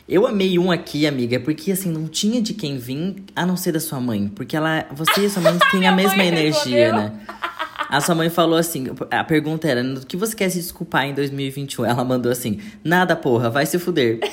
Eu 0.08 0.26
amei 0.26 0.58
um 0.58 0.72
aqui, 0.72 1.06
amiga, 1.06 1.38
porque 1.40 1.72
assim, 1.72 1.92
não 1.92 2.08
tinha 2.08 2.42
de 2.42 2.54
quem 2.54 2.78
vir 2.78 3.24
a 3.36 3.46
não 3.46 3.58
ser 3.58 3.74
da 3.74 3.80
sua 3.80 4.00
mãe. 4.00 4.30
Porque 4.30 4.56
ela, 4.56 4.86
você 4.92 5.22
e 5.22 5.26
a 5.26 5.30
sua 5.30 5.42
mãe 5.42 5.58
têm 5.72 5.86
a 5.88 5.92
mesma 5.92 6.24
energia, 6.24 6.94
né? 6.94 7.20
A 7.90 8.00
sua 8.02 8.16
mãe 8.16 8.30
falou 8.30 8.58
assim: 8.58 8.88
a 9.12 9.24
pergunta 9.24 9.68
era: 9.68 9.84
do 9.84 10.06
que 10.06 10.16
você 10.18 10.36
quer 10.36 10.50
se 10.50 10.60
desculpar 10.60 11.06
em 11.06 11.14
2021? 11.14 11.86
Ela 11.86 12.04
mandou 12.06 12.32
assim: 12.32 12.62
nada, 12.84 13.16
porra, 13.16 13.50
vai 13.50 13.66
se 13.66 13.78
fuder. 13.80 14.20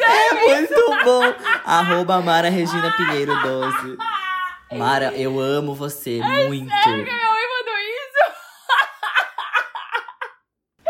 é 0.00 0.34
muito 0.34 1.04
bom! 1.04 1.32
Arroba 1.64 2.20
Mara 2.20 2.48
Regina 2.48 2.90
Pinheiro 2.96 3.34
12. 3.42 3.96
Mara, 4.76 5.12
eu 5.14 5.38
amo 5.38 5.74
você 5.74 6.20
muito. 6.46 6.70
Sério 6.70 7.04
que 7.04 7.10
minha 7.12 7.28
mãe 7.28 7.44
mandou 7.58 7.78
isso? 7.78 8.24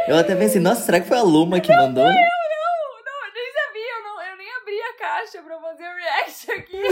Eu 0.08 0.18
até 0.18 0.34
pensei, 0.34 0.60
nossa, 0.60 0.82
será 0.82 1.00
que 1.00 1.06
foi 1.06 1.16
a 1.16 1.22
Luma 1.22 1.60
que 1.60 1.72
mandou? 1.74 2.02
Não, 2.04 2.12
não, 2.12 2.14
eu 2.14 2.20
nem 3.34 3.52
sabia, 3.52 3.98
eu, 3.98 4.02
não, 4.02 4.20
eu 4.22 4.36
nem 4.36 4.48
abri 4.60 4.82
a 4.82 4.94
caixa 4.98 5.40
pra 5.42 5.58
fazer 5.60 5.84
o 5.84 5.96
react 5.96 6.50
aqui. 6.50 6.82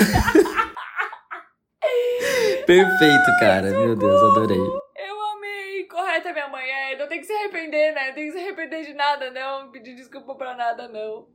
Perfeito, 2.66 3.38
cara. 3.40 3.70
Meu 3.70 3.96
Deus, 3.96 4.22
adorei. 4.30 4.79
Correta, 6.10 6.32
minha 6.32 6.48
mãe. 6.48 6.64
É, 6.68 6.98
não 6.98 7.06
tem 7.06 7.20
que 7.20 7.26
se 7.26 7.32
arrepender, 7.32 7.94
né? 7.94 8.08
Não 8.08 8.14
tem 8.14 8.26
que 8.26 8.32
se 8.32 8.38
arrepender 8.38 8.84
de 8.84 8.94
nada, 8.94 9.30
não. 9.30 9.70
Pedir 9.70 9.94
desculpa 9.94 10.34
pra 10.34 10.56
nada, 10.56 10.88
não. 10.88 11.26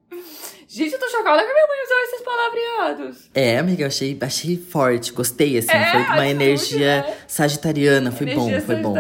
Gente, 0.68 0.94
eu 0.94 1.00
tô 1.00 1.08
chocada 1.10 1.42
que 1.44 1.50
a 1.50 1.54
minha 1.54 1.68
mãe 1.68 1.84
usou 1.86 1.98
esses 2.04 2.22
palavreados. 2.22 3.30
É, 3.34 3.58
amiga, 3.58 3.84
eu 3.84 3.88
achei, 3.88 4.18
achei 4.20 4.58
forte, 4.58 5.14
gostei, 5.14 5.58
assim. 5.58 5.72
É, 5.72 5.92
foi 5.92 6.02
uma 6.02 6.10
atitude, 6.16 6.30
energia 6.30 7.02
né? 7.04 7.18
sagitariana, 7.26 8.12
foi 8.12 8.28
Energia 8.30 8.60
bom, 8.60 8.66
foi 8.66 8.76
bom. 8.76 8.96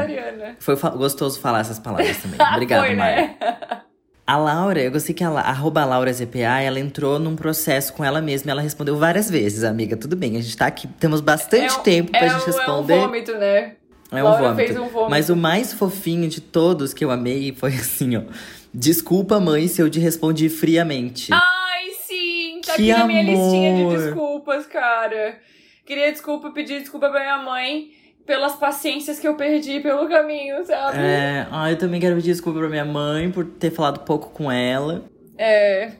Foi 0.59 0.75
gostoso 0.91 1.39
falar 1.41 1.59
essas 1.59 1.77
palavras 1.79 2.17
também. 2.17 2.39
Obrigado, 2.53 2.85
Foi, 2.85 2.95
Mara. 2.95 3.15
né? 3.21 3.35
A 4.27 4.37
Laura, 4.37 4.81
eu 4.81 4.91
gostei 4.91 5.13
que 5.13 5.23
a 5.23 5.29
arroba 5.29 5.85
Laura 5.85 6.11
ZPA, 6.11 6.61
ela 6.61 6.79
entrou 6.79 7.19
num 7.19 7.35
processo 7.35 7.93
com 7.93 8.03
ela 8.03 8.21
mesma. 8.21 8.49
Ela 8.49 8.61
respondeu 8.61 8.97
várias 8.97 9.29
vezes, 9.29 9.63
amiga. 9.63 9.95
Tudo 9.97 10.15
bem, 10.15 10.35
a 10.37 10.41
gente 10.41 10.55
tá 10.57 10.65
aqui, 10.65 10.87
temos 10.87 11.21
bastante 11.21 11.75
É 11.75 11.77
um- 11.79 11.83
tempo 11.83 12.11
pra 12.11 12.25
é 12.25 12.29
gente 12.29 12.41
um- 12.41 12.45
responder. 12.45 12.93
É 12.93 12.97
um 12.97 13.01
vômito, 13.01 13.35
né? 13.37 13.75
É 14.11 14.21
um 14.21 14.23
Laura 14.23 14.49
vômito. 14.49 14.55
fez 14.57 14.77
um 14.79 14.87
vômito. 14.87 15.09
Mas 15.09 15.29
o 15.29 15.35
mais 15.35 15.73
fofinho 15.73 16.27
de 16.29 16.39
todos 16.41 16.93
que 16.93 17.03
eu 17.03 17.11
amei 17.11 17.53
foi 17.57 17.73
assim, 17.73 18.15
ó. 18.17 18.21
Desculpa, 18.73 19.39
mãe, 19.39 19.67
se 19.67 19.81
eu 19.81 19.89
te 19.89 19.99
respondi 19.99 20.49
friamente. 20.49 21.31
Ai, 21.33 21.89
sim! 22.05 22.61
Tá 22.65 22.75
Que 22.75 22.91
aqui 22.91 22.99
na 22.99 23.07
minha 23.07 23.23
listinha 23.23 23.75
de 23.75 23.81
amor. 23.81 23.97
desculpas, 23.97 24.65
cara. 24.65 25.37
Queria 25.85 26.11
desculpa, 26.11 26.51
pedir 26.51 26.79
desculpa 26.79 27.09
pra 27.09 27.19
minha 27.21 27.37
mãe 27.37 27.89
pelas 28.25 28.55
paciências 28.55 29.19
que 29.19 29.27
eu 29.27 29.35
perdi 29.35 29.79
pelo 29.79 30.09
caminho, 30.09 30.65
sabe? 30.65 30.97
É, 30.97 31.47
ah, 31.51 31.69
eu 31.71 31.77
também 31.77 32.01
quero 32.01 32.15
pedir 32.15 32.31
desculpa 32.31 32.59
pra 32.59 32.69
minha 32.69 32.83
mãe 32.85 33.29
por 33.31 33.45
ter 33.45 33.69
falado 33.71 33.99
pouco 33.99 34.29
com 34.31 34.51
ela. 34.51 35.05
É. 35.37 35.91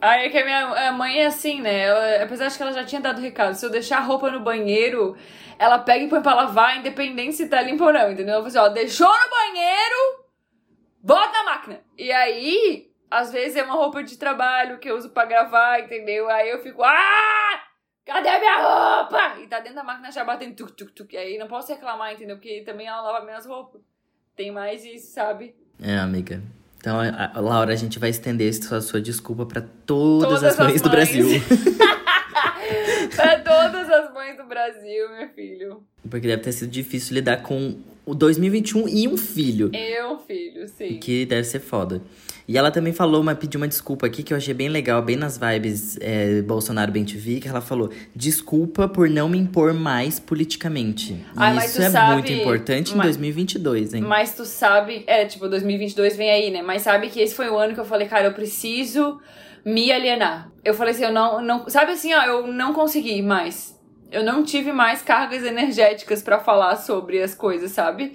Aí 0.00 0.26
é 0.26 0.30
que 0.30 0.38
a 0.38 0.44
minha 0.44 0.92
mãe 0.92 1.20
é 1.20 1.26
assim, 1.26 1.60
né? 1.60 1.80
Ela, 1.80 2.22
apesar 2.22 2.48
de 2.48 2.56
que 2.56 2.62
ela 2.62 2.72
já 2.72 2.84
tinha 2.84 3.00
dado 3.00 3.20
recado, 3.20 3.54
se 3.54 3.66
eu 3.66 3.70
deixar 3.70 3.98
a 3.98 4.02
roupa 4.02 4.30
no 4.30 4.40
banheiro, 4.40 5.16
ela 5.58 5.78
pega 5.78 6.04
e 6.04 6.08
põe 6.08 6.22
pra 6.22 6.34
lavar, 6.34 6.78
independente 6.78 7.34
se 7.34 7.48
tá 7.48 7.60
limpa 7.60 7.84
ou 7.84 7.92
não, 7.92 8.10
entendeu? 8.10 8.36
Ela 8.36 8.46
assim, 8.46 8.58
ó, 8.58 8.68
deixou 8.68 9.06
no 9.06 9.30
banheiro, 9.30 10.24
bota 11.02 11.32
na 11.32 11.44
máquina. 11.44 11.80
E 11.98 12.10
aí, 12.10 12.90
às 13.10 13.30
vezes 13.30 13.56
é 13.56 13.62
uma 13.62 13.74
roupa 13.74 14.02
de 14.02 14.16
trabalho 14.16 14.78
que 14.78 14.90
eu 14.90 14.96
uso 14.96 15.10
pra 15.10 15.26
gravar, 15.26 15.80
entendeu? 15.80 16.30
Aí 16.30 16.48
eu 16.48 16.62
fico, 16.62 16.82
ah! 16.82 17.62
Cadê 18.06 18.38
minha 18.38 18.56
roupa? 18.56 19.38
E 19.40 19.46
tá 19.46 19.60
dentro 19.60 19.76
da 19.76 19.84
máquina 19.84 20.10
já 20.10 20.24
batendo 20.24 20.56
tuk, 20.56 20.72
tuk, 20.72 20.92
tuk. 20.92 21.14
E 21.14 21.18
aí 21.18 21.38
não 21.38 21.46
posso 21.46 21.72
reclamar, 21.72 22.12
entendeu? 22.12 22.36
Porque 22.36 22.62
também 22.62 22.86
ela 22.86 23.02
lava 23.02 23.24
minhas 23.24 23.46
roupas. 23.46 23.82
Tem 24.34 24.50
mais 24.50 24.84
isso, 24.84 25.12
sabe? 25.12 25.54
É, 25.80 25.98
amiga. 25.98 26.42
Então, 26.80 26.98
a, 26.98 27.30
a- 27.34 27.40
Laura, 27.40 27.72
a 27.72 27.76
gente 27.76 27.98
vai 27.98 28.08
estender 28.10 28.52
sua, 28.54 28.80
sua 28.80 29.00
desculpa 29.00 29.44
pra 29.44 29.62
todas, 29.84 30.28
Todas 30.40 30.44
as 30.44 30.58
mães 30.58 30.74
as 30.76 30.80
do 30.82 30.88
mães. 30.88 30.96
Brasil. 31.12 31.26
pra 33.14 33.38
todas 33.40 33.90
as 33.90 34.12
mães 34.14 34.36
do 34.36 34.44
Brasil, 34.44 35.08
meu 35.18 35.28
filho. 35.28 35.82
Porque 36.08 36.26
deve 36.26 36.42
ter 36.42 36.52
sido 36.52 36.70
difícil 36.70 37.14
lidar 37.14 37.42
com 37.42 37.76
o 38.06 38.14
2021 38.14 38.88
e 38.88 39.06
um 39.08 39.16
filho. 39.16 39.70
Eu, 39.74 40.18
filho, 40.20 40.66
sim. 40.68 40.98
Que 40.98 41.26
deve 41.26 41.44
ser 41.44 41.60
foda. 41.60 42.00
E 42.50 42.58
ela 42.58 42.72
também 42.72 42.92
falou, 42.92 43.20
uma, 43.20 43.32
pediu 43.32 43.60
uma 43.60 43.68
desculpa 43.68 44.08
aqui 44.08 44.24
que 44.24 44.32
eu 44.32 44.36
achei 44.36 44.52
bem 44.52 44.68
legal, 44.68 45.00
bem 45.00 45.14
nas 45.14 45.38
vibes 45.38 45.96
é, 46.00 46.42
Bolsonaro 46.42 46.90
Bem 46.90 47.04
TV, 47.04 47.38
que 47.38 47.46
ela 47.46 47.60
falou: 47.60 47.92
desculpa 48.12 48.88
por 48.88 49.08
não 49.08 49.28
me 49.28 49.38
impor 49.38 49.72
mais 49.72 50.18
politicamente. 50.18 51.24
Ai, 51.36 51.64
isso 51.64 51.80
é 51.80 51.88
sabe- 51.90 52.14
muito 52.14 52.32
importante 52.32 52.92
em 52.92 52.96
mas- 52.96 53.06
2022, 53.16 53.94
hein? 53.94 54.00
Mas 54.02 54.34
tu 54.34 54.44
sabe, 54.44 55.04
é, 55.06 55.24
tipo, 55.26 55.48
2022 55.48 56.16
vem 56.16 56.28
aí, 56.28 56.50
né? 56.50 56.60
Mas 56.60 56.82
sabe 56.82 57.08
que 57.08 57.20
esse 57.20 57.36
foi 57.36 57.48
o 57.48 57.56
ano 57.56 57.72
que 57.72 57.78
eu 57.78 57.84
falei, 57.84 58.08
cara, 58.08 58.26
eu 58.26 58.32
preciso 58.32 59.20
me 59.64 59.92
alienar. 59.92 60.50
Eu 60.64 60.74
falei 60.74 60.92
assim, 60.92 61.04
eu 61.04 61.12
não, 61.12 61.40
não 61.40 61.68
sabe 61.68 61.92
assim, 61.92 62.12
ó, 62.12 62.24
eu 62.24 62.48
não 62.48 62.72
consegui 62.72 63.22
mais. 63.22 63.78
Eu 64.10 64.24
não 64.24 64.42
tive 64.42 64.72
mais 64.72 65.02
cargas 65.02 65.44
energéticas 65.44 66.20
pra 66.20 66.40
falar 66.40 66.74
sobre 66.74 67.22
as 67.22 67.32
coisas, 67.32 67.70
sabe? 67.70 68.14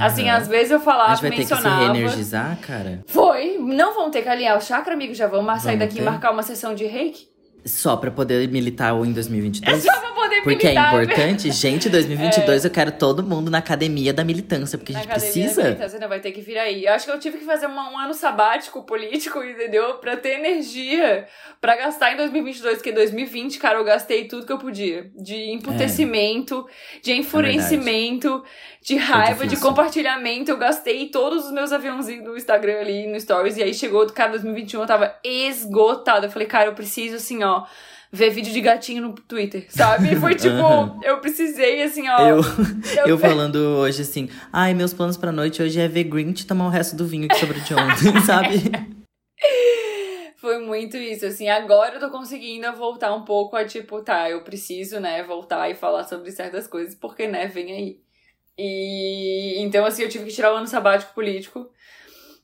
Assim, 0.00 0.28
Aham. 0.28 0.38
às 0.38 0.48
vezes 0.48 0.70
eu 0.70 0.78
A 0.78 0.80
falava, 0.80 1.10
gente 1.14 1.20
vai 1.22 1.30
ter 1.30 1.36
que 1.46 1.46
se 1.46 1.68
reenergizar, 1.68 2.56
cara? 2.60 3.02
Foi. 3.06 3.58
Não 3.58 3.94
vão 3.94 4.10
ter 4.10 4.22
que 4.22 4.28
alinhar 4.28 4.56
o 4.56 4.60
chakra, 4.60 4.94
amigo. 4.94 5.14
Já 5.14 5.26
vamos 5.26 5.46
sair 5.62 5.76
Vamos 5.76 5.78
daqui 5.80 5.94
e 6.00 6.04
ter? 6.04 6.10
marcar 6.10 6.30
uma 6.32 6.42
sessão 6.42 6.74
de 6.74 6.84
reiki? 6.86 7.26
Só 7.64 7.96
pra 7.96 8.10
poder 8.10 8.46
militar 8.48 8.92
em 9.04 9.10
É 9.10 9.14
2022? 9.14 9.82
só 9.82 9.92
pra 10.00 10.10
poder 10.12 10.42
Porque 10.42 10.66
é 10.66 10.70
militar, 10.70 10.92
né? 10.94 11.02
importante, 11.04 11.50
gente, 11.50 11.88
2022 11.88 12.64
eu 12.64 12.70
quero 12.70 12.92
todo 12.92 13.22
mundo 13.22 13.50
na 13.50 13.58
academia 13.58 14.12
da 14.12 14.22
militância, 14.22 14.76
porque 14.76 14.92
a 14.92 14.96
Na 14.96 15.00
gente 15.02 15.10
academia 15.10 15.32
precisa. 15.32 15.62
da 15.62 15.68
militância, 15.68 15.98
não 15.98 16.08
vai 16.08 16.20
ter 16.20 16.32
que 16.32 16.40
vir 16.42 16.58
aí. 16.58 16.84
Eu 16.84 16.92
acho 16.92 17.06
que 17.06 17.10
eu 17.12 17.18
tive 17.18 17.38
que 17.38 17.44
fazer 17.44 17.66
uma- 17.66 17.90
um 17.90 17.98
ano 17.98 18.12
sabático 18.12 18.82
político, 18.82 19.42
entendeu? 19.42 19.94
Pra 19.94 20.16
ter 20.16 20.38
energia 20.38 21.26
pra 21.60 21.74
gastar 21.76 22.12
em 22.12 22.16
2022, 22.18 22.76
porque 22.76 22.92
2020, 22.92 23.58
cara, 23.58 23.78
eu 23.78 23.84
gastei 23.84 24.24
tudo 24.28 24.44
que 24.44 24.52
eu 24.52 24.58
podia. 24.58 25.10
De 25.16 25.34
emputecimento, 25.52 26.66
de 27.02 27.12
enfurecimento, 27.14 28.42
de 28.82 28.96
raiva, 28.96 29.46
de 29.46 29.56
compartilhamento. 29.56 30.50
Eu 30.50 30.58
gastei 30.58 31.06
todos 31.08 31.46
os 31.46 31.52
meus 31.52 31.72
aviãozinhos 31.72 32.24
no 32.24 32.36
Instagram 32.36 32.80
ali, 32.80 33.06
no 33.06 33.18
Stories. 33.18 33.56
E 33.56 33.62
aí 33.62 33.72
chegou, 33.72 34.06
cara, 34.08 34.32
2021, 34.32 34.82
eu 34.82 34.86
tava 34.86 35.14
esgotada. 35.24 36.26
Eu 36.26 36.30
falei, 36.30 36.46
cara, 36.46 36.66
eu 36.66 36.74
preciso, 36.74 37.16
assim, 37.16 37.42
ó... 37.42 37.53
Ver 38.12 38.30
vídeo 38.30 38.52
de 38.52 38.60
gatinho 38.60 39.02
no 39.02 39.12
Twitter, 39.14 39.66
sabe? 39.68 40.14
Foi 40.16 40.34
tipo, 40.36 40.62
Aham. 40.62 41.00
eu 41.02 41.18
precisei, 41.20 41.82
assim, 41.82 42.08
ó. 42.08 42.20
Eu, 42.20 42.40
eu 42.98 43.08
eu 43.08 43.18
falando 43.18 43.56
hoje 43.56 44.02
assim, 44.02 44.28
ai, 44.52 44.72
meus 44.72 44.94
planos 44.94 45.16
pra 45.16 45.32
noite 45.32 45.62
hoje 45.62 45.80
é 45.80 45.88
ver 45.88 46.04
Grinch 46.04 46.42
e 46.42 46.46
tomar 46.46 46.66
o 46.66 46.70
resto 46.70 46.94
do 46.96 47.06
vinho 47.06 47.28
que 47.28 47.36
sobrou 47.36 47.60
de 47.60 47.74
ontem, 47.74 48.20
sabe? 48.24 48.62
Foi 50.36 50.58
muito 50.58 50.96
isso, 50.96 51.24
assim, 51.26 51.48
agora 51.48 51.94
eu 51.94 52.00
tô 52.00 52.10
conseguindo 52.10 52.70
voltar 52.74 53.14
um 53.14 53.24
pouco 53.24 53.56
a 53.56 53.64
tipo, 53.64 54.02
tá, 54.02 54.28
eu 54.30 54.42
preciso, 54.42 55.00
né, 55.00 55.22
voltar 55.22 55.68
e 55.70 55.74
falar 55.74 56.04
sobre 56.04 56.30
certas 56.30 56.66
coisas, 56.66 56.94
porque, 56.94 57.26
né, 57.26 57.46
vem 57.46 57.72
aí. 57.72 57.98
E 58.58 59.54
então, 59.62 59.84
assim, 59.84 60.02
eu 60.02 60.08
tive 60.08 60.26
que 60.26 60.32
tirar 60.34 60.52
o 60.52 60.56
ano 60.56 60.66
sabático 60.66 61.14
político 61.14 61.68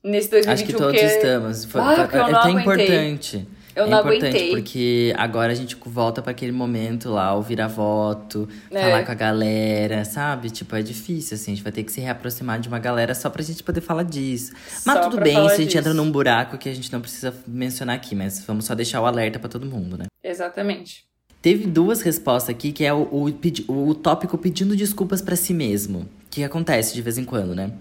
nesse 0.03 0.31
2021, 0.31 0.53
Acho 0.53 0.65
que 0.65 0.73
todos 0.73 0.87
porque 0.87 1.05
estamos. 1.05 1.65
Foi, 1.67 1.81
Ah, 1.83 2.09
eu 2.13 2.27
é 2.27 2.41
tão 2.41 2.51
aguentei. 2.59 2.61
importante. 2.61 3.49
Eu 3.81 3.87
é 3.87 3.91
não 3.91 3.99
importante 4.01 4.27
aguentei. 4.27 4.51
porque 4.51 5.15
agora 5.17 5.53
a 5.53 5.55
gente 5.55 5.77
volta 5.87 6.23
pra 6.23 6.31
aquele 6.31 6.53
momento 6.53 7.11
lá, 7.11 7.35
o 7.35 7.43
virar-voto, 7.43 8.49
É. 8.71 8.81
falar 8.81 9.05
com 9.05 9.13
a 9.13 9.15
galera, 9.15 10.05
sabe? 10.05 10.51
Tipo, 10.51 10.77
é 10.77 10.83
difícil, 10.83 11.35
assim. 11.35 11.53
A 11.53 11.55
gente 11.55 11.65
vai 11.65 11.73
ter 11.73 11.83
que 11.83 11.93
se 11.93 12.01
reaproximar 12.01 12.61
de 12.61 12.69
uma 12.69 12.79
galera 12.79 13.15
só 13.15 13.29
pra 13.31 13.43
gente 13.43 13.63
poder 13.63 13.81
falar 13.81 14.03
disso. 14.05 14.53
Mas 14.87 14.99
Só 14.99 15.09
tudo 15.11 15.23
bem 15.23 15.35
se 15.35 15.41
a 15.55 15.57
gente 15.57 15.67
disso. 15.67 15.79
entra 15.79 15.95
num 15.95 16.11
buraco 16.11 16.57
que 16.59 16.69
a 16.69 16.75
gente 16.75 16.93
não 16.93 17.01
precisa 17.01 17.35
mencionar 17.47 17.97
aqui, 17.97 18.15
mas 18.15 18.41
vamos 18.47 18.65
só 18.65 18.75
deixar 18.75 19.01
o 19.01 19.07
alerta 19.07 19.39
pra 19.39 19.49
todo 19.49 19.67
mundo, 19.67 19.97
né? 19.99 20.05
Exatamente. 20.23 21.05
Teve 21.43 21.67
duas 21.67 22.03
respostas 22.03 22.51
aqui, 22.51 22.71
que 22.71 22.85
é 22.85 22.93
o, 22.93 23.09
o, 23.11 23.89
o 23.89 23.95
tópico 23.95 24.37
pedindo 24.37 24.77
desculpas 24.77 25.23
pra 25.23 25.35
si 25.37 25.55
mesmo. 25.55 26.07
Que 26.29 26.45
acontece 26.45 26.95
de 26.95 27.03
vez 27.03 27.19
em 27.19 27.25
quando, 27.25 27.57
né? 27.57 27.73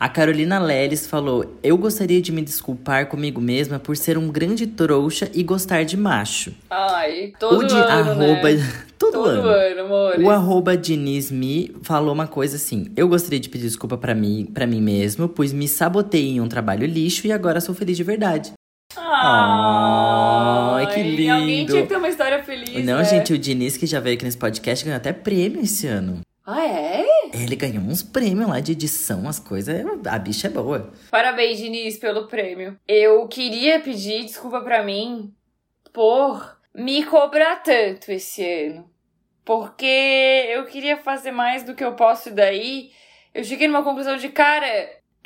A 0.00 0.08
Carolina 0.08 0.58
Leles 0.58 1.06
falou: 1.06 1.58
Eu 1.62 1.76
gostaria 1.76 2.22
de 2.22 2.32
me 2.32 2.40
desculpar 2.40 3.06
comigo 3.08 3.38
mesma 3.38 3.78
por 3.78 3.96
ser 3.98 4.16
um 4.16 4.28
grande 4.28 4.66
trouxa 4.66 5.30
e 5.34 5.42
gostar 5.42 5.84
de 5.84 5.94
macho. 5.96 6.54
Ai, 6.70 7.32
todo 7.38 7.58
o 7.64 7.66
de 7.66 7.74
ano, 7.74 8.10
arroba. 8.12 8.50
né? 8.50 8.72
Todo, 8.98 9.12
Todo 9.12 9.28
ano. 9.28 9.48
ano, 9.48 9.80
amores. 9.82 10.26
O 10.26 10.30
arroba 10.30 10.76
Dinisme 10.76 11.70
falou 11.82 12.12
uma 12.14 12.26
coisa 12.26 12.56
assim: 12.56 12.86
Eu 12.96 13.08
gostaria 13.08 13.38
de 13.38 13.48
pedir 13.48 13.64
desculpa 13.64 13.98
pra 13.98 14.14
mim, 14.14 14.48
pra 14.54 14.66
mim 14.66 14.80
mesmo, 14.80 15.28
pois 15.28 15.52
me 15.52 15.68
sabotei 15.68 16.28
em 16.30 16.40
um 16.40 16.48
trabalho 16.48 16.86
lixo 16.86 17.26
e 17.26 17.32
agora 17.32 17.60
sou 17.60 17.74
feliz 17.74 17.96
de 17.96 18.04
verdade. 18.04 18.52
Ai, 19.00 20.86
que 20.86 21.00
Ai, 21.00 21.28
Alguém 21.30 21.46
lindo. 21.60 21.72
tinha 21.72 21.82
que 21.82 21.88
ter 21.88 21.96
uma 21.96 22.08
história 22.08 22.42
feliz, 22.42 22.84
Não, 22.84 22.98
né? 22.98 23.04
gente, 23.04 23.32
o 23.32 23.38
Diniz, 23.38 23.76
que 23.76 23.86
já 23.86 24.00
veio 24.00 24.16
aqui 24.16 24.24
nesse 24.24 24.36
podcast, 24.38 24.84
ganhou 24.84 24.96
até 24.96 25.12
prêmio 25.12 25.60
esse 25.62 25.86
ano. 25.86 26.20
Ah, 26.46 26.66
é? 26.66 27.04
Ele 27.34 27.54
ganhou 27.56 27.82
uns 27.82 28.02
prêmios 28.02 28.48
lá 28.48 28.58
de 28.60 28.72
edição, 28.72 29.28
as 29.28 29.38
coisas. 29.38 29.84
A 30.06 30.18
bicha 30.18 30.46
é 30.46 30.50
boa. 30.50 30.90
Parabéns, 31.10 31.58
Diniz, 31.58 31.98
pelo 31.98 32.26
prêmio. 32.26 32.78
Eu 32.88 33.26
queria 33.28 33.80
pedir 33.80 34.24
desculpa 34.24 34.60
pra 34.62 34.82
mim 34.82 35.30
por 35.92 36.56
me 36.74 37.04
cobrar 37.04 37.56
tanto 37.56 38.10
esse 38.10 38.42
ano. 38.66 38.88
Porque 39.44 39.84
eu 40.50 40.64
queria 40.66 40.96
fazer 40.96 41.32
mais 41.32 41.62
do 41.62 41.74
que 41.74 41.84
eu 41.84 41.92
posso 41.94 42.30
e 42.30 42.32
daí 42.32 42.90
eu 43.34 43.44
cheguei 43.44 43.66
numa 43.68 43.82
conclusão 43.82 44.16
de, 44.16 44.28
cara, 44.30 44.66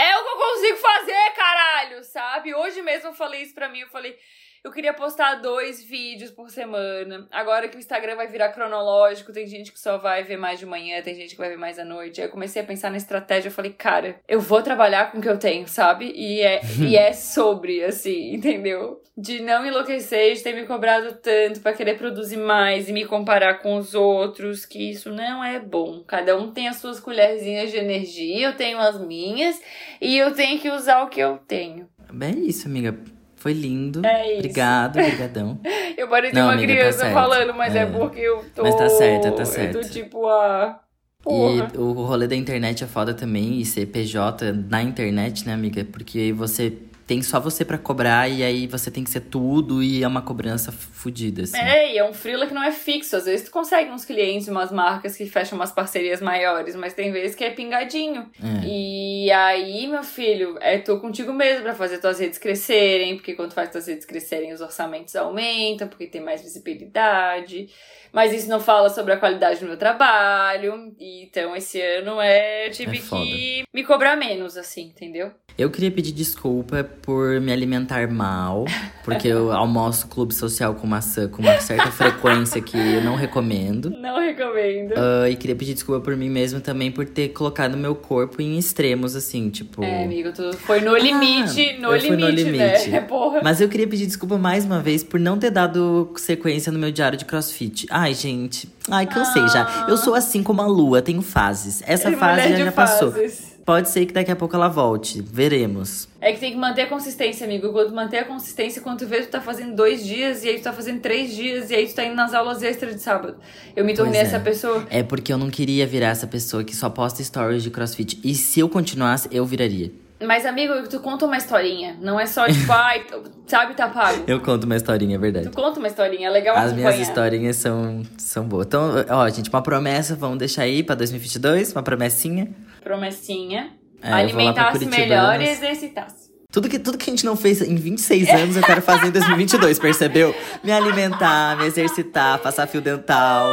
é 0.03 0.19
o 0.19 0.23
que 0.25 0.29
eu 0.31 0.37
consigo 0.37 0.77
fazer, 0.79 1.31
caralho, 1.37 2.05
sabe? 2.05 2.55
Hoje 2.55 2.83
mesmo 2.83 3.09
eu 3.09 3.15
falei 3.15 3.43
isso 3.43 3.55
pra 3.55 3.69
mim, 3.69 3.81
eu 3.81 3.89
falei, 3.89 4.19
Eu 4.65 4.71
queria 4.71 4.95
postar 4.95 5.41
dois 5.41 5.83
vídeos 5.83 6.31
por 6.31 6.49
semana. 6.49 7.27
Agora 7.33 7.67
que 7.67 7.77
o 7.77 7.81
Instagram 7.81 8.15
vai 8.15 8.29
virar 8.29 8.51
cronológico, 8.51 9.33
tem 9.33 9.45
gente 9.45 9.73
que 9.73 9.81
só 9.81 9.99
vai 9.99 10.23
ver 10.23 10.37
mais 10.37 10.61
de 10.61 10.67
manhã, 10.67 11.03
tem 11.03 11.17
gente 11.17 11.33
que 11.33 11.41
vai 11.41 11.49
ver 11.49 11.59
mais 11.59 11.81
à 11.81 11.85
noite. 11.85 12.21
Aí 12.21 12.29
eu 12.29 12.31
comecei 12.31 12.63
a 12.63 12.65
pensar 12.65 12.89
na 12.89 12.97
estratégia. 12.97 13.49
Eu 13.49 13.53
falei, 13.53 13.73
cara, 13.73 14.21
eu 14.29 14.41
vou 14.41 14.63
trabalhar 14.63 15.11
com 15.11 15.19
o 15.19 15.21
que 15.21 15.29
eu 15.29 15.37
tenho, 15.37 15.67
sabe? 15.67 16.13
E 16.15 16.41
é, 16.43 16.61
e 16.79 16.97
é 16.97 17.11
sobre, 17.13 17.83
assim, 17.83 18.35
entendeu? 18.35 19.03
De 19.19 19.43
não 19.43 19.67
enlouquecer, 19.67 20.37
de 20.37 20.43
ter 20.45 20.55
me 20.55 20.65
cobrado 20.65 21.17
tanto 21.17 21.61
pra 21.61 21.73
querer 21.73 21.99
produzir 21.99 22.37
mais 22.37 22.89
e 22.89 22.93
me 22.93 23.05
comparar 23.05 23.59
com 23.59 23.77
os 23.77 23.97
outros, 23.97 24.65
que 24.65 24.93
isso 24.93 25.11
não 25.11 25.43
é 25.43 25.59
bom. 25.59 26.05
Cada 26.07 26.39
um 26.39 26.53
tem 26.53 26.69
as 26.69 26.77
suas 26.77 27.01
colherzinhas 27.01 27.73
de 27.73 27.79
energia, 27.79 28.47
eu 28.47 28.57
tenho 28.57 28.79
as 28.79 29.01
minhas, 29.05 29.61
e 30.01 30.17
eu 30.17 30.33
tenho 30.33 30.61
que 30.61 30.71
usar 30.71 31.03
o 31.03 31.09
que 31.09 31.19
eu 31.19 31.39
tenho. 31.49 31.89
É 32.21 32.31
isso, 32.31 32.69
amiga. 32.69 32.97
Foi 33.43 33.53
lindo. 33.53 34.07
É 34.07 34.29
isso. 34.29 34.39
Obrigado, 34.39 35.01
obrigadão. 35.01 35.59
Eu 35.99 36.07
parecia 36.07 36.39
Não, 36.39 36.47
uma 36.47 36.53
amiga, 36.53 36.73
tá 36.75 36.79
criança 36.79 36.99
certo. 36.99 37.13
falando, 37.13 37.55
mas 37.55 37.75
é. 37.75 37.81
É. 37.81 37.87
porque 37.87 38.21
eu 38.21 38.45
tô. 38.55 38.63
Mas 38.63 38.75
tá 38.77 38.89
certo, 38.89 39.33
tá 39.33 39.43
Eu 39.43 39.47
certo. 39.47 39.81
tô 39.81 39.89
tipo 39.89 40.27
a. 40.29 40.81
Porra. 41.21 41.69
E 41.75 41.77
o 41.77 41.93
rolê 41.93 42.29
da 42.29 42.37
internet 42.37 42.85
é 42.85 42.87
foda 42.87 43.13
também, 43.13 43.61
e 43.61 43.65
ser 43.65 43.87
PJ 43.87 44.53
na 44.53 44.81
internet, 44.81 45.45
né, 45.47 45.55
amiga? 45.55 45.85
Porque 45.85 46.19
aí 46.19 46.33
você 46.33 46.73
tem 47.13 47.21
só 47.21 47.39
você 47.39 47.63
pra 47.63 47.77
cobrar 47.77 48.27
e 48.27 48.43
aí 48.43 48.67
você 48.67 48.91
tem 48.91 49.05
que 49.05 49.11
ser 49.11 49.21
tudo 49.21 49.83
e 49.83 50.03
é 50.03 50.09
uma 50.09 50.23
cobrança 50.23 50.73
fodida, 50.73 51.43
assim. 51.43 51.59
É, 51.59 51.93
e 51.93 51.99
é 51.99 52.09
um 52.09 52.15
freela 52.15 52.47
que 52.47 52.55
não 52.55 52.63
é 52.63 52.73
fixo. 52.73 53.15
Às 53.15 53.27
vezes 53.27 53.45
tu 53.45 53.51
consegue 53.51 53.91
uns 53.91 54.03
clientes, 54.03 54.49
umas 54.49 54.73
marcas 54.73 55.15
que 55.15 55.27
fecham 55.27 55.59
umas 55.59 55.71
parcerias 55.71 56.23
maiores, 56.23 56.75
mas 56.75 56.95
tem 56.95 57.13
vezes 57.13 57.37
que 57.37 57.45
é 57.45 57.51
pingadinho. 57.51 58.31
É. 58.43 58.67
E 58.67 59.31
aí, 59.31 59.87
meu 59.89 60.03
filho, 60.03 60.57
é 60.63 60.79
tu 60.79 60.99
contigo 61.01 61.35
mesmo 61.35 61.65
pra 61.65 61.75
fazer 61.75 61.99
tuas 61.99 62.19
redes 62.19 62.39
crescerem, 62.39 63.17
porque 63.17 63.35
quando 63.35 63.53
faz 63.53 63.69
tuas 63.69 63.87
redes 63.87 64.07
crescerem, 64.07 64.51
os 64.51 64.63
orçamentos 64.63 65.15
aumentam, 65.15 65.89
porque 65.89 66.07
tem 66.07 66.23
mais 66.23 66.41
visibilidade. 66.41 67.69
Mas 68.13 68.33
isso 68.33 68.49
não 68.49 68.61
fala 68.61 68.91
sobre 68.91 69.13
a 69.13 69.17
qualidade 69.17 69.61
do 69.61 69.67
meu 69.67 69.77
trabalho. 69.77 70.95
Então, 71.01 71.57
esse 71.57 71.81
ano 71.81 72.21
é, 72.21 72.69
eu 72.69 72.71
tive 72.71 72.99
É 72.99 73.01
que 73.01 73.65
me 73.73 73.85
cobrar 73.85 74.17
menos, 74.17 74.57
assim, 74.57 74.83
entendeu? 74.83 75.31
Eu 75.59 75.71
queria 75.71 75.91
pedir 75.91 76.13
desculpa 76.13 76.83
por 77.03 77.39
me 77.41 77.53
alimentar 77.53 78.09
mal, 78.09 78.65
porque 79.05 79.29
eu 79.29 79.53
almoço 79.53 80.09
clube 80.09 80.35
social 80.35 80.75
com 80.75 80.87
maçã 80.87 81.29
com 81.29 81.43
uma 81.43 81.59
certa 81.61 81.91
frequência 81.91 82.61
que 82.63 82.77
eu 82.77 83.03
não 83.03 83.15
recomendo. 83.17 83.91
Não 83.91 84.19
recomendo. 84.19 84.95
Ah, 84.97 85.29
e 85.29 85.37
queria 85.37 85.55
pedir 85.55 85.75
desculpa 85.75 86.01
por 86.03 86.17
mim 86.17 86.31
mesmo 86.31 86.61
também 86.61 86.91
por 86.91 87.07
ter 87.07 87.29
colocado 87.31 87.77
meu 87.77 87.95
corpo 87.95 88.41
em 88.41 88.59
extremos, 88.59 89.15
assim, 89.15 89.51
tipo. 89.51 89.85
É, 89.85 90.05
amigo, 90.05 90.33
tu 90.33 90.57
foi 90.57 90.81
no 90.81 90.97
limite, 90.97 91.75
no, 91.79 91.95
eu 91.95 92.01
fui 92.01 92.17
limite, 92.17 92.45
no 92.45 92.51
limite. 92.51 92.91
né? 92.91 93.01
Porra. 93.13 93.41
Mas 93.43 93.61
eu 93.61 93.69
queria 93.69 93.87
pedir 93.87 94.07
desculpa 94.07 94.39
mais 94.39 94.65
uma 94.65 94.81
vez 94.81 95.05
por 95.05 95.21
não 95.21 95.39
ter 95.39 95.51
dado 95.51 96.13
sequência 96.17 96.73
no 96.73 96.79
meu 96.79 96.91
diário 96.91 97.19
de 97.19 97.27
crossfit. 97.27 97.87
Ai, 98.03 98.15
gente. 98.15 98.69
Ai, 98.91 99.07
cansei 99.07 99.47
já. 99.47 99.87
Eu 99.89 99.97
sou 99.97 100.13
assim 100.17 100.43
como 100.43 100.61
a 100.61 100.67
lua, 100.67 101.01
tenho 101.01 101.23
fases. 101.23 101.85
Essa 101.87 102.09
É 102.09 102.17
fase 102.17 102.49
já, 102.49 102.65
já 102.65 102.73
passou. 102.73 103.13
fases. 103.13 103.53
Pode 103.65 103.89
ser 103.91 104.07
que 104.07 104.13
daqui 104.13 104.29
a 104.33 104.35
pouco 104.35 104.57
ela 104.57 104.67
volte. 104.67 105.23
Veremos. 105.23 106.09
É 106.21 106.33
que 106.33 106.41
tem 106.41 106.51
que 106.51 106.59
manter 106.59 106.83
a 106.83 106.87
consistência, 106.89 107.47
amigo. 107.47 107.71
Quando 107.71 107.95
manter 107.95 108.19
a 108.19 108.25
consistência, 108.25 108.83
quando 108.83 108.99
tu 108.99 109.07
vê, 109.07 109.21
tu 109.23 109.29
tá 109.29 109.41
fazendo 109.41 109.77
dois 109.77 110.05
dias, 110.05 110.43
e 110.43 110.49
aí 110.49 110.59
tu 110.59 110.65
tá 110.65 110.73
fazendo 110.73 111.01
três 111.01 111.33
dias, 111.33 111.71
e 111.71 111.77
aí 111.77 111.87
tu 111.87 111.95
tá 111.95 112.05
indo 112.05 112.17
nas 112.17 112.35
aulas 112.35 112.61
extras 112.65 112.97
de 112.97 113.01
sábado. 113.01 113.37
Eu 113.77 113.85
me 113.85 113.95
tornei 113.95 114.21
é. 114.21 114.25
essa 114.25 114.41
pessoa. 114.41 114.85
É 114.91 115.05
porque 115.05 115.33
eu 115.33 115.39
não 115.39 115.49
queria 115.49 115.87
virar 115.87 116.09
essa 116.09 116.27
pessoa 116.27 116.65
que 116.65 116.75
só 116.75 116.91
posta 116.91 117.23
stories 117.23 117.63
de 117.63 117.71
crossfit. 117.71 118.19
E 118.25 118.35
se 118.35 118.59
eu 118.59 118.69
continuasse, 118.69 119.29
eu 119.31 119.47
viraria. 119.47 119.93
Mas, 120.27 120.45
amigo, 120.47 120.75
tu 120.89 121.01
conta 121.01 121.25
uma 121.27 121.37
historinha. 121.37 121.97
Não 122.01 122.19
é 122.19 122.27
só 122.27 122.47
tipo, 122.47 122.71
ai, 122.73 123.05
sabe, 123.47 123.75
tá 123.75 123.89
pago. 123.89 124.25
Eu 124.27 124.41
conto 124.41 124.65
uma 124.65 124.77
historinha, 124.77 125.17
é 125.17 125.19
verdade. 125.19 125.49
Tu 125.49 125.55
conta 125.55 125.79
uma 125.79 125.89
historinha, 125.89 126.29
é 126.29 126.31
legal 126.31 126.57
As 126.57 126.73
minhas 126.73 126.89
acompanhar. 126.95 127.09
historinhas 127.09 127.57
são, 127.57 128.03
são 128.19 128.45
boas. 128.45 128.67
Então, 128.67 128.93
ó, 129.09 129.29
gente, 129.29 129.51
uma 129.51 129.63
promessa, 129.63 130.15
vamos 130.15 130.39
deixar 130.39 130.63
aí 130.63 130.83
pra 130.83 130.95
2022, 130.95 131.73
uma 131.73 131.83
promessinha. 131.83 132.49
Promessinha. 132.83 133.71
É, 134.03 134.13
Alimentar-se 134.13 134.85
melhor 134.87 135.41
e 135.41 135.49
exercitar-se. 135.49 136.23
Tudo 136.53 136.69
que, 136.69 136.79
tudo 136.79 136.99
que 136.99 137.09
a 137.09 137.13
gente 137.13 137.25
não 137.25 137.35
fez 137.35 137.63
em 137.63 137.77
26 137.77 138.29
anos, 138.29 138.57
eu 138.57 138.63
quero 138.63 138.83
fazer 138.83 139.07
em 139.07 139.11
2022, 139.11 139.79
percebeu? 139.79 140.35
Me 140.63 140.71
alimentar, 140.71 141.57
me 141.57 141.65
exercitar, 141.65 142.39
passar 142.41 142.67
fio 142.67 142.83
dental, 142.83 143.49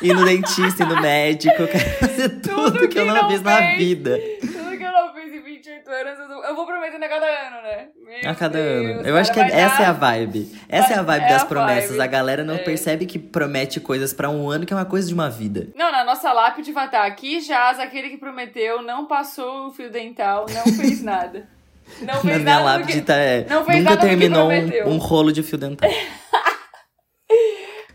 ir 0.00 0.14
no 0.14 0.24
dentista, 0.24 0.82
ir 0.82 0.86
no 0.86 0.98
médico. 1.02 1.60
Eu 1.60 1.68
quero 1.68 1.90
fazer 1.98 2.28
tudo, 2.40 2.78
que, 2.78 2.88
que 2.88 2.98
eu 3.00 3.04
não, 3.04 3.14
não 3.22 3.28
fiz 3.30 3.42
na 3.42 3.56
fez. 3.56 3.76
vida. 3.76 4.18
Tudo 4.40 4.78
que 4.78 4.82
eu 4.84 4.92
não 4.92 5.12
fiz 5.12 5.34
em 5.34 5.42
28 5.42 5.90
anos, 5.90 6.18
eu- 6.30 6.44
eu 6.44 6.47
vou 6.58 6.66
prometendo 6.66 7.02
a 7.02 7.08
cada 7.08 7.24
ano, 7.26 7.62
né? 7.62 7.86
Meu 8.04 8.30
A 8.30 8.34
cada 8.34 8.58
Deus, 8.58 8.98
ano. 8.98 9.08
Eu 9.08 9.16
acho 9.16 9.32
que 9.32 9.38
vai 9.40 9.50
essa 9.52 9.82
é 9.82 9.86
a 9.86 9.92
vibe. 9.92 10.52
Essa 10.68 10.92
é 10.94 10.98
a 10.98 11.02
vibe 11.02 11.24
É 11.24 11.28
das 11.28 11.42
a 11.42 11.46
promessas. 11.46 11.90
vibe. 11.90 12.00
A 12.02 12.06
galera 12.06 12.44
não 12.44 12.54
É. 12.54 12.58
percebe 12.58 13.06
que 13.06 13.18
promete 13.18 13.80
coisas 13.80 14.12
pra 14.12 14.28
um 14.28 14.50
ano 14.50 14.66
que 14.66 14.72
é 14.72 14.76
uma 14.76 14.84
coisa 14.84 15.06
de 15.08 15.14
uma 15.14 15.30
vida. 15.30 15.68
Não, 15.76 15.90
na 15.92 16.04
nossa 16.04 16.32
lápide 16.32 16.72
vai 16.72 16.86
estar 16.86 17.06
aqui, 17.06 17.40
Jazz, 17.40 17.78
aquele 17.78 18.10
que 18.10 18.16
prometeu, 18.18 18.82
não 18.82 19.06
passou 19.06 19.68
o 19.68 19.70
fio 19.70 19.90
dental, 19.90 20.46
não 20.52 20.72
fez 20.74 21.02
nada. 21.02 21.46
Não 22.02 22.06
Na 22.16 22.20
fez 22.20 22.24
minha 22.24 22.38
nada 22.40 22.60
do 22.60 22.64
lápide 22.66 22.92
que... 23.00 23.00
tá, 23.00 23.14
é, 23.14 23.46
não 23.48 23.64
fez 23.64 23.78
nunca 23.78 23.90
nada 23.94 24.06
terminou 24.06 24.50
um, 24.50 24.88
um 24.90 24.98
rolo 24.98 25.32
de 25.32 25.42
fio 25.42 25.56
dental. 25.56 25.88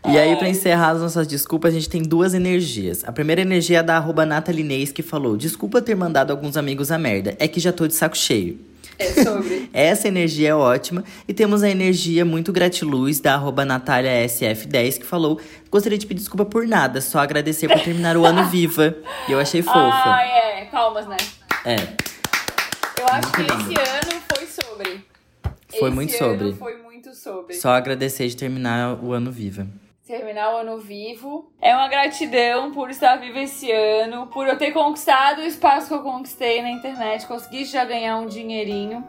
E 0.06 0.18
aí, 0.18 0.36
pra 0.36 0.48
encerrar 0.48 0.90
as 0.90 1.00
nossas 1.00 1.26
desculpas, 1.26 1.72
a 1.72 1.74
gente 1.76 1.88
tem 1.88 2.02
duas 2.02 2.34
energias. 2.34 3.02
A 3.06 3.12
primeira 3.12 3.40
energia 3.40 3.78
é 3.78 3.82
da 3.82 3.96
arroba 3.96 4.26
Natalinês, 4.26 4.92
que 4.92 5.02
falou: 5.02 5.36
Desculpa 5.36 5.80
ter 5.80 5.94
mandado 5.94 6.30
alguns 6.30 6.56
amigos 6.56 6.90
a 6.90 6.98
merda, 6.98 7.34
é 7.38 7.48
que 7.48 7.58
já 7.58 7.72
tô 7.72 7.86
de 7.86 7.94
saco 7.94 8.16
cheio. 8.16 8.58
É 8.98 9.06
sobre. 9.24 9.68
Essa 9.72 10.06
energia 10.06 10.50
é 10.50 10.54
ótima. 10.54 11.02
E 11.26 11.32
temos 11.32 11.62
a 11.62 11.70
energia 11.70 12.24
muito 12.24 12.52
gratiluz 12.52 13.18
da 13.18 13.34
arroba 13.34 13.64
Natália 13.64 14.10
SF10, 14.26 14.98
que 14.98 15.06
falou: 15.06 15.40
Gostaria 15.70 15.96
de 15.96 16.06
pedir 16.06 16.20
desculpa 16.20 16.44
por 16.44 16.66
nada, 16.66 17.00
só 17.00 17.18
agradecer 17.20 17.66
por 17.68 17.80
terminar 17.80 18.16
o 18.16 18.26
ano 18.26 18.44
viva. 18.50 18.94
E 19.26 19.32
eu 19.32 19.40
achei 19.40 19.62
fofa. 19.62 19.80
Ah, 19.80 20.22
é. 20.22 20.64
Palmas, 20.66 21.06
né? 21.06 21.16
É, 21.64 21.76
Eu 23.00 23.06
acho 23.10 23.32
que 23.32 23.38
Muito 23.42 23.52
esse 23.54 23.80
ano 23.80 24.22
foi 24.34 24.46
sobre. 24.46 25.04
Foi 25.78 25.88
Esse 25.88 25.94
muito 25.94 26.12
sobre. 26.18 26.52
Foi 26.52 26.76
muito 26.82 27.14
sobre. 27.14 27.54
só 27.54 27.70
agradecer 27.70 28.28
de 28.28 28.36
terminar 28.36 29.02
o 29.02 29.12
ano 29.12 29.30
viva. 29.32 29.66
Terminar 30.06 30.52
o 30.52 30.56
ano 30.58 30.78
vivo. 30.78 31.50
É 31.62 31.74
uma 31.74 31.88
gratidão 31.88 32.70
por 32.72 32.90
estar 32.90 33.16
vivo 33.16 33.38
esse 33.38 33.72
ano, 33.72 34.26
por 34.26 34.46
eu 34.46 34.58
ter 34.58 34.70
conquistado 34.70 35.40
o 35.40 35.46
espaço 35.46 35.88
que 35.88 35.94
eu 35.94 36.02
conquistei 36.02 36.60
na 36.60 36.70
internet. 36.70 37.26
Consegui 37.26 37.64
já 37.64 37.86
ganhar 37.86 38.18
um 38.18 38.26
dinheirinho 38.26 39.02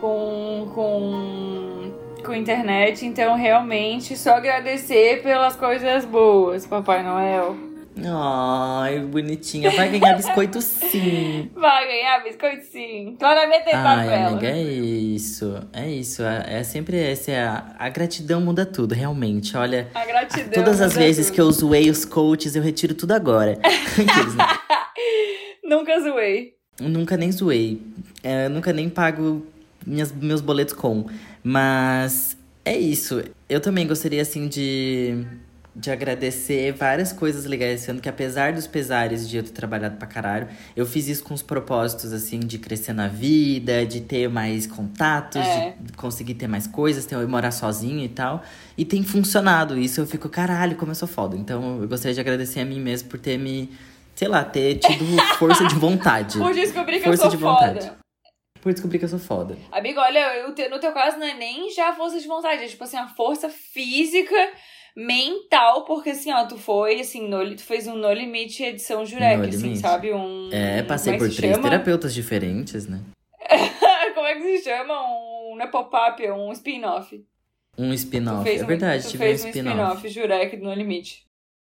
com, 0.00 0.72
com, 0.74 2.22
com 2.24 2.34
internet. 2.34 3.06
Então, 3.06 3.36
realmente, 3.36 4.16
só 4.16 4.32
agradecer 4.32 5.22
pelas 5.22 5.54
coisas 5.54 6.04
boas, 6.04 6.66
Papai 6.66 7.04
Noel. 7.04 7.75
Ai, 8.04 9.00
bonitinha. 9.00 9.70
Vai 9.70 9.88
ganhar 9.98 10.16
biscoito 10.16 10.60
sim. 10.60 11.50
Vai 11.56 11.86
ganhar 11.86 12.22
biscoito 12.22 12.64
sim. 12.66 13.16
Claramente 13.18 13.70
Ai, 13.72 14.08
ela. 14.08 14.28
amiga, 14.28 14.48
é 14.48 14.62
isso. 14.62 15.54
É 15.72 15.90
isso. 15.90 16.22
É, 16.22 16.58
é 16.58 16.62
sempre 16.62 16.98
essa. 16.98 17.30
É 17.30 17.42
a, 17.44 17.74
a 17.78 17.88
gratidão 17.88 18.40
muda 18.40 18.66
tudo, 18.66 18.94
realmente. 18.94 19.56
Olha, 19.56 19.88
A 19.94 20.04
gratidão. 20.04 20.50
todas 20.52 20.80
as 20.80 20.94
vezes 20.94 21.26
tudo. 21.26 21.34
que 21.34 21.40
eu 21.40 21.50
zoei 21.50 21.88
os 21.88 22.04
coaches, 22.04 22.54
eu 22.54 22.62
retiro 22.62 22.94
tudo 22.94 23.12
agora. 23.12 23.58
Nunca 25.64 25.98
zoei. 26.00 26.54
Nunca 26.80 27.16
nem 27.16 27.32
zoei. 27.32 27.80
É, 28.22 28.48
nunca 28.48 28.72
nem 28.72 28.88
pago 28.88 29.46
minhas, 29.86 30.12
meus 30.12 30.40
boletos 30.40 30.74
com. 30.74 31.06
Mas 31.42 32.36
é 32.64 32.76
isso. 32.76 33.22
Eu 33.48 33.60
também 33.60 33.86
gostaria, 33.86 34.20
assim, 34.20 34.48
de, 34.48 35.24
de 35.78 35.90
agradecer 35.90 36.72
várias 36.72 37.12
coisas 37.12 37.44
legais 37.44 37.82
esse 37.82 37.90
ano, 37.90 38.00
que 38.00 38.08
apesar 38.08 38.54
dos 38.54 38.66
pesares 38.66 39.28
de 39.28 39.36
eu 39.36 39.42
ter 39.42 39.50
trabalhado 39.50 39.96
pra 39.98 40.06
caralho, 40.06 40.48
eu 40.74 40.86
fiz 40.86 41.06
isso 41.06 41.22
com 41.22 41.34
os 41.34 41.42
propósitos, 41.42 42.14
assim, 42.14 42.40
de 42.40 42.58
crescer 42.58 42.94
na 42.94 43.08
vida, 43.08 43.84
de 43.84 44.00
ter 44.00 44.26
mais 44.28 44.66
contatos, 44.66 45.42
É. 45.44 45.74
de 45.78 45.92
conseguir 45.92 46.32
ter 46.34 46.46
mais 46.48 46.66
coisas, 46.66 47.04
ter, 47.04 47.16
morar 47.28 47.50
sozinho 47.50 48.02
e 48.02 48.08
tal. 48.08 48.42
E 48.78 48.86
tem 48.86 49.02
funcionado. 49.04 49.78
Isso 49.78 50.00
eu 50.00 50.06
fico, 50.06 50.30
caralho, 50.30 50.76
como 50.76 50.92
eu 50.92 50.94
sou 50.96 51.06
foda. 51.06 51.36
Então 51.36 51.82
eu 51.82 51.86
gostaria 51.88 52.14
de 52.14 52.20
agradecer 52.20 52.60
a 52.60 52.64
mim 52.64 52.80
mesmo 52.80 53.10
por 53.10 53.20
ter 53.20 53.36
me. 53.38 53.70
Sei 54.14 54.28
lá, 54.28 54.42
ter 54.42 54.76
tido 54.76 55.04
força 55.38 55.66
de 55.66 55.74
vontade. 55.74 56.38
Por 56.38 56.54
descobrir 56.54 57.00
que 57.00 57.04
Força 57.04 57.24
eu 57.26 57.30
de 57.30 57.36
sou 57.38 57.50
vontade. 57.52 57.80
foda. 57.80 57.96
Por 58.62 58.72
descobrir 58.72 58.98
que 58.98 59.04
eu 59.04 59.08
sou 59.10 59.18
foda. 59.18 59.58
Amigo, 59.70 60.00
olha, 60.00 60.36
eu 60.38 60.54
te- 60.54 60.68
no 60.70 60.78
teu 60.80 60.90
caso 60.92 61.18
não 61.18 61.26
é 61.26 61.34
nem 61.34 61.70
já 61.70 61.92
força 61.92 62.18
de 62.18 62.26
vontade, 62.26 62.64
é 62.64 62.66
tipo 62.66 62.82
assim, 62.82 62.96
a 62.96 63.06
força 63.08 63.48
física, 63.50 64.34
mental, 64.96 65.84
porque 65.84 66.10
assim, 66.10 66.32
ó, 66.32 66.46
tu 66.46 66.56
foi, 66.56 67.00
assim, 67.00 67.28
no, 67.28 67.54
tu 67.54 67.62
fez 67.62 67.86
um 67.86 67.94
No 67.94 68.10
Limite 68.12 68.64
edição 68.64 69.04
Jurek, 69.04 69.36
No 69.36 69.44
assim, 69.48 69.56
Limite. 69.62 69.78
sabe? 69.80 70.12
Um. 70.14 70.48
É, 70.50 70.82
passei 70.82 71.14
é 71.14 71.18
por 71.18 71.28
três 71.30 71.54
chama? 71.56 71.68
terapeutas 71.68 72.14
diferentes, 72.14 72.86
né? 72.88 73.00
como 74.14 74.26
é 74.26 74.34
que 74.36 74.58
se 74.58 74.64
chama? 74.64 74.94
Um. 75.02 75.56
Não 75.56 75.62
é 75.64 75.68
pop-up, 75.68 76.24
é 76.24 76.32
um 76.32 76.50
spin-off. 76.52 77.22
Um 77.78 77.92
spin-off. 77.92 78.48
É 78.48 78.62
um- 78.62 78.66
verdade, 78.66 79.04
tu 79.04 79.10
tive 79.10 79.24
um 79.24 79.26
fez 79.26 79.44
um 79.44 79.48
spin-off. 79.48 79.76
spin-off 79.76 80.08
Jurek 80.08 80.56
no 80.56 80.72
Limite. 80.74 81.26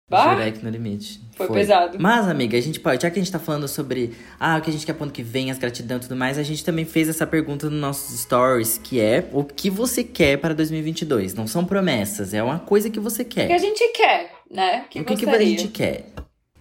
Bah, 0.08 0.34
Jurek 0.34 0.62
no 0.62 0.70
limite. 0.70 1.20
Foi 1.36 1.48
pesado. 1.48 1.96
Mas, 1.98 2.28
amiga, 2.28 2.56
a 2.58 2.60
gente 2.60 2.78
pode, 2.78 3.02
já 3.02 3.10
que 3.10 3.18
a 3.18 3.22
gente 3.22 3.32
tá 3.32 3.38
falando 3.38 3.66
sobre 3.66 4.12
ah, 4.38 4.58
o 4.58 4.60
que 4.60 4.68
a 4.68 4.72
gente 4.72 4.84
quer 4.84 4.92
pro 4.92 5.04
ano 5.04 5.12
que 5.12 5.22
vem, 5.22 5.50
as 5.50 5.58
gratidão 5.58 5.96
e 5.96 6.00
tudo 6.00 6.14
mais, 6.14 6.36
a 6.36 6.42
gente 6.42 6.64
também 6.64 6.84
fez 6.84 7.08
essa 7.08 7.26
pergunta 7.26 7.70
nos 7.70 7.80
nossos 7.80 8.20
stories, 8.20 8.76
que 8.78 9.00
é 9.00 9.28
o 9.32 9.42
que 9.42 9.70
você 9.70 10.04
quer 10.04 10.36
para 10.38 10.54
2022? 10.54 11.34
Não 11.34 11.46
são 11.46 11.64
promessas, 11.64 12.34
é 12.34 12.42
uma 12.42 12.58
coisa 12.58 12.90
que 12.90 13.00
você 13.00 13.22
o 13.22 13.24
que 13.24 13.40
a 13.40 13.46
quer. 13.46 13.58
gente 13.58 13.92
quer, 13.92 14.30
né? 14.50 14.84
Que 14.90 15.00
o 15.00 15.04
que, 15.04 15.16
que 15.16 15.28
a 15.28 15.38
gente 15.40 15.68
quer? 15.68 16.06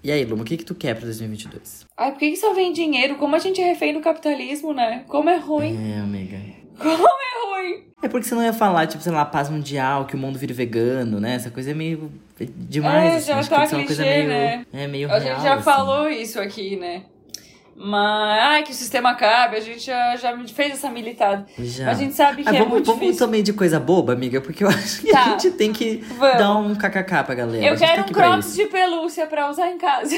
E 0.04 0.12
aí, 0.12 0.26
Luma, 0.26 0.42
o 0.42 0.46
que, 0.46 0.58
que 0.58 0.66
tu 0.66 0.74
quer 0.74 0.96
pra 0.96 1.06
2022? 1.06 1.86
Ai, 1.96 2.12
por 2.12 2.20
que, 2.20 2.32
que 2.32 2.38
só 2.38 2.54
vem 2.54 2.74
dinheiro? 2.74 3.16
Como 3.16 3.36
a 3.36 3.40
gente 3.40 3.62
é 3.62 3.66
refém 3.66 3.94
do 3.94 4.00
capitalismo, 4.00 4.74
né? 4.74 5.04
Como 5.08 5.30
é 5.30 5.38
ruim. 5.38 5.78
É, 5.92 6.00
amiga. 6.00 6.40
Como 6.82 7.08
é 7.08 7.60
ruim. 7.62 7.84
É 8.04 8.08
porque 8.08 8.26
você 8.28 8.34
não 8.36 8.44
ia 8.44 8.54
falar, 8.54 8.88
tipo, 8.88 9.04
sei 9.04 9.12
lá, 9.12 9.24
paz 9.26 9.50
mundial, 9.50 10.06
que 10.06 10.16
o 10.16 10.18
mundo 10.18 10.40
vire 10.40 10.54
vegano, 10.54 11.20
né? 11.20 11.36
Essa 11.36 11.52
coisa 11.52 11.72
é 11.72 11.74
meio 11.74 12.12
demais. 12.40 13.14
É, 13.14 13.16
assim. 13.18 13.26
já 13.28 13.38
Acho 13.40 13.50
tá 13.50 13.56
que 13.60 13.64
isso 13.66 13.76
é 13.76 13.78
uma 13.78 13.86
coisa 13.86 14.04
clichê, 14.04 14.18
meio. 14.18 14.30
né? 14.30 14.66
É 14.74 14.88
meio 14.88 15.12
A 15.12 15.18
real, 15.20 15.36
gente 15.36 15.44
já 15.44 15.54
assim. 15.56 15.64
falou 15.64 16.10
isso 16.10 16.40
aqui, 16.40 16.76
né? 16.78 17.04
Mas, 17.84 18.40
ai, 18.44 18.64
que 18.64 18.72
o 18.72 18.76
sistema 18.76 19.16
cabe, 19.16 19.56
a 19.56 19.60
gente 19.60 19.80
já, 19.86 20.16
já 20.16 20.38
fez 20.48 20.74
essa 20.74 20.90
militada. 20.90 21.46
Já. 21.58 21.86
Mas 21.86 21.98
a 21.98 22.02
gente 22.02 22.14
sabe 22.14 22.44
que 22.44 22.50
Ah, 22.50 22.54
é 22.54 22.58
vamos, 22.60 22.70
muito 22.74 22.86
vamos 22.86 23.02
difícil. 23.02 23.26
também 23.26 23.42
de 23.42 23.54
coisa 23.54 23.80
boba, 23.80 24.14
amiga, 24.14 24.40
porque 24.42 24.64
eu 24.64 24.68
acho 24.70 25.02
que 25.02 25.12
Tá. 25.12 25.24
a 25.24 25.30
gente 25.30 25.52
tem 25.52 25.72
que 25.74 25.98
Vamos. 26.18 26.38
dar 26.38 26.56
um 26.58 26.76
kkk 26.76 27.24
pra 27.24 27.34
galera. 27.36 27.64
Eu 27.66 27.78
gente 27.78 27.80
tá 27.88 27.96
quero 27.96 28.02
um 28.10 28.14
crocs 28.14 28.56
de 28.56 28.66
pelúcia 28.66 29.26
pra 29.26 29.50
usar 29.50 29.70
em 29.72 29.78
casa. 29.78 30.16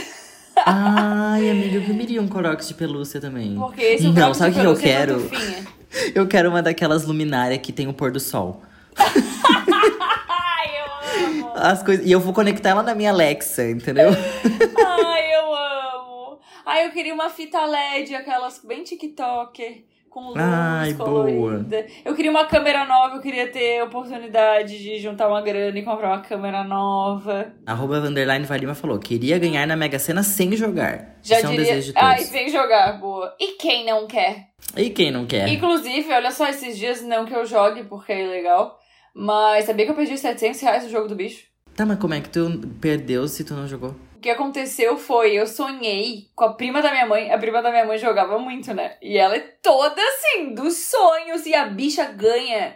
Ai, 0.66 1.50
amiga, 1.50 1.78
eu 1.78 1.82
queria 1.84 2.22
um 2.22 2.28
crocs 2.28 2.68
de 2.68 2.74
pelúcia 2.74 3.20
também. 3.22 3.56
Porque 3.56 3.82
esse 3.82 4.06
é 4.08 4.10
Não, 4.10 4.34
sabe 4.34 4.52
o 4.52 4.60
que 4.60 4.66
eu 4.68 4.74
é 4.74 4.76
quero? 4.76 5.16
pantufinha. 5.22 5.66
Eu 6.14 6.28
quero 6.28 6.50
uma 6.50 6.62
daquelas 6.62 7.06
luminárias 7.06 7.62
que 7.62 7.72
tem 7.72 7.88
o 7.88 7.94
pôr 7.94 8.12
do 8.12 8.20
sol. 8.20 8.64
Ai, 8.98 10.68
eu 10.78 11.26
amo. 11.28 11.52
As 11.56 11.84
coisas... 11.84 12.06
E 12.06 12.12
eu 12.12 12.20
vou 12.20 12.34
conectar 12.34 12.70
ela 12.70 12.84
na 12.84 12.96
minha 12.96 13.12
Alexa, 13.12 13.70
entendeu? 13.70 14.10
Ai, 14.86 15.36
eu 15.36 15.56
amo. 15.56 16.40
Ai, 16.66 16.88
eu 16.88 16.92
queria 16.92 17.14
uma 17.14 17.30
fita 17.30 17.64
LED, 17.66 18.16
aquelas 18.16 18.60
bem 18.60 18.84
TikToker. 18.84 19.84
Com 20.14 20.28
luz 20.28 20.38
Ai, 20.38 20.94
colorida. 20.94 21.88
Eu 22.06 22.14
queria 22.14 22.30
uma 22.30 22.46
câmera 22.46 22.86
nova, 22.86 23.16
eu 23.16 23.20
queria 23.20 23.52
ter 23.52 23.80
a 23.80 23.86
oportunidade 23.86 24.78
de 24.78 25.00
juntar 25.00 25.28
uma 25.28 25.42
grana 25.42 25.76
e 25.76 25.82
comprar 25.82 26.10
uma 26.10 26.22
câmera 26.22 26.64
nova. 26.64 27.52
Arroba 27.66 28.00
Vanderline 28.00 28.46
Valima 28.46 28.76
falou: 28.76 29.00
queria 29.00 29.40
ganhar 29.40 29.66
na 29.66 29.76
Mega 29.76 29.98
Sena 29.98 30.22
sem 30.22 30.56
jogar. 30.56 31.18
Já 31.24 31.38
Isso 31.38 31.48
é 31.48 31.50
um 31.50 31.52
diria. 31.54 31.66
desejo 31.66 31.88
de 31.88 31.94
todos. 31.94 32.08
Ai, 32.08 32.20
sem 32.20 32.48
jogar, 32.48 33.00
boa. 33.00 33.36
E 33.40 33.54
quem 33.54 33.88
não 33.88 34.06
quer? 34.06 34.50
E 34.78 34.92
quem 34.92 35.10
não 35.10 35.26
quer? 35.26 35.48
Inclusive, 35.48 36.14
olha 36.14 36.30
só, 36.30 36.48
esses 36.48 36.78
dias, 36.78 37.02
não 37.02 37.26
que 37.26 37.34
eu 37.34 37.44
jogue 37.44 37.84
porque 37.86 38.12
é 38.12 38.24
ilegal, 38.24 38.78
mas 39.16 39.66
sabia 39.66 39.86
que 39.86 39.92
eu 39.94 39.96
perdi 39.96 40.16
700 40.16 40.62
reais 40.62 40.84
no 40.84 40.92
jogo 40.92 41.08
do 41.08 41.16
bicho? 41.16 41.48
Tá, 41.76 41.88
mas 41.88 41.98
como 41.98 42.14
é 42.14 42.22
que 42.22 42.30
tu 42.30 42.62
perdeu 42.80 43.28
se 43.28 43.44
tu 43.44 43.56
não 43.56 43.68
jogou? 43.68 43.96
Que 44.24 44.30
aconteceu 44.30 44.98
foi, 44.98 45.34
eu 45.34 45.46
sonhei 45.46 46.30
com 46.34 46.46
a 46.46 46.54
prima 46.54 46.82
da 46.82 46.92
minha 46.92 47.06
mãe. 47.06 47.30
A 47.30 47.38
prima 47.38 47.62
da 47.62 47.70
minha 47.70 47.84
mãe 47.84 47.98
jogava 47.98 48.40
muito, 48.40 48.74
né? 48.74 48.98
E 49.02 49.18
ela 49.18 49.36
é 49.36 49.42
toda 49.42 50.02
assim, 50.02 50.54
dos 50.54 50.78
sonhos. 50.78 51.46
E 51.46 51.54
a 51.54 51.66
bicha 51.66 52.06
ganha 52.06 52.74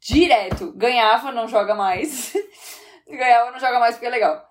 direto. 0.00 0.72
Ganhava, 0.72 1.30
não 1.30 1.46
joga 1.46 1.72
mais. 1.72 2.32
ganhava, 3.08 3.52
não 3.52 3.60
joga 3.60 3.78
mais 3.78 3.94
porque 3.94 4.06
é 4.06 4.10
legal. 4.10 4.44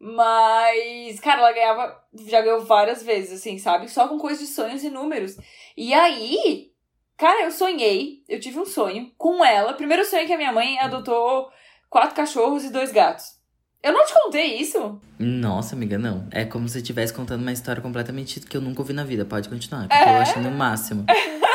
Mas, 0.00 1.20
cara, 1.20 1.40
ela 1.40 1.52
ganhava, 1.52 2.04
já 2.26 2.40
ganhou 2.40 2.62
várias 2.62 3.04
vezes, 3.04 3.38
assim, 3.38 3.56
sabe? 3.56 3.88
Só 3.88 4.08
com 4.08 4.18
coisas 4.18 4.40
de 4.40 4.52
sonhos 4.52 4.82
e 4.82 4.90
números. 4.90 5.36
E 5.76 5.94
aí, 5.94 6.72
cara, 7.16 7.44
eu 7.44 7.52
sonhei, 7.52 8.24
eu 8.28 8.40
tive 8.40 8.58
um 8.58 8.66
sonho 8.66 9.12
com 9.16 9.44
ela. 9.44 9.72
Primeiro 9.74 10.04
sonho 10.04 10.26
que 10.26 10.32
a 10.32 10.36
minha 10.36 10.52
mãe 10.52 10.80
adotou 10.80 11.48
quatro 11.88 12.16
cachorros 12.16 12.64
e 12.64 12.72
dois 12.72 12.90
gatos. 12.90 13.35
Eu 13.82 13.92
não 13.92 14.04
te 14.04 14.12
contei 14.14 14.56
isso? 14.56 15.00
Nossa, 15.18 15.74
amiga, 15.76 15.96
não. 15.98 16.26
É 16.32 16.44
como 16.44 16.66
se 16.66 16.72
você 16.74 16.78
estivesse 16.80 17.12
contando 17.12 17.42
uma 17.42 17.52
história 17.52 17.80
completamente 17.80 18.40
que 18.40 18.56
eu 18.56 18.60
nunca 18.60 18.80
ouvi 18.80 18.92
na 18.92 19.04
vida. 19.04 19.24
Pode 19.24 19.48
continuar, 19.48 19.82
porque 19.88 19.94
É? 19.94 20.16
eu 20.16 20.20
achei 20.22 20.42
no 20.42 20.50
máximo. 20.50 21.04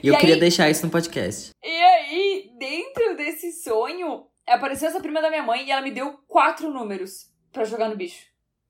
E 0.00 0.06
eu 0.06 0.14
E 0.14 0.16
queria 0.18 0.36
aí- 0.36 0.40
deixar 0.40 0.70
isso 0.70 0.86
no 0.86 0.92
podcast. 0.92 1.50
E 1.60 1.68
aí, 1.68 2.50
dentro 2.56 3.16
desse 3.16 3.50
sonho, 3.64 4.26
apareceu 4.46 4.86
essa 4.88 5.00
prima 5.00 5.20
da 5.20 5.28
minha 5.28 5.42
mãe 5.42 5.66
e 5.66 5.72
ela 5.72 5.82
me 5.82 5.90
deu 5.90 6.12
quatro 6.28 6.70
números 6.72 7.24
pra 7.52 7.64
jogar 7.64 7.88
no 7.88 7.96
bicho. 7.96 8.24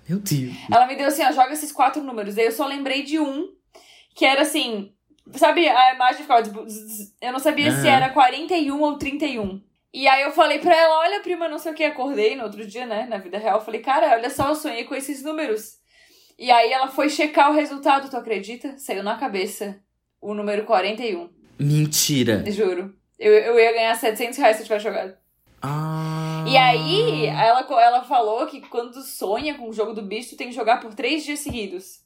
Meu 0.09 0.21
Deus. 0.21 0.55
Ela 0.73 0.87
me 0.87 0.97
deu 0.97 1.07
assim, 1.07 1.23
ó, 1.23 1.31
joga 1.31 1.53
esses 1.53 1.71
quatro 1.71 2.03
números. 2.03 2.39
Aí 2.39 2.47
eu 2.47 2.53
só 2.53 2.67
lembrei 2.67 3.03
de 3.03 3.19
um, 3.21 3.47
que 4.17 4.25
era 4.25 4.41
assim, 4.41 4.95
sabe, 5.35 5.69
a 5.69 5.95
imagem 5.95 6.23
ficava 6.23 6.43
tipo, 6.43 6.65
eu 7.21 7.31
não 7.33 7.39
sabia 7.39 7.71
se 7.73 7.87
Aham. 7.87 7.89
era 7.97 8.09
41 8.09 8.81
ou 8.81 8.97
31. 8.97 9.61
E 9.93 10.07
aí 10.07 10.23
eu 10.23 10.33
falei 10.33 10.59
pra 10.59 10.75
ela, 10.75 10.99
olha, 10.99 11.21
prima, 11.21 11.49
não 11.49 11.59
sei 11.59 11.73
o 11.73 11.75
que, 11.75 11.85
acordei 11.85 12.37
no 12.37 12.45
outro 12.45 12.67
dia, 12.67 12.85
né, 12.85 13.07
na 13.07 13.19
vida 13.19 13.39
real, 13.39 13.59
eu 13.59 13.65
falei, 13.65 13.81
cara, 13.81 14.13
olha 14.13 14.29
só, 14.29 14.49
eu 14.49 14.55
sonhei 14.55 14.85
com 14.85 14.95
esses 14.95 15.23
números. 15.23 15.79
E 16.39 16.51
aí 16.51 16.71
ela 16.71 16.89
foi 16.89 17.09
checar 17.09 17.51
o 17.51 17.55
resultado, 17.55 18.09
tu 18.11 18.17
acredita? 18.17 18.77
Saiu 18.79 19.03
na 19.03 19.17
cabeça 19.17 19.81
o 20.21 20.35
número 20.35 20.65
41, 20.65 21.31
Mentira. 21.59 22.45
juro. 22.51 22.95
Eu, 23.19 23.33
eu 23.33 23.59
ia 23.59 23.73
ganhar 23.73 23.95
700 23.97 24.39
reais 24.39 24.57
se 24.57 24.63
eu 24.63 24.67
tivesse 24.67 24.85
jogado. 24.85 25.17
Ah. 25.61 26.45
E 26.47 26.57
aí, 26.57 27.27
ela, 27.27 27.67
ela 27.83 28.05
falou 28.05 28.47
que 28.47 28.61
quando 28.69 29.03
sonha 29.03 29.57
com 29.57 29.69
o 29.69 29.73
jogo 29.73 29.93
do 29.93 30.03
bicho, 30.03 30.31
tu 30.31 30.37
tem 30.37 30.49
que 30.49 30.55
jogar 30.55 30.81
por 30.81 30.95
três 30.95 31.25
dias 31.25 31.41
seguidos. 31.41 32.01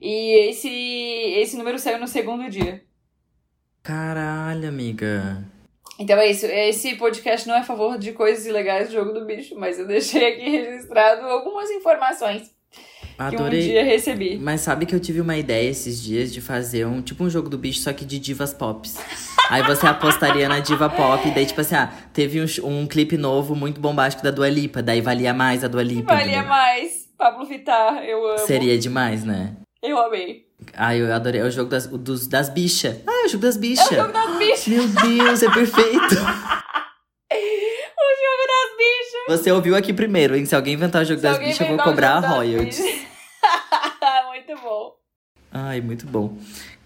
E 0.00 0.48
esse, 0.48 0.68
esse 0.68 1.56
número 1.56 1.78
saiu 1.78 1.98
no 1.98 2.08
segundo 2.08 2.48
dia. 2.48 2.82
Caralho, 3.82 4.68
amiga. 4.68 5.44
Então 5.98 6.18
é 6.18 6.30
isso. 6.30 6.46
Esse 6.46 6.96
podcast 6.96 7.46
não 7.46 7.54
é 7.54 7.58
a 7.58 7.64
favor 7.64 7.98
de 7.98 8.12
coisas 8.12 8.46
ilegais 8.46 8.88
do 8.88 8.94
jogo 8.94 9.12
do 9.12 9.24
bicho, 9.24 9.54
mas 9.56 9.78
eu 9.78 9.86
deixei 9.86 10.32
aqui 10.32 10.50
registrado 10.58 11.26
algumas 11.26 11.70
informações 11.70 12.54
que 13.16 13.22
um 13.22 13.26
Adorei. 13.26 13.62
dia 13.62 13.84
recebi. 13.84 14.36
Mas 14.36 14.60
sabe 14.60 14.86
que 14.86 14.94
eu 14.94 15.00
tive 15.00 15.20
uma 15.20 15.36
ideia 15.36 15.68
esses 15.68 16.02
dias 16.02 16.32
de 16.32 16.40
fazer 16.40 16.84
um 16.84 17.00
tipo 17.00 17.22
um 17.22 17.30
jogo 17.30 17.48
do 17.48 17.56
bicho, 17.56 17.80
só 17.80 17.92
que 17.92 18.04
de 18.04 18.18
divas 18.18 18.52
pops. 18.52 18.98
Aí 19.50 19.62
você 19.62 19.86
apostaria 19.86 20.48
na 20.48 20.58
diva 20.58 20.88
pop, 20.88 21.30
daí 21.30 21.46
tipo 21.46 21.60
assim, 21.60 21.76
ah, 21.76 21.92
teve 22.12 22.40
um, 22.40 22.46
um 22.64 22.86
clipe 22.86 23.16
novo 23.16 23.54
muito 23.54 23.80
bombástico 23.80 24.22
da 24.22 24.30
Dua 24.30 24.48
Lipa, 24.48 24.82
daí 24.82 25.00
valia 25.00 25.32
mais 25.32 25.62
a 25.62 25.68
Dua 25.68 25.82
Lipa. 25.82 26.14
Valia 26.14 26.38
entendeu? 26.38 26.48
mais. 26.48 27.04
Pablo 27.16 27.46
Vittar, 27.46 28.02
eu 28.04 28.26
amo. 28.26 28.38
Seria 28.38 28.76
demais, 28.76 29.22
né? 29.24 29.54
Eu 29.80 29.98
amei. 29.98 30.43
Ai, 30.74 31.00
eu 31.00 31.12
adorei. 31.12 31.40
É 31.40 31.44
o 31.44 31.50
jogo 31.50 31.70
das, 31.70 31.86
dos, 31.86 32.26
das 32.26 32.48
bichas. 32.48 32.96
Ah, 33.06 33.22
é 33.22 33.26
o 33.26 33.28
jogo 33.28 33.42
das 33.42 33.56
bichas. 33.56 33.90
É 33.90 33.94
o 33.94 34.02
jogo 34.02 34.12
das 34.12 34.38
bichas. 34.38 34.66
Meu 34.66 34.88
Deus, 34.88 35.42
é 35.42 35.50
perfeito. 35.50 36.14
O 37.96 38.16
jogo 38.16 38.46
das 38.46 38.76
bichas. 38.76 39.40
Você 39.40 39.50
ouviu 39.50 39.74
aqui 39.74 39.92
primeiro, 39.92 40.36
hein? 40.36 40.44
Se 40.44 40.54
alguém 40.54 40.74
inventar 40.74 41.02
o 41.02 41.04
jogo 41.04 41.20
Se 41.20 41.26
das 41.26 41.38
bichas, 41.38 41.60
eu 41.60 41.68
vou 41.68 41.78
cobrar 41.78 42.20
das 42.20 42.30
royalties. 42.30 42.78
Muito 44.28 44.62
bom. 44.62 44.96
Ai, 45.50 45.80
muito 45.80 46.06
bom. 46.06 46.36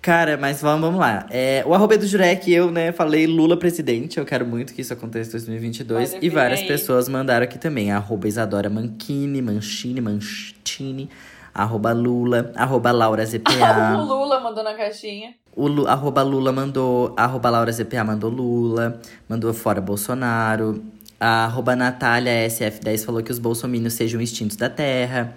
Cara, 0.01 0.37
mas 0.37 0.61
vamos, 0.61 0.83
vamos 0.83 1.01
lá. 1.01 1.27
É, 1.31 1.65
o 1.67 1.75
arroba 1.75 1.95
é 1.95 1.99
do 1.99 2.07
Jurek, 2.07 2.53
eu, 2.53 2.71
né, 2.71 2.93
falei 2.93 3.27
Lula 3.27 3.59
presidente. 3.59 4.19
Eu 4.19 4.25
quero 4.25 4.47
muito 4.47 4.73
que 4.73 4.83
isso 4.83 4.93
aconteça 4.93 5.31
em 5.31 5.33
2022. 5.33 6.15
Olha, 6.15 6.25
e 6.25 6.29
várias 6.29 6.61
aí. 6.61 6.67
pessoas 6.67 7.09
mandaram 7.09 7.45
aqui 7.45 7.59
também. 7.59 7.91
Arroba 7.91 8.29
Isadora 8.29 8.71
Manchini, 8.71 9.43
Manchini, 9.43 10.01
Manchini. 10.01 11.11
Arroba 11.59 11.93
Lula, 11.93 12.53
arroba 12.55 12.93
Laura 12.93 13.25
o 13.25 13.27
ZPA. 13.27 13.97
Lula 13.97 14.39
mandou 14.39 14.63
na 14.63 14.75
caixinha. 14.75 15.35
o 15.57 15.67
Lu, 15.67 15.89
arroba 15.89 16.23
Lula 16.23 16.53
mandou, 16.53 17.13
arroba 17.17 17.51
Laura 17.51 17.73
ZPA 17.73 18.05
mandou 18.05 18.31
Lula. 18.31 19.01
Mandou 19.29 19.53
fora 19.53 19.81
Bolsonaro. 19.81 20.81
A 21.19 21.47
arroba 21.47 21.75
Natália 21.75 22.47
SF10 22.47 23.05
falou 23.05 23.21
que 23.25 23.33
os 23.33 23.41
bolsominions 23.41 23.95
sejam 23.95 24.21
extintos 24.21 24.57
da 24.57 24.71
Terra. 24.71 25.37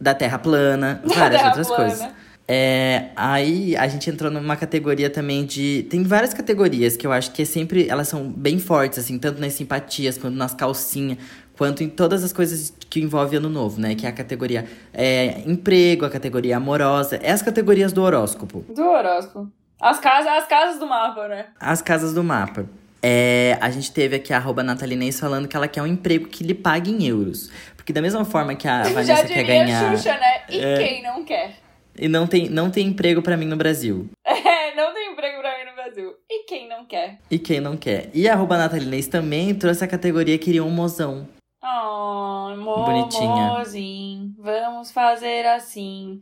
Da 0.00 0.14
Terra 0.14 0.38
plana. 0.38 1.02
Várias 1.04 1.40
Terra 1.40 1.48
outras 1.48 1.66
plana. 1.66 1.84
coisas. 1.84 2.08
É, 2.48 3.08
aí 3.16 3.76
a 3.76 3.88
gente 3.88 4.08
entrou 4.08 4.30
numa 4.30 4.56
categoria 4.56 5.10
também 5.10 5.44
de. 5.44 5.84
Tem 5.90 6.02
várias 6.04 6.32
categorias 6.32 6.96
que 6.96 7.06
eu 7.06 7.12
acho 7.12 7.32
que 7.32 7.42
é 7.42 7.44
sempre. 7.44 7.88
Elas 7.88 8.08
são 8.08 8.26
bem 8.30 8.58
fortes, 8.58 9.00
assim, 9.00 9.18
tanto 9.18 9.40
nas 9.40 9.52
simpatias 9.52 10.16
quanto 10.16 10.36
nas 10.36 10.54
calcinhas, 10.54 11.18
quanto 11.56 11.82
em 11.82 11.88
todas 11.88 12.22
as 12.24 12.32
coisas 12.32 12.72
que 12.90 13.00
envolvem 13.00 13.38
ano 13.38 13.48
novo, 13.48 13.80
né? 13.80 13.94
Que 13.94 14.06
é 14.06 14.08
a 14.08 14.12
categoria 14.12 14.66
é, 14.92 15.40
emprego, 15.46 16.04
a 16.04 16.10
categoria 16.10 16.56
amorosa, 16.56 17.16
é 17.22 17.30
as 17.32 17.42
categorias 17.42 17.92
do 17.92 18.02
horóscopo, 18.02 18.64
Do 18.68 18.82
horóscopo. 18.84 19.50
As 19.80 19.98
casas, 20.00 20.28
as 20.32 20.46
casas 20.46 20.78
do 20.78 20.86
mapa, 20.86 21.28
né? 21.28 21.46
as 21.60 21.82
casas 21.82 22.14
do 22.14 22.24
mapa. 22.24 22.66
É, 23.02 23.56
a 23.60 23.70
gente 23.70 23.92
teve 23.92 24.16
aqui 24.16 24.32
a 24.32 24.36
arroba 24.38 24.62
Natalinense 24.62 25.20
falando 25.20 25.46
que 25.46 25.56
ela 25.56 25.68
quer 25.68 25.82
um 25.82 25.86
emprego 25.86 26.26
que 26.28 26.42
lhe 26.42 26.54
pague 26.54 26.90
em 26.90 27.06
euros. 27.06 27.50
Porque 27.76 27.92
da 27.92 28.00
mesma 28.02 28.24
forma 28.24 28.54
que 28.54 28.66
a 28.66 28.82
Já 28.84 28.90
Vanessa 28.94 29.22
diria 29.26 29.44
quer 29.44 29.64
ganhar. 29.64 29.96
Xuxa, 29.96 30.14
né? 30.14 30.42
E 30.50 30.58
É. 30.58 30.76
quem 30.78 31.02
não 31.02 31.24
quer? 31.24 31.56
E 31.98 32.08
não 32.08 32.26
tem, 32.26 32.48
não 32.48 32.70
tem 32.70 32.88
emprego 32.88 33.22
pra 33.22 33.36
mim 33.36 33.46
no 33.46 33.56
Brasil. 33.56 34.08
É, 34.26 34.74
não 34.74 34.92
tem 34.92 35.12
emprego 35.12 35.40
pra 35.40 35.56
mim 35.58 35.70
no 35.70 35.74
Brasil. 35.74 36.12
E 36.28 36.44
quem 36.44 36.68
não 36.68 36.84
quer? 36.84 37.18
E 37.30 37.38
quem 37.38 37.60
não 37.60 37.76
quer? 37.76 38.10
E 38.12 38.28
a 38.28 38.34
arroba 38.34 38.58
Natalinês 38.58 39.06
também 39.06 39.54
trouxe 39.54 39.82
a 39.84 39.88
categoria 39.88 40.36
Queria 40.36 40.62
um 40.62 40.68
Mozão. 40.70 41.26
Oh, 41.68 42.54
Bonitinha. 42.84 43.28
momozinho, 43.28 44.34
vamos 44.38 44.92
fazer 44.92 45.46
assim. 45.46 46.20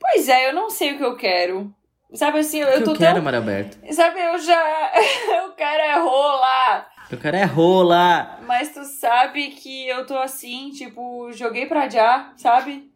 Pois 0.00 0.28
é, 0.28 0.48
eu 0.48 0.54
não 0.54 0.70
sei 0.70 0.94
o 0.94 0.96
que 0.96 1.04
eu 1.04 1.16
quero. 1.16 1.74
Sabe 2.14 2.38
assim, 2.38 2.60
eu, 2.60 2.72
que 2.78 2.84
tô 2.84 2.92
eu 2.92 2.96
quero, 2.96 3.22
tão... 3.22 3.34
Alberto? 3.34 3.78
Sabe, 3.92 4.18
eu 4.18 4.38
já... 4.38 4.92
eu 5.44 5.52
quero 5.52 5.82
é 5.82 5.98
rolar. 5.98 6.88
O 7.12 7.16
cara 7.16 7.38
é 7.38 7.44
rola! 7.44 8.38
Mas 8.42 8.72
tu 8.72 8.84
sabe 8.84 9.48
que 9.48 9.88
eu 9.88 10.06
tô 10.06 10.16
assim, 10.16 10.70
tipo, 10.70 11.30
joguei 11.32 11.66
pra 11.66 11.88
já, 11.88 12.32
sabe? 12.36 12.90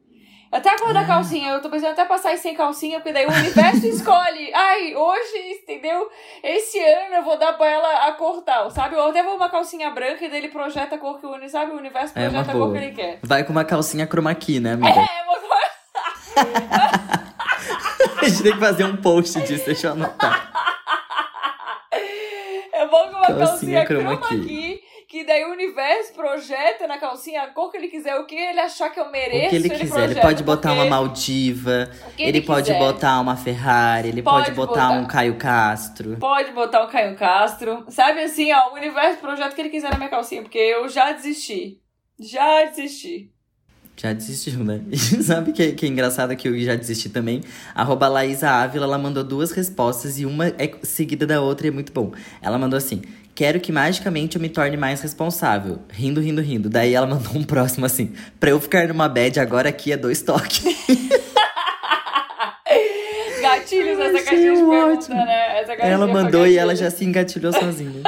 Até 0.53 0.68
a 0.68 0.78
cor 0.78 0.92
da 0.92 1.05
calcinha, 1.07 1.48
eu 1.53 1.62
tô 1.62 1.70
pensando 1.70 1.92
até 1.92 2.05
passar 2.05 2.36
sem 2.36 2.55
calcinha, 2.55 3.00
porque 3.00 3.11
daí 3.12 3.24
o 3.24 3.30
universo 3.32 3.86
escolhe. 3.88 4.53
Ai, 4.53 4.94
hoje, 4.94 5.59
entendeu? 5.62 6.11
Esse 6.44 6.78
ano 6.78 7.14
eu 7.14 7.22
vou 7.22 7.38
dar 7.38 7.55
pra 7.55 7.66
ela 7.66 8.07
a 8.07 8.12
cor 8.12 8.42
tal, 8.42 8.70
sabe? 8.70 8.94
Ou 8.94 9.09
até 9.09 9.22
vou 9.22 9.36
uma 9.36 9.48
calcinha 9.48 9.90
branca 9.90 10.22
e 10.22 10.28
daí 10.28 10.38
ele 10.40 10.48
projeta 10.50 10.96
a 10.96 10.98
cor 10.98 11.18
que 11.18 11.24
o 11.24 11.30
universo, 11.30 11.53
sabe? 11.53 11.72
O 11.72 11.76
universo 11.78 12.12
É 12.18 12.28
projeta 12.28 12.50
a 12.50 12.55
cor 12.55 12.70
que 12.70 12.76
ele 12.78 12.90
quer. 12.92 13.18
Vai 13.22 13.44
com 13.44 13.53
uma 13.53 13.64
calcinha 13.64 14.07
chroma 14.07 14.34
key, 14.34 14.61
né, 14.61 14.72
amiga? 14.74 14.90
É, 15.00 15.22
uma 15.24 15.40
cor... 15.40 15.53
A 18.22 18.28
gente 18.28 18.43
tem 18.43 18.52
que 18.52 18.60
fazer 18.60 18.85
um 18.85 18.97
post 18.98 19.40
disso, 19.40 19.64
deixa 19.64 19.89
eu 19.89 19.93
anotar. 19.93 20.52
Eu 22.74 22.89
vou 22.89 23.01
com 23.09 23.16
uma 23.16 23.27
Calcinha 23.27 23.47
calcinha 23.47 23.85
chroma 23.86 24.16
chroma 24.16 24.28
key. 24.28 24.40
key, 24.47 24.81
que 25.12 25.24
daí 25.24 25.44
o 25.44 25.52
universo 25.52 26.14
projeta 26.14 26.86
na 26.86 26.97
calcinha 26.97 27.43
a 27.43 27.48
cor 27.48 27.70
que 27.70 27.76
ele 27.76 27.89
quiser, 27.89 28.16
o 28.16 28.24
que 28.24 28.34
ele 28.34 28.59
achar 28.59 28.89
que 28.89 28.98
eu 28.98 29.10
mereço, 29.10 29.48
O 29.48 29.51
que 29.51 29.56
ele 29.56 29.68
quiser. 29.68 30.10
Ele 30.10 30.18
pode 30.18 30.43
botar 30.43 30.72
uma 30.72 30.86
Maldiva, 30.86 31.90
que 32.16 32.22
ele, 32.22 32.40
pode 32.40 32.72
botar 32.72 33.20
uma 33.20 33.36
Ferrari, 33.36 34.09
ele 34.09 34.22
pode, 34.22 34.47
Pode 34.47 34.56
botar, 34.56 34.89
botar. 34.89 35.01
um 35.01 35.06
Caio 35.06 35.36
Castro. 35.36 36.16
Pode 36.16 36.52
botar 36.52 36.84
o 36.84 36.89
Caio 36.89 37.14
Castro. 37.14 37.84
Sabe 37.90 38.20
assim, 38.20 38.55
ó, 38.55 38.70
o 38.70 38.74
universo 38.74 39.18
projeta 39.18 39.51
o 39.51 39.55
que 39.55 39.60
ele 39.60 39.68
quiser 39.68 39.90
na 39.90 39.98
minha 39.98 40.09
calcinha, 40.09 40.40
porque 40.40 40.56
eu 40.56 40.89
já 40.89 41.12
desisti. 41.12 41.78
Já 42.18 42.64
desisti. 42.64 43.30
Já 43.94 44.12
desistiu, 44.12 44.64
né? 44.64 44.80
E 44.90 44.97
sabe 45.22 45.52
que, 45.52 45.72
que 45.72 45.86
é 45.86 45.89
engraçado 45.89 46.34
que 46.34 46.48
eu 46.48 46.59
já 46.59 46.74
desisti 46.74 47.10
também? 47.10 47.43
Arroba 47.74 48.09
Laísa 48.09 48.48
Ávila, 48.48 48.86
ela 48.86 48.98
mandou 48.98 49.22
duas 49.22 49.52
respostas 49.52 50.18
e 50.18 50.24
uma 50.24 50.48
é 50.48 50.72
seguida 50.82 51.26
da 51.26 51.40
outra 51.43 51.66
e 51.66 51.68
é 51.68 51.70
muito 51.70 51.93
bom. 51.93 52.12
Ela 52.40 52.59
mandou 52.59 52.76
assim: 52.76 53.02
Quero 53.43 53.59
que 53.59 53.73
magicamente 53.73 54.36
eu 54.36 54.40
me 54.40 54.48
torne 54.48 54.77
mais 54.77 55.01
responsável. 55.01 55.81
Rindo, 55.90 56.20
rindo, 56.20 56.40
rindo. 56.40 56.70
Daí 56.70 56.94
ela 56.94 57.09
mandou 57.09 57.35
um 57.35 57.43
próximo 57.43 57.85
assim: 57.85 58.12
Pra 58.39 58.51
eu 58.51 58.60
ficar 58.60 58.86
numa 58.86 59.09
bad 59.09 59.40
agora 59.40 59.69
aqui 59.69 59.90
é 59.90 59.97
dois 59.97 60.23
toques. 60.23 60.62
Gatilhos 63.43 63.98
essa 63.98 64.10
achei 64.10 64.24
caixinha 64.24 64.55
de 64.55 64.60
pergunta, 64.60 64.93
ótimo. 64.93 65.16
né? 65.16 65.59
Essa 65.59 65.74
caixinha 65.74 65.93
ela 65.93 66.06
mandou 66.06 66.47
e 66.47 66.56
ela 66.56 66.77
já 66.77 66.89
se 66.89 67.05
engatilhou 67.05 67.52
sozinha. 67.52 68.01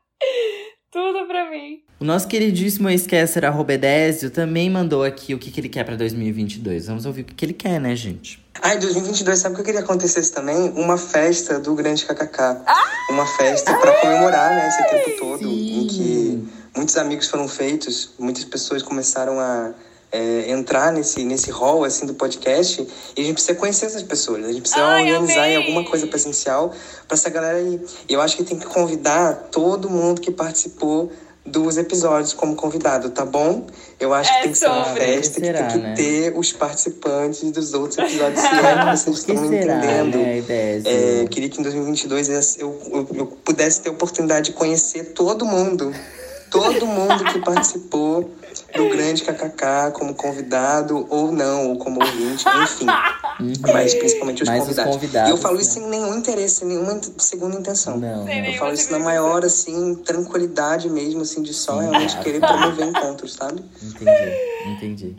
Tudo 0.90 1.26
pra 1.26 1.50
mim. 1.50 1.82
O 2.00 2.04
nosso 2.06 2.26
queridíssimo 2.26 2.88
esquecer 2.88 3.44
arroba 3.44 3.74
Edésio 3.74 4.30
também 4.30 4.70
mandou 4.70 5.04
aqui 5.04 5.34
o 5.34 5.38
que, 5.38 5.50
que 5.50 5.60
ele 5.60 5.68
quer 5.68 5.84
pra 5.84 5.96
2022. 5.96 6.86
Vamos 6.86 7.04
ouvir 7.04 7.20
o 7.20 7.24
que, 7.26 7.34
que 7.34 7.44
ele 7.44 7.52
quer, 7.52 7.78
né, 7.78 7.94
gente? 7.94 8.41
Ai, 8.60 8.78
2022, 8.78 9.38
sabe 9.38 9.52
o 9.52 9.56
que 9.56 9.60
eu 9.62 9.64
queria 9.64 9.80
que 9.80 9.84
acontecesse 9.84 10.30
também? 10.30 10.70
Uma 10.76 10.98
festa 10.98 11.58
do 11.58 11.74
Grande 11.74 12.04
KKK. 12.04 12.62
Uma 13.10 13.26
festa 13.26 13.74
pra 13.74 13.92
comemorar, 14.00 14.50
né, 14.50 14.68
esse 14.68 14.88
tempo 14.88 15.18
todo, 15.18 15.44
em 15.44 15.86
que 15.86 16.48
muitos 16.76 16.96
amigos 16.96 17.28
foram 17.28 17.48
feitos, 17.48 18.10
muitas 18.18 18.44
pessoas 18.44 18.82
começaram 18.82 19.40
a 19.40 19.72
é, 20.12 20.50
entrar 20.50 20.92
nesse, 20.92 21.24
nesse 21.24 21.50
hall, 21.50 21.84
assim, 21.84 22.04
do 22.06 22.14
podcast, 22.14 22.86
e 23.16 23.20
a 23.20 23.24
gente 23.24 23.34
precisa 23.34 23.54
conhecer 23.54 23.86
essas 23.86 24.02
pessoas, 24.02 24.44
a 24.44 24.48
gente 24.48 24.60
precisa 24.60 24.84
Ai, 24.84 25.10
organizar 25.10 25.48
em 25.48 25.56
alguma 25.56 25.84
coisa 25.84 26.06
presencial 26.06 26.72
pra 27.08 27.16
essa 27.16 27.30
galera 27.30 27.58
aí. 27.58 27.80
E 28.08 28.12
eu 28.12 28.20
acho 28.20 28.36
que 28.36 28.44
tem 28.44 28.58
que 28.58 28.66
convidar 28.66 29.48
todo 29.50 29.88
mundo 29.88 30.20
que 30.20 30.30
participou 30.30 31.10
dos 31.44 31.76
episódios 31.76 32.32
como 32.32 32.54
convidado, 32.54 33.10
tá 33.10 33.24
bom? 33.24 33.66
Eu 33.98 34.14
acho 34.14 34.30
É 34.30 34.36
que 34.36 34.42
tem 34.44 34.52
que 34.52 34.58
ser 34.58 34.66
uma 34.68 34.84
festa 34.84 35.40
que 35.40 35.46
Será, 35.46 35.66
tem 35.66 35.68
que 35.76 35.78
né? 35.78 35.94
ter 35.94 36.32
os 36.38 36.52
participantes 36.52 37.50
dos 37.50 37.74
outros 37.74 37.98
episódios, 37.98 38.40
se 38.40 38.46
é 38.46 38.50
que 38.50 38.96
vocês 38.96 39.18
estão 39.18 39.48
será, 39.48 39.78
entendendo. 39.78 40.18
né? 40.18 40.38
É, 40.84 41.26
queria 41.28 41.48
que 41.48 41.58
em 41.58 41.62
2022 41.62 42.28
esse- 42.28 42.60
eu, 42.60 42.78
eu, 42.92 43.06
eu 43.14 43.26
pudesse 43.26 43.80
ter 43.80 43.88
a 43.88 43.92
oportunidade 43.92 44.50
de 44.50 44.52
conhecer 44.52 45.12
todo 45.14 45.44
mundo. 45.44 45.92
Todo 46.52 46.86
mundo 46.86 47.24
que 47.24 47.38
participou 47.40 48.30
do 48.76 48.88
Grande 48.90 49.22
KKK 49.22 49.92
como 49.94 50.14
convidado 50.14 51.06
ou 51.08 51.32
não, 51.32 51.70
ou 51.70 51.78
como 51.78 51.98
ouvinte, 52.00 52.44
enfim. 52.62 52.86
Mas 53.72 53.94
principalmente 53.94 54.42
os 54.42 54.48
Mas 54.48 54.58
os 54.60 54.64
convidados. 54.66 54.94
convidados, 54.94 55.30
e 55.30 55.32
eu 55.32 55.36
falo 55.38 55.56
né? 55.56 55.62
isso 55.62 55.70
sem 55.72 55.88
nenhum 55.88 56.14
interesse, 56.14 56.64
nenhuma 56.64 57.00
segunda 57.18 57.56
intenção. 57.58 57.96
Não, 57.98 58.24
não. 58.24 58.32
Eu 58.32 58.54
falo 58.58 58.74
isso 58.74 58.92
na 58.92 58.98
maior, 58.98 59.44
assim, 59.44 59.94
tranquilidade 59.96 60.88
mesmo, 60.90 61.22
assim, 61.22 61.42
de 61.42 61.54
só 61.54 61.74
Sim, 61.74 61.80
realmente 61.80 62.10
claro. 62.10 62.24
querer 62.24 62.40
promover 62.40 62.86
encontros, 62.86 63.32
sabe? 63.34 63.64
Entendi, 63.82 64.36
entendi. 64.66 65.16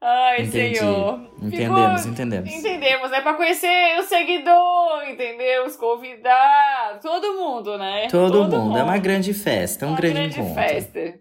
Ai, 0.00 0.42
Entendi. 0.42 0.76
Senhor. 0.78 1.20
Entendemos, 1.42 2.00
Ficou- 2.02 2.12
entendemos. 2.12 2.50
Entendemos, 2.52 3.10
é 3.12 3.20
pra 3.20 3.34
conhecer 3.34 3.98
o 3.98 4.02
seguidor, 4.04 5.02
entendeu? 5.10 5.66
Os 5.66 5.74
convidados, 5.76 7.02
todo 7.02 7.32
mundo, 7.34 7.76
né? 7.76 8.06
Todo, 8.08 8.44
mundo. 8.44 8.78
É 8.78 8.82
uma 8.84 8.98
grande 8.98 9.34
festa, 9.34 9.84
é 9.84 9.88
um 9.88 9.92
Uma 9.92 10.00
grande, 10.00 10.38
encontro. 10.38 10.54
festa. 10.54 11.14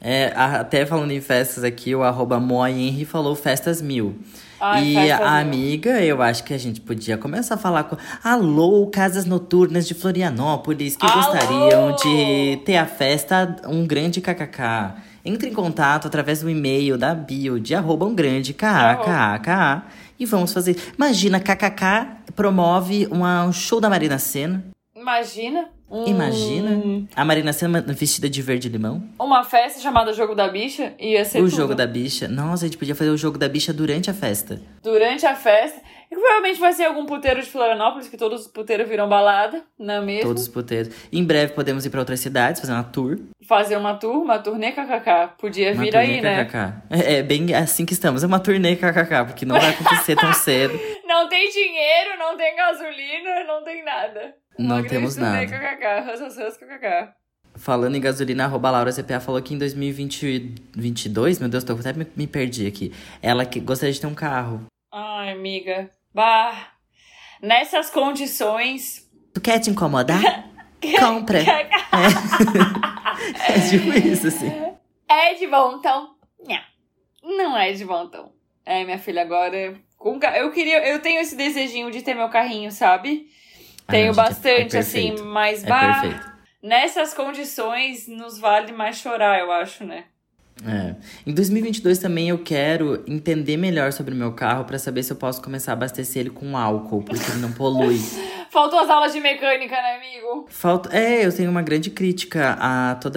É, 0.00 0.32
até 0.36 0.84
falando 0.86 1.10
em 1.12 1.20
festas 1.20 1.64
aqui, 1.64 1.94
o 1.94 2.02
arroba 2.02 2.36
Henry 2.68 3.04
falou 3.04 3.34
festas 3.34 3.80
mil. 3.82 4.16
Ai, 4.60 4.84
e 4.84 4.94
festas 4.94 5.20
a 5.26 5.30
mil. 5.30 5.40
amiga, 5.40 6.00
eu 6.04 6.22
acho 6.22 6.44
que 6.44 6.52
a 6.54 6.58
gente 6.58 6.80
podia 6.80 7.16
começar 7.16 7.54
a 7.54 7.58
falar 7.58 7.84
com. 7.84 7.96
Alô, 8.22 8.86
casas 8.92 9.24
noturnas 9.24 9.88
de 9.88 9.94
Florianópolis 9.94 10.94
que 10.96 11.06
Alô! 11.06 11.14
gostariam 11.16 11.96
de 11.96 12.58
ter 12.64 12.76
a 12.76 12.86
festa 12.86 13.56
Um 13.66 13.86
Grande 13.86 14.20
KKK. 14.20 14.94
Entre 15.24 15.48
em 15.48 15.52
contato 15.54 16.06
através 16.06 16.42
do 16.42 16.50
e-mail 16.50 16.98
da 16.98 17.14
bio 17.14 17.58
de 17.58 17.74
arroba 17.74 18.04
um 18.04 18.14
grande 18.14 18.52
KKK 18.52 19.82
e 20.18 20.26
vamos 20.26 20.52
fazer. 20.52 20.76
Imagina, 20.96 21.40
KKK 21.40 22.18
promove 22.36 23.06
uma- 23.10 23.44
um 23.44 23.52
show 23.52 23.80
da 23.80 23.88
Marina 23.88 24.18
Senna. 24.18 24.64
Imagina. 24.94 25.68
Imagina 26.06 27.06
a 27.14 27.24
Marina 27.24 27.52
Senna 27.52 27.80
vestida 27.80 28.28
de 28.28 28.42
verde 28.42 28.68
limão. 28.68 29.02
Uma 29.18 29.44
festa 29.44 29.80
chamada 29.80 30.12
Jogo 30.12 30.34
da 30.34 30.48
Bicha. 30.48 30.92
Ia 30.98 31.24
ser 31.24 31.38
O 31.40 31.44
tudo. 31.44 31.56
jogo 31.56 31.74
da 31.74 31.86
bicha. 31.86 32.26
Nossa, 32.26 32.64
a 32.64 32.68
gente 32.68 32.76
podia 32.78 32.94
fazer 32.96 33.10
o 33.10 33.16
jogo 33.16 33.38
da 33.38 33.48
bicha 33.48 33.72
durante 33.72 34.10
a 34.10 34.14
festa. 34.14 34.60
Durante 34.82 35.24
a 35.24 35.34
festa. 35.36 35.80
E 36.14 36.16
provavelmente 36.16 36.60
vai 36.60 36.72
ser 36.72 36.84
algum 36.84 37.04
puteiro 37.04 37.42
de 37.42 37.50
Florianópolis, 37.50 38.08
que 38.08 38.16
todos 38.16 38.42
os 38.42 38.46
puteiros 38.46 38.88
viram 38.88 39.08
balada, 39.08 39.64
não 39.76 39.94
é 39.94 40.00
mesmo? 40.00 40.28
Todos 40.28 40.42
os 40.44 40.48
puteiros. 40.48 40.94
Em 41.12 41.24
breve 41.24 41.54
podemos 41.54 41.84
ir 41.84 41.90
pra 41.90 41.98
outras 41.98 42.20
cidades, 42.20 42.60
fazer 42.60 42.72
uma 42.72 42.84
tour. 42.84 43.18
Fazer 43.48 43.76
uma 43.76 43.94
tour, 43.94 44.22
uma 44.22 44.38
turnê 44.38 44.70
KKK. 44.70 45.34
Podia 45.36 45.72
Uma 45.72 45.82
vir 45.82 45.96
aí, 45.96 46.20
né? 46.20 46.44
KKK. 46.44 46.56
É, 46.88 47.14
é 47.14 47.22
bem 47.22 47.52
assim 47.52 47.84
que 47.84 47.92
estamos. 47.92 48.22
É 48.22 48.28
uma 48.28 48.38
turnê 48.38 48.76
KKK, 48.76 49.24
porque 49.26 49.44
não 49.44 49.58
vai 49.58 49.70
acontecer 49.70 50.14
tão 50.14 50.32
cedo. 50.32 50.78
Não 51.04 51.28
tem 51.28 51.48
dinheiro, 51.50 52.18
não 52.18 52.36
tem 52.36 52.56
gasolina, 52.56 53.44
não 53.46 53.62
tem 53.62 53.84
nada. 53.84 54.34
Não 54.58 54.82
temos 54.82 55.16
nada. 55.16 55.46
KKK, 55.46 56.10
hus, 56.10 56.20
hus, 56.20 56.36
hus, 56.36 56.56
KKK. 56.56 57.12
Falando 57.56 57.94
em 57.94 58.00
gasolina, 58.00 58.44
arroba 58.44 58.70
Laura 58.70 58.90
CPA 58.92 59.20
falou 59.20 59.40
que 59.40 59.54
em 59.54 59.58
2022, 59.58 61.38
meu 61.38 61.48
Deus, 61.48 61.62
tô 61.62 61.74
até 61.74 61.92
me, 61.92 62.06
me 62.16 62.26
perdi 62.26 62.66
aqui. 62.66 62.92
Ela 63.22 63.44
que 63.44 63.60
gostaria 63.60 63.92
de 63.92 64.00
ter 64.00 64.06
um 64.08 64.14
carro. 64.14 64.64
Ai, 64.92 65.30
amiga. 65.32 65.90
Bah. 66.14 66.68
Nessas 67.42 67.90
condições. 67.90 69.10
Tu 69.34 69.40
quer 69.40 69.58
te 69.58 69.68
incomodar? 69.70 70.20
Compra. 71.00 71.40
É 73.48 73.60
tipo 73.70 73.90
isso, 74.06 74.26
assim. 74.26 74.50
É 75.08 75.34
de 75.34 75.46
vontão? 75.46 76.14
Nha. 76.46 76.62
Não 77.22 77.56
é 77.56 77.72
de 77.72 77.84
vontão. 77.84 78.32
É, 78.66 78.84
minha 78.84 78.98
filha, 78.98 79.22
agora. 79.22 79.74
Com 79.96 80.18
Eu 80.36 80.50
queria. 80.50 80.86
Eu 80.86 81.00
tenho 81.00 81.20
esse 81.20 81.36
desejinho 81.36 81.90
de 81.90 82.02
ter 82.02 82.14
meu 82.14 82.28
carrinho, 82.28 82.70
sabe? 82.70 83.28
Ah, 83.86 83.92
Tenho 83.92 84.06
é- 84.06 84.10
é 84.10 84.12
bastante, 84.14 84.76
assim, 84.76 85.08
perfeito. 85.10 85.24
mas 85.24 85.64
É 85.64 85.68
bah, 85.68 86.34
nessas 86.62 87.14
condições 87.14 88.08
nos 88.08 88.38
vale 88.38 88.72
mais 88.72 88.96
chorar, 88.96 89.38
eu 89.38 89.50
acho, 89.52 89.84
né? 89.84 90.04
É. 90.64 90.94
Em 91.26 91.32
2022 91.34 91.98
também 91.98 92.28
eu 92.28 92.38
quero 92.38 93.02
entender 93.08 93.56
melhor 93.56 93.92
sobre 93.92 94.14
o 94.14 94.16
meu 94.16 94.32
carro 94.32 94.64
pra 94.64 94.78
saber 94.78 95.02
se 95.02 95.12
eu 95.12 95.16
posso 95.16 95.42
começar 95.42 95.72
a 95.72 95.74
abastecer 95.74 96.20
ele 96.20 96.30
com 96.30 96.56
álcool, 96.56 97.02
porque 97.02 97.28
ele 97.30 97.40
não 97.40 97.52
polui. 97.52 97.98
Faltou 98.50 98.78
as 98.78 98.88
aulas 98.88 99.12
de 99.12 99.18
mecânica, 99.18 99.74
né, 99.74 99.96
amigo? 99.96 100.46
Falta, 100.48 100.96
é, 100.96 101.26
eu 101.26 101.32
tenho 101.34 101.50
uma 101.50 101.60
grande 101.60 101.90
crítica 101.90 102.56
a 102.60 102.94
todo 102.94 103.16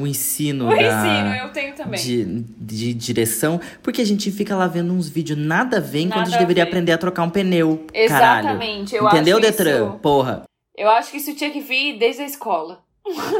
o 0.00 0.06
ensino 0.06 0.66
O 0.66 0.70
da 0.70 0.82
ensino, 0.82 1.34
eu 1.46 1.52
tenho 1.52 1.74
também. 1.76 2.00
de, 2.00 2.24
de 2.58 2.92
direção, 2.92 3.60
porque 3.80 4.02
a 4.02 4.04
gente 4.06 4.32
fica 4.32 4.56
lá 4.56 4.66
vendo 4.66 4.92
uns 4.92 5.08
vídeos 5.08 5.38
nada 5.38 5.76
a 5.76 5.80
ver 5.80 6.00
enquanto 6.00 6.22
a 6.22 6.30
gente 6.30 6.36
a 6.36 6.40
deveria 6.40 6.64
ver. 6.64 6.70
aprender 6.70 6.90
a 6.92 6.98
trocar 6.98 7.22
um 7.22 7.30
pneu. 7.30 7.86
Caralho. 8.08 8.48
Exatamente. 8.48 8.96
Eu 8.96 9.06
Entendeu, 9.06 9.38
acho 9.38 9.46
Detran? 9.46 9.86
Isso, 9.90 9.98
Porra. 10.02 10.42
eu 10.76 10.90
acho 10.90 11.12
que 11.12 11.18
isso 11.18 11.32
tinha 11.36 11.50
que 11.50 11.60
vir 11.60 11.96
desde 11.96 12.22
a 12.22 12.26
escola. 12.26 12.80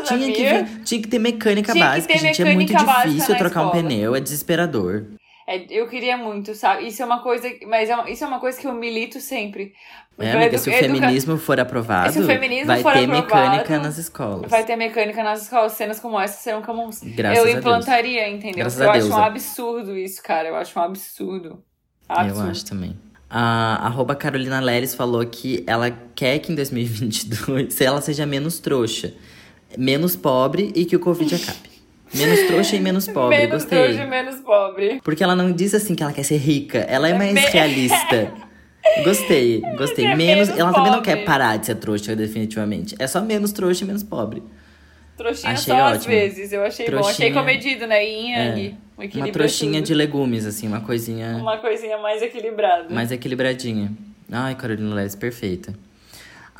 Tinha 0.05 0.33
que, 0.33 0.37
Sabia? 0.37 0.65
ver- 0.65 0.83
tinha 0.85 1.03
que 1.03 1.09
ter 1.09 1.19
mecânica 1.19 1.73
Tinha 1.73 1.85
que 1.85 1.91
básica, 1.91 2.13
ter 2.15 2.19
gente. 2.21 2.43
É 2.43 2.45
muito 2.47 2.59
mecânica 2.73 2.85
básica 2.85 3.09
difícil 3.09 3.33
na 3.35 3.39
trocar 3.39 3.61
um 3.63 3.67
escola. 3.67 3.83
pneu, 3.83 4.15
é 4.17 4.21
desesperador. 4.21 5.05
É, 5.47 5.65
eu 5.71 5.89
queria 5.89 6.17
muito, 6.17 6.55
sabe? 6.55 6.87
Isso 6.89 7.03
é 7.03 7.07
uma 7.07 7.23
coisa. 7.23 7.51
Mas 7.67 7.89
é 7.89 7.95
uma- 7.95 8.11
isso 8.11 8.23
é 8.23 8.27
uma 8.27 8.39
coisa 8.39 8.61
que 8.61 8.67
eu 8.67 8.73
milito 8.75 9.19
sempre. 9.21 9.73
É, 10.19 10.33
amiga, 10.33 10.47
edu- 10.47 10.59
se 10.59 10.69
o 10.69 10.73
educa- 10.73 10.93
feminismo 11.01 11.39
for 11.39 11.59
aprovado, 11.61 12.13
Se 12.13 12.19
o 12.21 12.27
feminismo 12.27 12.67
vai 12.67 12.83
for 12.83 12.93
ter 12.93 13.05
aprovado, 13.05 13.27
mecânica 13.53 13.79
nas 13.79 13.97
escolas. 13.99 14.51
Vai 14.51 14.65
ter 14.65 14.77
mecânica 14.77 15.23
nas 15.23 15.43
escolas, 15.43 15.73
cenas 15.73 15.99
como 16.01 16.21
essa 16.21 16.43
serão 16.43 16.61
comuns. 16.61 17.01
Graças 17.03 17.39
eu 17.39 17.43
a 17.45 17.47
Deus. 17.47 17.59
implantaria, 17.59 18.29
entendeu? 18.29 18.59
Graças 18.59 18.81
eu 18.81 18.91
acho 18.91 19.01
Deus, 19.01 19.15
um 19.15 19.19
é. 19.23 19.25
absurdo 19.27 19.97
isso, 19.97 20.23
cara. 20.23 20.49
Eu 20.49 20.57
acho 20.57 20.79
um 20.79 20.83
absurdo. 20.83 21.49
Eu 22.11 22.15
Absurdo. 22.17 22.51
acho 22.51 22.67
também. 22.67 22.97
A 23.31 23.87
arroba 23.87 24.15
Carolina 24.17 24.59
Leres 24.61 24.95
falou 24.95 25.25
que 25.27 25.63
ela 25.67 25.91
quer 26.15 26.39
que 26.41 26.51
em 26.51 26.55
2022 26.55 27.79
ela 27.81 28.01
seja 28.01 28.25
menos 28.27 28.59
trouxa, 28.59 29.15
menos 29.77 30.17
pobre 30.17 30.73
e 30.75 30.85
que 30.85 30.97
o 30.97 31.01
Covid 31.01 31.35
acabe. 31.35 31.69
Menos 32.15 32.41
trouxa 32.47 32.77
e 32.77 32.81
menos 32.81 33.07
pobre, 33.07 33.37
menos 33.37 33.53
gostei. 33.65 33.83
trouxa 33.85 34.03
e 34.03 34.07
menos 34.07 34.41
pobre. 34.41 35.01
Porque 35.05 35.23
ela 35.23 35.37
não 35.37 35.53
diz 35.53 35.75
assim 35.75 35.95
que 35.95 36.03
ela 36.03 36.13
quer 36.13 36.23
ser 36.23 36.39
rica, 36.39 36.79
ela 36.79 37.09
é 37.09 37.15
mais 37.15 37.35
realista. 37.51 38.33
Gostei, 39.05 39.61
gostei. 39.77 40.07
É 40.07 40.17
Menos, 40.17 40.49
menos 40.49 40.59
ela 40.59 40.73
também 40.73 40.91
não 40.91 41.01
pobre. 41.01 41.15
quer 41.15 41.25
parar 41.25 41.59
de 41.59 41.67
ser 41.67 41.75
trouxa, 41.75 42.17
definitivamente. 42.17 42.95
É 42.99 43.07
só 43.07 43.21
menos 43.21 43.53
trouxa 43.53 43.85
e 43.85 43.87
menos 43.87 44.03
pobre. 44.03 44.43
Trouxinha 45.17 45.53
Achei 45.53 45.75
só 45.75 45.83
às 45.85 45.97
ótimo. 45.99 46.15
vezes, 46.15 46.53
eu 46.53 46.63
achei 46.63 46.87
bom. 46.87 46.99
Achei 47.01 47.31
Trouxinha- 47.31 47.35
comedido, 47.35 47.87
né? 47.87 48.03
Yin 48.03 48.31
Yang. 48.33 48.77
Um 48.97 49.19
Uma 49.19 49.29
trouxinha 49.31 49.75
tudo. 49.81 49.87
de 49.89 49.95
legumes, 49.95 50.47
assim, 50.47 50.67
uma 50.69 50.81
coisinha 50.81 51.37
Uma 51.37 51.59
coisinha 51.59 51.99
mais 51.99 52.23
equilibrada. 52.23 52.87
mais 52.89 53.13
equilibradinha. 53.13 53.93
Ai, 54.33 54.55
Carolina 54.55 54.95
Leves, 54.95 55.15
perfeita. 55.17 55.75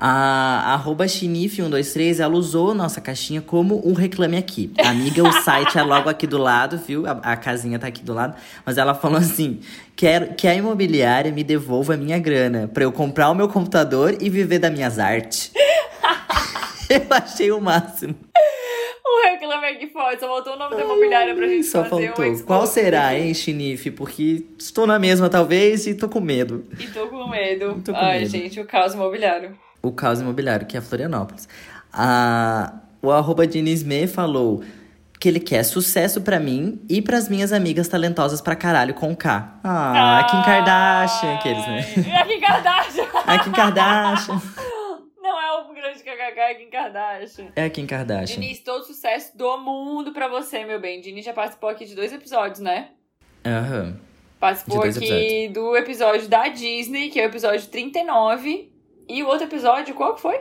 A 0.01 0.75
arroba 0.75 1.07
Chinif123, 1.07 2.21
ela 2.21 2.37
usou 2.37 2.73
nossa 2.73 3.01
caixinha 3.01 3.43
como 3.43 3.83
um 3.85 3.95
reclame 3.95 4.37
aqui. 4.37 4.71
Amiga, 4.79 5.25
o 5.25 5.33
site 5.43 5.77
é 5.77 5.83
logo 5.83 6.09
aqui 6.09 6.25
do 6.25 6.39
lado, 6.39 6.79
viu? 6.79 7.05
A, 7.05 7.11
a 7.11 7.37
casinha 7.37 7.81
tá 7.81 7.89
aqui 7.89 8.05
do 8.05 8.15
lado. 8.15 8.37
Mas 8.65 8.79
ela 8.79 8.95
falou 8.95 9.19
assim: 9.19 9.59
quero 9.97 10.35
que 10.35 10.47
a 10.47 10.55
imobiliária 10.55 11.33
me 11.33 11.43
devolva 11.43 11.95
a 11.95 11.97
minha 11.97 12.17
grana 12.17 12.71
pra 12.73 12.85
eu 12.85 12.93
comprar 12.93 13.29
o 13.29 13.35
meu 13.35 13.49
computador 13.49 14.17
e 14.21 14.31
viver 14.31 14.61
das 14.61 14.71
minhas 14.73 15.01
artes. 15.01 15.51
eu 16.89 17.03
achei 17.11 17.51
o 17.51 17.61
máximo. 17.61 18.15
O 19.05 19.31
reclame 19.33 19.67
aqui 19.67 19.89
forte, 19.89 20.21
só 20.21 20.29
faltou 20.29 20.55
o 20.55 20.57
nome 20.57 20.77
da 20.77 20.83
imobiliária 20.83 21.35
pra 21.35 21.49
gente 21.49 21.65
Só 21.67 21.85
fazer 21.85 22.13
faltou. 22.13 22.25
um 22.25 22.39
Qual 22.45 22.67
será, 22.69 23.19
hein, 23.19 23.35
Chinif? 23.35 23.91
Porque 23.91 24.47
estou 24.57 24.87
na 24.87 24.97
mesma, 24.97 25.29
talvez, 25.29 25.89
e 25.89 25.95
tô 25.95 26.09
com 26.09 26.21
medo. 26.21 26.65
E 26.79 26.87
tô 26.87 27.09
com 27.09 27.27
medo. 27.29 27.83
Tô 27.85 27.93
com 27.93 27.99
Ai, 27.99 28.21
medo. 28.21 28.31
gente, 28.31 28.61
o 28.61 28.65
caos 28.65 28.95
imobiliário. 28.95 29.59
O 29.83 29.93
caos 29.93 30.21
imobiliário, 30.21 30.67
que 30.67 30.77
é 30.77 30.81
Florianópolis. 30.81 31.49
A, 31.93 32.75
o 33.03 33.11
arroba 33.11 33.47
Dinisme 33.47 34.07
falou 34.07 34.63
que 35.19 35.29
ele 35.29 35.41
quer 35.41 35.65
sucesso 35.65 36.21
pra 36.21 36.39
mim 36.39 36.81
e 36.89 37.03
pras 37.03 37.29
minhas 37.29 37.53
amigas 37.53 37.89
talentosas 37.89 38.41
pra 38.41 38.55
caralho 38.55 38.95
com 38.95 39.15
K. 39.17 39.59
Ah, 39.65 40.27
Kim 40.31 40.43
Kardashian, 40.43 41.35
aqueles, 41.35 41.67
né? 41.67 41.85
Ai, 42.07 42.23
A 42.23 42.25
Kim 42.27 42.41
Kardashian. 42.41 43.05
A 43.27 43.39
Kim 43.39 43.53
Kardashian. 43.53 44.43
Não 45.21 45.41
é 45.41 45.61
o 45.61 45.75
grande 45.75 45.99
kkk, 46.03 46.41
é 46.41 46.55
Kim 46.55 46.71
Kardashian. 46.71 47.47
É 47.57 47.65
a 47.65 47.71
Kim 47.71 47.87
Kardashian. 47.87 48.41
Diniz, 48.41 48.61
todo 48.61 48.85
sucesso 48.85 49.37
do 49.37 49.59
mundo 49.59 50.13
pra 50.13 50.29
você, 50.29 50.65
meu 50.65 50.81
bem. 50.81 51.01
Diniz 51.01 51.25
já 51.25 51.33
participou 51.33 51.69
aqui 51.69 51.85
de 51.85 51.95
dois 51.95 52.13
episódios, 52.13 52.61
né? 52.61 52.91
Aham. 53.45 53.99
Participou 54.39 54.77
De 54.77 54.83
dois 54.83 54.97
aqui 54.97 55.49
do 55.49 55.77
episódio 55.77 56.29
da 56.29 56.47
Disney, 56.49 57.11
que 57.11 57.19
é 57.19 57.25
o 57.25 57.27
episódio 57.27 57.67
39. 57.67 58.73
E 59.09 59.23
o 59.23 59.27
outro 59.27 59.45
episódio, 59.47 59.95
qual 59.95 60.15
que 60.15 60.21
foi? 60.21 60.39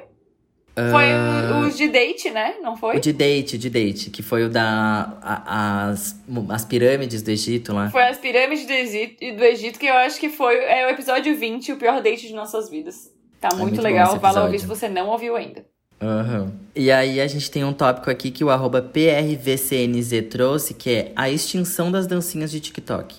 Foi 0.91 1.06
o, 1.11 1.65
o 1.65 1.72
de 1.72 1.88
date, 1.88 2.30
né? 2.30 2.56
Não 2.61 2.77
foi? 2.77 2.98
O 2.98 2.99
de 2.99 3.11
date, 3.11 3.57
de 3.57 3.68
date, 3.68 4.11
que 4.11 4.22
foi 4.22 4.44
o 4.44 4.49
da. 4.49 5.18
a- 5.23 5.88
as, 5.89 6.15
as 6.49 6.65
pirâmides 6.65 7.23
do 7.23 7.31
Egito 7.31 7.73
lá. 7.73 7.89
Foi 7.89 8.03
as 8.03 8.18
pirâmides 8.19 8.68
do 8.68 8.73
Egito, 8.73 9.15
do 9.35 9.44
Egito, 9.44 9.80
que 9.80 9.88
eu 9.88 9.95
acho 9.95 10.19
que 10.19 10.30
foi 10.30 10.56
é 10.56 10.85
o 10.85 10.89
episódio 10.91 11.35
20, 11.35 11.72
o 11.72 11.77
pior 11.77 11.99
date 12.03 12.27
de 12.27 12.34
nossas 12.34 12.69
vidas. 12.69 13.11
Tá 13.41 13.49
muito, 13.56 13.61
muito 13.69 13.81
legal, 13.81 14.19
vale 14.19 14.39
ouvir 14.39 14.60
se 14.60 14.68
você 14.68 14.88
não 14.88 15.07
ouviu 15.10 15.35
ainda. 15.35 15.65
Aham. 15.99 16.53
E 16.76 16.91
aí 16.91 17.19
a 17.19 17.26
gente 17.27 17.49
tem 17.49 17.64
um 17.64 17.73
tópico 17.73 18.11
aqui 18.11 18.30
que 18.30 18.44
o 18.44 18.52
arroba 18.52 18.80
PRVCNZ 18.81 20.27
trouxe, 20.30 20.73
que 20.76 20.89
é 20.91 21.11
a 21.15 21.27
extinção 21.30 21.91
das 21.91 22.06
dancinhas 22.06 22.52
de 22.52 22.60
TikTok. 22.60 23.15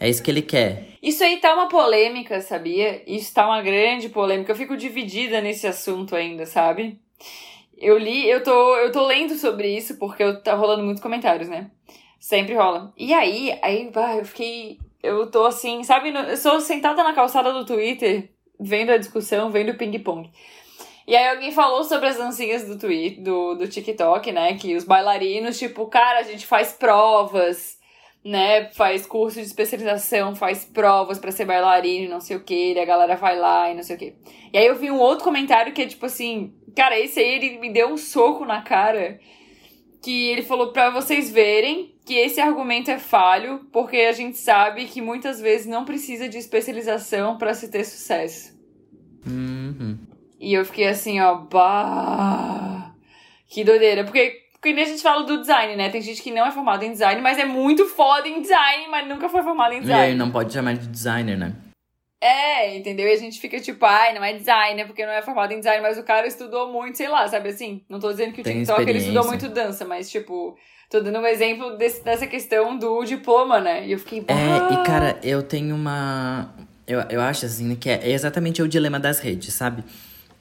É 0.00 0.08
isso 0.08 0.22
que 0.22 0.30
ele 0.30 0.40
quer. 0.40 0.88
Isso 1.02 1.22
aí 1.22 1.36
tá 1.36 1.52
uma 1.52 1.68
polêmica, 1.68 2.40
sabia? 2.40 3.02
Isso 3.06 3.34
tá 3.34 3.46
uma 3.46 3.60
grande 3.60 4.08
polêmica. 4.08 4.50
Eu 4.50 4.56
fico 4.56 4.74
dividida 4.74 5.42
nesse 5.42 5.66
assunto 5.66 6.16
ainda, 6.16 6.46
sabe? 6.46 6.98
Eu 7.76 7.98
li, 7.98 8.28
eu 8.28 8.42
tô, 8.42 8.76
eu 8.76 8.90
tô 8.90 9.06
lendo 9.06 9.34
sobre 9.34 9.68
isso 9.76 9.98
porque 9.98 10.22
eu, 10.22 10.42
tá 10.42 10.54
rolando 10.54 10.82
muitos 10.82 11.02
comentários, 11.02 11.50
né? 11.50 11.70
Sempre 12.18 12.54
rola. 12.54 12.92
E 12.96 13.12
aí, 13.12 13.58
aí, 13.62 13.90
bah, 13.90 14.16
eu 14.16 14.24
fiquei. 14.24 14.78
Eu 15.02 15.30
tô 15.30 15.44
assim, 15.44 15.84
sabe? 15.84 16.10
Eu 16.10 16.36
sou 16.36 16.60
sentada 16.60 17.02
na 17.02 17.12
calçada 17.12 17.52
do 17.52 17.66
Twitter, 17.66 18.30
vendo 18.58 18.90
a 18.90 18.98
discussão, 18.98 19.50
vendo 19.50 19.72
o 19.72 19.76
ping-pong. 19.76 20.30
E 21.06 21.16
aí 21.16 21.28
alguém 21.28 21.52
falou 21.52 21.84
sobre 21.84 22.08
as 22.08 22.16
dancinhas 22.16 22.64
do 22.64 22.78
Twitter, 22.78 23.22
do, 23.22 23.54
do 23.54 23.68
TikTok, 23.68 24.32
né? 24.32 24.54
Que 24.56 24.76
os 24.76 24.84
bailarinos, 24.84 25.58
tipo, 25.58 25.86
cara, 25.86 26.20
a 26.20 26.22
gente 26.22 26.46
faz 26.46 26.72
provas 26.72 27.79
né, 28.24 28.70
faz 28.72 29.06
curso 29.06 29.40
de 29.40 29.46
especialização, 29.46 30.34
faz 30.34 30.64
provas 30.64 31.18
pra 31.18 31.30
ser 31.30 31.46
bailarino, 31.46 32.04
e 32.04 32.08
não 32.08 32.20
sei 32.20 32.36
o 32.36 32.44
que, 32.44 32.74
e 32.74 32.78
a 32.78 32.84
galera 32.84 33.16
vai 33.16 33.38
lá 33.38 33.70
e 33.70 33.74
não 33.74 33.82
sei 33.82 33.96
o 33.96 33.98
que. 33.98 34.14
E 34.52 34.58
aí 34.58 34.66
eu 34.66 34.76
vi 34.76 34.90
um 34.90 34.98
outro 34.98 35.24
comentário 35.24 35.72
que 35.72 35.82
é 35.82 35.86
tipo 35.86 36.06
assim, 36.06 36.54
cara, 36.76 36.98
esse 36.98 37.18
aí 37.18 37.34
ele 37.34 37.58
me 37.58 37.72
deu 37.72 37.88
um 37.88 37.96
soco 37.96 38.44
na 38.44 38.62
cara, 38.62 39.18
que 40.02 40.28
ele 40.28 40.42
falou 40.42 40.72
pra 40.72 40.90
vocês 40.90 41.30
verem 41.30 41.94
que 42.04 42.14
esse 42.14 42.40
argumento 42.40 42.90
é 42.90 42.98
falho, 42.98 43.66
porque 43.72 43.98
a 43.98 44.12
gente 44.12 44.36
sabe 44.36 44.86
que 44.86 45.00
muitas 45.00 45.40
vezes 45.40 45.66
não 45.66 45.84
precisa 45.84 46.28
de 46.28 46.38
especialização 46.38 47.38
pra 47.38 47.54
se 47.54 47.70
ter 47.70 47.84
sucesso. 47.84 48.58
Uhum. 49.26 49.98
E 50.38 50.54
eu 50.54 50.64
fiquei 50.64 50.88
assim, 50.88 51.20
ó, 51.20 51.36
bah, 51.36 52.94
que 53.46 53.62
doideira, 53.62 54.04
porque 54.04 54.39
porque 54.60 54.78
a 54.80 54.84
gente 54.84 55.02
fala 55.02 55.24
do 55.24 55.38
design, 55.40 55.74
né? 55.76 55.88
Tem 55.88 56.00
gente 56.02 56.22
que 56.22 56.30
não 56.30 56.46
é 56.46 56.50
formada 56.50 56.84
em 56.84 56.92
design, 56.92 57.20
mas 57.22 57.38
é 57.38 57.44
muito 57.44 57.86
foda 57.86 58.28
em 58.28 58.42
design, 58.42 58.88
mas 58.88 59.08
nunca 59.08 59.28
foi 59.28 59.42
formada 59.42 59.74
em 59.74 59.78
E 59.78 59.80
design. 59.82 60.02
aí 60.12 60.14
não 60.14 60.30
pode 60.30 60.52
chamar 60.52 60.74
de 60.74 60.86
designer, 60.86 61.38
né? 61.38 61.54
É, 62.22 62.76
entendeu? 62.76 63.08
E 63.08 63.12
a 63.12 63.16
gente 63.16 63.40
fica 63.40 63.58
tipo, 63.58 63.82
ai, 63.86 64.12
não 64.14 64.22
é 64.22 64.34
designer, 64.34 64.86
porque 64.86 65.06
não 65.06 65.12
é 65.12 65.22
formado 65.22 65.52
em 65.52 65.58
design, 65.58 65.82
mas 65.82 65.96
o 65.96 66.02
cara 66.02 66.26
estudou 66.26 66.70
muito, 66.70 66.98
sei 66.98 67.08
lá, 67.08 67.26
sabe 67.26 67.48
assim? 67.48 67.82
Não 67.88 67.98
tô 67.98 68.10
dizendo 68.10 68.34
que 68.34 68.42
o 68.42 68.44
Tem 68.44 68.56
TikTok 68.58 68.82
ele 68.88 68.98
estudou 68.98 69.26
muito 69.26 69.48
dança, 69.48 69.86
mas 69.86 70.10
tipo, 70.10 70.54
tô 70.90 71.00
dando 71.00 71.18
um 71.20 71.26
exemplo 71.26 71.78
desse- 71.78 72.04
dessa 72.04 72.26
questão 72.26 72.76
do 72.76 73.02
diploma, 73.04 73.58
né? 73.58 73.86
E 73.86 73.92
eu 73.92 73.98
fiquei. 73.98 74.22
É, 74.28 74.56
e 74.70 74.84
cara, 74.84 75.18
eu 75.22 75.42
tenho 75.42 75.74
uma. 75.74 76.54
Eu, 76.86 77.00
eu 77.08 77.22
acho 77.22 77.46
assim 77.46 77.74
que 77.74 77.88
é 77.88 78.10
exatamente 78.10 78.60
o 78.60 78.68
dilema 78.68 79.00
das 79.00 79.18
redes, 79.20 79.54
sabe? 79.54 79.82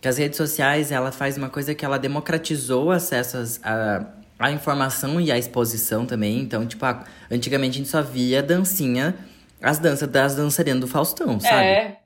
Que 0.02 0.08
as 0.08 0.18
redes 0.18 0.38
sociais, 0.38 0.92
ela 0.92 1.12
faz 1.12 1.38
uma 1.38 1.50
coisa 1.50 1.76
que 1.76 1.84
ela 1.84 1.98
democratizou 2.00 2.86
o 2.86 2.92
acesso 2.92 3.60
à, 3.64 4.06
à 4.40 4.52
informação 4.52 5.20
e 5.20 5.32
à 5.32 5.38
exposição 5.38 6.06
também. 6.06 6.40
Então, 6.40 6.66
tipo, 6.66 6.86
ah, 6.86 7.04
antigamente 7.30 7.76
a 7.76 7.78
gente 7.80 7.90
só 7.90 8.02
via 8.02 8.42
dancinha, 8.42 9.14
as 9.62 9.78
danças 9.78 10.08
das 10.08 10.36
dançarinas 10.36 10.80
do 10.80 10.88
Faustão, 10.88 11.38
sabe? 11.40 11.66
É, 11.66 11.98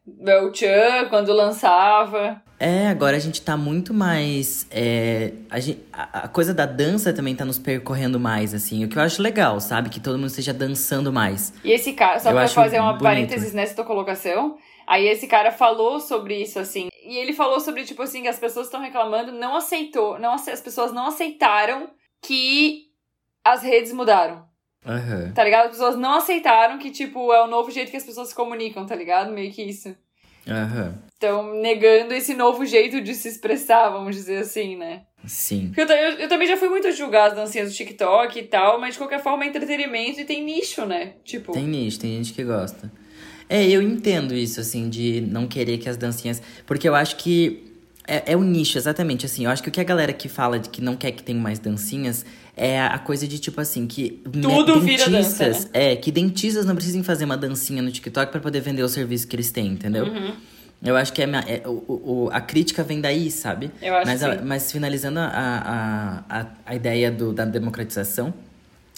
o 0.41 0.51
Chan, 0.53 1.05
quando 1.09 1.31
lançava. 1.31 2.41
É, 2.59 2.87
agora 2.87 3.15
a 3.17 3.19
gente 3.19 3.41
tá 3.41 3.55
muito 3.57 3.93
mais. 3.93 4.65
é, 4.71 5.33
a, 5.51 5.57
a- 6.01 6.19
a 6.23 6.27
coisa 6.27 6.53
da 6.53 6.65
dança 6.65 7.11
também 7.13 7.35
tá 7.35 7.45
nos 7.45 7.59
percorrendo 7.59 8.19
mais, 8.19 8.53
assim. 8.53 8.83
O 8.85 8.87
que 8.87 8.97
eu 8.97 9.01
acho 9.03 9.21
legal, 9.21 9.59
sabe? 9.59 9.89
Que 9.89 9.99
todo 9.99 10.17
mundo 10.17 10.27
esteja 10.29 10.53
dançando 10.53 11.11
mais. 11.13 11.53
E 11.63 11.71
esse 11.71 11.93
cara, 11.93 12.19
só 12.19 12.29
Eu 12.29 12.35
pra 12.35 12.47
fazer 12.47 12.79
uma 12.79 12.93
bonito. 12.93 13.03
parênteses 13.03 13.53
nessa 13.53 13.75
tua 13.75 13.85
colocação, 13.85 14.57
aí 14.87 15.07
esse 15.07 15.27
cara 15.27 15.51
falou 15.51 15.99
sobre 15.99 16.41
isso, 16.41 16.59
assim. 16.59 16.89
E 17.05 17.17
ele 17.17 17.33
falou 17.33 17.59
sobre, 17.59 17.83
tipo 17.83 18.01
assim, 18.01 18.21
que 18.21 18.27
as 18.27 18.39
pessoas 18.39 18.67
estão 18.67 18.81
reclamando, 18.81 19.31
não 19.31 19.55
aceitou, 19.55 20.17
não, 20.19 20.33
as 20.33 20.61
pessoas 20.61 20.91
não 20.93 21.07
aceitaram 21.07 21.89
que 22.21 22.85
as 23.43 23.61
redes 23.61 23.91
mudaram. 23.91 24.45
Aham. 24.85 25.31
Tá 25.33 25.43
ligado? 25.43 25.65
As 25.65 25.71
pessoas 25.71 25.95
não 25.97 26.15
aceitaram 26.15 26.77
que, 26.77 26.91
tipo, 26.91 27.31
é 27.33 27.43
o 27.43 27.47
novo 27.47 27.71
jeito 27.71 27.91
que 27.91 27.97
as 27.97 28.03
pessoas 28.05 28.29
se 28.29 28.35
comunicam, 28.35 28.85
tá 28.85 28.95
ligado? 28.95 29.31
Meio 29.31 29.51
que 29.51 29.61
isso. 29.63 29.95
Aham. 30.47 30.95
Estão 31.13 31.53
negando 31.53 32.13
esse 32.13 32.33
novo 32.33 32.65
jeito 32.65 32.99
de 32.99 33.15
se 33.15 33.29
expressar, 33.29 33.87
vamos 33.89 34.13
dizer 34.15 34.39
assim, 34.39 34.75
né? 34.75 35.03
Sim. 35.25 35.67
Porque 35.73 35.81
eu, 35.81 35.87
eu- 35.97 36.19
eu 36.19 36.27
também 36.27 36.45
já 36.47 36.57
fui 36.57 36.67
muito 36.67 36.91
julgar 36.91 37.29
as 37.29 37.35
dancinhas 37.35 37.69
do 37.71 37.75
TikTok 37.75 38.37
e 38.39 38.43
tal, 38.43 38.77
mas 38.77 38.95
de 38.95 38.97
qualquer 38.99 39.21
forma 39.23 39.45
é 39.45 39.47
entretenimento 39.47 40.19
e 40.19 40.25
tem 40.25 40.43
nicho, 40.43 40.85
né? 40.85 41.13
Tipo. 41.23 41.53
Tem 41.53 41.63
nicho, 41.65 41.97
tem 41.99 42.17
gente 42.17 42.33
que 42.33 42.43
gosta. 42.43 42.91
É, 43.55 43.67
eu 43.69 43.81
entendo 43.81 44.33
isso, 44.33 44.59
assim, 44.59 44.89
de 44.89 45.21
não 45.21 45.45
querer 45.47 45.77
que 45.77 45.87
as 45.87 45.95
dancinhas. 45.97 46.41
Porque 46.65 46.89
eu 46.89 46.95
acho 46.95 47.15
que. 47.17 47.69
É, 48.07 48.33
é 48.33 48.35
o 48.35 48.43
nicho, 48.43 48.77
exatamente, 48.77 49.25
assim. 49.25 49.45
Eu 49.45 49.51
acho 49.51 49.61
que 49.63 49.69
o 49.69 49.71
que 49.71 49.79
a 49.79 49.83
galera 49.83 50.11
que 50.11 50.27
fala 50.27 50.57
de 50.59 50.69
que 50.69 50.81
não 50.81 50.95
quer 50.95 51.11
que 51.11 51.21
tenha 51.23 51.39
mais 51.39 51.59
dancinhas 51.59 52.25
é 52.57 52.81
a 52.81 52.97
coisa 52.97 53.27
de, 53.27 53.37
tipo 53.37 53.61
assim, 53.61 53.85
que. 53.85 54.21
Tudo 54.41 54.75
né, 54.75 54.81
vira 54.81 55.07
dança, 55.09 55.45
dentistas- 55.45 55.69
É, 55.71 55.95
que 55.95 56.11
dentistas 56.11 56.65
não 56.65 56.75
precisem 56.75 57.03
fazer 57.03 57.25
uma 57.25 57.37
dancinha 57.37 57.81
no 57.81 57.91
TikTok 57.91 58.31
pra 58.31 58.41
poder 58.41 58.59
vender 58.61 58.81
o 58.83 58.89
serviço 58.89 59.27
que 59.27 59.35
eles 59.35 59.51
têm, 59.51 59.67
entendeu? 59.67 60.05
Uhum. 60.05 60.33
Eu 60.83 60.97
acho 60.97 61.13
que 61.13 61.21
é, 61.21 61.25
é- 61.25 61.61
o, 61.67 61.71
o- 62.25 62.29
a 62.33 62.41
crítica 62.41 62.83
vem 62.83 62.99
daí, 62.99 63.31
sabe? 63.31 63.71
Eu 63.81 63.95
acho 63.95 64.05
mas, 64.07 64.19
que 64.19 64.25
a- 64.25 64.41
mas 64.43 64.71
finalizando 64.71 65.19
a, 65.19 66.23
a, 66.29 66.39
a, 66.41 66.45
a 66.65 66.75
ideia 66.75 67.09
do, 67.09 67.31
da 67.31 67.45
democratização, 67.45 68.33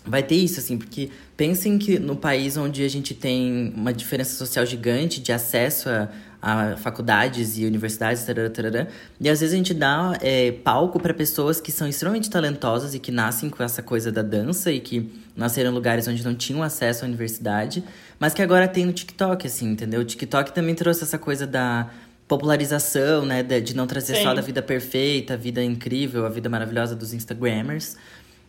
vai 0.06 0.24
ter 0.24 0.36
isso, 0.36 0.60
assim, 0.60 0.78
porque 0.78 1.10
pensem 1.36 1.78
que 1.78 1.98
no 1.98 2.16
país 2.16 2.58
onde 2.58 2.84
a 2.84 2.88
gente 2.88 3.14
tem 3.14 3.74
uma 3.76 3.92
diferença 3.92 4.36
social 4.36 4.66
gigante 4.66 5.20
de 5.20 5.32
acesso 5.32 5.90
a, 5.90 6.10
a 6.42 6.78
faculdades 6.78 7.58
e 7.58 7.66
universidades, 7.66 8.24
tarará, 8.24 8.50
tarará, 8.50 8.88
e 9.20 9.30
às 9.30 9.40
vezes 9.40 9.54
a 9.54 9.58
gente 9.58 9.74
dá 9.74 10.18
é, 10.22 10.52
palco 10.52 11.00
para 11.00 11.14
pessoas 11.14 11.60
que 11.60 11.72
são 11.72 11.88
extremamente 11.88 12.30
talentosas 12.30 12.94
e 12.94 13.00
que 13.00 13.12
nascem 13.12 13.50
com 13.50 13.64
essa 13.64 13.82
coisa 13.82 14.12
da 14.12 14.22
dança 14.22 14.72
e 14.72 14.80
que 14.80 15.12
nasceram 15.36 15.72
em 15.72 15.74
lugares 15.74 16.08
onde 16.08 16.24
não 16.24 16.36
tinham 16.36 16.62
acesso 16.62 17.04
à 17.04 17.08
universidade, 17.08 17.84
mas 18.20 18.34
que 18.34 18.42
agora 18.42 18.68
tem 18.68 18.86
no 18.86 18.94
TikTok, 18.94 19.48
assim, 19.48 19.72
entendeu? 19.72 20.02
O 20.02 20.06
TikTok 20.06 20.54
também 20.54 20.76
trouxe 20.76 21.04
essa 21.04 21.18
coisa 21.18 21.48
da 21.48 21.90
popularização, 22.28 23.26
né? 23.26 23.44
De, 23.44 23.76
não 23.76 23.86
trazer 23.86 24.16
Sim. 24.16 24.24
só 24.24 24.34
da 24.34 24.42
vida 24.42 24.62
perfeita, 24.62 25.34
a 25.34 25.38
vida 25.38 25.64
incrível, 25.64 26.26
a 26.26 26.30
vida 26.30 26.50
maravilhosa 26.50 26.96
dos 26.96 27.14
Instagrammers. 27.14 27.98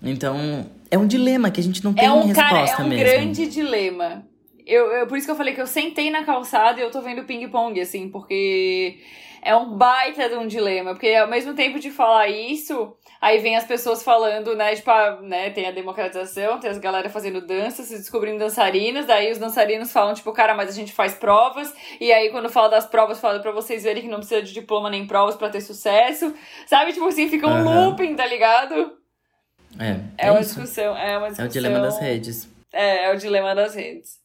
Então, 0.02 0.66
é 0.90 0.98
um 0.98 1.06
dilema 1.06 1.50
que 1.50 1.60
a 1.60 1.64
gente 1.64 1.82
não 1.82 1.94
tem 1.94 2.04
É 2.06 2.12
um 2.12 2.26
resposta 2.26 2.76
cara, 2.76 2.82
é 2.82 2.84
um 2.84 2.88
mesmo. 2.88 3.04
grande 3.04 3.46
dilema. 3.46 4.26
Eu, 4.66 4.90
eu- 4.92 5.06
por 5.06 5.16
isso 5.16 5.26
que 5.26 5.30
eu 5.30 5.36
falei 5.36 5.54
que 5.54 5.60
eu 5.60 5.66
sentei 5.66 6.10
na 6.10 6.24
calçada 6.24 6.80
e 6.80 6.82
eu 6.82 6.90
tô 6.90 7.00
vendo 7.00 7.24
ping-pong, 7.24 7.80
assim, 7.80 8.08
porque 8.08 8.98
é 9.42 9.54
um 9.54 9.76
baita 9.76 10.28
de 10.28 10.34
um 10.34 10.46
dilema. 10.46 10.90
Porque 10.92 11.14
ao 11.14 11.28
mesmo 11.28 11.54
tempo 11.54 11.78
de 11.78 11.88
falar 11.90 12.26
isso, 12.28 12.96
aí 13.20 13.38
vem 13.38 13.56
as 13.56 13.64
pessoas 13.64 14.02
falando, 14.02 14.56
né? 14.56 14.74
Tipo, 14.74 14.90
ah, 14.90 15.20
né, 15.22 15.50
tem 15.50 15.66
a 15.68 15.70
democratização, 15.70 16.58
tem 16.58 16.68
as 16.68 16.78
galera 16.78 17.08
fazendo 17.08 17.40
danças, 17.46 17.86
se 17.86 17.96
descobrindo 17.96 18.40
dançarinas, 18.40 19.06
daí 19.06 19.30
os 19.30 19.38
dançarinos 19.38 19.92
falam, 19.92 20.14
tipo, 20.14 20.32
cara, 20.32 20.52
mas 20.54 20.68
a 20.68 20.72
gente 20.72 20.92
faz 20.92 21.14
provas, 21.14 21.72
e 22.00 22.12
aí 22.12 22.30
quando 22.30 22.48
fala 22.48 22.68
das 22.68 22.86
provas, 22.86 23.20
fala 23.20 23.38
pra 23.38 23.52
vocês 23.52 23.84
verem 23.84 24.02
que 24.02 24.08
não 24.08 24.18
precisa 24.18 24.42
de 24.42 24.52
diploma 24.52 24.90
nem 24.90 25.06
provas 25.06 25.36
pra 25.36 25.48
ter 25.48 25.60
sucesso. 25.60 26.34
Sabe, 26.66 26.92
tipo 26.92 27.06
assim, 27.06 27.28
fica 27.28 27.46
um 27.46 27.50
Aham. 27.52 27.86
looping, 27.90 28.16
tá 28.16 28.26
ligado? 28.26 28.92
É, 29.78 30.00
É, 30.18 30.30
uma 30.30 30.40
isso. 30.40 30.54
discussão, 30.54 30.96
é 30.96 31.16
uma 31.18 31.26
É 31.26 31.30
discussão. 31.30 31.46
o 31.46 31.48
dilema 31.48 31.80
das 31.80 31.98
redes. 32.00 32.48
É, 32.72 33.04
é 33.06 33.14
o 33.14 33.18
dilema 33.18 33.54
das 33.54 33.74
redes. 33.74 34.18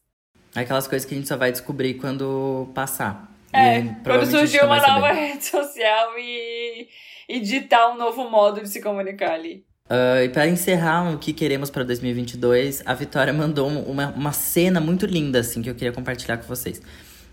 Aquelas 0.54 0.86
coisas 0.86 1.06
que 1.08 1.14
a 1.14 1.16
gente 1.16 1.28
só 1.28 1.36
vai 1.36 1.50
descobrir 1.52 1.94
quando 1.94 2.70
passar. 2.74 3.30
E 3.52 3.56
É, 3.56 3.60
aí, 3.76 3.82
quando 4.04 4.30
vai 4.58 4.64
uma 4.64 4.76
nova 4.88 5.08
saber. 5.08 5.20
rede 5.20 5.44
social 5.44 6.18
e, 6.18 6.88
e 7.28 7.40
ditar 7.40 7.90
um 7.90 7.96
novo 7.96 8.28
modo 8.30 8.60
de 8.62 8.68
se 8.68 8.80
comunicar 8.82 9.32
ali. 9.32 9.64
Ah, 9.88 10.22
e 10.24 10.28
para 10.28 10.46
encerrar 10.48 11.12
o 11.12 11.18
que 11.18 11.32
queremos 11.32 11.68
para 11.70 11.84
2022, 11.84 12.82
a 12.86 12.94
Vitória 12.94 13.32
mandou 13.32 13.68
um- 13.68 13.82
uma, 13.82 14.08
uma 14.08 14.32
cena 14.32 14.80
muito 14.80 15.04
linda, 15.06 15.40
assim, 15.40 15.60
que 15.60 15.68
eu 15.68 15.74
queria 15.74 15.92
compartilhar 15.92 16.38
com 16.38 16.44
vocês. 16.46 16.80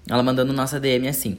Ela 0.10 0.24
mandou 0.24 0.44
no 0.44 0.52
nossa 0.54 0.80
DM 0.80 1.08
assim: 1.08 1.38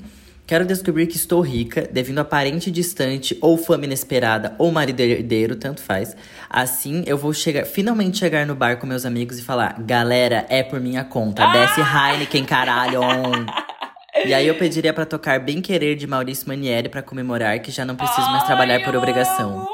Quero 0.51 0.65
descobrir 0.65 1.07
que 1.07 1.15
estou 1.15 1.41
rica, 1.43 1.89
devido 1.93 2.19
a 2.19 2.25
parente 2.25 2.73
distante, 2.73 3.39
ou 3.41 3.57
fama 3.57 3.85
inesperada, 3.85 4.53
ou 4.59 4.73
marido 4.73 4.99
herdeiro, 4.99 5.55
tanto 5.55 5.81
faz. 5.81 6.17
Assim, 6.51 7.05
eu 7.07 7.17
vou 7.17 7.33
chegar, 7.33 7.65
finalmente 7.65 8.19
chegar 8.19 8.45
no 8.45 8.57
bar 8.57 8.77
com 8.79 8.85
meus 8.85 9.07
amigos 9.07 9.39
e 9.39 9.45
falar: 9.45 9.77
Galera, 9.79 10.45
é 10.49 10.65
por 10.65 10.81
minha 10.81 11.05
conta, 11.05 11.47
desce 11.53 11.81
Heineken, 11.81 12.45
caralho! 12.45 13.01
E 14.27 14.35
aí 14.35 14.47
eu 14.49 14.57
pediria 14.57 14.93
pra 14.93 15.07
tocar 15.07 15.39
Bem 15.39 15.63
Querer 15.63 15.95
de 15.95 16.07
Maurício 16.07 16.47
Manieri 16.47 16.89
pra 16.89 17.01
comemorar 17.01 17.59
que 17.61 17.71
já 17.71 17.85
não 17.85 17.95
preciso 17.95 18.29
mais 18.31 18.43
trabalhar 18.43 18.75
Ai, 18.75 18.85
por 18.85 18.95
obrigação. 18.97 19.67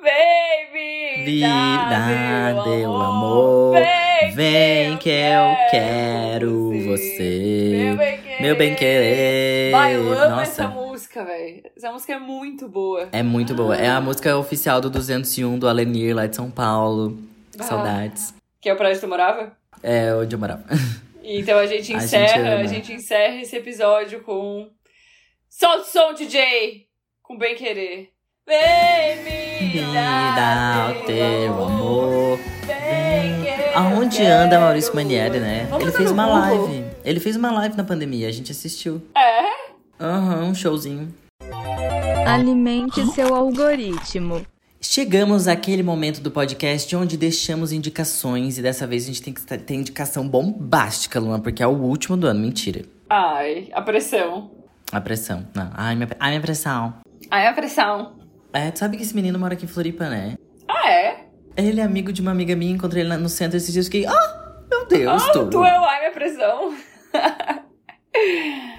Vem, 0.00 1.24
Vida, 1.24 2.62
deu 2.64 2.94
amor. 2.94 3.76
Vem 4.32 4.96
que 4.96 5.10
eu 5.10 5.56
quero 5.70 6.70
você. 6.86 7.72
Meu 7.84 7.96
bem. 7.96 8.19
Meu 8.40 8.56
bem 8.56 8.74
querer. 8.74 9.70
Vai, 9.72 9.96
eu 9.96 10.12
amo 10.12 10.36
Nossa. 10.36 10.42
essa 10.42 10.68
música, 10.68 11.24
velho. 11.24 11.62
Essa 11.76 11.92
música 11.92 12.12
é 12.14 12.18
muito 12.18 12.68
boa. 12.68 13.08
É 13.12 13.22
muito 13.22 13.54
boa. 13.54 13.76
É 13.76 13.88
a 13.88 14.00
música 14.00 14.36
oficial 14.36 14.80
do 14.80 14.88
201 14.90 15.58
do 15.58 15.68
Alenir, 15.68 16.14
lá 16.14 16.26
de 16.26 16.36
São 16.36 16.50
Paulo. 16.50 17.18
Ah. 17.58 17.62
Saudades. 17.64 18.34
Que 18.60 18.68
é 18.68 18.72
o 18.72 18.76
prédio 18.76 18.96
que 19.00 19.06
tu 19.06 19.08
morava? 19.08 19.52
É 19.82 20.14
onde 20.14 20.34
eu 20.34 20.38
morava. 20.38 20.64
Então 21.22 21.58
a 21.58 21.66
gente 21.66 21.94
A 21.94 21.98
gente 22.00 22.04
encerra, 22.06 22.54
a 22.56 22.64
gente 22.64 22.92
encerra 22.92 23.36
esse 23.36 23.54
episódio 23.54 24.20
com 24.22 24.68
Solta 25.48 25.82
o 25.82 25.84
som, 25.84 26.14
DJ! 26.14 26.86
Com 27.22 27.36
bem 27.38 27.54
querer. 27.54 28.08
Vem 28.46 29.22
me 29.22 29.74
Me 29.80 29.82
dar 30.34 30.90
o 30.90 31.04
teu 31.04 31.62
amor. 31.62 32.38
Vem 32.66 33.42
que 33.42 33.48
eu 33.48 33.78
Aonde 33.78 34.22
anda 34.24 34.58
Maurício 34.58 34.92
Manieri, 34.96 35.38
né? 35.38 35.66
Vamos 35.70 35.84
Ele 35.84 35.92
fez 35.96 36.10
uma 36.10 36.24
Google. 36.26 36.66
live. 36.66 36.89
Ele 37.04 37.20
fez 37.20 37.36
uma 37.36 37.50
live 37.52 37.76
na 37.76 37.84
pandemia, 37.84 38.28
a 38.28 38.32
gente 38.32 38.52
assistiu. 38.52 39.02
É? 39.16 39.70
Aham, 40.02 40.44
um 40.44 40.54
showzinho. 40.54 41.12
Alimente 42.26 43.04
seu 43.12 43.34
algoritmo. 43.34 44.44
Chegamos 44.80 45.46
àquele 45.46 45.82
momento 45.82 46.20
do 46.20 46.30
podcast 46.30 46.94
onde 46.96 47.16
deixamos 47.16 47.70
indicações 47.72 48.56
e 48.58 48.62
dessa 48.62 48.86
vez 48.86 49.04
a 49.04 49.06
gente 49.08 49.22
tem 49.22 49.32
que 49.34 49.42
ter 49.42 49.74
indicação 49.74 50.26
bombástica, 50.26 51.20
Luan, 51.20 51.40
porque 51.40 51.62
é 51.62 51.66
o 51.66 51.70
último 51.70 52.16
do 52.16 52.26
ano. 52.26 52.40
Mentira. 52.40 52.82
Ai, 53.08 53.68
a 53.72 53.82
pressão. 53.82 54.50
A 54.92 55.00
pressão. 55.00 55.46
Não. 55.54 55.70
Ai, 55.74 55.94
minha, 55.94 56.08
ai, 56.18 56.30
minha 56.30 56.40
pressão. 56.40 56.94
Ai, 57.30 57.46
a 57.46 57.52
pressão. 57.52 58.12
É, 58.52 58.70
tu 58.70 58.78
sabe 58.78 58.96
que 58.96 59.02
esse 59.02 59.14
menino 59.14 59.38
mora 59.38 59.54
aqui 59.54 59.64
em 59.64 59.68
Floripa, 59.68 60.08
né? 60.08 60.34
Ah, 60.66 60.90
é? 60.90 61.24
Ele 61.56 61.80
é 61.80 61.84
amigo 61.84 62.12
de 62.12 62.22
uma 62.22 62.30
amiga 62.30 62.56
minha, 62.56 62.72
encontrei 62.72 63.02
ele 63.02 63.10
lá 63.10 63.18
no 63.18 63.28
centro 63.28 63.56
esses 63.56 63.72
dias 63.72 63.86
e 63.86 63.90
fiquei, 63.90 64.06
ah, 64.06 64.52
meu 64.70 64.86
Deus, 64.86 65.22
Ah, 65.22 65.32
tudo. 65.32 65.50
tu 65.50 65.64
é 65.64 65.78
o 65.78 65.84
ai, 65.84 65.98
minha 66.00 66.12
pressão. 66.12 66.74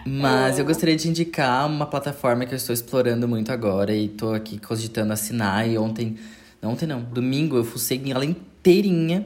Mas 0.06 0.60
eu 0.60 0.66
gostaria 0.66 0.96
de 0.96 1.08
indicar 1.08 1.68
uma 1.68 1.86
plataforma 1.86 2.46
que 2.46 2.54
eu 2.54 2.58
estou 2.58 2.74
explorando 2.74 3.28
muito 3.28 3.52
agora 3.52 3.94
e 3.94 4.08
tô 4.08 4.34
aqui 4.34 4.58
cogitando 4.60 5.14
assinar. 5.14 5.70
E 5.70 5.78
ontem, 5.78 6.18
ontem 6.62 6.86
não, 6.86 7.02
domingo 7.02 7.56
eu 7.56 7.64
fucei 7.64 8.02
ela 8.10 8.26
inteirinha, 8.26 9.26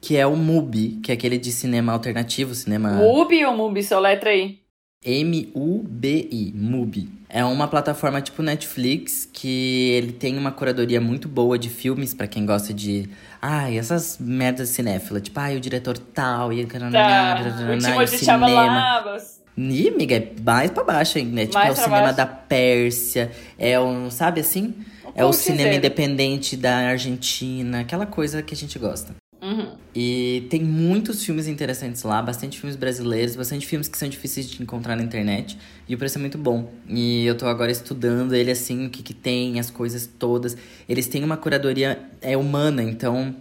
que 0.00 0.16
é 0.16 0.26
o 0.26 0.36
MUBI, 0.36 1.00
que 1.02 1.10
é 1.10 1.14
aquele 1.14 1.38
de 1.38 1.52
cinema 1.52 1.92
alternativo, 1.92 2.54
cinema 2.54 2.90
Mubi 2.90 3.44
ou 3.44 3.56
Mubi? 3.56 3.82
Só 3.82 3.98
letra 3.98 4.30
aí. 4.30 4.60
M-U-B-I, 5.04 6.52
MUBI. 6.54 7.08
É 7.28 7.44
uma 7.44 7.68
plataforma 7.68 8.20
tipo 8.20 8.42
Netflix 8.42 9.28
que 9.32 9.90
ele 9.92 10.12
tem 10.12 10.36
uma 10.36 10.50
curadoria 10.50 11.00
muito 11.00 11.28
boa 11.28 11.58
de 11.58 11.68
filmes 11.68 12.12
pra 12.14 12.26
quem 12.26 12.44
gosta 12.44 12.72
de. 12.72 13.08
Ai, 13.48 13.78
essas 13.78 14.16
merdas 14.18 14.70
cinéfila, 14.70 15.20
tipo, 15.20 15.38
ai, 15.38 15.56
o 15.56 15.60
diretor 15.60 15.96
tal 15.96 16.52
e 16.52 16.60
Tá. 16.66 17.38
e 17.38 17.74
O 17.76 17.78
Timothy 17.78 18.18
cinema. 18.18 18.48
Chalalavas. 18.48 19.40
Ih, 19.56 19.88
amiga, 19.88 20.16
é 20.16 20.32
mais 20.44 20.70
pra 20.72 20.82
baixo 20.82 21.16
ainda, 21.18 21.30
né? 21.32 21.42
Tipo, 21.46 21.54
Mais 21.54 21.68
é 21.68 21.72
o 21.72 21.76
cinema 21.84 22.00
baixo. 22.02 22.16
da 22.16 22.26
Pérsia, 22.26 23.30
é 23.58 23.78
um, 23.78 24.10
sabe 24.10 24.40
assim? 24.40 24.74
É 25.14 25.24
o 25.24 25.32
cinema 25.32 25.58
Cultzeiro. 25.70 25.76
independente 25.76 26.56
da 26.56 26.76
Argentina, 26.88 27.80
aquela 27.80 28.04
coisa 28.04 28.42
que 28.42 28.52
a 28.52 28.56
gente 28.56 28.78
gosta. 28.78 29.14
Uhum. 29.46 29.76
E 29.94 30.44
tem 30.50 30.60
muitos 30.60 31.24
filmes 31.24 31.46
interessantes 31.46 32.02
lá, 32.02 32.20
bastante 32.20 32.58
filmes 32.58 32.74
brasileiros, 32.74 33.36
bastante 33.36 33.64
filmes 33.64 33.86
que 33.86 33.96
são 33.96 34.08
difíceis 34.08 34.50
de 34.50 34.60
encontrar 34.60 34.96
na 34.96 35.04
internet. 35.04 35.56
E 35.88 35.94
o 35.94 35.98
preço 35.98 36.18
é 36.18 36.20
muito 36.20 36.36
bom. 36.36 36.68
E 36.88 37.24
eu 37.24 37.36
tô 37.36 37.46
agora 37.46 37.70
estudando 37.70 38.34
ele 38.34 38.50
assim, 38.50 38.86
o 38.86 38.90
que 38.90 39.04
que 39.04 39.14
tem, 39.14 39.60
as 39.60 39.70
coisas 39.70 40.04
todas. 40.18 40.56
Eles 40.88 41.06
têm 41.06 41.22
uma 41.22 41.36
curadoria 41.36 41.96
é, 42.20 42.36
humana, 42.36 42.82
então 42.82 43.36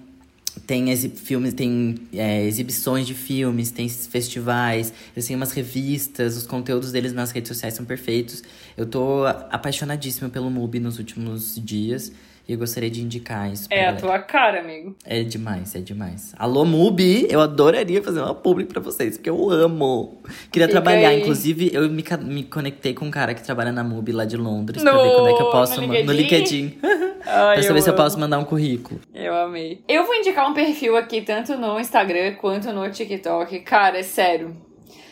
tem 0.67 0.95
filmes, 0.95 1.55
tem 1.55 1.95
é, 2.13 2.45
exibições 2.45 3.07
de 3.07 3.15
filmes, 3.15 3.71
tem 3.71 3.89
festivais, 3.89 4.93
eles 5.15 5.25
têm 5.25 5.35
umas 5.35 5.51
revistas, 5.53 6.37
os 6.37 6.45
conteúdos 6.45 6.91
deles 6.91 7.13
nas 7.13 7.31
redes 7.31 7.47
sociais 7.47 7.73
são 7.73 7.83
perfeitos. 7.83 8.43
Eu 8.77 8.85
tô 8.85 9.25
apaixonadíssima 9.25 10.29
pelo 10.29 10.51
MUBI 10.51 10.79
nos 10.79 10.99
últimos 10.99 11.59
dias 11.61 12.11
e 12.47 12.53
eu 12.53 12.57
gostaria 12.59 12.89
de 12.89 13.01
indicar 13.01 13.51
isso 13.51 13.67
pra 13.67 13.77
É 13.77 13.81
a 13.81 13.83
galera. 13.91 14.01
tua 14.01 14.19
cara, 14.19 14.59
amigo. 14.59 14.95
É 15.05 15.23
demais, 15.23 15.73
é 15.75 15.79
demais. 15.79 16.33
Alô, 16.37 16.63
Mubi, 16.65 17.27
eu 17.29 17.41
adoraria 17.41 18.01
fazer 18.03 18.19
uma 18.21 18.35
publi 18.35 18.65
pra 18.65 18.79
vocês, 18.79 19.17
porque 19.17 19.29
eu 19.29 19.49
amo. 19.49 20.21
Queria 20.51 20.67
Fica 20.67 20.81
trabalhar, 20.81 21.09
aí. 21.09 21.21
inclusive, 21.21 21.71
eu 21.73 21.89
me, 21.89 22.03
me 22.23 22.43
conectei 22.43 22.93
com 22.93 23.05
um 23.05 23.11
cara 23.11 23.33
que 23.33 23.43
trabalha 23.43 23.71
na 23.71 23.83
Mubi 23.83 24.11
lá 24.11 24.25
de 24.25 24.37
Londres, 24.37 24.81
pra 24.83 24.91
ver 24.91 25.11
quando 25.15 25.27
é 25.29 25.33
que 25.33 25.41
eu 25.41 25.45
No- 25.45 25.51
posso... 25.51 25.81
no 25.81 25.87
ma- 25.87 25.93
No 26.01 26.11
LinkedIn? 26.11 26.61
LinkedIn. 26.61 26.79
Ai, 27.27 27.55
pra 27.55 27.63
saber 27.63 27.81
se 27.81 27.89
eu 27.89 27.95
posso 27.95 28.19
mandar 28.19 28.37
um 28.37 28.45
currículo. 28.45 28.99
Eu 29.13 29.33
amei. 29.35 29.81
Eu 29.87 30.05
vou 30.05 30.13
indicar 30.13 30.47
um 30.49 30.53
perfil 30.53 30.95
aqui, 30.95 31.21
tanto 31.21 31.57
no 31.57 31.79
Instagram 31.79 32.35
quanto 32.35 32.71
no 32.71 32.87
TikTok. 32.91 33.61
Cara, 33.61 33.97
é 33.97 34.03
sério. 34.03 34.55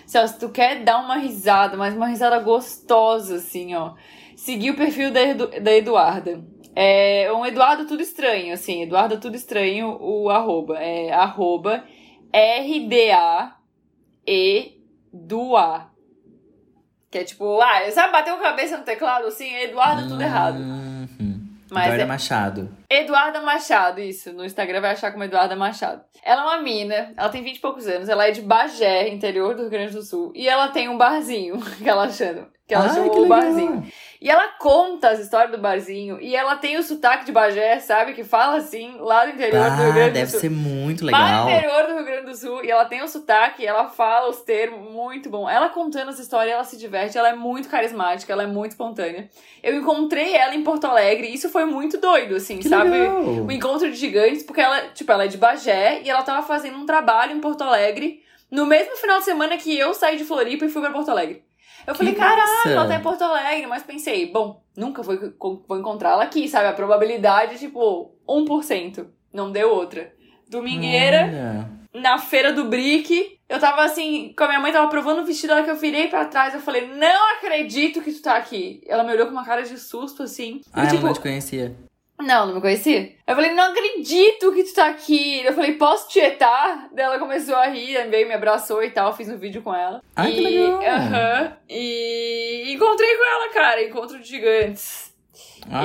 Se 0.05 0.38
tu 0.39 0.49
quer 0.49 0.84
dar 0.84 0.99
uma 0.99 1.18
risada, 1.18 1.76
mas 1.76 1.95
uma 1.95 2.05
risada 2.07 2.38
gostosa, 2.38 3.38
assim, 3.38 3.73
ó. 3.73 3.93
Seguir 4.35 4.72
o 4.72 4.76
perfil 4.76 5.10
da, 5.11 5.22
Edu- 5.23 5.49
da 5.60 5.73
Eduarda. 5.76 6.39
É 6.76 7.32
um 7.32 7.45
Eduardo 7.45 7.86
Tudo 7.86 8.02
Estranho, 8.02 8.54
assim. 8.54 8.82
Eduardo 8.84 9.20
Tudo 9.20 9.36
Estranho, 9.36 9.98
o 10.02 10.30
arroba. 10.30 10.80
É 10.82 11.12
arroba 11.14 11.84
R-D-A-E 12.32 13.54
do 15.12 15.56
A. 15.56 15.90
Que 17.12 17.20
é 17.20 17.24
tipo, 17.24 17.62
ah, 17.62 17.91
sabe 17.91 18.12
bater 18.12 18.34
a 18.34 18.38
cabeça 18.38 18.78
no 18.78 18.84
teclado, 18.84 19.28
assim? 19.28 19.54
Eduardo 19.56 20.08
Tudo 20.08 20.22
Errado. 20.24 20.58
Uhum. 20.58 21.08
Mas 21.70 21.84
Eduarda 21.86 22.04
é- 22.04 22.06
Machado. 22.06 22.78
Eduarda 22.90 23.41
Machado, 23.41 24.00
isso. 24.00 24.32
No 24.34 24.45
Instagram 24.45 24.82
vai 24.82 24.91
achar 24.91 25.12
como 25.12 25.24
Eduarda 25.24 25.56
Machado. 25.56 26.02
Ela 26.24 26.41
é 26.41 26.45
uma 26.45 26.62
mina, 26.62 27.14
ela 27.18 27.30
tem 27.30 27.44
20 27.44 27.58
e 27.58 27.60
poucos 27.60 27.88
anos, 27.88 28.10
ela 28.10 28.28
é 28.28 28.32
de 28.32 28.41
Bagé, 28.41 29.10
interior 29.10 29.56
do 29.56 29.62
Rio 29.64 29.72
Grande 29.72 29.94
do 29.94 30.02
Sul. 30.02 30.32
E 30.36 30.48
ela 30.48 30.70
tem 30.70 30.88
um 30.90 30.98
barzinho, 30.98 31.60
que 31.78 31.88
ela 31.90 32.10
chama. 32.10 32.48
Que 32.68 32.74
ela 32.74 32.86
Ai, 32.86 32.94
chamou 32.95 33.12
que 33.12 33.20
o 33.20 33.28
barzinho. 33.28 33.86
E 34.24 34.30
ela 34.30 34.48
conta 34.58 35.10
as 35.10 35.20
histórias 35.20 35.52
do 35.52 35.58
barzinho. 35.58 36.18
E 36.22 36.34
ela 36.34 36.56
tem 36.56 36.78
o 36.78 36.82
sotaque 36.82 37.26
de 37.26 37.34
Bagé, 37.34 37.78
sabe? 37.82 38.14
Que 38.14 38.24
fala 38.24 38.56
assim, 38.56 38.95
lá 39.00 39.26
do 39.26 39.32
interior 39.32 39.70
do 39.70 39.84
Rio 39.84 39.94
Grande 39.94 40.10
do 40.12 40.14
deve 40.14 40.32
Sul. 40.32 40.40
ser 40.40 40.50
muito 40.50 41.06
Lá 41.06 41.12
legal. 41.12 41.44
no 41.45 41.52
interior 41.52 41.88
do 41.88 41.94
Rio 41.95 42.06
Grande 42.06 42.26
do 42.28 42.36
Sul, 42.38 42.64
e 42.64 42.72
ela 42.72 42.86
tem 42.86 43.04
o 43.04 43.08
sotaque, 43.10 43.66
ela 43.68 43.90
fala 43.90 44.30
os 44.30 44.38
termos, 44.40 44.90
muito 44.90 45.30
bom. 45.30 45.50
Ela 45.50 45.68
contando 45.68 46.10
essa 46.10 46.22
história, 46.22 46.52
ela 46.54 46.64
se 46.64 46.78
diverte, 46.78 47.18
ela 47.18 47.28
é 47.32 47.36
muito 47.36 47.68
carismática, 47.68 48.32
ela 48.32 48.44
é 48.44 48.48
muito 48.48 48.72
espontânea. 48.72 49.30
Eu 49.62 49.76
encontrei 49.76 50.34
ela 50.34 50.56
em 50.56 50.64
Porto 50.64 50.86
Alegre, 50.86 51.28
e 51.28 51.34
isso 51.34 51.50
foi 51.50 51.66
muito 51.66 51.98
doido, 51.98 52.36
assim, 52.38 52.60
Que 52.60 52.70
sabe? 52.70 52.91
legal. 52.91 53.22
O 53.24 53.52
encontro 53.52 53.91
de 53.91 53.98
gigantes, 53.98 54.41
porque 54.44 54.62
ela, 54.62 54.88
tipo, 54.94 55.12
ela 55.12 55.26
é 55.26 55.28
de 55.28 55.38
Bagé, 55.38 56.02
e 56.02 56.10
ela 56.10 56.24
tava 56.24 56.48
fazendo 56.48 56.78
um 56.78 56.86
trabalho 56.86 57.34
em 57.36 57.41
Porto 57.41 57.62
Alegre, 57.62 58.24
No 58.50 58.66
mesmo 58.68 58.95
final 58.95 59.18
de 59.18 59.26
semana 59.26 59.58
que 59.58 59.76
eu 59.78 59.94
saí 59.95 60.16
de 60.16 60.24
Floripa 60.24 60.64
e 60.64 60.70
fui 60.70 60.80
pra 60.82 60.91
Porto 60.91 61.10
Alegre. 61.10 61.44
Eu 61.85 61.95
falei, 61.95 62.15
massa! 62.15 62.30
caralho, 62.35 62.72
ela 62.77 62.88
tá 62.88 62.95
em 62.95 63.01
Porto 63.01 63.23
Alegre, 63.23 63.68
mas 63.68 63.84
pensei, 63.84 64.31
bom, 64.31 64.61
nunca 64.76 65.01
vou, 65.01 65.18
vou 65.68 65.77
encontrá-la 65.80 66.23
aqui, 66.23 66.47
sabe? 66.47 66.68
A 66.68 66.73
probabilidade, 66.73 67.57
tipo, 67.60 68.11
1%. 68.27 69.05
Não 69.34 69.51
deu 69.51 69.69
outra. 69.69 70.14
Domingueira, 70.49 71.23
Olha. 71.23 71.69
na 72.01 72.18
feira 72.18 72.53
do 72.53 72.65
Brick, 72.65 73.39
eu 73.49 73.60
tava 73.60 73.84
assim, 73.84 74.34
com 74.38 74.43
a 74.43 74.47
minha 74.47 74.60
mãe 74.60 74.72
tava 74.72 74.88
provando 74.88 75.22
o 75.22 75.26
vestido, 75.26 75.51
a 75.51 75.55
hora 75.55 75.64
que 75.64 75.72
eu 75.72 75.76
virei 75.76 76.07
pra 76.07 76.26
trás, 76.26 76.53
eu 76.53 76.60
falei, 76.60 76.88
não 76.88 77.31
acredito 77.38 78.01
que 78.01 78.11
tu 78.14 78.22
tá 78.22 78.35
aqui. 78.35 78.81
Ela 78.88 79.03
me 79.03 79.11
olhou 79.14 79.26
com 79.26 79.31
uma 79.31 79.45
cara 79.45 79.64
de 79.64 79.77
susto, 79.80 80.23
assim. 80.23 80.57
E, 80.57 80.61
Ah, 80.72 80.81
ela 80.81 80.89
tipo, 80.91 81.05
não 81.05 81.14
te 81.14 81.19
conhecia. 81.19 81.76
Não, 82.24 82.48
não 82.48 82.56
me 82.56 82.62
conhecia. 82.62 83.14
Eu 83.28 83.36
falei, 83.36 83.52
não 83.52 83.72
acredito 83.72 84.52
que 84.54 84.64
tu 84.64 84.74
tá 84.74 84.88
aqui. 84.88 85.41
Eu 85.45 85.54
falei, 85.54 85.74
posso 85.74 86.10
tietar? 86.10 86.90
Daí 86.94 87.06
ela 87.06 87.20
começou 87.20 87.56
a 87.56 87.68
rir, 87.68 88.10
veio, 88.10 88.28
me 88.28 88.34
abraçou 88.34 88.84
e 88.84 88.90
tal, 88.90 89.16
fiz 89.16 89.30
um 89.30 89.38
vídeo 89.38 89.62
com 89.62 89.74
ela. 89.74 90.02
Ai, 90.16 90.32
e, 90.32 90.36
que 90.36 90.41
legal. 90.41 90.82
Aham. 90.84 91.58
e 91.70 92.74
encontrei 92.74 93.16
com 93.16 93.26
ela, 93.26 93.54
cara, 93.54 93.84
encontro 93.84 94.20
de 94.20 94.28
gigantes. 94.28 95.14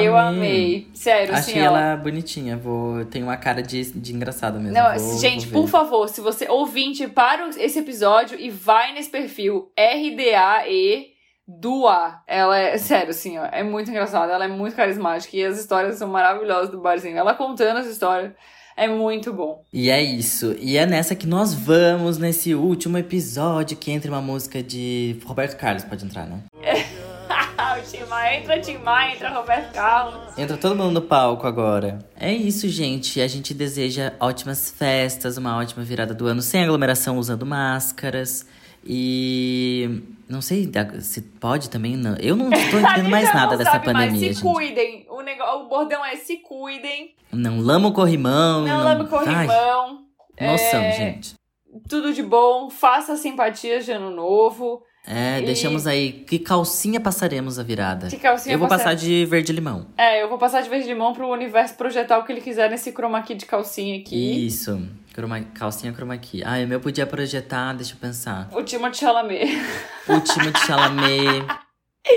Eu 0.01 0.17
amei. 0.17 0.89
Sério, 0.93 1.35
Achei 1.35 1.55
assim, 1.55 1.61
ela... 1.61 1.81
ela 1.81 1.97
bonitinha. 1.97 2.57
Vou... 2.57 3.05
Tem 3.05 3.23
uma 3.23 3.37
cara 3.37 3.63
de, 3.63 3.93
de 3.93 4.13
engraçada 4.15 4.59
mesmo. 4.59 4.75
Não, 4.75 4.99
Vou- 4.99 5.19
gente, 5.19 5.47
vou 5.47 5.63
por 5.63 5.69
favor, 5.71 6.09
se 6.09 6.21
você 6.21 6.49
ouvinte, 6.49 7.07
para 7.07 7.49
esse 7.57 7.79
episódio 7.79 8.39
e 8.39 8.51
vai 8.51 8.93
nesse 8.93 9.09
perfil 9.09 9.71
RDAE 9.79 11.18
Dua. 11.49 12.21
Ela 12.27 12.59
é, 12.59 12.77
sério, 12.79 13.11
assim, 13.11 13.39
ó, 13.39 13.47
é 13.51 13.63
muito 13.63 13.91
engraçada, 13.91 14.33
ela 14.33 14.45
é 14.45 14.49
muito 14.49 14.77
carismática 14.77 15.35
e 15.35 15.43
as 15.43 15.59
histórias 15.59 15.97
são 15.97 16.09
maravilhosas 16.09 16.71
do 16.71 16.79
barzinho. 16.79 17.17
Ela 17.17 17.33
contando 17.33 17.79
as 17.79 17.87
histórias 17.87 18.33
é 18.77 18.87
muito 18.87 19.33
bom. 19.33 19.65
E 19.73 19.91
é 19.91 20.01
isso. 20.01 20.55
E 20.61 20.77
é 20.77 20.87
nessa 20.87 21.17
que 21.17 21.27
nós 21.27 21.53
vamos, 21.53 22.17
nesse 22.17 22.55
último 22.55 22.97
episódio, 22.97 23.77
que 23.77 23.91
entra 23.91 24.09
uma 24.09 24.21
música 24.21 24.63
de 24.63 25.19
Roberto 25.25 25.57
Carlos. 25.57 25.85
Pode 25.85 26.05
entrar, 26.05 26.27
né? 26.27 26.43
o 26.55 27.83
Tim 27.91 28.05
Maia 28.05 28.39
entra, 28.39 28.61
Tim 28.61 28.79
Maia, 28.79 29.17
entra 29.17 29.31
Roberto 29.31 29.73
Carlos. 29.73 30.39
Entra 30.39 30.57
todo 30.57 30.77
mundo 30.77 30.93
no 30.93 31.03
palco 31.03 31.45
agora. 31.45 31.99
É 32.15 32.33
isso, 32.33 32.69
gente. 32.69 33.21
A 33.21 33.27
gente 33.27 33.53
deseja 33.53 34.13
ótimas 34.21 34.71
festas, 34.71 35.37
uma 35.37 35.59
ótima 35.59 35.83
virada 35.83 36.15
do 36.15 36.27
ano, 36.27 36.41
sem 36.41 36.63
aglomeração, 36.63 37.19
usando 37.19 37.45
máscaras. 37.45 38.47
E 38.85 40.03
não 40.29 40.41
sei 40.41 40.71
se 41.01 41.23
pode 41.23 41.71
também, 41.71 41.97
não. 41.97 42.15
Eu 42.17 42.37
não 42.37 42.51
tô 42.71 42.77
A 42.77 42.81
entendendo 42.81 43.11
mais 43.11 43.33
nada 43.33 43.53
não 43.53 43.59
dessa 43.59 43.71
sabe 43.73 43.93
mais, 43.93 44.07
pandemia, 44.11 44.35
se 44.35 44.41
gente. 44.41 44.53
cuidem. 44.55 45.07
O, 45.11 45.21
negócio, 45.23 45.61
o 45.65 45.69
bordão 45.69 46.05
é 46.05 46.17
se 46.17 46.37
cuidem. 46.39 47.15
Não 47.33 47.61
lama 47.61 47.89
o 47.89 47.93
corrimão. 47.93 48.65
Não 48.67 48.79
lame 48.85 49.07
corrimão. 49.09 50.05
Ai, 50.39 50.47
noção, 50.53 50.81
É, 50.81 50.93
gente. 50.93 51.35
Tudo 51.89 52.13
de 52.13 52.23
bom. 52.23 52.71
Faça 52.71 53.17
simpatias 53.17 53.85
de 53.85 53.93
ano 53.93 54.11
novo. 54.11 54.83
É, 55.07 55.41
E- 55.41 55.47
deixamos 55.47 55.87
aí. 55.87 56.13
Que 56.13 56.39
calcinha 56.39 57.01
passaremos 57.01 57.59
a 57.59 57.63
virada? 57.63 58.09
Que 58.09 58.19
calcinha 58.19 58.55
Eu 58.55 58.59
vou 58.59 58.69
passar- 58.69 58.95
de 58.95 59.25
verde 59.25 59.53
limão. 59.53 59.87
É, 59.97 60.23
eu 60.23 60.29
vou 60.29 60.37
passar 60.37 60.61
de 60.63 60.69
verde 60.69 60.87
limão 60.87 61.13
pro 61.15 61.27
universo 61.29 61.75
projetar 61.77 62.19
o 62.19 62.25
que 62.25 62.33
ele 62.33 62.41
quiser 62.43 62.69
nesse 62.71 62.93
chroma 62.93 63.23
key 63.23 63.35
de 63.35 63.47
calcinha 63.47 63.99
aqui. 64.01 64.47
Isso. 64.47 64.79
Chroma, 65.19 65.41
calcinha 65.53 65.93
chroma 65.93 66.17
key. 66.17 66.45
Ah, 66.45 66.63
o 66.65 66.67
meu 66.69 66.79
podia 66.79 67.05
projetar, 67.05 67.73
deixa 67.73 67.95
eu 67.95 67.99
pensar. 67.99 68.49
O 68.53 68.63
Timothée 68.63 69.01
Chalamet. 69.01 69.51
Último 70.09 70.53
de 70.53 70.61
Chalamet. 70.61 71.45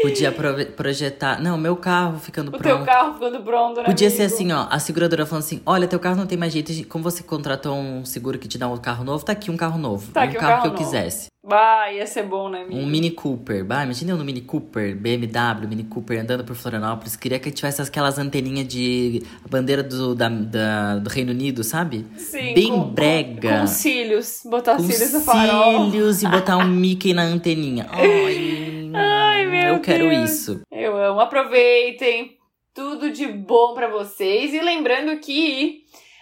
Podia 0.03 0.31
pro- 0.31 0.65
projetar. 0.75 1.41
Não, 1.41 1.57
meu 1.57 1.75
carro 1.75 2.19
ficando 2.19 2.49
O 2.49 2.51
pronto. 2.51 2.63
teu 2.63 2.85
carro 2.85 3.13
ficando 3.15 3.41
pronto, 3.41 3.77
né? 3.79 3.85
Podia 3.85 4.07
ser 4.11 4.21
amigo? 4.23 4.35
assim, 4.35 4.51
ó. 4.51 4.67
A 4.69 4.77
seguradora 4.77 5.25
falando 5.25 5.43
assim: 5.43 5.61
olha, 5.65 5.87
teu 5.87 5.99
carro 5.99 6.15
não 6.15 6.27
tem 6.27 6.37
mais 6.37 6.53
jeito. 6.53 6.71
Como 6.87 7.03
você 7.03 7.23
contratou 7.23 7.75
um 7.75 8.05
seguro 8.05 8.37
que 8.37 8.47
te 8.47 8.59
dá 8.59 8.67
um 8.69 8.77
carro 8.77 9.03
novo, 9.03 9.25
tá 9.25 9.31
aqui 9.31 9.49
um 9.49 9.57
carro 9.57 9.79
novo. 9.79 10.11
Tá 10.11 10.21
um 10.21 10.23
aqui 10.25 10.37
um 10.37 10.39
carro, 10.39 10.51
carro 10.51 10.61
que 10.61 10.67
eu 10.67 10.71
novo. 10.73 10.83
quisesse. 10.83 11.25
Bah, 11.43 11.91
ia 11.91 12.05
ser 12.05 12.21
bom, 12.23 12.49
né, 12.49 12.61
amigo? 12.61 12.79
Um 12.79 12.85
Mini 12.85 13.09
Cooper. 13.09 13.65
Bah, 13.65 13.83
imagina 13.83 14.11
eu 14.11 14.17
no 14.17 14.23
Mini 14.23 14.41
Cooper, 14.41 14.95
BMW, 14.95 15.67
Mini 15.67 15.83
Cooper, 15.85 16.19
andando 16.21 16.43
por 16.45 16.55
Florianópolis. 16.55 17.15
Queria 17.15 17.39
que 17.39 17.49
tivesse 17.49 17.81
aquelas 17.81 18.19
anteninhas 18.19 18.67
de 18.67 19.23
bandeira 19.49 19.81
do, 19.81 20.13
da, 20.13 20.29
da- 20.29 20.97
do 20.99 21.09
Reino 21.09 21.31
Unido, 21.31 21.63
sabe? 21.63 22.05
Sim, 22.15 22.53
Bem 22.53 22.69
com- 22.69 22.89
brega. 22.91 23.61
Com 23.61 23.67
cílios. 23.67 24.41
Botar 24.45 24.75
Com 24.77 24.83
cílios 24.83 25.13
no 25.13 25.21
farol. 25.21 25.89
cílios 25.89 26.21
e 26.21 26.27
botar 26.27 26.57
um 26.57 26.67
Mickey 26.67 27.11
na 27.13 27.23
anteninha. 27.23 27.87
Ai, 27.91 28.91
Ai, 28.93 29.45
meu 29.47 29.73
eu 29.75 29.79
quero 29.81 30.09
Deus. 30.09 30.29
isso. 30.29 30.61
Eu 30.71 30.95
amo. 30.95 31.19
Aproveitem. 31.21 32.37
Tudo 32.73 33.09
de 33.11 33.25
bom 33.27 33.73
pra 33.73 33.87
vocês. 33.89 34.53
E 34.53 34.61
lembrando 34.61 35.17
que 35.19 35.79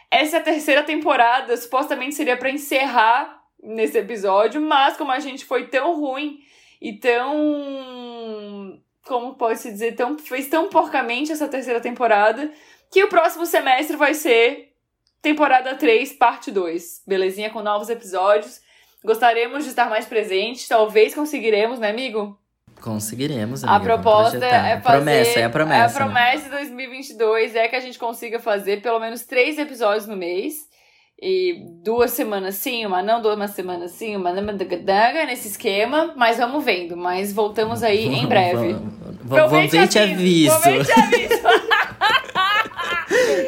essa 0.10 0.40
terceira 0.40 0.82
temporada 0.82 1.56
supostamente 1.58 2.16
seria 2.16 2.38
pra 2.38 2.50
encerrar 2.50 3.38
nesse 3.64 3.98
episódio, 3.98 4.62
mas 4.62 4.98
como 4.98 5.12
a 5.12 5.20
gente 5.20 5.46
foi 5.46 5.68
tão 5.68 6.00
ruim 6.00 6.40
e 6.82 6.94
tão. 6.94 8.80
Como 9.06 9.36
pode 9.36 9.60
se 9.60 9.72
dizer? 9.72 9.96
Tão, 9.96 10.18
fez 10.18 10.48
tão 10.48 10.70
porcamente 10.70 11.32
essa 11.32 11.48
terceira 11.48 11.82
temporada 11.82 12.52
que 12.92 13.04
o 13.04 13.10
próximo 13.10 13.46
semestre 13.46 13.96
vai 13.98 14.14
ser 14.14 14.74
temporada 15.22 15.76
3, 15.76 16.14
parte 16.14 16.52
2. 16.52 17.04
Belezinha? 17.08 17.50
Com 17.50 17.62
novos 17.62 17.90
episódios. 17.90 18.62
Gostaríamos 19.04 19.64
de 19.64 19.70
estar 19.70 19.90
mais 19.90 20.06
presentes. 20.06 20.68
Talvez 20.68 21.16
conseguiremos, 21.16 21.80
né, 21.80 21.90
amigo? 21.90 22.38
Conseguiremos, 22.82 23.64
A 23.64 23.76
amiga, 23.76 23.98
vamos 23.98 24.32
proposta 24.32 24.46
é 24.46 24.80
fazer. 24.80 24.98
Promessa, 24.98 25.40
é 25.40 25.44
a 25.44 25.50
promessa. 25.50 25.98
A 26.04 26.06
né? 26.06 26.12
promessa 26.12 26.44
de 26.46 26.50
2022 26.52 27.56
é 27.56 27.68
que 27.68 27.76
a 27.76 27.80
gente 27.80 28.00
consiga 28.00 28.40
fazer 28.40 28.82
pelo 28.82 29.00
menos 29.00 29.24
três 29.26 29.58
episódios 29.58 30.08
no 30.08 30.16
mês. 30.16 30.69
E 31.22 31.66
duas 31.84 32.12
semanas 32.12 32.56
sim, 32.56 32.86
uma 32.86 33.04
não, 33.04 33.22
duas 33.22 33.52
semanas 33.52 33.92
sim, 33.92 34.16
uma 34.16 34.32
não, 34.32 34.42
nesse 35.26 35.50
esquema. 35.50 36.14
Mas 36.16 36.38
vamos 36.38 36.64
vendo. 36.64 36.96
Mas 36.96 37.34
voltamos 37.34 37.84
aí 37.84 38.08
em 38.08 38.26
breve. 38.26 38.74
Vamos, 38.74 38.94
vamos, 39.24 39.52
vamos 39.52 39.72
ver 39.72 39.88
te 39.88 40.00
aviso. 40.00 40.56
Aviso. 40.56 40.90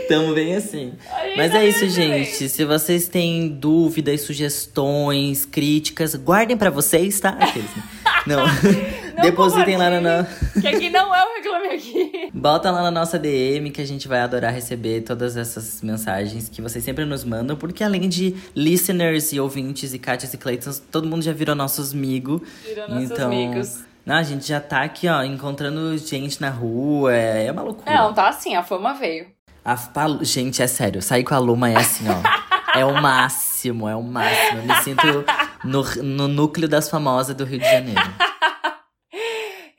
Tamo 0.08 0.34
bem 0.34 0.56
assim. 0.56 0.94
Mas 1.38 1.56
é 1.56 1.66
isso, 1.66 1.80
também. 1.80 2.26
gente. 2.26 2.50
Se 2.50 2.66
vocês 2.66 3.08
têm 3.08 3.48
dúvidas, 3.48 4.22
sugestões, 4.22 5.46
críticas, 5.46 6.16
guardem 6.16 6.58
pra 6.58 6.70
vocês, 6.70 7.20
tá? 7.20 7.30
Aqueles, 7.30 7.70
né? 7.76 7.84
Não. 8.28 8.44
Não 9.16 9.24
Depositem 9.24 9.78
lá 9.78 9.90
na. 10.00 10.26
Que 10.60 10.68
aqui 10.68 10.90
não 10.90 11.14
é 11.14 11.24
o 11.24 11.36
Reclame 11.36 11.68
Aqui. 11.68 12.30
Bota 12.34 12.72
lá 12.72 12.84
na 12.84 12.92
nossa 12.92 13.18
DM 13.18 13.72
que 13.72 13.82
a 13.82 13.86
gente 13.86 14.08
vai 14.08 14.22
adorar 14.22 14.54
receber 14.54 15.02
todas 15.02 15.38
essas 15.38 15.82
mensagens 15.82 16.50
que 16.50 16.62
vocês 16.62 16.84
sempre 16.84 17.06
nos 17.06 17.24
mandam, 17.24 17.56
porque 17.56 17.84
além 17.84 18.08
de 18.08 18.36
listeners 18.56 19.34
e 19.34 19.40
ouvintes 19.40 19.94
e 19.94 20.00
Katias 20.00 20.34
e 20.34 20.38
Claytons, 20.38 20.80
todo 20.92 21.08
mundo 21.08 21.24
já 21.24 21.34
virou 21.34 21.56
nossos 21.56 21.94
amigos. 21.94 22.42
Virou 22.66 22.90
nossos 22.90 23.12
então, 23.12 23.28
amigos. 23.28 23.80
Não, 24.06 24.16
a 24.16 24.24
gente 24.24 24.48
já 24.48 24.60
tá 24.60 24.82
aqui, 24.82 25.08
ó, 25.08 25.24
encontrando 25.24 25.96
gente 25.98 26.42
na 26.42 26.50
rua, 26.50 27.16
é, 27.16 27.46
é 27.46 27.52
uma 27.52 27.62
loucura. 27.62 27.94
Não, 27.94 28.14
tá 28.14 28.30
assim, 28.30 28.56
a 28.56 28.64
fama 28.64 28.94
veio. 28.94 29.28
A 29.64 29.78
Gente, 30.24 30.62
é 30.62 30.68
sério, 30.68 31.02
sair 31.02 31.24
com 31.24 31.36
a 31.36 31.38
Luma 31.38 31.70
é 31.70 31.78
assim, 31.78 32.06
ó. 32.10 32.22
é 32.78 32.84
o 32.84 33.00
máximo, 33.00 33.88
é 33.88 33.96
o 33.96 34.02
máximo. 34.02 34.60
Eu 34.60 34.64
me 34.64 34.76
sinto 34.82 35.26
no, 35.64 35.84
no 36.04 36.28
núcleo 36.28 36.68
das 36.68 36.90
famosas 36.90 37.36
do 37.36 37.46
Rio 37.46 37.60
de 37.60 37.66
Janeiro. 37.70 38.02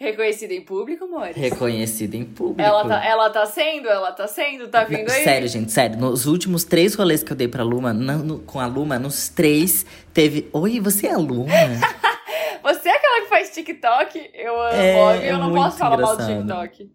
Reconhecida 0.03 0.53
em 0.53 0.61
público, 0.61 1.05
amores. 1.05 1.37
Reconhecida 1.37 2.17
em 2.17 2.25
público. 2.25 2.61
Ela 2.61 2.85
tá, 2.89 3.05
ela 3.05 3.31
tá 3.31 3.47
sendo, 3.47 3.89
ela 3.89 4.11
tá 4.13 4.27
sendo, 4.27 4.67
tá 4.69 4.83
vindo 4.85 5.09
aí. 5.11 5.23
Sério, 5.23 5.47
gente, 5.49 5.71
sério. 5.71 5.97
Nos 5.97 6.27
últimos 6.27 6.65
três 6.65 6.95
rolês 6.95 7.23
que 7.23 7.31
eu 7.33 7.37
dei 7.37 7.47
pra 7.47 7.63
Luma, 7.63 7.93
na- 7.93 8.17
no- 8.17 8.41
com 8.41 8.59
a 8.59 8.67
Luma, 8.67 8.99
nos 8.99 9.29
três, 9.29 9.87
teve. 10.13 10.49
Oi, 10.53 10.81
você 10.81 11.07
é 11.07 11.13
a 11.15 11.19
Luma? 11.19 11.53
Você 12.65 12.89
é 12.89 12.93
aquela 12.97 13.23
que 13.23 13.29
faz 13.29 13.51
TikTok? 13.51 14.31
Eu 14.35 14.61
amo, 14.61 14.73
É, 14.73 15.31
eu 15.31 15.35
é 15.35 15.39
não 15.39 15.53
posso 15.53 15.79
falar 15.79 15.97
mal 15.99 16.17
do 16.17 16.23
engraçado. 16.23 16.69
TikTok. 16.69 16.91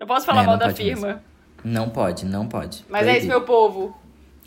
Não 0.00 0.06
posso 0.06 0.24
falar 0.26 0.42
É, 0.42 0.46
mal 0.46 0.56
da 0.56 0.66
pode 0.66 0.82
mesmo. 0.84 1.00
firma. 1.06 1.24
não 1.62 1.90
pode, 1.90 2.24
não 2.24 2.48
pode. 2.48 2.82
Mas 2.88 3.06
é 3.06 3.18
isso, 3.18 3.26
Proibido. 3.26 3.38
meu 3.38 3.40
povo. 3.42 3.96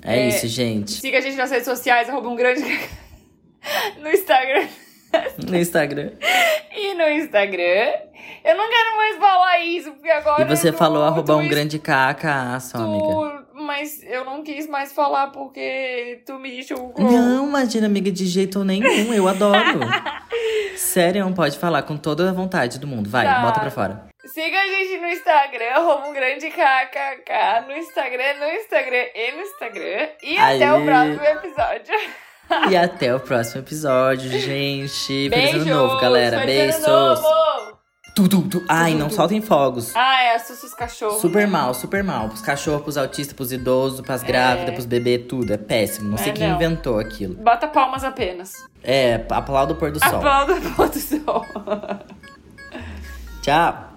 É, 0.04 0.20
é- 0.22 0.28
isso, 0.28 0.48
gente. 0.48 0.92
Siga 0.92 1.20
a 1.20 1.22
gente 1.22 1.36
nas 1.38 1.52
redes 1.52 1.66
sociais, 1.66 2.10
arroba 2.10 2.30
um 2.30 2.36
grande. 2.36 2.62
no 4.02 4.10
Instagram. 4.10 4.68
No 5.48 5.56
Instagram. 5.58 6.12
E 6.76 6.94
no 6.94 7.08
Instagram. 7.10 7.94
Eu 8.44 8.56
não 8.56 8.70
quero 8.70 8.96
mais 8.98 9.18
falar 9.18 9.60
isso, 9.60 9.92
porque 9.94 10.10
agora. 10.10 10.42
E 10.44 10.46
você 10.46 10.72
falou 10.72 11.04
arroba 11.04 11.36
um 11.36 11.48
grande 11.48 11.80
KK, 11.80 12.60
sua 12.62 12.82
amiga. 12.84 13.44
Mas 13.54 14.02
eu 14.04 14.24
não 14.24 14.42
quis 14.44 14.68
mais 14.68 14.92
falar 14.94 15.28
porque 15.28 16.22
tu 16.26 16.40
me 16.40 16.62
julgou. 16.62 16.94
Não, 17.12 17.48
imagina, 17.48 17.86
amiga, 17.88 18.12
de 18.12 18.26
jeito 18.26 18.64
nenhum. 18.64 19.14
Eu 19.14 19.28
adoro. 19.28 19.80
Sério, 20.76 21.24
não 21.26 21.34
pode 21.34 21.58
falar 21.60 21.84
com 21.84 21.98
toda 21.98 22.30
a 22.30 22.34
vontade 22.34 22.80
do 22.80 22.88
mundo. 22.88 23.10
Vai, 23.10 23.26
Tá. 23.26 23.42
bota 23.42 23.60
pra 23.60 23.70
fora. 23.72 24.10
Siga 24.26 24.58
a 24.62 24.68
gente 24.68 24.98
no 25.02 25.08
Instagram, 25.08 25.72
arroba 25.76 26.08
um 26.08 26.14
grande 26.14 26.48
KKK. 26.50 27.66
No 27.68 27.76
Instagram, 27.78 28.34
no 28.40 28.48
Instagram 28.50 29.06
e 29.16 29.32
no 29.34 29.42
Instagram. 29.42 30.08
E 30.24 30.38
até 30.38 30.66
Aí. 30.66 30.82
o 30.82 30.86
próximo 30.86 31.24
episódio. 31.24 31.96
E 32.70 32.76
até 32.76 33.14
o 33.16 33.20
próximo 33.20 33.62
episódio, 33.62 34.30
gente. 34.40 35.30
Feliz 35.30 35.52
Beijos! 35.52 35.62
ano 35.68 35.76
novo, 35.76 36.00
galera. 36.02 36.40
Feliz 36.40 36.76
Beijos. 36.78 37.20
Tu, 38.16 38.28
tu, 38.28 38.42
tu. 38.42 38.64
Ai, 38.68 38.96
não 38.96 39.10
soltem 39.10 39.40
fogos. 39.42 39.96
Ah, 39.96 40.24
é, 40.24 40.36
assusta 40.36 40.66
os 40.66 40.74
cachorros. 40.74 41.22
Super 41.22 41.46
né? 41.46 41.52
mal, 41.54 41.74
super 41.74 42.04
mal. 42.04 42.28
Pros 42.28 42.42
cachorros, 42.42 42.82
pros 42.82 42.98
autistas, 42.98 43.34
pros 43.34 43.52
idosos, 43.52 44.02
pras 44.02 44.24
grávidas, 44.24 44.74
pros 44.74 44.86
bebês, 44.86 45.26
tudo. 45.28 45.54
É 45.54 45.58
péssimo. 45.58 46.10
Não 46.10 46.18
sei 46.18 46.32
É, 46.32 46.34
quem 46.34 46.48
não. 46.50 46.56
inventou 46.56 47.00
aquilo. 47.00 47.36
Bata 47.36 47.68
palmas 47.68 48.04
apenas. 48.04 48.54
É, 48.84 49.24
aplauda 49.30 49.74
o 49.74 49.76
pôr 49.78 49.92
do 49.92 50.00
sol. 50.00 50.18
Aplauda 50.18 50.56
a 50.58 50.72
pôr 50.76 50.90
do 50.90 51.00
sol. 51.00 51.46
Tchau. 53.42 53.90